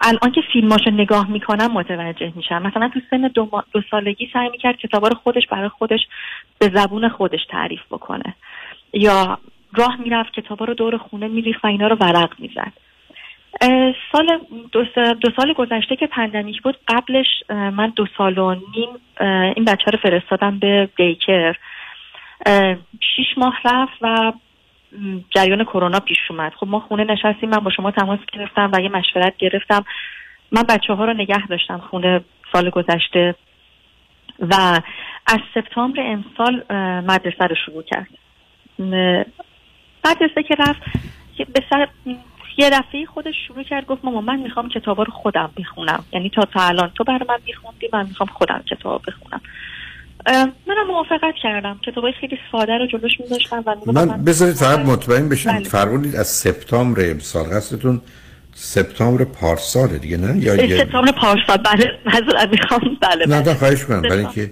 الان 0.00 0.32
که 0.34 0.40
فیلماشو 0.52 0.90
نگاه 0.90 1.30
می‌کنم 1.30 1.72
متوجه 1.72 2.32
میشم. 2.36 2.62
مثلا 2.62 2.88
تو 2.94 3.00
سن 3.10 3.28
دو, 3.28 3.62
دو 3.72 3.82
سالگی 3.90 4.30
سعی 4.32 4.48
می‌کرد 4.48 4.76
کتابا 4.76 5.08
رو 5.08 5.14
خودش 5.14 5.46
برای 5.50 5.68
خودش 5.68 6.00
به 6.58 6.70
زبون 6.74 7.08
خودش 7.08 7.40
تعریف 7.48 7.80
بکنه. 7.90 8.34
یا 8.92 9.38
راه 9.76 9.96
می‌رفت 10.00 10.32
کتابا 10.32 10.64
رو 10.64 10.74
دور 10.74 10.96
خونه 10.96 11.28
میریخت 11.28 11.64
و 11.64 11.68
اینا 11.68 11.86
رو 11.88 11.96
ورق 11.96 12.40
می‌زد. 12.40 12.72
سال 14.12 14.40
دو, 14.72 14.84
دو 15.14 15.30
سال 15.36 15.52
گذشته 15.52 15.96
که 15.96 16.06
پندمیک 16.06 16.62
بود 16.62 16.78
قبلش 16.88 17.26
من 17.48 17.92
دو 17.96 18.06
سال 18.18 18.38
و 18.38 18.54
نیم 18.54 18.88
این 19.56 19.64
بچه 19.64 19.90
رو 19.90 19.98
فرستادم 20.02 20.58
به 20.58 20.88
دیکر. 20.96 21.56
شیش 23.16 23.26
ماه 23.36 23.54
رفت 23.64 23.98
و 24.00 24.32
جریان 25.30 25.64
کرونا 25.64 26.00
پیش 26.00 26.18
اومد. 26.30 26.52
خب 26.54 26.66
ما 26.66 26.80
خونه 26.80 27.04
نشستیم 27.04 27.48
من 27.48 27.58
با 27.58 27.70
شما 27.70 27.90
تماس 27.90 28.18
گرفتم 28.32 28.70
و 28.72 28.80
یه 28.80 28.88
مشورت 28.88 29.36
گرفتم. 29.36 29.84
من 30.52 30.62
بچه 30.62 30.94
ها 30.94 31.04
رو 31.04 31.12
نگه 31.12 31.46
داشتم 31.46 31.78
خونه 31.78 32.20
سال 32.52 32.70
گذشته 32.70 33.34
و 34.40 34.80
از 35.26 35.40
سپتامبر 35.54 36.00
امسال 36.00 36.64
مدرسه 37.06 37.46
رو 37.46 37.56
شروع 37.66 37.82
کرد. 37.82 38.08
مدرسه 40.04 40.42
که 40.42 40.54
رفت 40.58 40.82
به 41.36 41.62
سر 41.70 41.88
یه 42.60 42.70
دفعه 42.70 43.06
خودش 43.14 43.34
شروع 43.48 43.62
کرد 43.62 43.86
گفت 43.86 44.04
ماما 44.04 44.20
من 44.20 44.38
می‌خوام 44.38 44.68
کتابا 44.68 45.02
رو 45.02 45.12
خودم 45.12 45.50
بخونم. 45.58 46.04
یعنی 46.12 46.30
تا 46.34 46.42
تا 46.54 46.60
الان 46.60 46.90
تو 46.94 47.04
برای 47.04 47.20
من 47.28 47.38
میخوندی 47.46 47.88
من 47.92 48.06
می‌خوام 48.06 48.28
خودم 48.28 48.62
کتاب 48.70 49.02
بخونم. 49.06 49.40
منم 50.66 50.86
موافقت 50.86 51.34
کردم. 51.42 51.80
کتابای 51.86 52.12
خیلی 52.20 52.38
ساده 52.52 52.72
رو 52.78 52.86
جلوش 52.86 53.12
میذاشتم 53.20 53.62
و 53.66 53.74
می‌گفتم 53.74 54.04
من 54.04 54.24
بذارید 54.24 54.54
فقط 54.54 54.78
مطمئن 54.78 55.28
بشم 55.28 55.52
بله. 55.52 55.64
فرمودید 55.64 56.16
از 56.16 56.26
سپتامبر 56.26 57.10
امسال 57.10 57.44
قصدتون 57.44 58.00
سپتامبر 58.54 59.24
پارساله 59.24 59.98
دیگه 59.98 60.16
نه؟ 60.16 60.38
یا 60.38 60.78
سپتامبر 60.78 61.12
پارسال. 61.12 61.56
بله. 61.56 61.98
معذرت 62.06 62.48
می‌خوام 62.50 62.80
بله 63.00 63.26
نه 63.26 63.26
بله. 63.26 63.42
تا 63.42 63.54
خواهش 63.54 63.84
کنم 63.84 64.02
برای 64.02 64.18
اینکه 64.18 64.50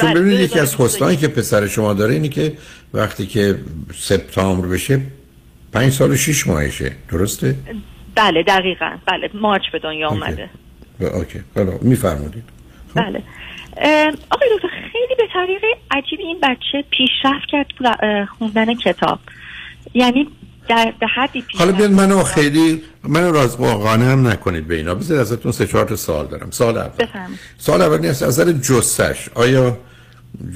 چون 0.00 0.12
بله، 0.12 0.20
ببینید 0.20 0.40
یکی 0.40 0.60
از 0.60 0.76
2021. 0.76 0.80
حسنایی 0.80 1.16
که 1.16 1.28
پسر 1.28 1.66
شما 1.66 1.94
داره 1.94 2.14
اینه 2.14 2.28
که 2.28 2.52
وقتی 2.94 3.26
که 3.26 3.58
سپتامبر 3.94 4.68
بشه 4.68 5.00
پنج 5.72 5.92
سال 5.92 6.10
و 6.10 6.16
شیش 6.16 6.46
ماهشه. 6.46 6.92
درسته؟ 7.10 7.56
بله 8.14 8.42
دقیقا. 8.42 8.90
بله 9.06 9.30
مارچ 9.34 9.62
به 9.72 9.78
دنیا 9.78 10.08
اومده. 10.08 10.50
اوکی. 11.00 11.40
حالا 11.54 11.72
میفرمودید 11.82 12.44
بله. 12.94 13.22
آقای 14.30 14.48
دکتر 14.56 14.68
خیلی 14.92 15.14
به 15.18 15.28
طریق 15.32 15.60
عجیبی 15.90 16.22
این 16.22 16.38
بچه 16.42 16.84
پیشرفت 16.90 17.46
کرد 17.48 17.66
تو 17.78 17.84
خوندن 18.38 18.74
کتاب. 18.74 19.18
یعنی 19.94 20.28
در 20.68 20.92
به 21.00 21.06
حدی 21.06 21.44
حالا 21.58 21.72
بیاد 21.72 21.90
منو 21.90 22.22
خیلی 22.22 22.82
منو 23.04 23.32
راز 23.32 23.58
قانع 23.58 24.12
هم 24.12 24.28
نکنید 24.28 24.68
به 24.68 24.74
اینا. 24.74 24.94
بذارید 24.94 25.20
ازتون 25.20 25.52
سه 25.52 25.66
چهار 25.66 25.84
تا 25.84 25.96
سوال 25.96 26.26
دارم. 26.26 26.50
سال 26.50 26.78
اول. 26.78 26.88
بفرمایید. 26.98 27.38
سال 27.58 27.82
اول 27.82 27.98
نیست 27.98 28.22
از 28.22 28.40
نظر 28.40 28.52
جسش 28.52 29.28
آیا 29.34 29.78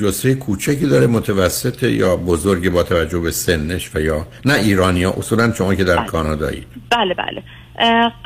جسه 0.01 0.35
کوچکی 0.35 0.87
داره 0.87 1.07
متوسط 1.07 1.83
یا 1.83 2.17
بزرگی 2.17 2.71
با 2.71 2.83
توجه 2.83 3.19
به 3.19 3.31
سنش 3.31 3.97
و 3.97 4.01
یا 4.01 4.27
نه 4.45 4.55
ایرانی 4.55 5.05
ها 5.05 5.11
اصولا 5.13 5.53
شما 5.53 5.75
که 5.75 5.85
در 5.85 6.05
کانادایی 6.05 6.67
بله 6.91 7.15
بله. 7.15 7.43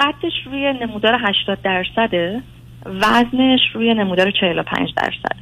قدش 0.01 0.33
روی 0.47 0.73
نمودار 0.73 1.13
80 1.15 1.59
درصده 1.65 2.43
وزنش 2.87 3.61
روی 3.75 3.95
نمودار 3.95 4.31
45 4.41 4.89
درصد. 4.97 5.37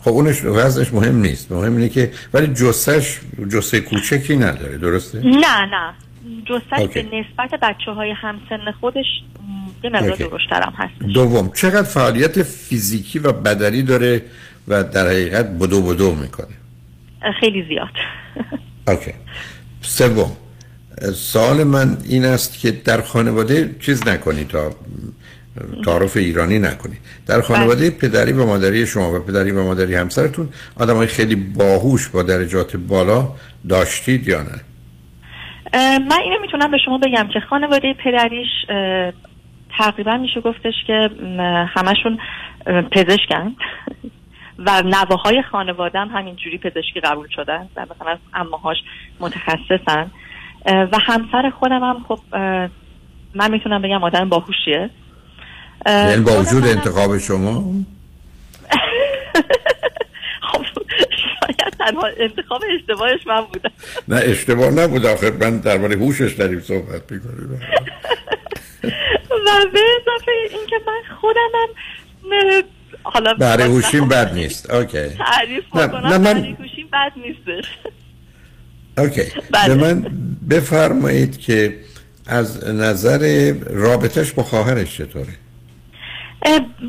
خب 0.00 0.10
اونش 0.10 0.44
وزنش 0.44 0.94
مهم 0.94 1.16
نیست. 1.16 1.52
مهم 1.52 1.76
اینه 1.76 1.88
که 1.88 2.10
ولی 2.34 2.46
جسش 2.46 3.20
جسه 3.52 3.80
کوچکی 3.80 4.36
نداره 4.36 4.78
درسته؟ 4.78 5.18
نه 5.18 5.66
نه. 5.66 5.94
جسش. 6.44 6.94
به 6.94 7.02
نسبت 7.02 7.60
بچه 7.60 7.90
های 7.90 8.10
همسن 8.10 8.72
خودش 8.80 9.06
یه 9.84 9.90
مقدار. 9.90 10.16
درشترم 10.16 10.72
هست 10.76 11.12
دوم 11.14 11.50
چقدر 11.54 11.82
فعالیت 11.82 12.42
فیزیکی 12.42 13.18
و 13.18 13.32
بدنی 13.32 13.82
داره 13.82 14.22
و 14.68 14.84
در 14.84 15.06
حقیقت 15.06 15.46
بدو 15.46 15.82
بدو 15.82 16.14
می‌کنه. 16.14 16.54
خیلی 17.40 17.64
زیاد. 17.68 17.88
اوکی. 18.88 19.12
سوم. 19.80 20.32
سوال 21.14 21.64
من 21.64 21.96
این 22.08 22.24
است 22.24 22.60
که 22.60 22.70
در 22.70 23.00
خانواده 23.00 23.74
چیز 23.80 24.08
نکنید 24.08 24.48
تا 24.48 24.70
تعارف 25.84 26.16
ایرانی 26.16 26.58
نکنید 26.58 26.98
در 27.26 27.40
خانواده 27.40 27.90
پدری 27.90 28.32
و 28.32 28.46
مادری 28.46 28.86
شما 28.86 29.12
و 29.12 29.18
پدری 29.18 29.50
و 29.50 29.64
مادری 29.64 29.94
همسرتون 29.94 30.48
آدم 30.76 30.96
های 30.96 31.06
خیلی 31.06 31.34
باهوش 31.34 32.08
با 32.08 32.22
درجات 32.22 32.76
بالا 32.76 33.28
داشتید 33.68 34.28
یا 34.28 34.42
نه؟ 34.42 34.60
من 35.98 36.18
اینو 36.24 36.40
می‌تونم 36.42 36.70
به 36.70 36.78
شما 36.84 36.98
بگم 36.98 37.28
که 37.34 37.40
خانواده 37.40 37.94
پدریش 38.04 38.48
تقریبا 39.78 40.16
میشه 40.16 40.40
گفتش 40.40 40.74
که 40.86 41.10
همشون 41.68 42.18
پزشکن. 42.66 43.56
و 44.58 44.82
نواهای 44.82 45.42
خانواده 45.42 45.98
هم 45.98 46.08
همینجوری 46.08 46.58
پزشکی 46.58 47.00
قبول 47.00 47.28
شدن 47.28 47.68
و 47.76 47.86
مثلا 47.94 48.18
اماهاش 48.34 48.76
متخصصن. 49.20 50.10
و 50.66 50.98
همسر 51.06 51.50
خودم 51.50 51.80
هم 51.84 52.04
خب 52.08 52.18
من 53.34 53.50
می‌تونم 53.50 53.82
بگم 53.82 54.04
آدم 54.04 54.28
باهوشیه. 54.28 54.90
اه، 55.86 56.10
یعنی 56.10 56.24
با 56.24 56.40
وجود 56.40 56.64
انتخاب 56.64 57.18
شما؟ 57.18 57.64
خب 60.52 60.64
شاید 61.40 61.74
تنها 61.78 62.06
انتخاب 62.16 62.62
اشتباهش 62.74 63.26
من 63.26 63.40
بودم 63.40 63.70
نه 64.08 64.16
اشتباه 64.16 64.70
نبود 64.70 65.06
آخه. 65.06 65.30
من 65.30 65.58
درباره 65.58 65.96
هوشش 65.96 66.32
داریم 66.32 66.60
صحبت 66.60 67.12
می‌کنیم 67.12 67.50
و 69.46 69.66
به 69.72 69.80
اضافه 70.00 70.32
اینکه 70.50 70.76
من 70.86 71.16
خودمم 71.20 71.68
اه، 72.32 72.62
حالا 73.02 73.34
بهره 73.34 73.64
هوشیم 73.64 74.08
بد 74.08 74.34
نیست. 74.34 74.70
اوکی. 74.70 75.08
تعریف 75.08 75.64
نه، 75.74 75.86
بکنم 75.86 76.06
نه، 76.06 76.18
من- 76.18 76.34
بهره 76.34 76.56
هوشیم 76.60 76.88
بد 76.92 77.12
نیستش 77.16 77.70
اوکی. 78.98 79.22
به 79.66 79.74
من 79.74 80.06
بفرمایید 80.50 81.38
که 81.40 81.76
از 82.26 82.68
نظر 82.68 83.52
رابطش 83.70 84.32
با 84.32 84.42
خواهرش 84.42 84.96
چطوره؟ 84.96 85.26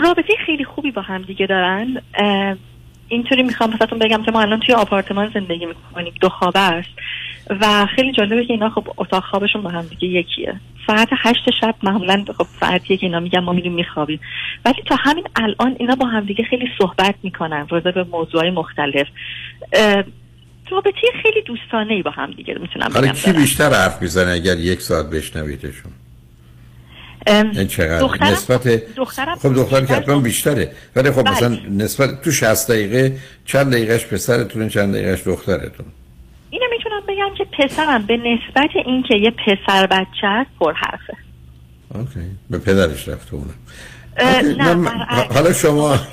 رابطه 0.01 0.33
خیلی 0.45 0.65
خوبی 0.65 0.91
با 0.91 1.01
هم 1.01 1.21
دیگه 1.21 1.45
دارن. 1.47 2.01
اینطوری 3.07 3.43
می‌خوام 3.43 3.71
واسهتون 3.71 3.99
بگم 3.99 4.23
که 4.23 4.31
ما 4.31 4.41
الان 4.41 4.59
توی 4.59 4.75
آپارتمان 4.75 5.31
زندگی 5.33 5.65
می‌کنیم. 5.65 6.13
دو 6.21 6.29
خوابه 6.29 6.59
است. 6.59 6.89
و 7.49 7.85
خیلی 7.95 8.11
جالبه 8.11 8.45
که 8.45 8.53
اینا 8.53 8.69
خب 8.69 8.87
اتاق 8.97 9.23
خوابشون 9.23 9.61
با 9.61 9.69
هم 9.69 9.81
دیگه 9.81 10.07
یکیه. 10.07 10.59
ساعت 10.87 11.07
هشت 11.17 11.49
شب 11.61 11.75
معمولا 11.83 12.25
خب 12.37 12.45
ساعتیه 12.59 12.97
که 12.97 13.05
اینا 13.05 13.19
میگن 13.19 13.39
ما 13.39 13.53
میریم 13.53 13.73
میخوابیم. 13.73 14.19
ولی 14.65 14.75
تا 14.87 14.95
همین 14.99 15.23
الان 15.35 15.75
اینا 15.79 15.95
با 15.95 16.05
هم 16.05 16.25
دیگه 16.25 16.43
خیلی 16.43 16.65
صحبت 16.77 17.15
می‌کنن 17.23 17.67
راجع 17.69 17.91
به 17.91 18.03
موضوعهای 18.03 18.49
مختلف. 18.51 19.07
رابطه 20.71 21.07
خیلی 21.23 21.41
دوستانه 21.45 21.93
ای 21.93 22.01
با 22.01 22.11
هم 22.11 22.31
دیگه 22.31 22.55
می‌تونم 22.61 22.87
بگم 22.87 23.11
کی 23.11 23.31
دارن. 23.31 23.41
بیشتر 23.41 23.69
حرف 23.73 24.01
می‌زنه 24.01 24.31
اگر 24.31 24.57
یک 24.59 24.81
ساعت 24.81 25.09
بشنویدشون؟ 25.09 25.91
این 27.27 27.67
چقدر؟ 27.67 27.99
دخترم- 27.99 28.27
نسبت 28.27 28.67
دخترم 28.95 29.35
خب 29.35 29.53
دختر 29.55 29.85
که 29.85 29.93
حتما 29.93 30.19
بیشتره. 30.19 30.71
ولی 30.95 31.11
خب 31.11 31.23
بله. 31.23 31.31
مثلا 31.31 31.57
نسبت 31.69 32.21
تو 32.21 32.31
60 32.31 32.71
دقیقه 32.71 33.17
چند 33.45 33.71
دقیقهش 33.73 34.05
پسرتون 34.05 34.69
چند 34.69 34.93
دقیقهش 34.93 35.27
دخترتون 35.27 35.85
می‌تونم 36.93 37.01
بگم 37.07 37.35
که 37.37 37.45
پسرم 37.57 38.05
به 38.05 38.17
نسبت 38.17 38.69
اینکه 38.85 39.15
یه 39.15 39.31
پسر 39.31 39.87
بچه 39.87 40.27
است 40.27 40.49
پر 40.59 40.73
حرفه. 40.73 41.13
OK. 41.95 42.19
به 42.49 42.57
پدرش 42.57 43.07
رفته 43.07 43.33
اونم. 43.33 43.53
OK، 44.19 44.55
نه 44.55 44.73
من-. 44.73 45.33
حالا 45.33 45.53
شما 45.53 45.99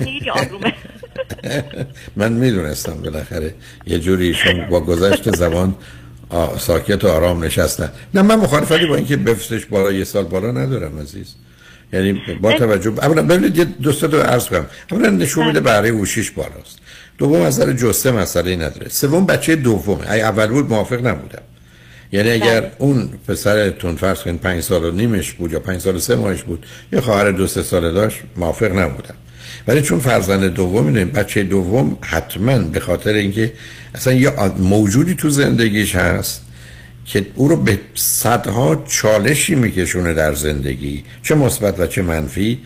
من 2.15 2.33
می‌دونستم 2.33 3.01
بالاخره 3.01 3.55
یه 3.85 3.99
جوری 3.99 4.27
ایشون 4.27 4.69
با 4.69 4.79
گذشت 4.79 5.35
زمان 5.35 5.75
ساکت 6.57 7.03
و 7.03 7.07
آرام 7.07 7.43
نشستن. 7.43 7.91
نه 8.13 8.21
من 8.21 8.35
مخالفتی 8.35 8.85
با 8.85 8.95
اینکه 8.95 9.17
بفرستش 9.17 9.65
بالا 9.65 9.91
یه 9.91 10.03
سال 10.03 10.23
بالا 10.23 10.51
ندارم 10.51 10.99
عزیز. 10.99 11.35
یعنی 11.93 12.21
با 12.41 12.53
توجه 12.53 12.89
اولا 12.89 13.23
ببینید 13.23 13.57
یه 13.57 13.65
دو 13.65 13.91
سه 13.91 14.07
تا 14.07 14.23
عرض 14.23 14.47
کنم. 14.47 14.65
اولا 14.91 15.09
نشون 15.09 15.47
میده 15.47 15.59
بهره 15.59 15.89
هوشیش 15.89 16.31
بالاست. 16.31 16.80
دوم 17.17 17.41
از 17.41 17.59
نظر 17.59 17.73
جسته 17.73 18.11
مسئله 18.11 18.55
نداره. 18.55 18.89
سوم 18.89 19.25
بچه 19.25 19.55
دومه. 19.55 20.11
ای 20.11 20.21
اول 20.21 20.47
بود 20.47 20.69
موافق 20.69 21.07
نبودم. 21.07 21.41
یعنی 22.11 22.29
اگر 22.29 22.71
اون 22.77 23.09
پسرتون 23.27 23.95
فرض 23.95 24.19
کنید 24.19 24.41
پنج 24.41 24.63
سال 24.63 24.83
و 24.85 24.91
نیمش 24.91 25.31
بود 25.33 25.51
یا 25.51 25.59
پنج 25.59 25.81
سال 25.81 25.95
و 25.95 25.99
سه 25.99 26.15
ماهش 26.15 26.43
بود 26.43 26.65
یه 26.93 27.01
خواهر 27.01 27.31
دو 27.31 27.47
سه 27.47 27.63
ساله 27.63 27.91
داشت 27.91 28.19
موافق 28.37 28.79
نبودم. 28.79 29.15
ولی 29.67 29.81
چون 29.81 29.99
فرزند 29.99 30.43
دوم 30.43 30.87
اینه 30.87 31.05
بچه 31.05 31.43
دوم 31.43 31.97
حتما 32.01 32.57
به 32.57 32.79
خاطر 32.79 33.13
اینکه 33.13 33.53
اصلا 33.95 34.13
یه 34.13 34.31
موجودی 34.57 35.15
تو 35.15 35.29
زندگیش 35.29 35.95
هست 35.95 36.41
که 37.05 37.25
او 37.35 37.47
رو 37.47 37.55
به 37.55 37.79
صدها 37.95 38.83
چالشی 38.87 39.55
میکشونه 39.55 40.13
در 40.13 40.33
زندگی 40.33 41.03
چه 41.23 41.35
مثبت 41.35 41.79
و 41.79 41.87
چه 41.87 42.01
منفی. 42.01 42.59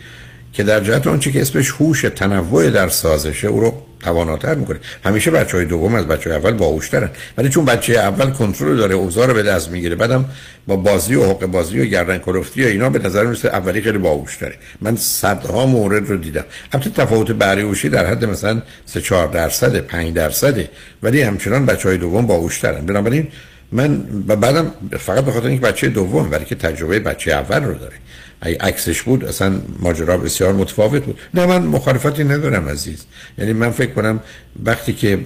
که 0.56 0.62
در 0.62 0.80
جهت 0.80 1.06
آنچه 1.06 1.32
که 1.32 1.40
اسمش 1.40 1.70
هوش 1.70 2.02
تنوع 2.02 2.70
در 2.70 2.88
سازشه 2.88 3.48
او 3.48 3.60
رو 3.60 3.82
تواناتر 4.00 4.54
می‌کنه. 4.54 4.78
همیشه 5.04 5.30
بچه 5.30 5.56
های 5.56 5.66
دوم 5.66 5.94
از 5.94 6.06
بچه 6.06 6.30
های 6.30 6.38
اول 6.38 6.52
باهوشترن. 6.52 7.10
ولی 7.38 7.48
چون 7.48 7.64
بچه 7.64 7.92
اول 7.92 8.30
کنترل 8.30 8.76
داره 8.76 8.94
اوضاع 8.94 9.26
رو 9.26 9.34
به 9.34 9.42
دست 9.42 9.70
می‌گیره 9.70 9.96
بعدم 9.96 10.24
با 10.66 10.76
بازی 10.76 11.14
و 11.14 11.24
حق 11.24 11.46
بازی 11.46 11.80
و 11.80 11.84
گردن 11.84 12.18
کلفتی 12.18 12.64
و 12.64 12.66
اینا 12.66 12.90
به 12.90 12.98
نظر 12.98 13.24
می‌رسه 13.24 13.48
اولی 13.48 13.82
خیلی 13.82 13.98
باهوشتره. 13.98 14.54
من 14.80 14.96
صدها 14.96 15.66
مورد 15.66 16.08
رو 16.08 16.16
دیدم. 16.16 16.44
البته 16.72 16.90
تفاوت 16.90 17.30
بهره 17.32 17.62
هوشی 17.62 17.88
در 17.88 18.06
حد 18.06 18.24
مثلا 18.24 18.62
3 18.86 19.00
4 19.00 19.28
درصد 19.28 19.76
5 19.76 20.14
درصده. 20.14 20.68
ولی 21.02 21.22
همچنان 21.22 21.66
بچه 21.66 21.88
های 21.88 21.98
دوم 21.98 22.26
باهوشترن. 22.26 22.86
بنابراین 22.86 23.28
من 23.72 23.96
بعدم 24.26 24.72
فقط 24.98 25.24
به 25.24 25.32
خاطر 25.32 25.46
اینکه 25.46 25.66
بچه 25.66 25.88
دوم 25.88 26.30
ولی 26.30 26.44
که 26.44 26.54
تجربه 26.54 26.98
بچه 26.98 27.32
اول 27.32 27.64
رو 27.64 27.74
داره. 27.74 27.94
اگه 28.40 28.58
عکسش 28.60 29.02
بود 29.02 29.24
اصلا 29.24 29.60
ماجرا 29.78 30.18
بسیار 30.18 30.52
متفاوت 30.52 31.04
بود. 31.04 31.18
نه 31.34 31.46
من 31.46 31.62
مخالفتی 31.62 32.24
ندارم 32.24 32.68
عزیز. 32.68 33.04
یعنی 33.38 33.52
من 33.52 33.70
فکر 33.70 33.90
کنم 33.90 34.20
وقتی 34.64 34.92
که 34.92 35.18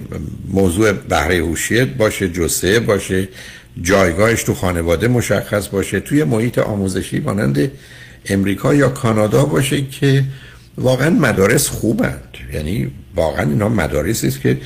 موضوع 0.47 0.91
بهره 0.91 1.37
هوشیت 1.37 1.87
باشه 1.87 2.29
جسه 2.29 2.79
باشه 2.79 3.27
جایگاهش 3.81 4.43
تو 4.43 4.53
خانواده 4.53 5.07
مشخص 5.07 5.67
باشه 5.67 5.99
توی 5.99 6.23
محیط 6.23 6.59
آموزشی 6.59 7.19
مانند 7.19 7.71
امریکا 8.25 8.73
یا 8.73 8.89
کانادا 8.89 9.45
باشه 9.45 9.81
که 9.81 10.23
واقعا 10.77 11.09
مدارس 11.09 11.67
خوبند. 11.67 12.37
یعنی 12.53 12.91
واقعا 13.15 13.45
اینا 13.45 13.69
مدارسی 13.69 14.27
است 14.27 14.41
که 14.41 14.57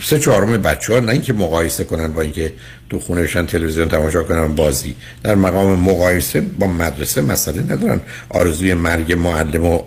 سه 0.00 0.18
چهارم 0.18 0.62
بچه 0.62 0.92
ها 0.92 1.00
نه 1.00 1.12
اینکه 1.12 1.32
مقایسه 1.32 1.84
کنن 1.84 2.12
با 2.12 2.22
اینکه 2.22 2.52
تو 2.90 2.98
خونهشن 2.98 3.46
تلویزیون 3.46 3.88
تماشا 3.88 4.22
کنن 4.22 4.54
بازی. 4.54 4.94
در 5.24 5.34
مقام 5.34 5.80
مقایسه 5.80 6.40
با 6.40 6.66
مدرسه 6.66 7.22
مسئله 7.22 7.62
ندارن. 7.62 8.00
آرزوی 8.30 8.74
مرگ 8.74 9.12
معلم 9.12 9.64
و 9.64 9.82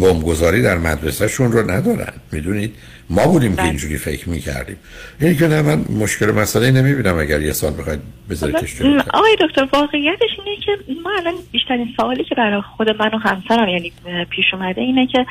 بمبگذاری 0.00 0.62
در 0.62 0.78
مدرسهشون 0.78 1.52
رو 1.52 1.70
ندارن. 1.70 2.12
می‌دونید؟ 2.32 2.74
ما 3.10 3.26
بودیم 3.26 3.56
که 3.56 3.64
اینجوری 3.64 3.96
فکر 3.96 4.28
می‌کردیم. 4.28 4.76
اینی 5.20 5.34
که 5.34 5.48
نه 5.48 5.62
من 5.62 5.84
مشکل 6.00 6.30
مسئله 6.30 6.70
نمی‌بینم 6.70 7.18
اگر 7.18 7.42
یه 7.42 7.52
سال 7.52 7.72
بخواید 7.78 8.00
بذاریدش. 8.30 8.82
آقای 9.14 9.36
دکتر 9.40 9.68
واقعیتش 9.72 10.30
اینه 10.38 10.60
که 10.66 10.72
ما 11.04 11.10
الان 11.18 11.34
بیشترین 11.52 11.88
سوالی 11.96 12.24
که 12.24 12.34
برای 12.34 12.62
خود 12.76 12.90
من 12.90 13.10
و 13.14 13.18
همسرم 13.18 13.68
یعنی 13.68 13.92
پیش 14.30 14.44
اومده 14.52 14.80
اینه 14.80 15.06
که 15.06 15.26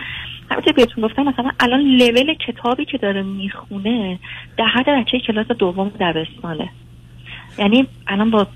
همینطور 0.51 0.73
بهتون 0.73 1.03
گفتم 1.03 1.23
مثلا 1.23 1.51
الان 1.59 1.81
لول 1.81 2.33
کتابی 2.47 2.85
که 2.85 2.97
داره 2.97 3.21
می‌خونه 3.21 4.19
در 4.57 4.65
حد 4.65 4.85
بچه 4.85 5.19
کلاس 5.27 5.47
دوم 5.47 5.91
دبستانه 6.33 6.69
یعنی 7.57 7.87
الان 8.07 8.31
با 8.31 8.47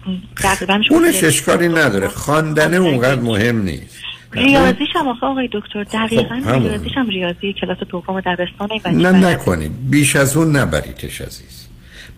تقریبا 0.42 0.82
اونش 0.90 1.24
اشکالی 1.24 1.68
نداره. 1.68 2.08
خواندن 2.08 2.74
اونقدر 2.74 3.22
مهم 3.22 3.62
نیست. 3.62 3.98
ریاضیش 4.32 4.90
هم 4.96 5.08
آخه 5.08 5.26
آقای 5.26 5.50
دکتر 5.54 5.84
دقیقا 5.84 6.36
خب، 6.42 6.48
همون. 6.48 6.70
ریاضیش 6.70 6.92
هم 6.96 7.10
ریاضی 7.10 7.54
کلاس 7.54 7.78
دوم 7.90 8.22
بچه 8.22 8.90
نه. 8.92 9.12
نکنید. 9.12 9.72
بیش 9.90 10.16
از 10.16 10.38
اون 10.38 10.56
نبریدش 10.56 11.22
عزیز. 11.22 11.68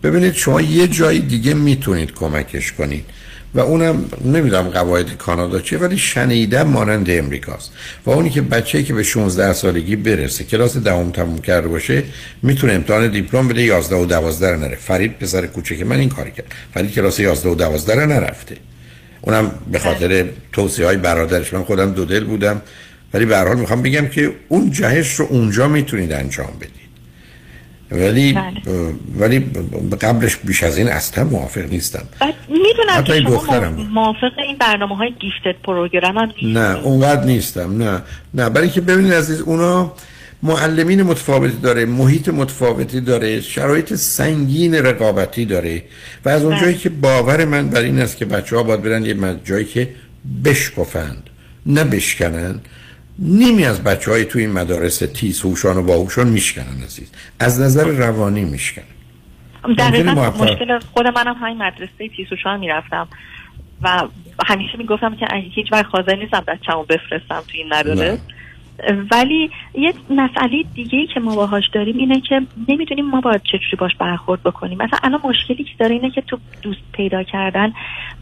ببینید 0.04 0.34
شما 0.34 0.62
یه 0.62 0.88
جای 0.88 1.20
دیگه 1.20 1.54
می‌تونید 1.54 2.14
کمکش 2.14 2.72
کنید. 2.72 3.06
و 3.54 3.60
اونم 3.60 4.06
نمی‌دونم 4.26 4.70
قواعد 4.70 5.18
کانادا 5.18 5.60
چیه 5.62 5.78
ولی 5.78 5.98
شنیدم 5.98 6.68
مانند 6.68 7.10
امریکاست. 7.10 7.72
و 8.06 8.10
اونی 8.10 8.30
که 8.30 8.42
بچه 8.42 8.84
که 8.84 8.94
به 8.94 9.04
16 9.04 9.54
سالگی 9.54 9.96
برسه 9.96 10.44
کلاس 10.44 10.78
دهم 10.78 11.12
تموم 11.12 11.38
کرده 11.38 11.68
باشه 11.68 12.04
می‌تونه 12.44 12.74
امتحان 12.74 13.12
دیپلم 13.12 13.48
بده 13.48 13.62
11 13.62 13.96
و 13.96 14.06
12 14.06 14.52
رو 14.52 14.60
نره. 14.60 14.76
فرید 14.76 15.18
پسر 15.18 15.48
کوچک 15.48 15.82
من 15.82 16.00
این 16.00 16.10
کاری 16.10 16.32
کرد. 16.32 16.46
فرید 16.74 16.92
کلاس 16.92 17.20
11 17.20 17.50
و 17.50 17.56
12 17.56 17.96
رو 17.96 18.06
نرفته. 18.06 18.58
اونم 19.22 19.52
به 19.72 19.80
خاطر 19.80 20.26
توصیه 20.52 20.86
های 20.86 20.98
برادرش. 20.98 21.54
من 21.54 21.64
خودم 21.64 21.92
دو 21.92 22.06
دل 22.06 22.24
بودم. 22.24 22.62
ولی 23.14 23.26
به 23.26 23.38
هر 23.38 23.48
حال 23.48 23.60
می‌خوام 23.60 23.82
بگم 23.82 24.08
که 24.08 24.32
اون 24.48 24.72
جهش 24.72 25.16
رو 25.16 25.28
اونجا 25.30 25.68
می‌تونید 25.68 26.12
انجام 26.12 26.54
بدید. 26.60 26.89
ولی 27.92 28.38
ولی 29.20 29.40
قبلش 30.02 30.36
بیش 30.36 30.64
از 30.64 30.78
این 30.78 30.88
اصلا 30.88 31.24
موافق 31.24 31.62
نیستم. 31.70 32.04
می‌دونم 32.50 33.04
که 33.04 33.22
شما 33.22 33.70
موافق 33.70 34.32
این 34.48 34.58
برنامه 34.58 34.98
های 34.98 35.14
گیفتد 35.20 35.62
پروگرام 35.64 36.18
هم 36.18 36.32
نیست. 36.42 36.58
نه 36.58 36.80
اونقدر 36.80 37.24
نیستم. 37.24 37.84
نه 37.84 38.02
نه. 38.34 38.50
برای 38.50 38.70
که 38.70 38.82
ببینید 38.82 39.14
عزیز 39.14 39.42
اونا 39.42 39.94
معلمین 40.44 41.04
متفاوتی 41.04 41.58
داره 41.58 41.86
محیط 41.86 42.30
متفاوتی 42.30 43.02
داره 43.02 43.42
شرایط 43.42 43.94
سنگین 43.94 44.76
رقابتی 44.76 45.46
داره. 45.46 45.84
و 46.26 46.30
از 46.30 46.44
اونجایی 46.44 46.78
که 46.78 46.90
باور 46.90 47.46
من 47.46 47.70
بر 47.70 47.82
این 47.82 48.00
است 48.00 48.18
که 48.18 48.26
بچه 48.26 48.56
ها 48.56 48.64
باید 48.64 48.82
برن 48.82 49.06
یه 49.06 49.16
جایی 49.46 49.66
که 49.66 49.90
بشکفند 50.46 51.30
نه 51.66 51.84
بشکنن. 51.84 52.60
نیمی 53.22 53.66
از 53.66 53.84
بچه 53.84 54.12
های 54.12 54.26
توی 54.26 54.42
این 54.42 54.52
مدارس 54.52 54.98
تیز 54.98 55.42
هوشان 55.42 55.78
و 55.78 55.84
باهوشان 55.84 56.28
میشکنن 56.28 56.84
عزیز. 56.86 57.12
از 57.40 57.62
نظر 57.62 57.84
روانی 57.84 58.46
میشکنن. 58.46 58.86
دقیقا 59.78 60.12
مشکل 60.14 60.80
خود 60.80 61.08
منم 61.08 61.36
همین 61.42 61.58
مدرسه 61.58 62.10
تیز 62.18 62.28
هوشان 62.32 62.60
می‌رفتم 62.60 63.08
و 63.82 64.04
همیشه 64.46 64.78
می‌گفتم 64.78 65.16
که 65.16 65.28
هیچ 65.56 65.68
وقت 65.72 65.86
حاضر 65.92 66.16
نیستم 66.16 66.44
بچه‌مو 66.48 66.84
بفرستم 66.84 67.44
توی 67.48 67.60
این 67.60 67.74
مدارس. 67.74 68.20
ولی 69.12 69.50
یه 69.74 69.94
مسئله 70.10 70.64
دیگه 70.74 71.00
ای 71.00 71.08
که 71.14 71.20
ما 71.20 71.36
باهاش 71.36 71.64
داریم 71.74 71.98
اینه 71.98 72.22
که 72.22 72.42
نمی‌دونیم 72.68 73.06
ما 73.06 73.22
باید 73.22 73.42
چجوری 73.44 73.78
باش 73.80 73.96
برخورد 74.00 74.44
بکنیم. 74.44 74.78
مثلا 74.78 75.00
الان 75.04 75.20
مشکلی 75.24 75.64
که 75.64 75.72
داره 75.80 75.96
اینه 75.96 76.12
که 76.12 76.22
تو 76.22 76.38
دوست 76.62 76.80
پیدا 76.94 77.24
کردن 77.24 77.74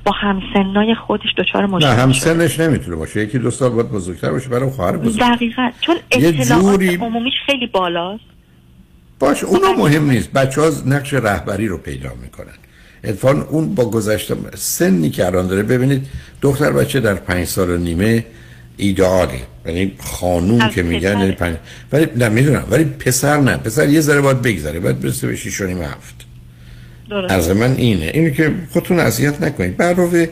با 0.06 0.12
همسنای 0.12 0.96
خودش 0.96 1.34
دچار 1.38 1.66
مشکل 1.66 1.88
نه 1.88 1.94
همسنش 1.94 2.60
نمی‌تونه 2.60 2.96
باشه. 2.96 3.22
یکی 3.22 3.40
دو 3.40 3.52
سال 3.52 3.70
باید 3.70 3.90
بزرگتر 3.90 4.32
باشه 4.32 4.50
برای 4.50 4.70
خواهر 4.70 4.98
بزرگتر 4.98 5.36
دقیقا. 5.36 5.70
چون 5.82 5.96
اطلاعات 6.12 6.64
جوری... 6.64 6.96
عمومیش 6.96 7.34
خیلی 7.46 7.68
بالاست. 7.68 8.24
باش 9.20 9.44
اونا 9.44 9.74
مهم 9.74 10.12
نیست. 10.12 10.34
بچه 10.34 10.62
ها 10.62 10.70
نقش 10.86 11.14
رهبری 11.14 11.68
رو 11.68 11.78
پیدا 11.78 12.10
می‌کنن. 12.22 12.58
اتفاقا 13.04 13.42
اون 13.42 13.76
با 13.76 13.86
گذشته 13.86 14.36
سنی 14.56 15.10
که 15.10 15.26
الان 15.26 15.48
داره 15.48 15.64
ببینید 15.64 16.08
دختر 16.42 16.72
بچه 16.72 17.00
در 17.00 17.14
پنج 17.14 17.44
سال 17.44 17.70
و 17.70 17.78
نیمه 17.78 18.26
ایدئالی 18.78 19.42
یعنی 19.66 19.92
خانوم 20.00 20.70
که 20.70 20.84
میگن 20.84 21.20
یعنی 21.20 21.32
پنج... 21.32 21.56
ولی 21.92 22.08
نه 22.16 22.30
می‌دونم. 22.30 22.68
ولی 22.70 22.84
پسر 22.84 23.38
نه. 23.38 23.58
پسر 23.58 23.90
یه 23.90 24.02
ذره 24.02 24.22
باید 24.22 24.42
بگذره. 24.42 24.80
باید 24.80 25.00
برسه 25.00 25.28
به 25.28 25.36
6 25.36 25.62
و 25.62 25.66
هفت. 25.66 26.16
از 27.30 27.50
من 27.50 27.76
اینه. 27.76 28.12
اینه 28.14 28.32
که 28.32 28.54
خودتون 28.72 29.00
اذیت 29.00 29.42
نکنید. 29.42 29.78
برای 29.78 30.28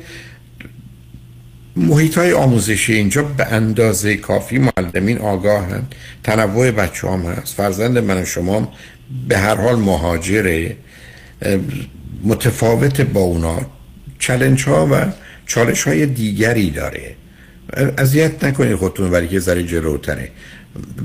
محیط 1.76 2.18
های 2.18 2.34
آموزشی 2.34 2.94
اینجا 2.94 3.24
به 3.24 3.46
اندازه 3.46 4.18
کافی 4.18 4.58
معلمین 4.58 5.18
آگاهن 5.18 5.84
تنوع 6.24 6.72
بچه 6.72 7.08
هم 7.08 7.22
هست. 7.22 7.56
فرزند 7.56 7.98
من 7.98 8.22
و 8.22 8.26
شما 8.26 8.74
به 9.28 9.38
هر 9.38 9.56
حال 9.56 9.76
مهاجره 9.76 10.76
متفاوت 12.24 13.02
با 13.02 13.20
اونا. 13.20 13.62
چلنج 14.20 14.64
ها 14.64 14.88
و 14.92 15.06
چالش 15.46 15.84
های 15.84 16.06
دیگری 16.06 16.70
داره. 16.70 17.15
اذیت 17.98 18.44
نکنید 18.44 18.76
خودتون 18.76 19.12
ولی 19.12 19.28
که 19.28 19.40
ذره 19.40 19.64
جلوتره. 19.64 20.30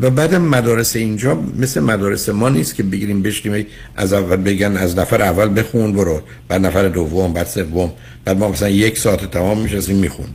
و 0.02 0.10
بعد 0.10 0.34
مدارس 0.34 0.96
اینجا 0.96 1.34
مثل 1.58 1.80
مدارس 1.80 2.28
ما 2.28 2.48
نیست 2.48 2.74
که 2.74 2.82
بگیریم 2.82 3.22
بشیم 3.22 3.66
از 3.96 4.12
اول 4.12 4.36
بگن 4.36 4.76
از 4.76 4.98
نفر 4.98 5.22
اول 5.22 5.60
بخون 5.60 5.92
برو. 5.92 6.22
بعد 6.48 6.66
نفر 6.66 6.88
دوم 6.88 7.32
بعد 7.32 7.46
سوم. 7.46 7.92
بعد 8.24 8.38
ما 8.38 8.48
مثلا 8.48 8.68
یک 8.68 8.98
ساعت 8.98 9.30
تمام 9.30 9.60
میشه 9.60 9.78
این 9.88 9.98
می‌خونیم. 9.98 10.34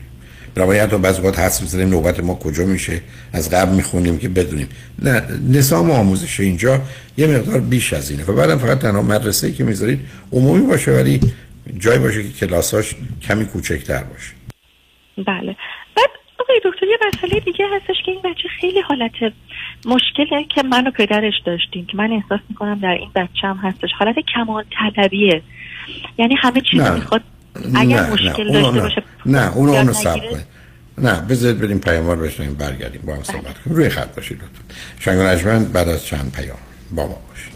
برای 0.56 0.80
حتی 0.80 0.98
بعض 0.98 1.20
وقت 1.20 1.40
حس 1.40 1.62
می‌زنیم 1.62 1.90
نوبت 1.90 2.20
ما 2.20 2.36
کجا 2.36 2.66
میشه. 2.66 3.02
از 3.34 3.50
قبل 3.50 3.76
می‌خونیم 3.76 4.18
که 4.18 4.30
بدونیم. 4.30 4.68
نه 5.02 5.24
نظام 5.50 5.92
آموزش 5.92 6.40
اینجا 6.40 6.82
یه 7.18 7.28
مقدار 7.28 7.60
بیش 7.60 7.94
از 7.94 8.12
اینه. 8.12 8.24
و 8.26 8.34
بعدم 8.34 8.58
فقط 8.58 8.80
تنها 8.80 9.02
مدرسه 9.02 9.52
که 9.52 9.64
می‌ذارید 9.64 10.00
عمومی 10.32 10.66
باشه 10.66 10.92
ولی 10.92 11.20
جای 11.80 12.00
باشه 12.00 12.24
که 12.24 12.30
کلاساش 12.30 12.96
کمی 13.22 13.46
کوچکتر 13.46 14.04
باشه. 14.04 14.32
بله. 15.18 15.56
آقای 16.46 16.62
دکتر 16.66 16.86
یه 16.86 16.98
مسئله 17.08 17.40
دیگه 17.40 17.66
هستش 17.76 17.96
که 18.06 18.12
این 18.12 18.22
بچه 18.22 18.50
خیلی 18.62 18.82
حالت 18.82 19.12
مشکله 19.86 20.44
که 20.56 20.64
من 20.64 20.88
و 20.88 20.92
پدرش 20.92 21.34
داشتیم 21.46 21.86
که 21.86 21.98
من 21.98 22.12
احساس 22.12 22.40
می‌کنم 22.50 22.80
در 22.80 22.98
این 23.00 23.10
بچه 23.16 23.48
هم 23.48 23.58
هستش. 23.58 23.90
حالت 24.00 24.16
کمال 24.36 24.64
طلبیه. 24.96 25.42
یعنی 26.18 26.36
همه 26.36 26.62
چیز 26.72 26.82
می‌خواد 26.82 27.22
اگر 27.76 28.02
نه، 28.02 28.14
مشکل 28.14 28.52
نه. 28.52 28.62
داشته 28.62 28.82
باشه 28.82 29.04
نه 29.26 29.56
اونو 29.56 29.72
اونو 29.72 29.94
سب 29.94 30.20
نه 30.98 31.22
بذارید 31.22 31.62
بریم 31.62 31.80
پیاموار 31.80 32.16
بشنیم 32.16 32.54
برگردیم. 32.54 33.02
با 33.08 33.14
هم 33.16 33.24
صحبت 33.24 33.64
کنیم. 33.64 33.76
روی 33.78 33.90
خط 33.90 34.16
باشید 34.16 34.38
لطفا. 34.38 35.38
شنگ 35.38 35.72
بعد 35.72 35.90
از 35.90 36.06
چند 36.06 36.32
پیام. 36.36 36.58
با 36.92 37.08
ما 37.08 37.18
باشید. 37.30 37.56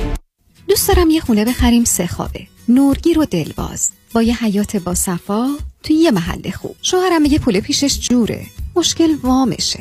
دوست 0.71 0.87
دارم 0.87 1.09
یه 1.09 1.21
خونه 1.21 1.45
بخریم 1.45 1.83
سه 1.83 2.07
خوابه. 2.07 2.47
نورگیر 2.67 3.19
و 3.19 3.25
دلباز. 3.25 3.91
با 4.13 4.21
یه 4.21 4.43
حیات 4.43 4.75
با 4.75 4.95
صفا 4.95 5.47
توی 5.83 5.95
یه 5.95 6.11
محل 6.11 6.51
خوب. 6.51 6.75
شوهرم 6.81 7.21
میگه 7.21 7.39
پول 7.39 7.59
پیشش 7.59 7.99
جوره. 7.99 8.45
مشکل 8.75 9.15
وامشه. 9.23 9.79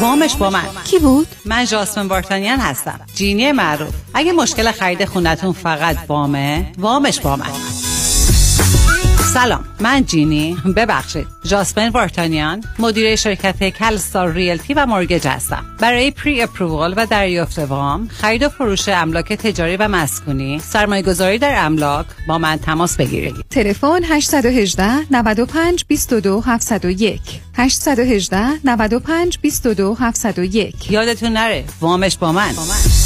وامش 0.00 0.34
با 0.34 0.50
من. 0.50 0.64
کی 0.84 0.98
بود؟ 0.98 1.26
من 1.44 1.64
جاسمن 1.64 2.08
بارتانیان 2.08 2.60
هستم. 2.60 3.00
جینی 3.14 3.52
معروف. 3.52 3.94
اگه 4.14 4.32
مشکل 4.32 4.72
خرید 4.72 5.04
خونتون 5.04 5.52
فقط 5.52 5.96
وامه 6.08 6.72
وامش 6.78 7.20
با 7.20 7.36
من. 7.36 7.50
سلام 9.36 9.64
من 9.80 10.04
جینی. 10.04 10.56
ببخشید 10.76 11.26
جاسپن 11.44 11.88
وارتانیان 11.88 12.64
مدیر 12.78 13.16
شرکت 13.16 13.68
کلستار 13.68 14.32
ریلتی 14.32 14.74
و 14.74 14.86
مورگج 14.86 15.26
هستم. 15.26 15.64
برای 15.80 16.10
پری 16.10 16.42
اپرووال 16.42 16.94
و 16.96 17.06
دریافت 17.06 17.58
وام 17.58 18.08
خرید 18.08 18.42
و 18.42 18.48
فروش 18.48 18.88
املاک 18.88 19.32
تجاری 19.32 19.76
و 19.76 19.88
مسکونی 19.88 20.58
سرمایه 20.58 21.02
گذاری 21.02 21.38
در 21.38 21.64
املاک 21.64 22.06
با 22.28 22.38
من 22.38 22.56
تماس 22.56 22.96
بگیرید. 22.96 23.34
تلفن 23.50 24.00
818 24.04 25.12
95 25.12 25.84
22 25.88 26.40
701 26.40 27.20
818 27.54 28.38
95 28.64 29.38
22 29.42 29.94
701 30.00 30.90
یادتون 30.90 31.32
نره 31.32 31.64
وامش 31.80 32.16
با 32.16 32.32
من, 32.32 32.52
با 32.56 32.64
من. 32.64 33.05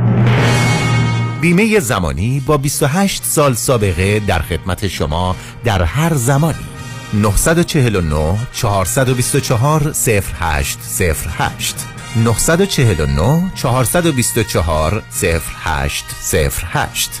بیمه 1.41 1.79
زمانی 1.79 2.39
با 2.39 2.57
28 2.57 3.23
سال 3.23 3.53
سابقه 3.53 4.19
در 4.19 4.39
خدمت 4.39 4.87
شما 4.87 5.35
در 5.63 5.83
هر 5.83 6.13
زمانی. 6.13 6.65
949 7.13 8.47
424 8.53 9.93
0808 10.07 11.87
949 12.15 13.51
424 13.55 15.03
0808 15.23 17.20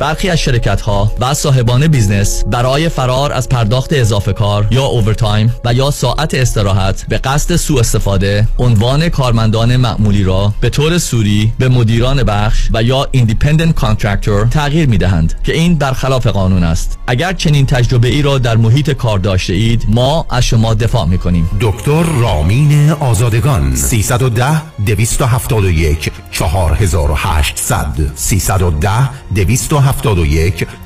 برخی 0.00 0.28
از 0.28 0.38
شرکت 0.38 0.80
ها 0.80 1.12
و 1.20 1.34
صاحبان 1.34 1.86
business 1.86 2.44
برای 2.44 2.88
فرار 2.88 3.32
از 3.32 3.48
پرداخت 3.48 3.92
اضافه 3.92 4.32
کار 4.32 4.66
یا 4.70 4.84
overtime 4.84 5.54
و 5.64 5.74
یا 5.74 5.90
ساعت 5.90 6.34
استراحت 6.34 7.06
به 7.08 7.18
قصد 7.18 7.56
سوء 7.56 7.80
استفاده 7.80 8.48
عنوان 8.58 9.08
کارمندان 9.08 9.76
معمولی 9.76 10.24
را 10.24 10.52
به 10.60 10.70
طور 10.70 10.98
صوری 10.98 11.52
به 11.58 11.68
مدیران 11.68 12.22
بخش 12.22 12.68
و 12.72 12.82
یا 12.82 13.08
independent 13.10 13.74
contractor 13.74 14.46
تغییر 14.46 14.88
می 14.88 14.98
دهند 14.98 15.34
که 15.44 15.52
این 15.52 15.74
برخلاف 15.74 16.26
قانون 16.26 16.64
است. 16.64 16.98
اگر 17.06 17.32
چنین 17.32 17.66
تجربه 17.66 18.08
ای 18.08 18.22
را 18.22 18.38
در 18.38 18.56
محیط 18.56 18.90
کار 18.90 19.18
داشته 19.18 19.52
اید 19.52 19.84
ما 19.88 20.26
از 20.30 20.44
شما 20.44 20.74
دفاع 20.74 21.06
می 21.06 21.18
کنیم 21.18 21.50
دکتر 21.60 22.02
رامین 22.02 22.90
آزادگان 22.90 23.76
310 23.76 24.62
271 24.86 26.12
4800 26.30 28.12
310 28.14 28.90
271 29.34 29.85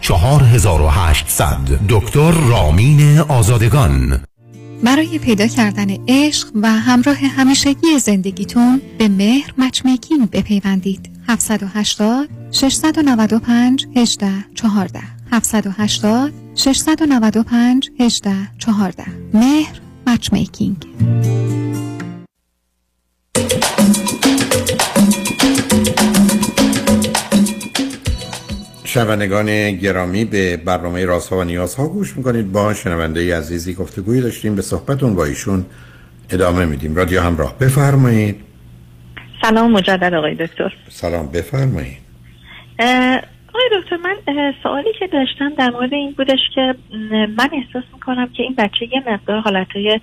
4800 0.01 1.57
دکتر 1.89 2.31
رامین 2.31 3.19
آزادگان. 3.19 4.21
برای 4.85 5.19
پیدا 5.19 5.47
کردن 5.47 5.89
عشق 6.09 6.49
و 6.55 6.69
همراه 6.73 7.17
همیشگی 7.17 7.99
زندگیتون 7.99 8.81
به 8.99 9.09
مهر 9.09 9.55
مچمیکینگ 9.59 10.31
بپیوندید. 10.31 11.11
780 11.29 12.29
695 12.51 13.87
18 13.97 14.31
14 14.55 15.01
780 15.33 16.33
695 16.55 17.91
18 18.01 18.35
14 18.59 19.05
مهر 19.35 19.81
مچمیکینگ. 20.07 20.87
شنوندگان 28.91 29.71
گرامی 29.71 30.25
به 30.25 30.57
برنامه 30.57 31.05
رازها 31.05 31.39
و 31.39 31.45
نیازها 31.45 31.89
گوش 31.89 32.17
می‌کنید. 32.17 32.53
با 32.53 32.75
شنونده 32.75 33.37
عزیزی 33.37 33.75
گفتگویی 33.75 34.21
داشتیم. 34.21 34.55
به 34.55 34.63
صحبتون 34.63 35.15
با 35.15 35.25
ایشون 35.25 35.67
ادامه 36.31 36.65
میدیم. 36.65 36.97
رادیو 36.97 37.21
همراه. 37.21 37.59
بفرمایید. 37.59 38.41
سلام 39.43 39.73
مجدد 39.73 40.15
آقای 40.15 40.35
دکتر. 40.35 40.75
سلام 40.89 41.27
بفرمایید. 41.27 41.99
آقای 43.55 43.83
دکتر 43.83 43.97
من 43.97 44.17
سوالی 44.63 44.89
که 44.99 45.07
داشتم 45.07 45.55
در 45.59 45.71
مورد 45.71 45.95
این 45.95 46.15
بودش 46.17 46.39
که 46.55 46.75
من 47.39 47.49
احساس 47.53 47.85
می‌کنم 47.93 48.29
که 48.37 48.43
این 48.43 48.55
بچه 48.59 48.89
یه 48.93 49.03
مقدار 49.13 49.41
حالتهای 49.41 50.01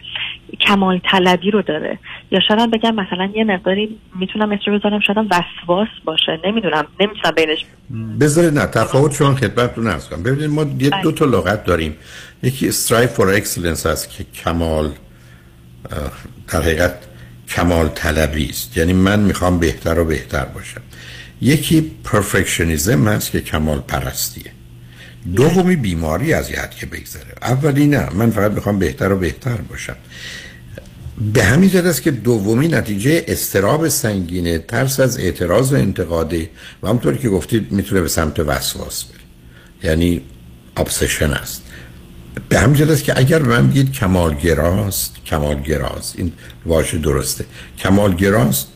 کمال 0.68 1.02
طلبی 1.12 1.52
رو 1.52 1.62
داره. 1.62 2.00
یا 2.32 2.40
شاید 2.48 2.72
بگم 2.72 2.96
مثلا 2.96 3.30
یه 3.36 3.44
مقداری 3.44 3.98
می‌تونم 4.20 4.52
اسم 4.52 4.78
بذارم 4.78 5.00
شاید 5.00 5.18
وسواس 5.18 5.88
باشه. 6.06 6.40
نمی‌دونم 6.46 6.86
نمی‌تونم 7.00 7.36
بینش. 7.36 7.66
بذارید 8.20 8.60
نه 8.60 8.66
تفاوتشو 8.66 9.14
من 9.14 9.36
خدمتتون 9.36 9.88
عرض 9.88 10.10
کنم. 10.10 10.24
ببینید 10.24 10.50
ما 10.50 10.66
یه 10.80 10.92
دو 11.04 11.12
تا 11.12 11.26
لغت 11.26 11.66
داریم. 11.66 11.96
یکی 12.44 12.72
strive 12.72 13.12
for 13.12 13.30
excellence 13.30 13.86
هست 13.86 14.18
که 14.18 14.24
کمال 14.44 14.92
در 16.48 16.60
حقیقت 16.62 17.08
کمال 17.50 17.88
طلبی 17.88 18.46
است. 18.46 18.78
یعنی 18.78 18.94
من 18.94 19.20
می‌خوام 19.20 19.60
بهتر 19.60 20.00
و 20.00 20.06
بهتر 20.06 20.46
باشم. 20.46 20.82
یکی 21.42 21.92
پرفکشنیزم 22.04 23.08
هست 23.08 23.32
که 23.32 23.42
کمال 23.42 23.80
پرستیه. 23.80 24.52
دومی 25.36 25.76
بیماری 25.76 26.34
از 26.34 26.50
یه 26.50 26.60
حد 26.60 26.76
که 26.76 26.86
بگذره. 26.86 27.34
اولی 27.42 27.88
نه 27.88 28.14
من 28.14 28.32
فقط 28.32 28.52
می‌خوام 28.52 28.80
بهتر 28.80 29.12
و 29.12 29.18
بهتر 29.18 29.56
باشم. 29.56 29.96
به 31.34 31.44
همین 31.44 31.70
جد 31.70 31.86
است 31.86 32.02
که 32.02 32.12
دومی 32.12 32.68
نتیجه 32.68 33.26
استراب 33.28 33.88
سنگینه 33.88 34.58
ترس 34.58 35.00
از 35.00 35.20
اعتراض 35.20 35.74
و 35.74 35.76
انتقاده 35.76 36.50
و 36.84 36.88
همطور 36.88 37.18
که 37.18 37.30
گفتید 37.30 37.72
می‌تونه 37.72 38.02
به 38.02 38.08
سمت 38.08 38.40
وسواس 38.40 39.04
بره. 39.04 39.20
یعنی 39.84 40.22
ابسشن 40.78 41.34
است. 41.34 41.62
به 42.50 42.60
همین 42.60 42.76
جد 42.76 42.92
است 42.92 43.04
که 43.04 43.20
اگر 43.20 43.42
من 43.42 43.68
بگید 43.68 43.92
کمالگراست 43.92 45.16
کمالگراست 45.26 46.16
این 46.18 46.32
واژه 46.66 46.98
درسته. 46.98 47.46
کمالگراست 47.80 48.68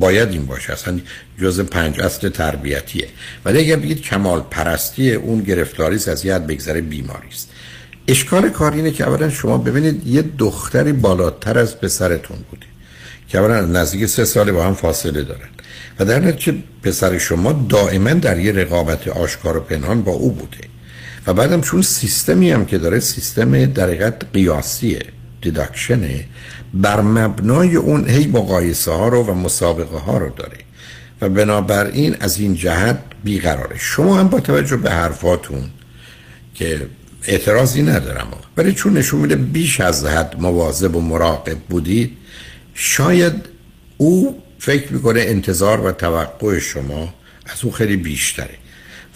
باید 0.00 0.30
این 0.30 0.46
باشه. 0.46 0.72
اصلا 0.72 1.00
جز 1.40 1.60
پنج 1.60 2.00
اصل 2.00 2.28
تربیتیه. 2.28 3.08
ولی 3.44 3.58
اگر 3.58 3.76
بگید 3.76 4.02
کمال 4.02 4.40
پرستی 4.50 5.12
اون 5.12 5.40
گرفتاری 5.40 5.96
از 5.96 6.24
یاد 6.24 6.46
بگذره 6.46 6.80
بیماری 6.80 7.28
است. 7.28 7.50
اشکال 8.08 8.48
کار 8.48 8.72
اینه 8.72 8.90
که 8.90 9.06
اولا 9.06 9.30
شما 9.30 9.58
ببینید 9.58 10.06
یه 10.06 10.24
دختری 10.38 10.92
بالاتر 10.92 11.58
از 11.58 11.80
پسرتون 11.80 12.36
بوده 12.50 12.66
که 13.28 13.38
اولا 13.38 13.60
نزدیک 13.60 14.06
سه 14.06 14.24
سال 14.24 14.52
با 14.52 14.64
هم 14.64 14.74
فاصله 14.74 15.22
دارن. 15.22 15.48
و 15.98 16.04
در 16.04 16.18
نتیجه 16.18 16.58
پسر 16.82 17.18
شما 17.18 17.66
دائما 17.68 18.12
در 18.12 18.38
یه 18.38 18.52
رقابت 18.52 19.08
آشکار 19.08 19.56
و 19.56 19.60
پنهان 19.60 20.02
با 20.02 20.12
او 20.12 20.32
بوده. 20.32 20.58
و 21.26 21.32
بعدم 21.34 21.60
چون 21.60 21.82
سیستمی 21.82 22.50
هم 22.50 22.66
که 22.66 22.78
داره 22.78 23.00
سیستم 23.00 23.66
در 23.66 24.10
قیاسیه 24.10 25.00
دیدکشنه 25.42 26.24
بر 26.82 27.00
مبنای 27.00 27.76
اون 27.76 28.08
هی 28.08 28.26
مقایسه 28.26 28.90
ها 28.90 29.08
رو 29.08 29.22
و 29.22 29.34
مسابقه 29.34 29.98
ها 29.98 30.18
رو 30.18 30.30
داره. 30.36 30.56
و 31.20 31.28
بنابراین 31.28 32.16
از 32.20 32.40
این 32.40 32.54
جهت 32.54 32.98
بیقراره. 33.24 33.76
شما 33.78 34.18
هم 34.18 34.28
با 34.28 34.40
توجه 34.40 34.76
به 34.76 34.90
حرفاتون 34.90 35.70
که 36.54 36.86
اعتراضی 37.24 37.82
ندارم 37.82 38.26
ولی 38.56 38.72
چون 38.72 38.92
نشون 38.98 39.20
میده 39.20 39.36
بیش 39.36 39.80
از 39.80 40.04
حد 40.04 40.40
مواظب 40.40 40.96
و 40.96 41.00
مراقب 41.00 41.58
بودید 41.58 42.16
شاید 42.74 43.32
او 43.96 44.42
فکر 44.58 44.92
می‌کنه 44.92 45.20
انتظار 45.20 45.80
و 45.80 45.92
توقع 45.92 46.58
شما 46.58 47.14
از 47.46 47.64
او 47.64 47.72
خیلی 47.72 47.96
بیشتره. 47.96 48.54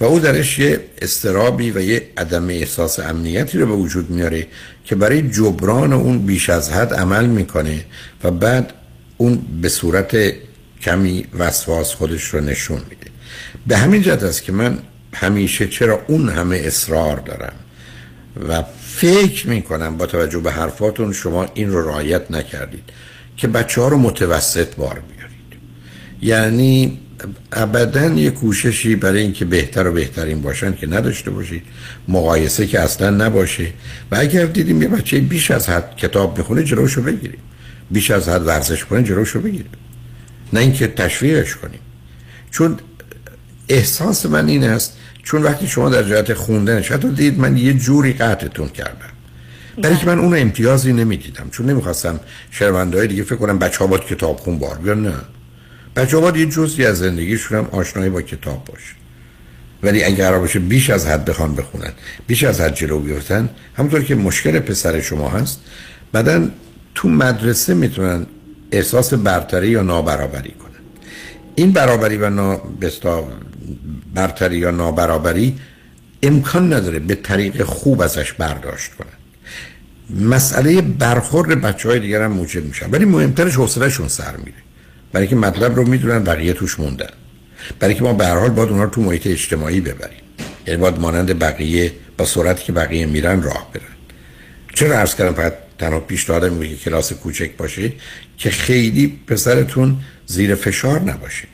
و 0.01 0.05
او 0.05 0.19
درش 0.19 0.59
یه 0.59 0.81
استرابی 1.03 1.71
و 1.71 1.81
یه 1.81 2.09
عدم 2.17 2.49
احساس 2.49 3.01
امنیتی 3.01 3.59
رو 3.59 3.67
به 3.67 3.73
وجود 3.73 4.11
میاره 4.11 4.47
که 4.85 4.95
برای 4.95 5.31
جبران 5.31 5.93
اون 5.93 6.19
بیش 6.19 6.51
از 6.51 6.71
حد 6.71 6.95
عمل 6.95 7.27
می‌کنه 7.27 7.85
و 8.25 8.31
بعد 8.31 8.73
اون 9.17 9.43
به 9.63 9.69
صورت 9.69 10.17
کمی 10.81 11.25
وسواس 11.39 11.95
خودش 11.95 12.25
رو 12.25 12.41
نشون 12.41 12.79
میده. 12.91 13.11
به 13.67 13.77
همین 13.77 14.03
جد 14.03 14.25
است 14.25 14.43
که 14.43 14.53
من 14.53 14.79
همیشه 15.15 15.69
چرا 15.69 16.01
اون 16.09 16.29
همه 16.29 16.57
اصرار 16.57 17.17
دارم 17.17 17.55
و 18.49 18.65
فکر 18.83 19.49
می‌کنم 19.49 19.97
با 19.97 20.07
توجه 20.07 20.39
به 20.39 20.53
حرفاتون 20.53 21.13
شما 21.13 21.47
این 21.55 21.71
رو 21.71 21.89
رعایت 21.89 22.31
نکردید 22.31 22.85
که 23.37 23.49
بچه 23.49 23.81
ها 23.81 23.89
رو 23.89 23.99
متوسط 23.99 24.75
بار 24.75 25.03
بیارید. 25.09 25.61
یعنی 26.23 26.99
ابدا 27.53 28.07
یه 28.07 28.31
کوششی 28.31 28.97
برای 28.97 29.23
اینکه 29.23 29.45
بهتر 29.45 29.87
و 29.87 29.93
بهترین 29.93 30.43
باشن 30.43 30.75
که 30.75 30.87
نداشته 30.87 31.31
باشید 31.31 31.63
مقایسه 32.09 32.67
که 32.67 32.81
اصلا 32.81 33.11
نباشه. 33.11 33.67
و 34.11 34.17
اگر 34.21 34.47
دیدیم 34.47 34.83
یه 34.83 34.89
بچه 34.89 35.19
بیش 35.19 35.51
از 35.51 35.69
حد 35.69 35.97
کتاب 35.97 36.39
می‌خونه 36.39 36.65
جلوشو 36.65 37.03
بگیریم 37.03 37.41
بیش 37.91 38.11
از 38.11 38.29
حد 38.29 38.47
ورزش 38.47 38.85
کنه 38.85 39.03
جلوشو 39.03 39.41
بگیریم 39.41 39.71
نه 40.53 40.61
اینکه 40.61 40.87
تشویقش 40.87 41.57
کنیم. 41.57 41.81
چون 42.51 42.77
احساس 43.69 44.27
من 44.27 44.49
این 44.49 44.65
است 44.65 44.97
چون 45.23 45.43
وقتی 45.43 45.69
شما 45.69 45.91
در 45.91 46.03
جهت 46.03 46.35
خوندنش 46.35 46.93
حتی 46.93 47.09
دید 47.09 47.39
من 47.39 47.57
یه 47.57 47.75
جوری 47.75 48.13
قطعتون 48.13 48.69
کردم. 48.69 49.11
برای 49.83 49.97
که 49.97 50.07
من 50.07 50.19
اون 50.19 50.39
امتیازی 50.39 50.93
نمی‌دیدم 50.93 51.51
چون 51.51 51.71
نمی‌خواستم 51.71 52.21
شرمنده 52.51 53.07
دیگه 53.07 53.23
فکر 53.23 53.37
کنم 53.37 53.59
بچه 53.59 53.79
ها 53.79 53.87
باید 53.87 54.03
کتاب 54.03 54.37
خون 54.37 54.59
بار 54.59 54.79
بیان. 54.79 55.07
نه. 55.07 55.13
بچه 55.97 56.17
باید 56.17 56.37
یه 56.37 56.47
جزی 56.47 56.85
از 56.85 56.99
زندگیشون 56.99 57.59
هم 57.59 57.67
آشنایی 57.73 58.11
با 58.11 58.23
کتاب 58.23 58.65
باشه. 58.65 58.95
ولی 59.83 60.05
اگر 60.05 60.25
قرار 60.25 60.41
باشه 60.41 60.59
بیش 60.59 60.91
از 60.91 61.07
حد 61.07 61.25
بخوان 61.25 61.55
بخونن 61.55 61.93
بیش 62.27 62.45
از 62.45 62.61
حد 62.61 62.75
جلو 62.75 62.99
بیفتن 62.99 63.51
همونطور 63.75 64.03
که 64.03 64.15
مشکل 64.15 64.59
پسر 64.59 65.01
شما 65.01 65.29
هست 65.29 65.61
بعدا 66.13 66.49
تو 66.95 67.09
مدرسه 67.09 67.75
می‌تونن 67.75 68.27
احساس 68.73 69.15
برتری 69.15 69.69
یا 69.69 69.83
نابرابری 69.83 70.51
کنن. 70.51 70.71
این 71.55 71.73
برابری 71.73 72.17
و 72.17 72.31
نا... 72.31 72.61
برتری 74.15 74.59
یا 74.59 74.71
نابرابری 74.71 75.59
امکان 76.23 76.73
نداره 76.73 76.99
به 76.99 77.15
طریق 77.15 77.63
خوب 77.63 78.03
ازش 78.03 78.33
برداشت 78.33 78.91
کنن. 78.95 79.09
مسئله 80.29 80.81
برخورد 80.81 81.61
بچه 81.61 81.89
های 81.89 82.01
دیگر 82.01 82.23
هم 82.23 82.33
موجب 82.33 82.65
میشن 82.65 82.91
ولی 82.91 83.05
مهمترش 83.05 83.55
حوصلهشون 83.55 84.09
سر 84.09 84.37
میره. 84.37 84.59
برای 85.13 85.27
که 85.27 85.37
مطلب 85.37 85.77
رو 85.77 85.89
می‌دونن 85.89 86.25
بقیه 86.25 86.53
توش 86.53 86.81
موندن. 86.81 87.11
برای 87.79 87.95
که 87.95 88.03
ما 88.03 88.13
به 88.13 88.27
هر 88.27 88.39
حال 88.39 88.51
باید 88.51 88.69
اونها 88.69 88.85
رو 88.85 88.91
تو 88.91 89.01
محیط 89.01 89.27
اجتماعی 89.27 89.81
ببریم. 89.81 90.21
یعنی 90.67 90.81
باید 90.81 90.99
مانند 90.99 91.39
بقیه 91.39 91.93
با 92.19 92.25
سرعتی 92.25 92.65
که 92.65 92.73
بقیه 92.73 93.07
میرن 93.07 93.43
راه 93.43 93.71
برن. 93.75 93.83
چرا 94.75 94.99
عرض 94.99 95.15
کردم 95.15 95.35
فقط 95.35 95.55
تنها 95.79 96.01
پیشنهادم 96.01 96.53
میگه 96.53 96.77
کلاس 96.77 97.13
کوچک 97.13 97.51
باشه 97.57 97.93
که 98.39 98.51
خیلی 98.51 99.19
پسرتون 99.27 99.97
زیر 100.27 100.55
فشار 100.55 101.01
نباشه. 101.01 101.49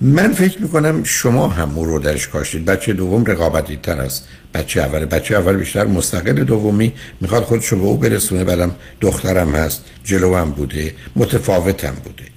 من 0.00 0.32
فکر 0.32 0.62
می‌کنم 0.62 1.04
شما 1.04 1.48
هم 1.48 1.78
رو 1.78 1.98
درش 1.98 2.28
کاشتید. 2.28 2.64
بچه 2.64 2.92
دوم 2.92 3.24
رقابتی 3.24 3.76
تر 3.76 4.00
است. 4.00 4.28
بچه 4.54 4.80
اول 4.80 5.04
بچه 5.04 5.36
اول 5.36 5.56
بیشتر 5.56 5.84
مستقل 5.84 6.44
دومی. 6.44 6.92
می‌خواد 7.20 7.42
خودش 7.42 7.66
رو 7.66 7.78
به 7.78 7.84
او 7.84 7.96
برسونه. 7.96 8.44
بعدم 8.44 8.74
دخترم 9.00 9.54
هست 9.54 9.84
جلو 10.04 10.34
هم 10.36 10.50
بوده 10.50 10.94
متفاوتم 11.16 11.94
بوده. 12.04 12.31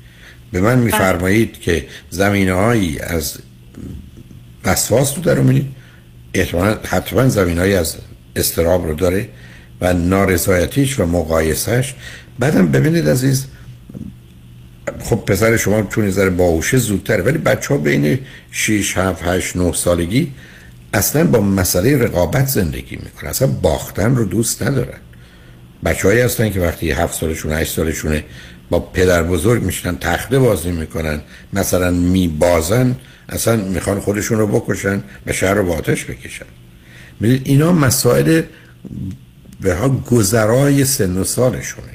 به 0.56 0.61
من 0.61 0.80
میفرمایید 0.80 1.60
که 1.60 1.86
زمینهایی 2.10 2.99
از 2.99 3.38
وسواس 4.65 5.18
رو 5.18 5.23
در 5.23 5.40
می‌دید 5.40 5.76
حتما 6.84 7.30
زمین 7.30 7.60
از 7.60 7.95
استراب 8.36 8.88
رو 8.88 8.94
داره 8.94 9.30
و 9.82 9.94
نارضایتیش 9.94 10.99
و 10.99 11.06
مقایسش 11.06 11.94
بعدم 12.40 12.72
ببینید 12.72 13.10
عزیز 13.10 13.45
خب 15.03 15.15
پسر 15.15 15.57
شما 15.57 15.84
چون 15.84 16.11
ذره 16.11 16.30
باوشه 16.30 16.77
زودتره 16.77 17.23
ولی 17.23 17.38
بچه 17.38 17.73
ها 17.73 17.77
بین 17.77 18.19
6 18.52 18.98
7 18.98 19.23
8 19.23 19.56
9 19.56 19.73
سالگی 19.73 20.32
اصلا 20.94 21.23
با 21.23 21.41
مسئله 21.41 21.98
رقابت 21.98 22.48
زندگی 22.48 22.95
می‌کنن. 22.95 23.30
اصلا 23.30 23.48
باختن 23.48 24.15
رو 24.15 24.26
دوست 24.26 24.64
ندارن. 24.64 24.99
بچه 25.86 26.07
هایی 26.07 26.22
هستن 26.22 26.49
که 26.49 26.60
وقتی 26.60 26.91
7 26.91 27.19
سالشون 27.19 27.52
8 27.52 27.73
سالشونه 27.73 28.23
با 28.70 28.80
پدر 28.80 29.24
بزرگ 29.24 29.64
میشن 29.64 29.96
تخته 29.96 30.40
بازی 30.40 30.72
می‌کنن 30.72 31.22
مثلا 31.54 31.92
میبازن 31.92 32.96
اصلا 33.30 33.56
می‌خوان 33.56 34.00
خودشون 34.00 34.38
رو 34.38 34.48
بکشن 34.48 35.04
و 35.26 35.34
شهر 35.34 35.54
رو 35.54 35.66
با 35.66 35.78
آتش 35.78 36.06
بکشن. 36.06 36.46
می‌دید 37.20 37.42
اینا 37.46 37.72
مسائل 37.72 38.42
به 39.62 39.74
ها 39.76 39.90
گذرای 39.90 40.86
سن 40.86 41.18
و 41.18 41.24
سالشونه. 41.24 41.88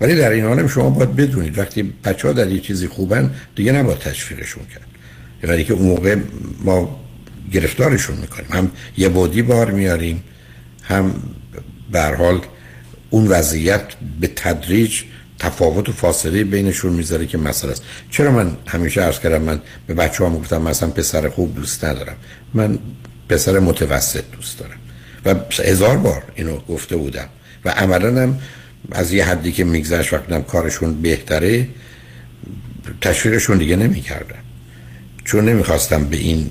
ولی 0.00 0.16
در 0.16 0.30
این 0.30 0.44
حالم 0.44 0.68
شما 0.68 0.90
باید 0.90 1.16
بدونید 1.16 1.58
وقتی 1.58 1.82
بچه 1.82 2.28
ها 2.28 2.34
در 2.34 2.48
یه 2.48 2.60
چیزی 2.60 2.88
خوبن 2.88 3.30
دیگه 3.56 3.72
نباید 3.72 3.98
تشویقشون 3.98 4.62
کرد. 4.74 4.86
یعنی 5.50 5.64
که 5.64 5.72
اون 5.72 5.88
موقع 5.88 6.16
ما 6.64 7.00
گرفتارشون 7.52 8.16
می‌کنیم. 8.16 8.48
هم 8.50 8.70
یه 8.96 9.08
بودی 9.08 9.42
بار 9.42 9.70
میاریم 9.70 10.22
هم 10.82 11.14
به 11.92 12.02
حال 12.02 12.40
اون 13.10 13.26
وضعیت 13.26 13.82
به 14.20 14.26
تدریج 14.36 15.02
تفاوت 15.38 15.88
و 15.88 15.92
فاصله 15.92 16.44
بینشون 16.44 16.92
می‌ذاره 16.92 17.26
که 17.26 17.38
مسئله 17.38 17.72
است. 17.72 17.82
چرا 18.10 18.30
من 18.30 18.56
همیشه 18.66 19.00
عرض 19.00 19.18
کردم 19.18 19.42
من 19.42 19.60
به 19.86 19.94
بچه 19.94 20.24
ها 20.24 20.30
گفتم 20.30 20.62
مثلا 20.62 20.88
پسر 20.88 21.28
خوب 21.28 21.54
دوست 21.54 21.84
ندارم. 21.84 22.16
من 22.54 22.78
پسر 23.28 23.58
متوسط 23.58 24.24
دوست 24.32 24.58
دارم. 24.58 24.78
و 25.24 25.34
هزار 25.64 25.96
بار 25.96 26.22
اینو 26.34 26.56
گفته 26.56 26.96
بودم. 26.96 27.28
و 27.64 27.70
عملا 27.70 28.22
هم 28.22 28.38
از 28.92 29.12
یه 29.12 29.24
حدی 29.24 29.52
که 29.52 29.64
میگذشت 29.64 30.12
وقتی 30.12 30.42
کارشون 30.48 31.02
بهتره 31.02 31.68
تشویقشون 33.00 33.58
دیگه 33.58 33.76
نمی‌کردم 33.76 34.42
چون 35.24 35.48
نمی‌خواستم 35.48 36.04
به 36.04 36.16
این 36.16 36.50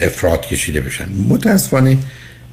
افراد 0.00 0.46
کشیده 0.46 0.80
بشن. 0.80 1.08
متاسفانه 1.28 1.98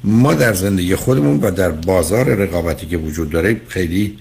ما 0.04 0.34
در 0.34 0.52
زندگی 0.52 0.94
خودمون 0.94 1.40
و 1.40 1.50
در 1.50 1.70
بازار 1.70 2.34
رقابتی 2.34 2.86
که 2.86 2.96
وجود 2.96 3.30
داره 3.30 3.60
خیلی 3.68 4.18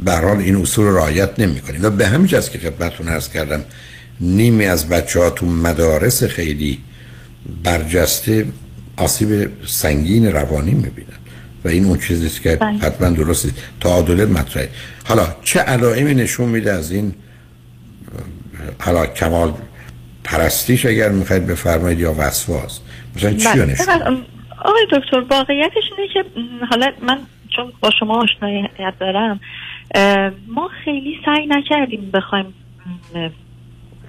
برحال 0.00 0.36
این 0.36 0.56
اصول 0.56 0.86
رعایت 0.86 1.40
نمی 1.40 1.60
کنیم 1.60 1.84
و 1.84 1.90
به 1.90 2.06
همین 2.06 2.26
جاست 2.26 2.50
که 2.52 2.58
خدمتتون 2.58 3.08
عرض 3.08 3.28
کردم 3.28 3.64
نیمی 4.20 4.66
از 4.66 4.88
بچه 4.88 5.20
ها 5.20 5.30
تو 5.30 5.46
مدارس 5.46 6.24
خیلی 6.24 6.78
برجسته 7.64 8.46
آسیب 8.96 9.50
سنگین 9.66 10.32
روانی 10.32 10.74
می‌بینن. 10.74 11.08
و 11.64 11.68
این 11.68 11.84
اون 11.84 11.98
چیزیست 11.98 12.42
که 12.42 12.56
بله. 12.56 12.78
حتما 12.78 13.08
درسته. 13.08 13.50
تعادل 13.80 14.24
مطرحه 14.24 14.68
حالا 15.04 15.26
چه 15.44 15.60
علائمی 15.60 16.14
نشون 16.14 16.48
میده 16.48 16.72
از 16.72 16.90
این؟ 16.90 17.14
حالا 18.80 19.06
کمال 19.06 19.52
پرستیش 20.24 20.86
اگر 20.86 21.08
می‌خواید 21.08 21.46
بفرمایید 21.46 22.00
یا 22.00 22.14
وسواس؟ 22.18 22.80
مثلا 23.16 23.32
چی 23.32 23.48
بله. 23.48 23.66
نشون 23.66 24.24
آقای 24.64 24.86
دکتر 24.92 25.20
واقعیتش 25.30 25.82
اینه 25.98 26.12
که 26.14 26.24
حالا 26.70 26.92
من 27.02 27.18
چون 27.56 27.72
با 27.80 27.90
شما 28.00 28.22
آشناییت 28.22 28.94
دارم 29.00 29.40
ما 30.48 30.68
خیلی 30.84 31.18
سعی 31.24 31.46
نکردیم 31.46 32.10
بخوایم 32.14 32.54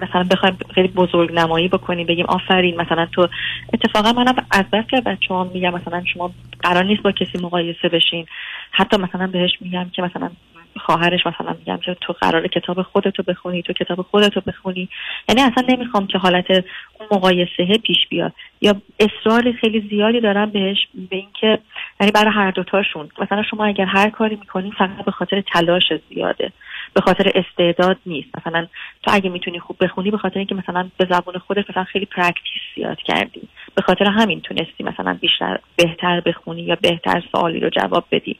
مثلا 0.02 0.24
بخوایم 0.30 0.56
خیلی 0.74 0.88
بزرگ 0.88 1.32
نمایی 1.32 1.68
بکنیم 1.68 2.06
بگیم 2.06 2.26
آفرین 2.26 2.80
مثلا 2.80 3.06
تو 3.06 3.28
اتفاقا 3.72 4.12
منم 4.12 4.46
از 4.50 4.64
بس 4.72 4.84
که 4.90 5.00
بچه 5.00 5.34
هم 5.34 5.50
میگم 5.54 5.74
مثلا 5.74 6.04
شما 6.04 6.30
قرار 6.60 6.84
نیست 6.84 7.02
با 7.02 7.12
کسی 7.12 7.38
مقایسه 7.42 7.88
بشین. 7.88 8.26
حتی 8.70 8.96
مثلا 8.96 9.26
بهش 9.26 9.50
میگم 9.60 9.90
که 9.92 10.02
مثلا 10.02 10.30
خواهرش 10.78 11.26
مثلا 11.26 11.56
میگم 11.58 11.76
که 11.76 11.96
تو 12.00 12.12
قرار 12.12 12.46
کتاب 12.46 12.82
خودتو 12.82 13.22
بخونی 13.22 13.62
تو 13.62 13.72
کتاب 13.72 14.02
خودتو 14.02 14.40
بخونی. 14.46 14.88
یعنی 15.28 15.42
اصلا 15.42 15.64
نمی‌خوام 15.68 16.06
که 16.06 16.18
حالت 16.18 16.50
اون 16.50 17.08
مقایسه 17.10 17.78
پیش 17.84 18.08
بیاد. 18.08 18.32
یا 18.60 18.74
اصرار 19.00 19.52
خیلی 19.52 19.88
زیادی 19.90 20.20
دارم 20.20 20.50
بهش 20.50 20.78
به 21.10 21.16
اینکه 21.16 21.58
یعنی 22.00 22.12
برای 22.12 22.32
هر 22.34 22.50
دوتاشون. 22.50 23.08
مثلا 23.18 23.42
شما 23.42 23.64
اگر 23.64 23.84
هر 23.84 24.10
کاری 24.10 24.36
می‌کنین 24.36 24.72
فقط 24.72 25.04
به 25.04 25.10
خاطر 25.10 25.40
تلاش 25.40 25.92
زیاده. 26.08 26.52
به 26.94 27.00
خاطر 27.00 27.32
استعداد 27.34 27.96
نیست. 28.06 28.28
مثلا 28.38 28.66
تو 29.02 29.10
اگه 29.14 29.30
می‌تونی 29.30 29.58
خوب 29.58 29.76
بخونی 29.80 30.10
به 30.10 30.18
خاطر 30.18 30.38
اینکه 30.38 30.54
مثلا 30.54 30.88
به 30.96 31.06
زبون 31.10 31.38
خودت 31.38 31.70
مثلا 31.70 31.84
خیلی 31.84 32.06
practice 32.06 32.62
زیاد 32.74 32.98
کردی. 32.98 33.48
به 33.76 33.82
خاطر 33.82 34.04
همین 34.04 34.40
تونستی 34.40 34.84
مثلا 34.84 35.18
بیشتر 35.20 35.58
بهتر 35.76 36.20
بخونی 36.20 36.62
یا 36.62 36.76
بهتر 36.82 37.22
سوالی 37.32 37.60
رو 37.60 37.70
جواب 37.70 38.04
بدی. 38.10 38.36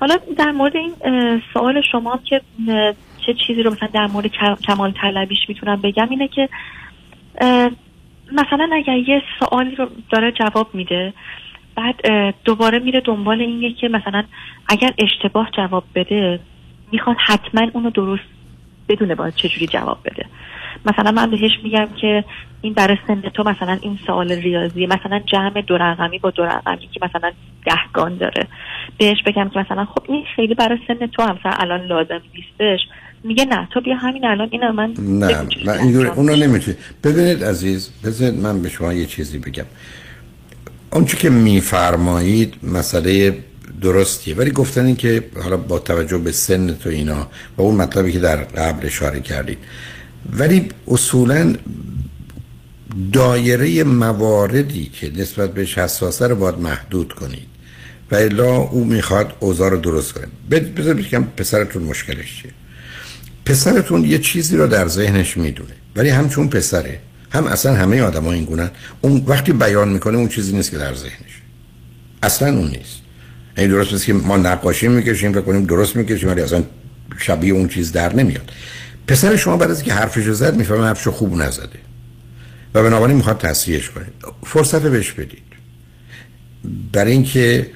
حالا 0.00 0.16
در 0.38 0.50
مورد 0.50 0.76
این 0.76 0.92
سوال 1.54 1.82
شما 1.92 2.20
که 2.24 2.40
چه 3.26 3.34
چیزی 3.46 3.62
رو 3.62 3.70
مثلا 3.70 3.88
در 3.92 4.06
مورد 4.06 4.30
کمال 4.66 4.92
طلبیش 4.92 5.38
می‌تونم 5.48 5.80
بگم 5.80 6.08
اینه 6.10 6.28
که 6.28 6.48
مثلا 8.32 8.70
اگر 8.72 8.96
یه 8.96 9.22
سوالی 9.38 9.74
رو 9.74 9.88
داره 10.10 10.32
جواب 10.32 10.74
میده 10.74 11.12
بعد 11.74 12.00
دوباره 12.44 12.78
میره 12.78 13.00
دنبال 13.00 13.40
اینه 13.40 13.72
که 13.72 13.88
مثلا 13.88 14.24
اگر 14.68 14.90
اشتباه 14.98 15.50
جواب 15.56 15.84
بده 15.94 16.40
می‌خواد 16.92 17.16
حتما 17.26 17.70
اونو 17.72 17.90
درست 17.90 18.22
بدونه 18.88 19.14
باید 19.14 19.34
چجوری 19.34 19.66
جواب 19.66 19.98
بده. 20.04 20.26
مثلا 20.86 21.10
من 21.10 21.30
بهش 21.30 21.52
میگم 21.64 21.88
که 22.00 22.24
این 22.60 22.72
برای 22.72 22.96
سن 23.06 23.20
تو 23.20 23.42
مثلا 23.42 23.78
این 23.82 23.98
سوال 24.06 24.32
ریاضی 24.32 24.86
مثلا 24.86 25.20
جمع 25.26 25.60
دو 25.60 25.76
رقمی 25.76 26.18
با 26.18 26.30
دو 26.30 26.44
رقمی 26.44 26.88
که 26.92 27.00
مثلا 27.02 27.32
دهگان 27.66 28.16
داره. 28.16 28.46
بهش 28.98 29.16
بگم 29.26 29.48
که 29.48 29.58
مثلا 29.58 29.84
خب 29.84 30.02
این 30.08 30.24
خیلی 30.36 30.54
برای 30.54 30.78
سن 30.88 31.06
تو 31.06 31.22
هم 31.22 31.38
الان 31.44 31.86
لازم 31.86 32.20
نیستش. 32.34 32.80
میگه 33.24 33.44
نه 33.44 33.68
تو 33.72 33.80
بیا 33.80 33.96
همین 33.96 34.24
الان 34.24 34.48
اینو 34.50 34.72
من 34.72 34.94
نه 34.98 35.46
من 35.66 35.78
اینجور 35.78 36.06
اونو 36.06 36.36
نمی‌تونی. 36.36 36.76
ببینید 37.04 37.44
عزیز 37.44 37.90
بذارید 38.04 38.40
من 38.40 38.62
به 38.62 38.68
شما 38.68 38.92
یه 38.92 39.06
چیزی 39.06 39.38
بگم. 39.38 39.64
اون 40.92 41.04
که 41.04 41.30
میفرمایید 41.30 42.54
مسئله 42.62 43.38
درستیه 43.82 44.34
ولی 44.34 44.50
گفتن 44.50 44.86
این 44.86 44.96
که 44.96 45.24
حالا 45.42 45.56
با 45.56 45.78
توجه 45.78 46.18
به 46.18 46.32
سن 46.32 46.74
تو 46.74 46.88
اینا 46.88 47.26
و 47.56 47.62
اون 47.62 47.74
مطلبی 47.74 48.12
که 48.12 48.18
در 48.18 48.36
قبل 48.36 48.86
اشاره 48.86 49.20
کردید. 49.20 49.58
ولی 50.32 50.68
اصولا 50.88 51.54
دایره 53.12 53.84
مواردی 53.84 54.90
که 54.92 55.12
نسبت 55.16 55.54
بهش 55.54 55.78
حساسه 55.78 56.26
رو 56.26 56.36
باید 56.36 56.58
محدود 56.58 57.12
کنید. 57.12 57.46
و 58.10 58.14
الا 58.14 58.56
او 58.56 58.84
می‌خواد 58.84 59.32
اوضاع 59.40 59.70
رو 59.70 59.76
درست 59.76 60.12
کنه. 60.12 60.26
بذار 60.50 60.94
بگم 60.94 61.24
پسرتون 61.36 61.82
مشکلش 61.82 62.42
چیه؟ 62.42 62.50
پسرتون 63.44 64.04
یه 64.04 64.18
چیزی 64.18 64.56
رو 64.56 64.66
در 64.66 64.88
ذهنش 64.88 65.36
می‌دونه. 65.36 65.74
ولی 65.96 66.08
همچون 66.08 66.48
پسره. 66.48 67.00
هم 67.30 67.46
اصلا 67.46 67.74
همه 67.74 68.02
آدم 68.02 68.24
ها 68.24 68.32
این 68.32 68.44
گونن 68.44 68.70
اون 69.00 69.24
وقتی 69.26 69.52
بیان 69.52 69.88
می‌کنه 69.88 70.18
اون 70.18 70.28
چیزی 70.28 70.56
نیست 70.56 70.70
که 70.70 70.78
در 70.78 70.94
ذهنش 70.94 71.40
اصلا 72.22 72.48
اون 72.48 72.68
نیست. 72.68 72.98
این 73.58 73.68
درست 73.70 73.92
نیست 73.92 74.04
که 74.04 74.12
ما 74.12 74.36
نقاشی 74.36 74.88
می‌کشیم 74.88 75.32
و 75.32 75.40
کنیم 75.40 75.64
درست 75.64 75.96
می‌کشیم 75.96 76.28
ولی 76.28 76.40
اصلا 76.40 76.62
شبیه 77.18 77.52
اون 77.52 77.68
چیز 77.68 77.92
در 77.92 78.14
نمیاد. 78.14 78.52
پسر 79.06 79.36
شما 79.36 79.56
بعد 79.56 79.70
از 79.70 79.82
که 79.82 79.94
حرفش 79.94 80.28
زد 80.28 80.56
می‌فهمه 80.56 80.84
حرفشو 80.84 81.10
خوب 81.10 81.36
نزده. 81.36 81.78
و 82.74 82.82
بنابراین 82.82 83.16
می‌خواد 83.16 83.38
تصحیحش 83.38 83.90
کنید 83.90 84.12
فرصت 84.46 84.82
بهش 84.82 85.12
بدید. 85.12 85.42
برای 86.92 87.12
اینکه 87.12 87.70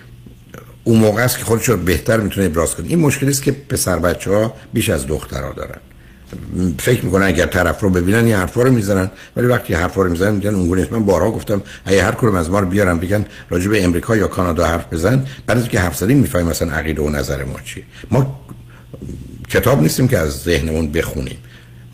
اون 0.85 0.99
موقع 0.99 1.25
است 1.25 1.39
که 1.39 1.45
خودش 1.45 1.69
رو 1.69 1.77
بهتر 1.77 2.21
می‌تونه 2.21 2.47
ابراز 2.47 2.75
کنه. 2.75 2.89
این 2.89 2.99
مشکلی 2.99 3.31
است 3.31 3.43
که 3.43 3.53
پسر 3.53 3.99
بچه 3.99 4.31
ها 4.31 4.55
بیش 4.73 4.91
از 4.91 5.07
دخترها 5.07 5.53
دارن. 5.53 5.79
فکر 6.79 7.05
می‌کنن 7.05 7.27
اگر 7.27 7.47
طرف 7.47 7.81
رو 7.81 7.91
ببینن 7.91 8.27
یه 8.27 8.37
حرفا 8.37 8.63
رو 8.63 8.73
می‌زنن. 8.73 9.11
ولی 9.37 9.47
وقتی 9.47 9.75
حرفا 9.75 10.03
رو 10.03 10.11
می‌زنن 10.11 10.35
میگن 10.35 10.55
اونگونه 10.55 10.89
من 10.91 11.05
بارها 11.05 11.31
گفتم 11.31 11.63
اگه 11.85 12.05
هر 12.05 12.13
کدوم 12.13 12.35
از 12.35 12.51
ما 12.51 12.61
رو 12.61 12.67
بیارن 12.67 12.99
بگن 12.99 13.25
راجع 13.51 13.69
به 13.69 13.85
امریکا 13.85 14.17
یا 14.17 14.27
کانادا 14.27 14.67
حرف 14.67 14.93
بزن. 14.93 15.27
بعد 15.47 15.59
از 15.59 15.69
که 15.69 15.81
حرف 15.81 15.97
زدیم 15.97 16.19
می‌فهمیم 16.19 16.47
مثلا 16.47 16.73
عقیده 16.73 17.03
و 17.03 17.11
نظر 17.11 17.45
ما 17.45 17.61
چیه. 17.65 17.85
ما 18.11 18.41
کتاب 19.51 19.83
نیستیم 19.83 20.09
که 20.09 20.19
از 20.19 20.31
ذهنمون 20.31 20.93
بخونیم. 20.93 21.37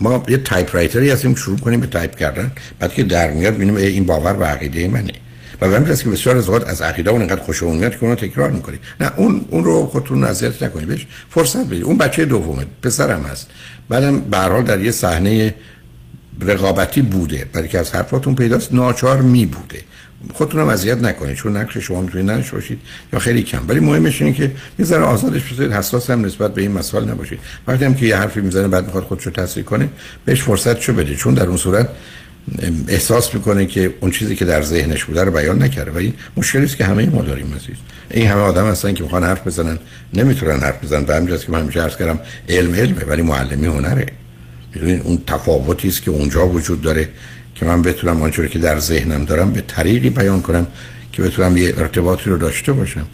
ما 0.00 0.22
یه 0.28 0.36
typewriter 0.36 0.76
ی 0.76 1.10
هستیم 1.10 1.34
شروع 1.34 1.58
کنیم 1.58 1.80
به 1.80 1.86
تایپ 1.86 2.16
کردن. 2.16 2.52
بعد 2.78 2.94
که 2.94 3.02
در 3.02 3.30
میاد 3.30 3.54
ببینیم 3.54 3.76
این 3.76 4.06
باور 4.06 4.32
و 4.32 4.44
عقیده 4.44 4.88
منه. 4.88 5.12
و 5.60 5.68
به 5.68 5.76
همین 5.76 5.96
که 5.96 6.08
بسیار 6.08 6.36
از 6.36 6.50
از 6.50 6.82
عقیده 6.82 7.10
اون 7.10 7.20
اینقدر 7.20 7.42
خوشمون 7.42 7.76
میاد 7.76 7.92
که 7.92 8.04
اون 8.04 8.14
تکرار 8.14 8.50
می‌کنی 8.50 8.78
نه 9.00 9.12
اون 9.16 9.44
اون 9.50 9.64
رو 9.64 9.86
خودتون 9.86 10.24
اذیت 10.24 10.62
نکنید. 10.62 10.88
بهش 10.88 11.06
فرصت 11.30 11.66
بدید. 11.66 11.82
اون 11.82 11.98
بچه 11.98 12.24
دومه 12.24 12.66
پسرم 12.82 13.22
هست. 13.22 13.50
بعدم 13.88 14.20
به 14.20 14.36
هر 14.36 14.48
حال 14.48 14.62
در 14.62 14.80
یه 14.80 14.90
صحنه 14.90 15.54
رقابتی 16.40 17.02
بوده. 17.02 17.46
برای 17.52 17.68
که 17.68 17.78
از 17.78 17.94
حرفاتون 17.94 18.34
پیداست 18.34 18.72
ناچار 18.72 19.22
می 19.22 19.46
بوده 19.46 19.80
خودتون 20.32 20.60
هم 20.60 20.68
اذیت 20.68 20.98
نکنید. 20.98 21.36
چون 21.36 21.56
نقش 21.56 21.76
شما 21.76 22.00
می‌تونید 22.00 22.30
نداشته 22.30 22.52
باشید 22.52 22.78
یا 23.12 23.18
خیلی 23.18 23.42
کم. 23.42 23.60
ولی 23.68 23.80
مهمش 23.80 24.22
اینه 24.22 24.34
که 24.34 24.50
یه 24.78 24.84
ذره 24.84 25.02
آزادش 25.02 25.42
بذارید. 25.52 25.72
حساس 25.72 26.10
هم 26.10 26.24
نسبت 26.24 26.54
به 26.54 26.62
این 26.62 26.72
مسائل 26.72 27.04
نباشید. 27.08 27.38
وقتی 27.66 27.84
هم 27.84 27.94
که 27.94 28.06
یه 28.06 28.16
حرفی 28.16 28.40
می‌زنه 28.40 28.68
بعد 28.68 28.84
می‌خواد 28.84 29.04
خودشو 29.04 29.30
تصحیح 29.30 29.64
کنه 29.64 29.88
بهش 30.24 30.42
فرصت 30.42 30.80
شو 30.80 30.92
بده. 30.92 31.14
چون 31.14 31.34
در 31.34 31.46
اون 31.46 31.56
صورت 31.56 31.88
احساس 32.88 33.34
می‌کنه 33.34 33.66
که 33.66 33.94
اون 34.00 34.10
چیزی 34.10 34.36
که 34.36 34.44
در 34.44 34.62
ذهنش 34.62 35.04
بوده 35.04 35.24
رو 35.24 35.30
بیان 35.30 35.62
نکرده. 35.62 35.90
و 35.90 35.96
این 35.96 36.14
مشکلی 36.36 36.64
است 36.64 36.76
که 36.76 36.84
همه 36.84 37.06
ما 37.06 37.22
داریم 37.22 37.54
عزیز. 37.56 37.76
این 38.10 38.26
همه 38.26 38.40
آدم 38.40 38.66
هستن 38.66 38.94
که 38.94 39.02
می‌خوان 39.02 39.24
حرف 39.24 39.46
بزنن. 39.46 39.78
نمی‌تونن 40.14 40.60
حرف 40.60 40.84
بزنن. 40.84 41.04
به 41.04 41.14
همین 41.14 41.38
که 41.38 41.52
من 41.52 41.60
همیشه 41.60 41.82
عرض 41.82 41.96
کردم 41.96 42.20
علم 42.48 42.74
علمه 42.74 43.04
ولی 43.04 43.22
معلمی 43.22 43.66
هنره. 43.66 44.06
می‌دونین 44.74 45.00
اون 45.00 45.18
تفاوتی 45.26 45.88
است 45.88 46.02
که 46.02 46.10
اونجا 46.10 46.48
وجود 46.48 46.82
داره. 46.82 47.08
که 47.54 47.64
من 47.64 47.82
بتونم 47.82 48.22
آنچه 48.22 48.48
که 48.48 48.58
در 48.58 48.78
ذهنم 48.78 49.24
دارم 49.24 49.52
به 49.52 49.60
طریقی 49.60 50.10
بیان 50.10 50.42
کنم 50.42 50.66
که 51.12 51.22
بتونم 51.22 51.56
یه 51.56 51.74
ارتباطی 51.78 52.30
رو 52.30 52.38
داشته 52.38 52.72
باشم. 52.72 53.06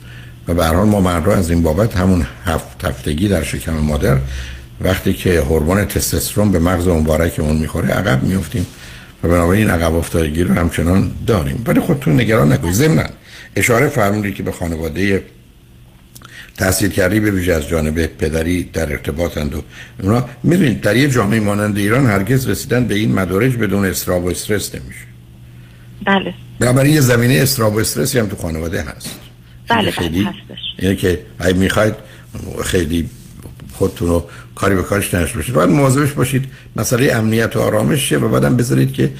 و 0.48 0.54
به 0.54 0.70
ما 0.70 1.00
مردا 1.00 1.32
از 1.32 1.50
این 1.50 1.62
بابت 1.62 1.96
همون 1.96 2.26
هفت 2.44 2.84
هفتگی 2.84 3.28
در 3.28 3.42
شکم 3.42 3.72
مادر 3.72 4.18
وقتی 4.80 5.14
که 5.14 5.40
هورمون 5.40 5.84
تستوسترون 5.84 6.52
به 6.52 6.58
مغز 6.58 6.88
مبارک 6.88 7.34
اون 7.38 7.56
می‌خوره 7.56 7.88
عقب 7.88 8.22
میفتیم 8.22 8.66
و 9.24 9.28
بنابراین 9.28 9.70
عقب 9.70 9.94
افتادگی 9.94 10.44
رو 10.44 10.54
همچنان 10.54 11.12
داریم. 11.26 11.62
ولی 11.66 11.80
خودتون 11.80 12.20
نگران 12.20 12.52
نکنید. 12.52 12.74
ضمن 12.74 13.06
اشاره 13.56 13.88
فرمودید 13.88 14.34
که 14.34 14.42
به 14.42 14.52
خانواده 14.52 15.22
تحصیل 16.60 16.90
کردی 16.90 17.20
به 17.20 17.30
ویژه 17.30 17.52
از 17.52 17.68
جانب 17.68 18.06
پدری 18.06 18.62
در 18.62 18.92
ارتباطند 18.92 19.54
و 19.54 19.62
اونا 20.02 20.28
می‌دونید 20.42 20.80
در 20.80 20.96
یه 20.96 21.08
جامعه 21.08 21.40
مانند 21.40 21.78
ایران 21.78 22.06
هرگز 22.06 22.48
رسیدن 22.48 22.84
به 22.86 22.94
این 22.94 23.12
مدارج 23.14 23.56
بدون 23.56 23.84
استراب 23.84 24.24
و 24.24 24.28
استرس 24.28 24.74
نمیشه. 24.74 25.06
بله. 26.06 26.34
بنابراین 26.58 26.94
یه 26.94 27.00
زمینه 27.00 27.34
استراب 27.34 27.74
و 27.74 27.78
استرسی 27.78 28.18
هم 28.18 28.26
تو 28.26 28.36
خانواده 28.36 28.82
هست. 28.82 29.20
بله 29.68 29.90
خیلی 29.90 30.24
بله 30.24 30.28
هستش. 30.28 30.82
یعنی 30.82 30.96
که 30.96 31.20
اگه 31.38 31.56
می‌خواید 31.56 31.94
خیلی 32.64 33.10
خودتون 33.72 34.08
رو 34.08 34.28
کاری 34.60 34.74
به 34.74 34.82
کارش 34.82 35.14
نشته 35.14 35.36
باشید. 35.36 35.54
باید 35.54 35.70
مواظبش 35.70 36.12
باشید. 36.12 36.44
مسئله 36.76 37.12
امنیت 37.14 37.56
و 37.56 37.60
آرامش 37.60 38.08
شه 38.08 38.18
و 38.18 38.28
بعدم 38.28 38.56
بذارید 38.56 38.92
که 38.92 39.10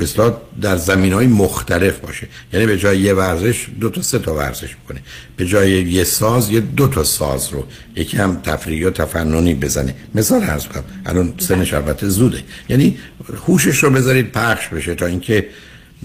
بسیار 0.00 0.40
در 0.62 0.76
زمین 0.76 1.12
های 1.12 1.26
مختلف 1.26 1.98
باشه. 1.98 2.26
یعنی 2.52 2.66
به 2.66 2.78
جای 2.78 2.98
یه 2.98 3.14
ورزش 3.14 3.66
دو 3.80 3.90
تا 3.90 4.02
سه 4.02 4.18
تا 4.18 4.34
ورزش 4.34 4.76
بکنه. 4.76 5.00
به 5.36 5.46
جای 5.46 5.70
یه 5.70 6.04
ساز 6.04 6.50
یه 6.50 6.60
دو 6.60 6.88
تا 6.88 7.04
ساز 7.04 7.48
رو. 7.52 7.64
یکی 7.96 8.16
هم 8.16 8.40
تفریحی 8.42 8.80
یا 8.80 8.90
تفننی 8.90 9.54
بزنه. 9.54 9.94
مثال 10.14 10.42
عرض 10.42 10.66
کنم. 10.66 10.84
الان 11.06 11.34
سنش 11.38 11.74
البته 11.74 12.08
زوده. 12.08 12.38
یعنی 12.68 12.98
هوشش 13.46 13.84
رو 13.84 13.90
بذارید 13.90 14.32
پخش 14.32 14.68
بشه 14.68 14.94
تا 14.94 15.06
اینکه 15.06 15.46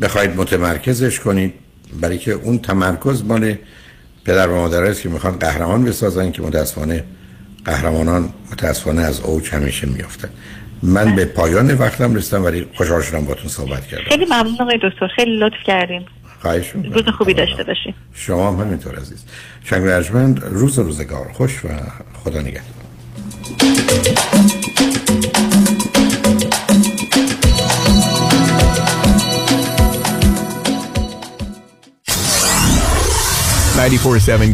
بخواید 0.02 0.36
متمرکزش 0.36 1.20
کنید. 1.20 1.54
برای 2.02 2.18
که 2.18 2.32
اون 2.32 2.60
تمرکز 2.60 3.24
مال 3.24 3.56
پدر 4.26 4.48
و 4.48 4.56
مادر 4.56 4.84
است 4.84 5.02
که 5.02 5.10
می‌خوان 5.10 5.40
قهرمان 5.40 5.84
بسازن 5.86 6.32
که 6.32 6.42
متاسفانه 6.42 7.04
قهرمانان 7.66 8.30
متاسفانه 8.52 9.02
از 9.02 9.22
اوج 9.22 9.50
همیشه 9.50 9.88
میافتن 9.88 10.30
من 10.84 11.16
به 11.16 11.26
پایان 11.26 11.74
وقتم 11.74 12.16
رسیدم 12.16 12.46
ولی 12.46 12.68
خوشحال 12.76 13.02
شدم 13.02 13.26
باتون 13.26 13.48
صحبت 13.48 13.88
کردم. 13.88 14.04
خیلی 14.10 14.26
ممنون 14.26 14.56
آقای 14.60 14.80
دکتر. 14.84 15.08
خیلی 15.16 15.40
لطف 15.40 15.64
کردیم 15.66 16.06
خواهش 16.42 16.70
روز 16.70 17.04
خوبی 17.18 17.34
داشته 17.34 17.64
باشیم 17.64 17.96
شما 18.14 18.52
هم 18.52 18.60
همینطور 18.60 19.00
عزیز. 19.00 19.26
شنگ 19.64 19.88
رجمند 19.88 20.44
روز 20.44 20.80
روزگار 20.80 21.32
خوش 21.34 21.66
و 21.66 21.68
خدا 22.24 22.42
نگهدار. 22.42 22.80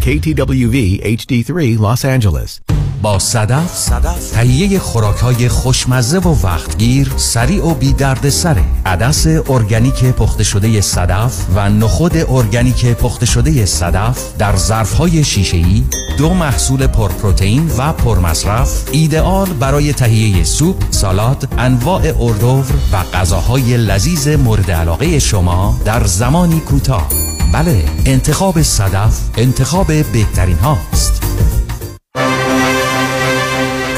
KTWV 0.05 0.77
HD3 1.19 1.79
Los 1.79 2.05
Angeles. 2.05 2.64
با 3.05 3.19
صدف 3.19 4.31
تهیه 4.33 4.79
خوراک 4.79 5.47
خوشمزه 5.47 6.19
و 6.19 6.35
وقتگیر 6.43 7.11
سریع 7.17 7.65
و 7.65 7.73
بی 7.73 7.93
درد 7.93 8.29
سره 8.29 8.63
عدس 8.85 9.27
ارگانیک 9.27 10.05
پخته 10.05 10.43
شده 10.43 10.81
صدف 10.81 11.45
و 11.55 11.69
نخود 11.69 12.17
ارگانیک 12.17 12.85
پخته 12.85 13.25
شده 13.25 13.65
صدف 13.65 14.37
در 14.37 14.55
ظرف 14.55 14.93
های 14.93 15.23
شیشه 15.23 15.57
ای 15.57 15.83
دو 16.17 16.33
محصول 16.33 16.87
پرپروتئین 16.87 17.71
و 17.77 17.93
پرمصرف 17.93 18.83
ایدئال 18.91 19.47
برای 19.47 19.93
تهیه 19.93 20.43
سوپ، 20.43 20.83
سالاد، 20.91 21.47
انواع 21.57 22.01
اردوور 22.19 22.65
و 22.93 23.17
غذاهای 23.17 23.77
لذیذ 23.77 24.27
مورد 24.27 24.71
علاقه 24.71 25.19
شما 25.19 25.79
در 25.85 26.05
زمانی 26.05 26.59
کوتاه. 26.59 27.07
بله، 27.53 27.85
انتخاب 28.05 28.61
صدف 28.61 29.19
انتخاب 29.37 29.87
بهترین 29.87 30.57
هاست. 30.57 31.24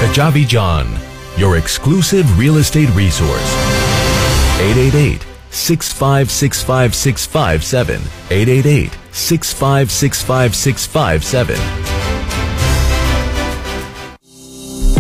Kajabi 0.08 0.48
John, 0.48 0.88
your 1.36 1.58
exclusive 1.58 2.40
real 2.40 2.56
estate 2.58 2.90
resource. 2.96 3.44
888 4.60 5.26
6565657 5.52 8.02
888 8.32 8.92
6565657 9.12 11.97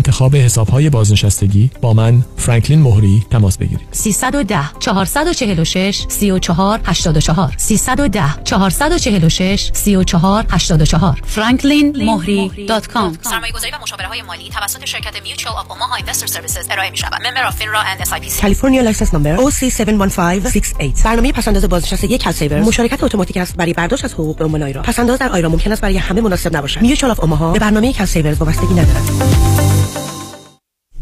انتخاب 0.00 0.36
حسابهای 0.36 0.90
بازنشستگی 0.90 1.70
با 1.80 1.92
من 1.92 2.24
فرانکلین 2.36 2.82
مهری 2.82 3.26
تماس 3.30 3.58
بگیرید. 3.58 3.88
310 3.92 4.60
446 4.78 6.04
34 6.08 6.80
84 6.84 7.54
310 7.56 8.22
446 8.44 9.70
34 9.72 10.46
84 10.50 11.22
franklinmohri.com 11.36 13.28
سرمایه‌گذاری 13.30 13.72
و 13.72 13.82
مشاوره 13.82 14.06
های 14.08 14.22
مالی 14.22 14.48
توسط 14.48 14.84
شرکت 14.84 15.12
Mutual 15.14 15.48
of 15.48 15.68
Omaha 15.68 16.00
Investor 16.02 16.26
Services 16.26 16.70
ارائه 16.70 16.90
می 16.90 16.96
شود. 16.96 17.12
Member 17.12 17.52
of 17.52 17.54
FINRA 17.54 18.02
and 18.02 18.08
SIPC. 18.08 18.40
کالیفرنیا 18.40 18.82
license 18.82 19.14
number 19.14 19.36
OC71568 19.36 21.04
برنامه 21.04 21.32
پسنداز 21.32 21.64
بازنشستگی 21.64 22.18
CalSavers 22.18 22.60
مشارکت 22.60 23.04
اتوماتیک 23.04 23.36
است 23.36 23.56
برای 23.56 23.72
برداشت 23.72 24.04
از 24.04 24.14
حقوق 24.14 24.36
به 24.36 24.44
عنوان 24.44 24.62
IRA 24.62 24.82
پسنداز 24.82 25.18
در 25.18 25.28
IRA 25.28 25.48
ممکن 25.48 25.72
است 25.72 25.82
برای 25.82 25.98
همه 25.98 26.20
مناسب 26.20 26.56
نباشد. 26.56 26.80
Mutual 26.80 27.16
of 27.16 27.20
Omaha 27.20 27.52
به 27.52 27.58
برنامه 27.58 27.92
کالسیور 27.92 28.34
وابستگی 28.34 28.74
ندارد. 28.74 29.89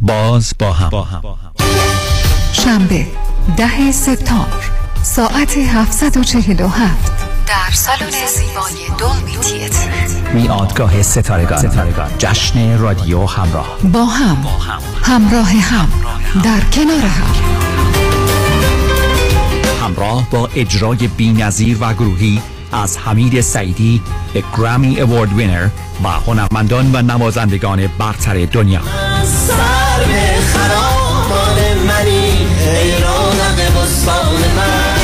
باز 0.01 0.53
با 0.59 0.73
هم, 0.73 1.23
شنبه 2.53 3.07
ده 3.57 3.93
سپتامبر 3.93 4.71
ساعت 5.03 5.57
747 5.57 7.13
در 7.47 7.73
سالن 7.73 8.27
زیبای 8.27 8.99
دولبی 8.99 9.37
تیتر 9.37 9.91
میادگاه 10.35 11.03
ستارگان, 11.03 11.59
ستارگان. 11.59 12.11
جشن 12.19 12.79
رادیو 12.79 13.27
همراه. 13.27 13.79
با 13.93 14.05
هم. 14.05 14.47
همراه 15.03 15.51
هم. 15.51 15.89
در 16.45 16.61
کنار 16.61 17.01
هم. 17.01 17.35
همراه 19.83 20.31
با 20.31 20.49
اجرای 20.57 21.09
بینظیر 21.09 21.79
و 21.81 21.95
گروهی 21.95 22.43
از 22.73 22.99
حمید 22.99 23.41
سعیدی 23.41 24.03
گرامی 24.57 25.01
اوارد 25.01 25.33
وینر 25.33 25.69
و 26.05 26.09
هنرمندان 26.09 26.91
و 26.95 27.03
نوازندگان 27.03 27.87
برتر 27.99 28.45
دنیا. 28.45 28.81
سر 29.25 30.05
به 30.05 30.35
خرامان 30.53 31.79
منی 31.89 32.47
ای 32.61 32.93
رونق 32.93 33.83
بستان 33.83 34.35
من 34.57 34.99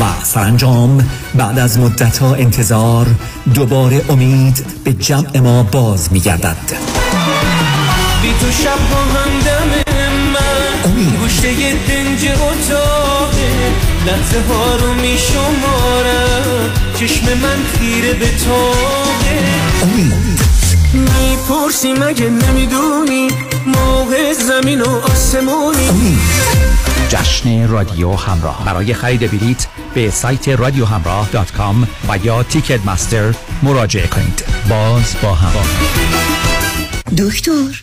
و 0.00 0.24
سرانجام 0.24 1.10
بعد 1.34 1.58
از 1.58 1.78
مدتها 1.78 2.34
انتظار 2.34 3.06
دوباره 3.54 4.04
امید 4.08 4.66
به 4.84 4.92
جمع 4.92 5.38
ما 5.38 5.62
باز 5.62 6.12
میگردد. 6.12 6.56
بی 8.22 8.32
تو 8.40 8.52
شب 8.52 8.68
ها 8.68 9.20
همدم 9.20 9.68
من. 10.32 10.90
امید. 10.90 11.16
گوشه 11.16 11.52
دنج 11.88 12.28
اتاقه 12.28 13.15
لحظه 14.06 14.42
ها 14.48 14.76
رو 14.76 14.94
می 14.94 15.18
شمارم. 15.18 16.72
چشم 16.94 17.26
من 17.26 17.56
خیره 17.78 18.12
به 18.12 18.26
تاقه 18.44 19.38
می‌پرسی 20.92 21.92
مگه 21.92 22.30
نمی‌دونی؟ 22.30 23.28
موقع 23.66 24.32
زمین 24.32 24.80
و 24.80 24.88
آسمونی. 24.88 26.18
جشن 27.08 27.68
رادیو 27.68 28.12
همراه. 28.12 28.64
برای 28.64 28.94
خرید 28.94 29.30
بلیت 29.30 29.66
به 29.94 30.10
سایت 30.10 30.48
رادیو 30.48 30.84
همراه 30.84 31.28
دات 31.32 31.52
کام 31.52 31.88
و 32.08 32.18
یا 32.24 32.42
تیکت 32.42 32.86
مستر 32.86 33.34
مراجعه 33.62 34.06
کنید. 34.06 34.44
باز 34.68 35.14
با 35.22 35.34
هم. 35.34 35.52
دکتر 37.18 37.82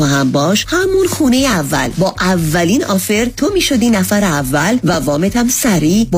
هم 0.00 0.32
باش. 0.32 0.66
همون 0.68 1.06
خونه 1.06 1.36
اول. 1.36 1.88
با 1.98 2.14
اولین 2.20 2.84
آفر 2.84 3.24
تو 3.36 3.50
می‌شدی 3.54 3.90
نفر 3.90 4.24
اول 4.24 4.78
و 4.84 4.92
وامت 4.92 5.36
هم 5.36 5.48
سریع. 5.48 6.06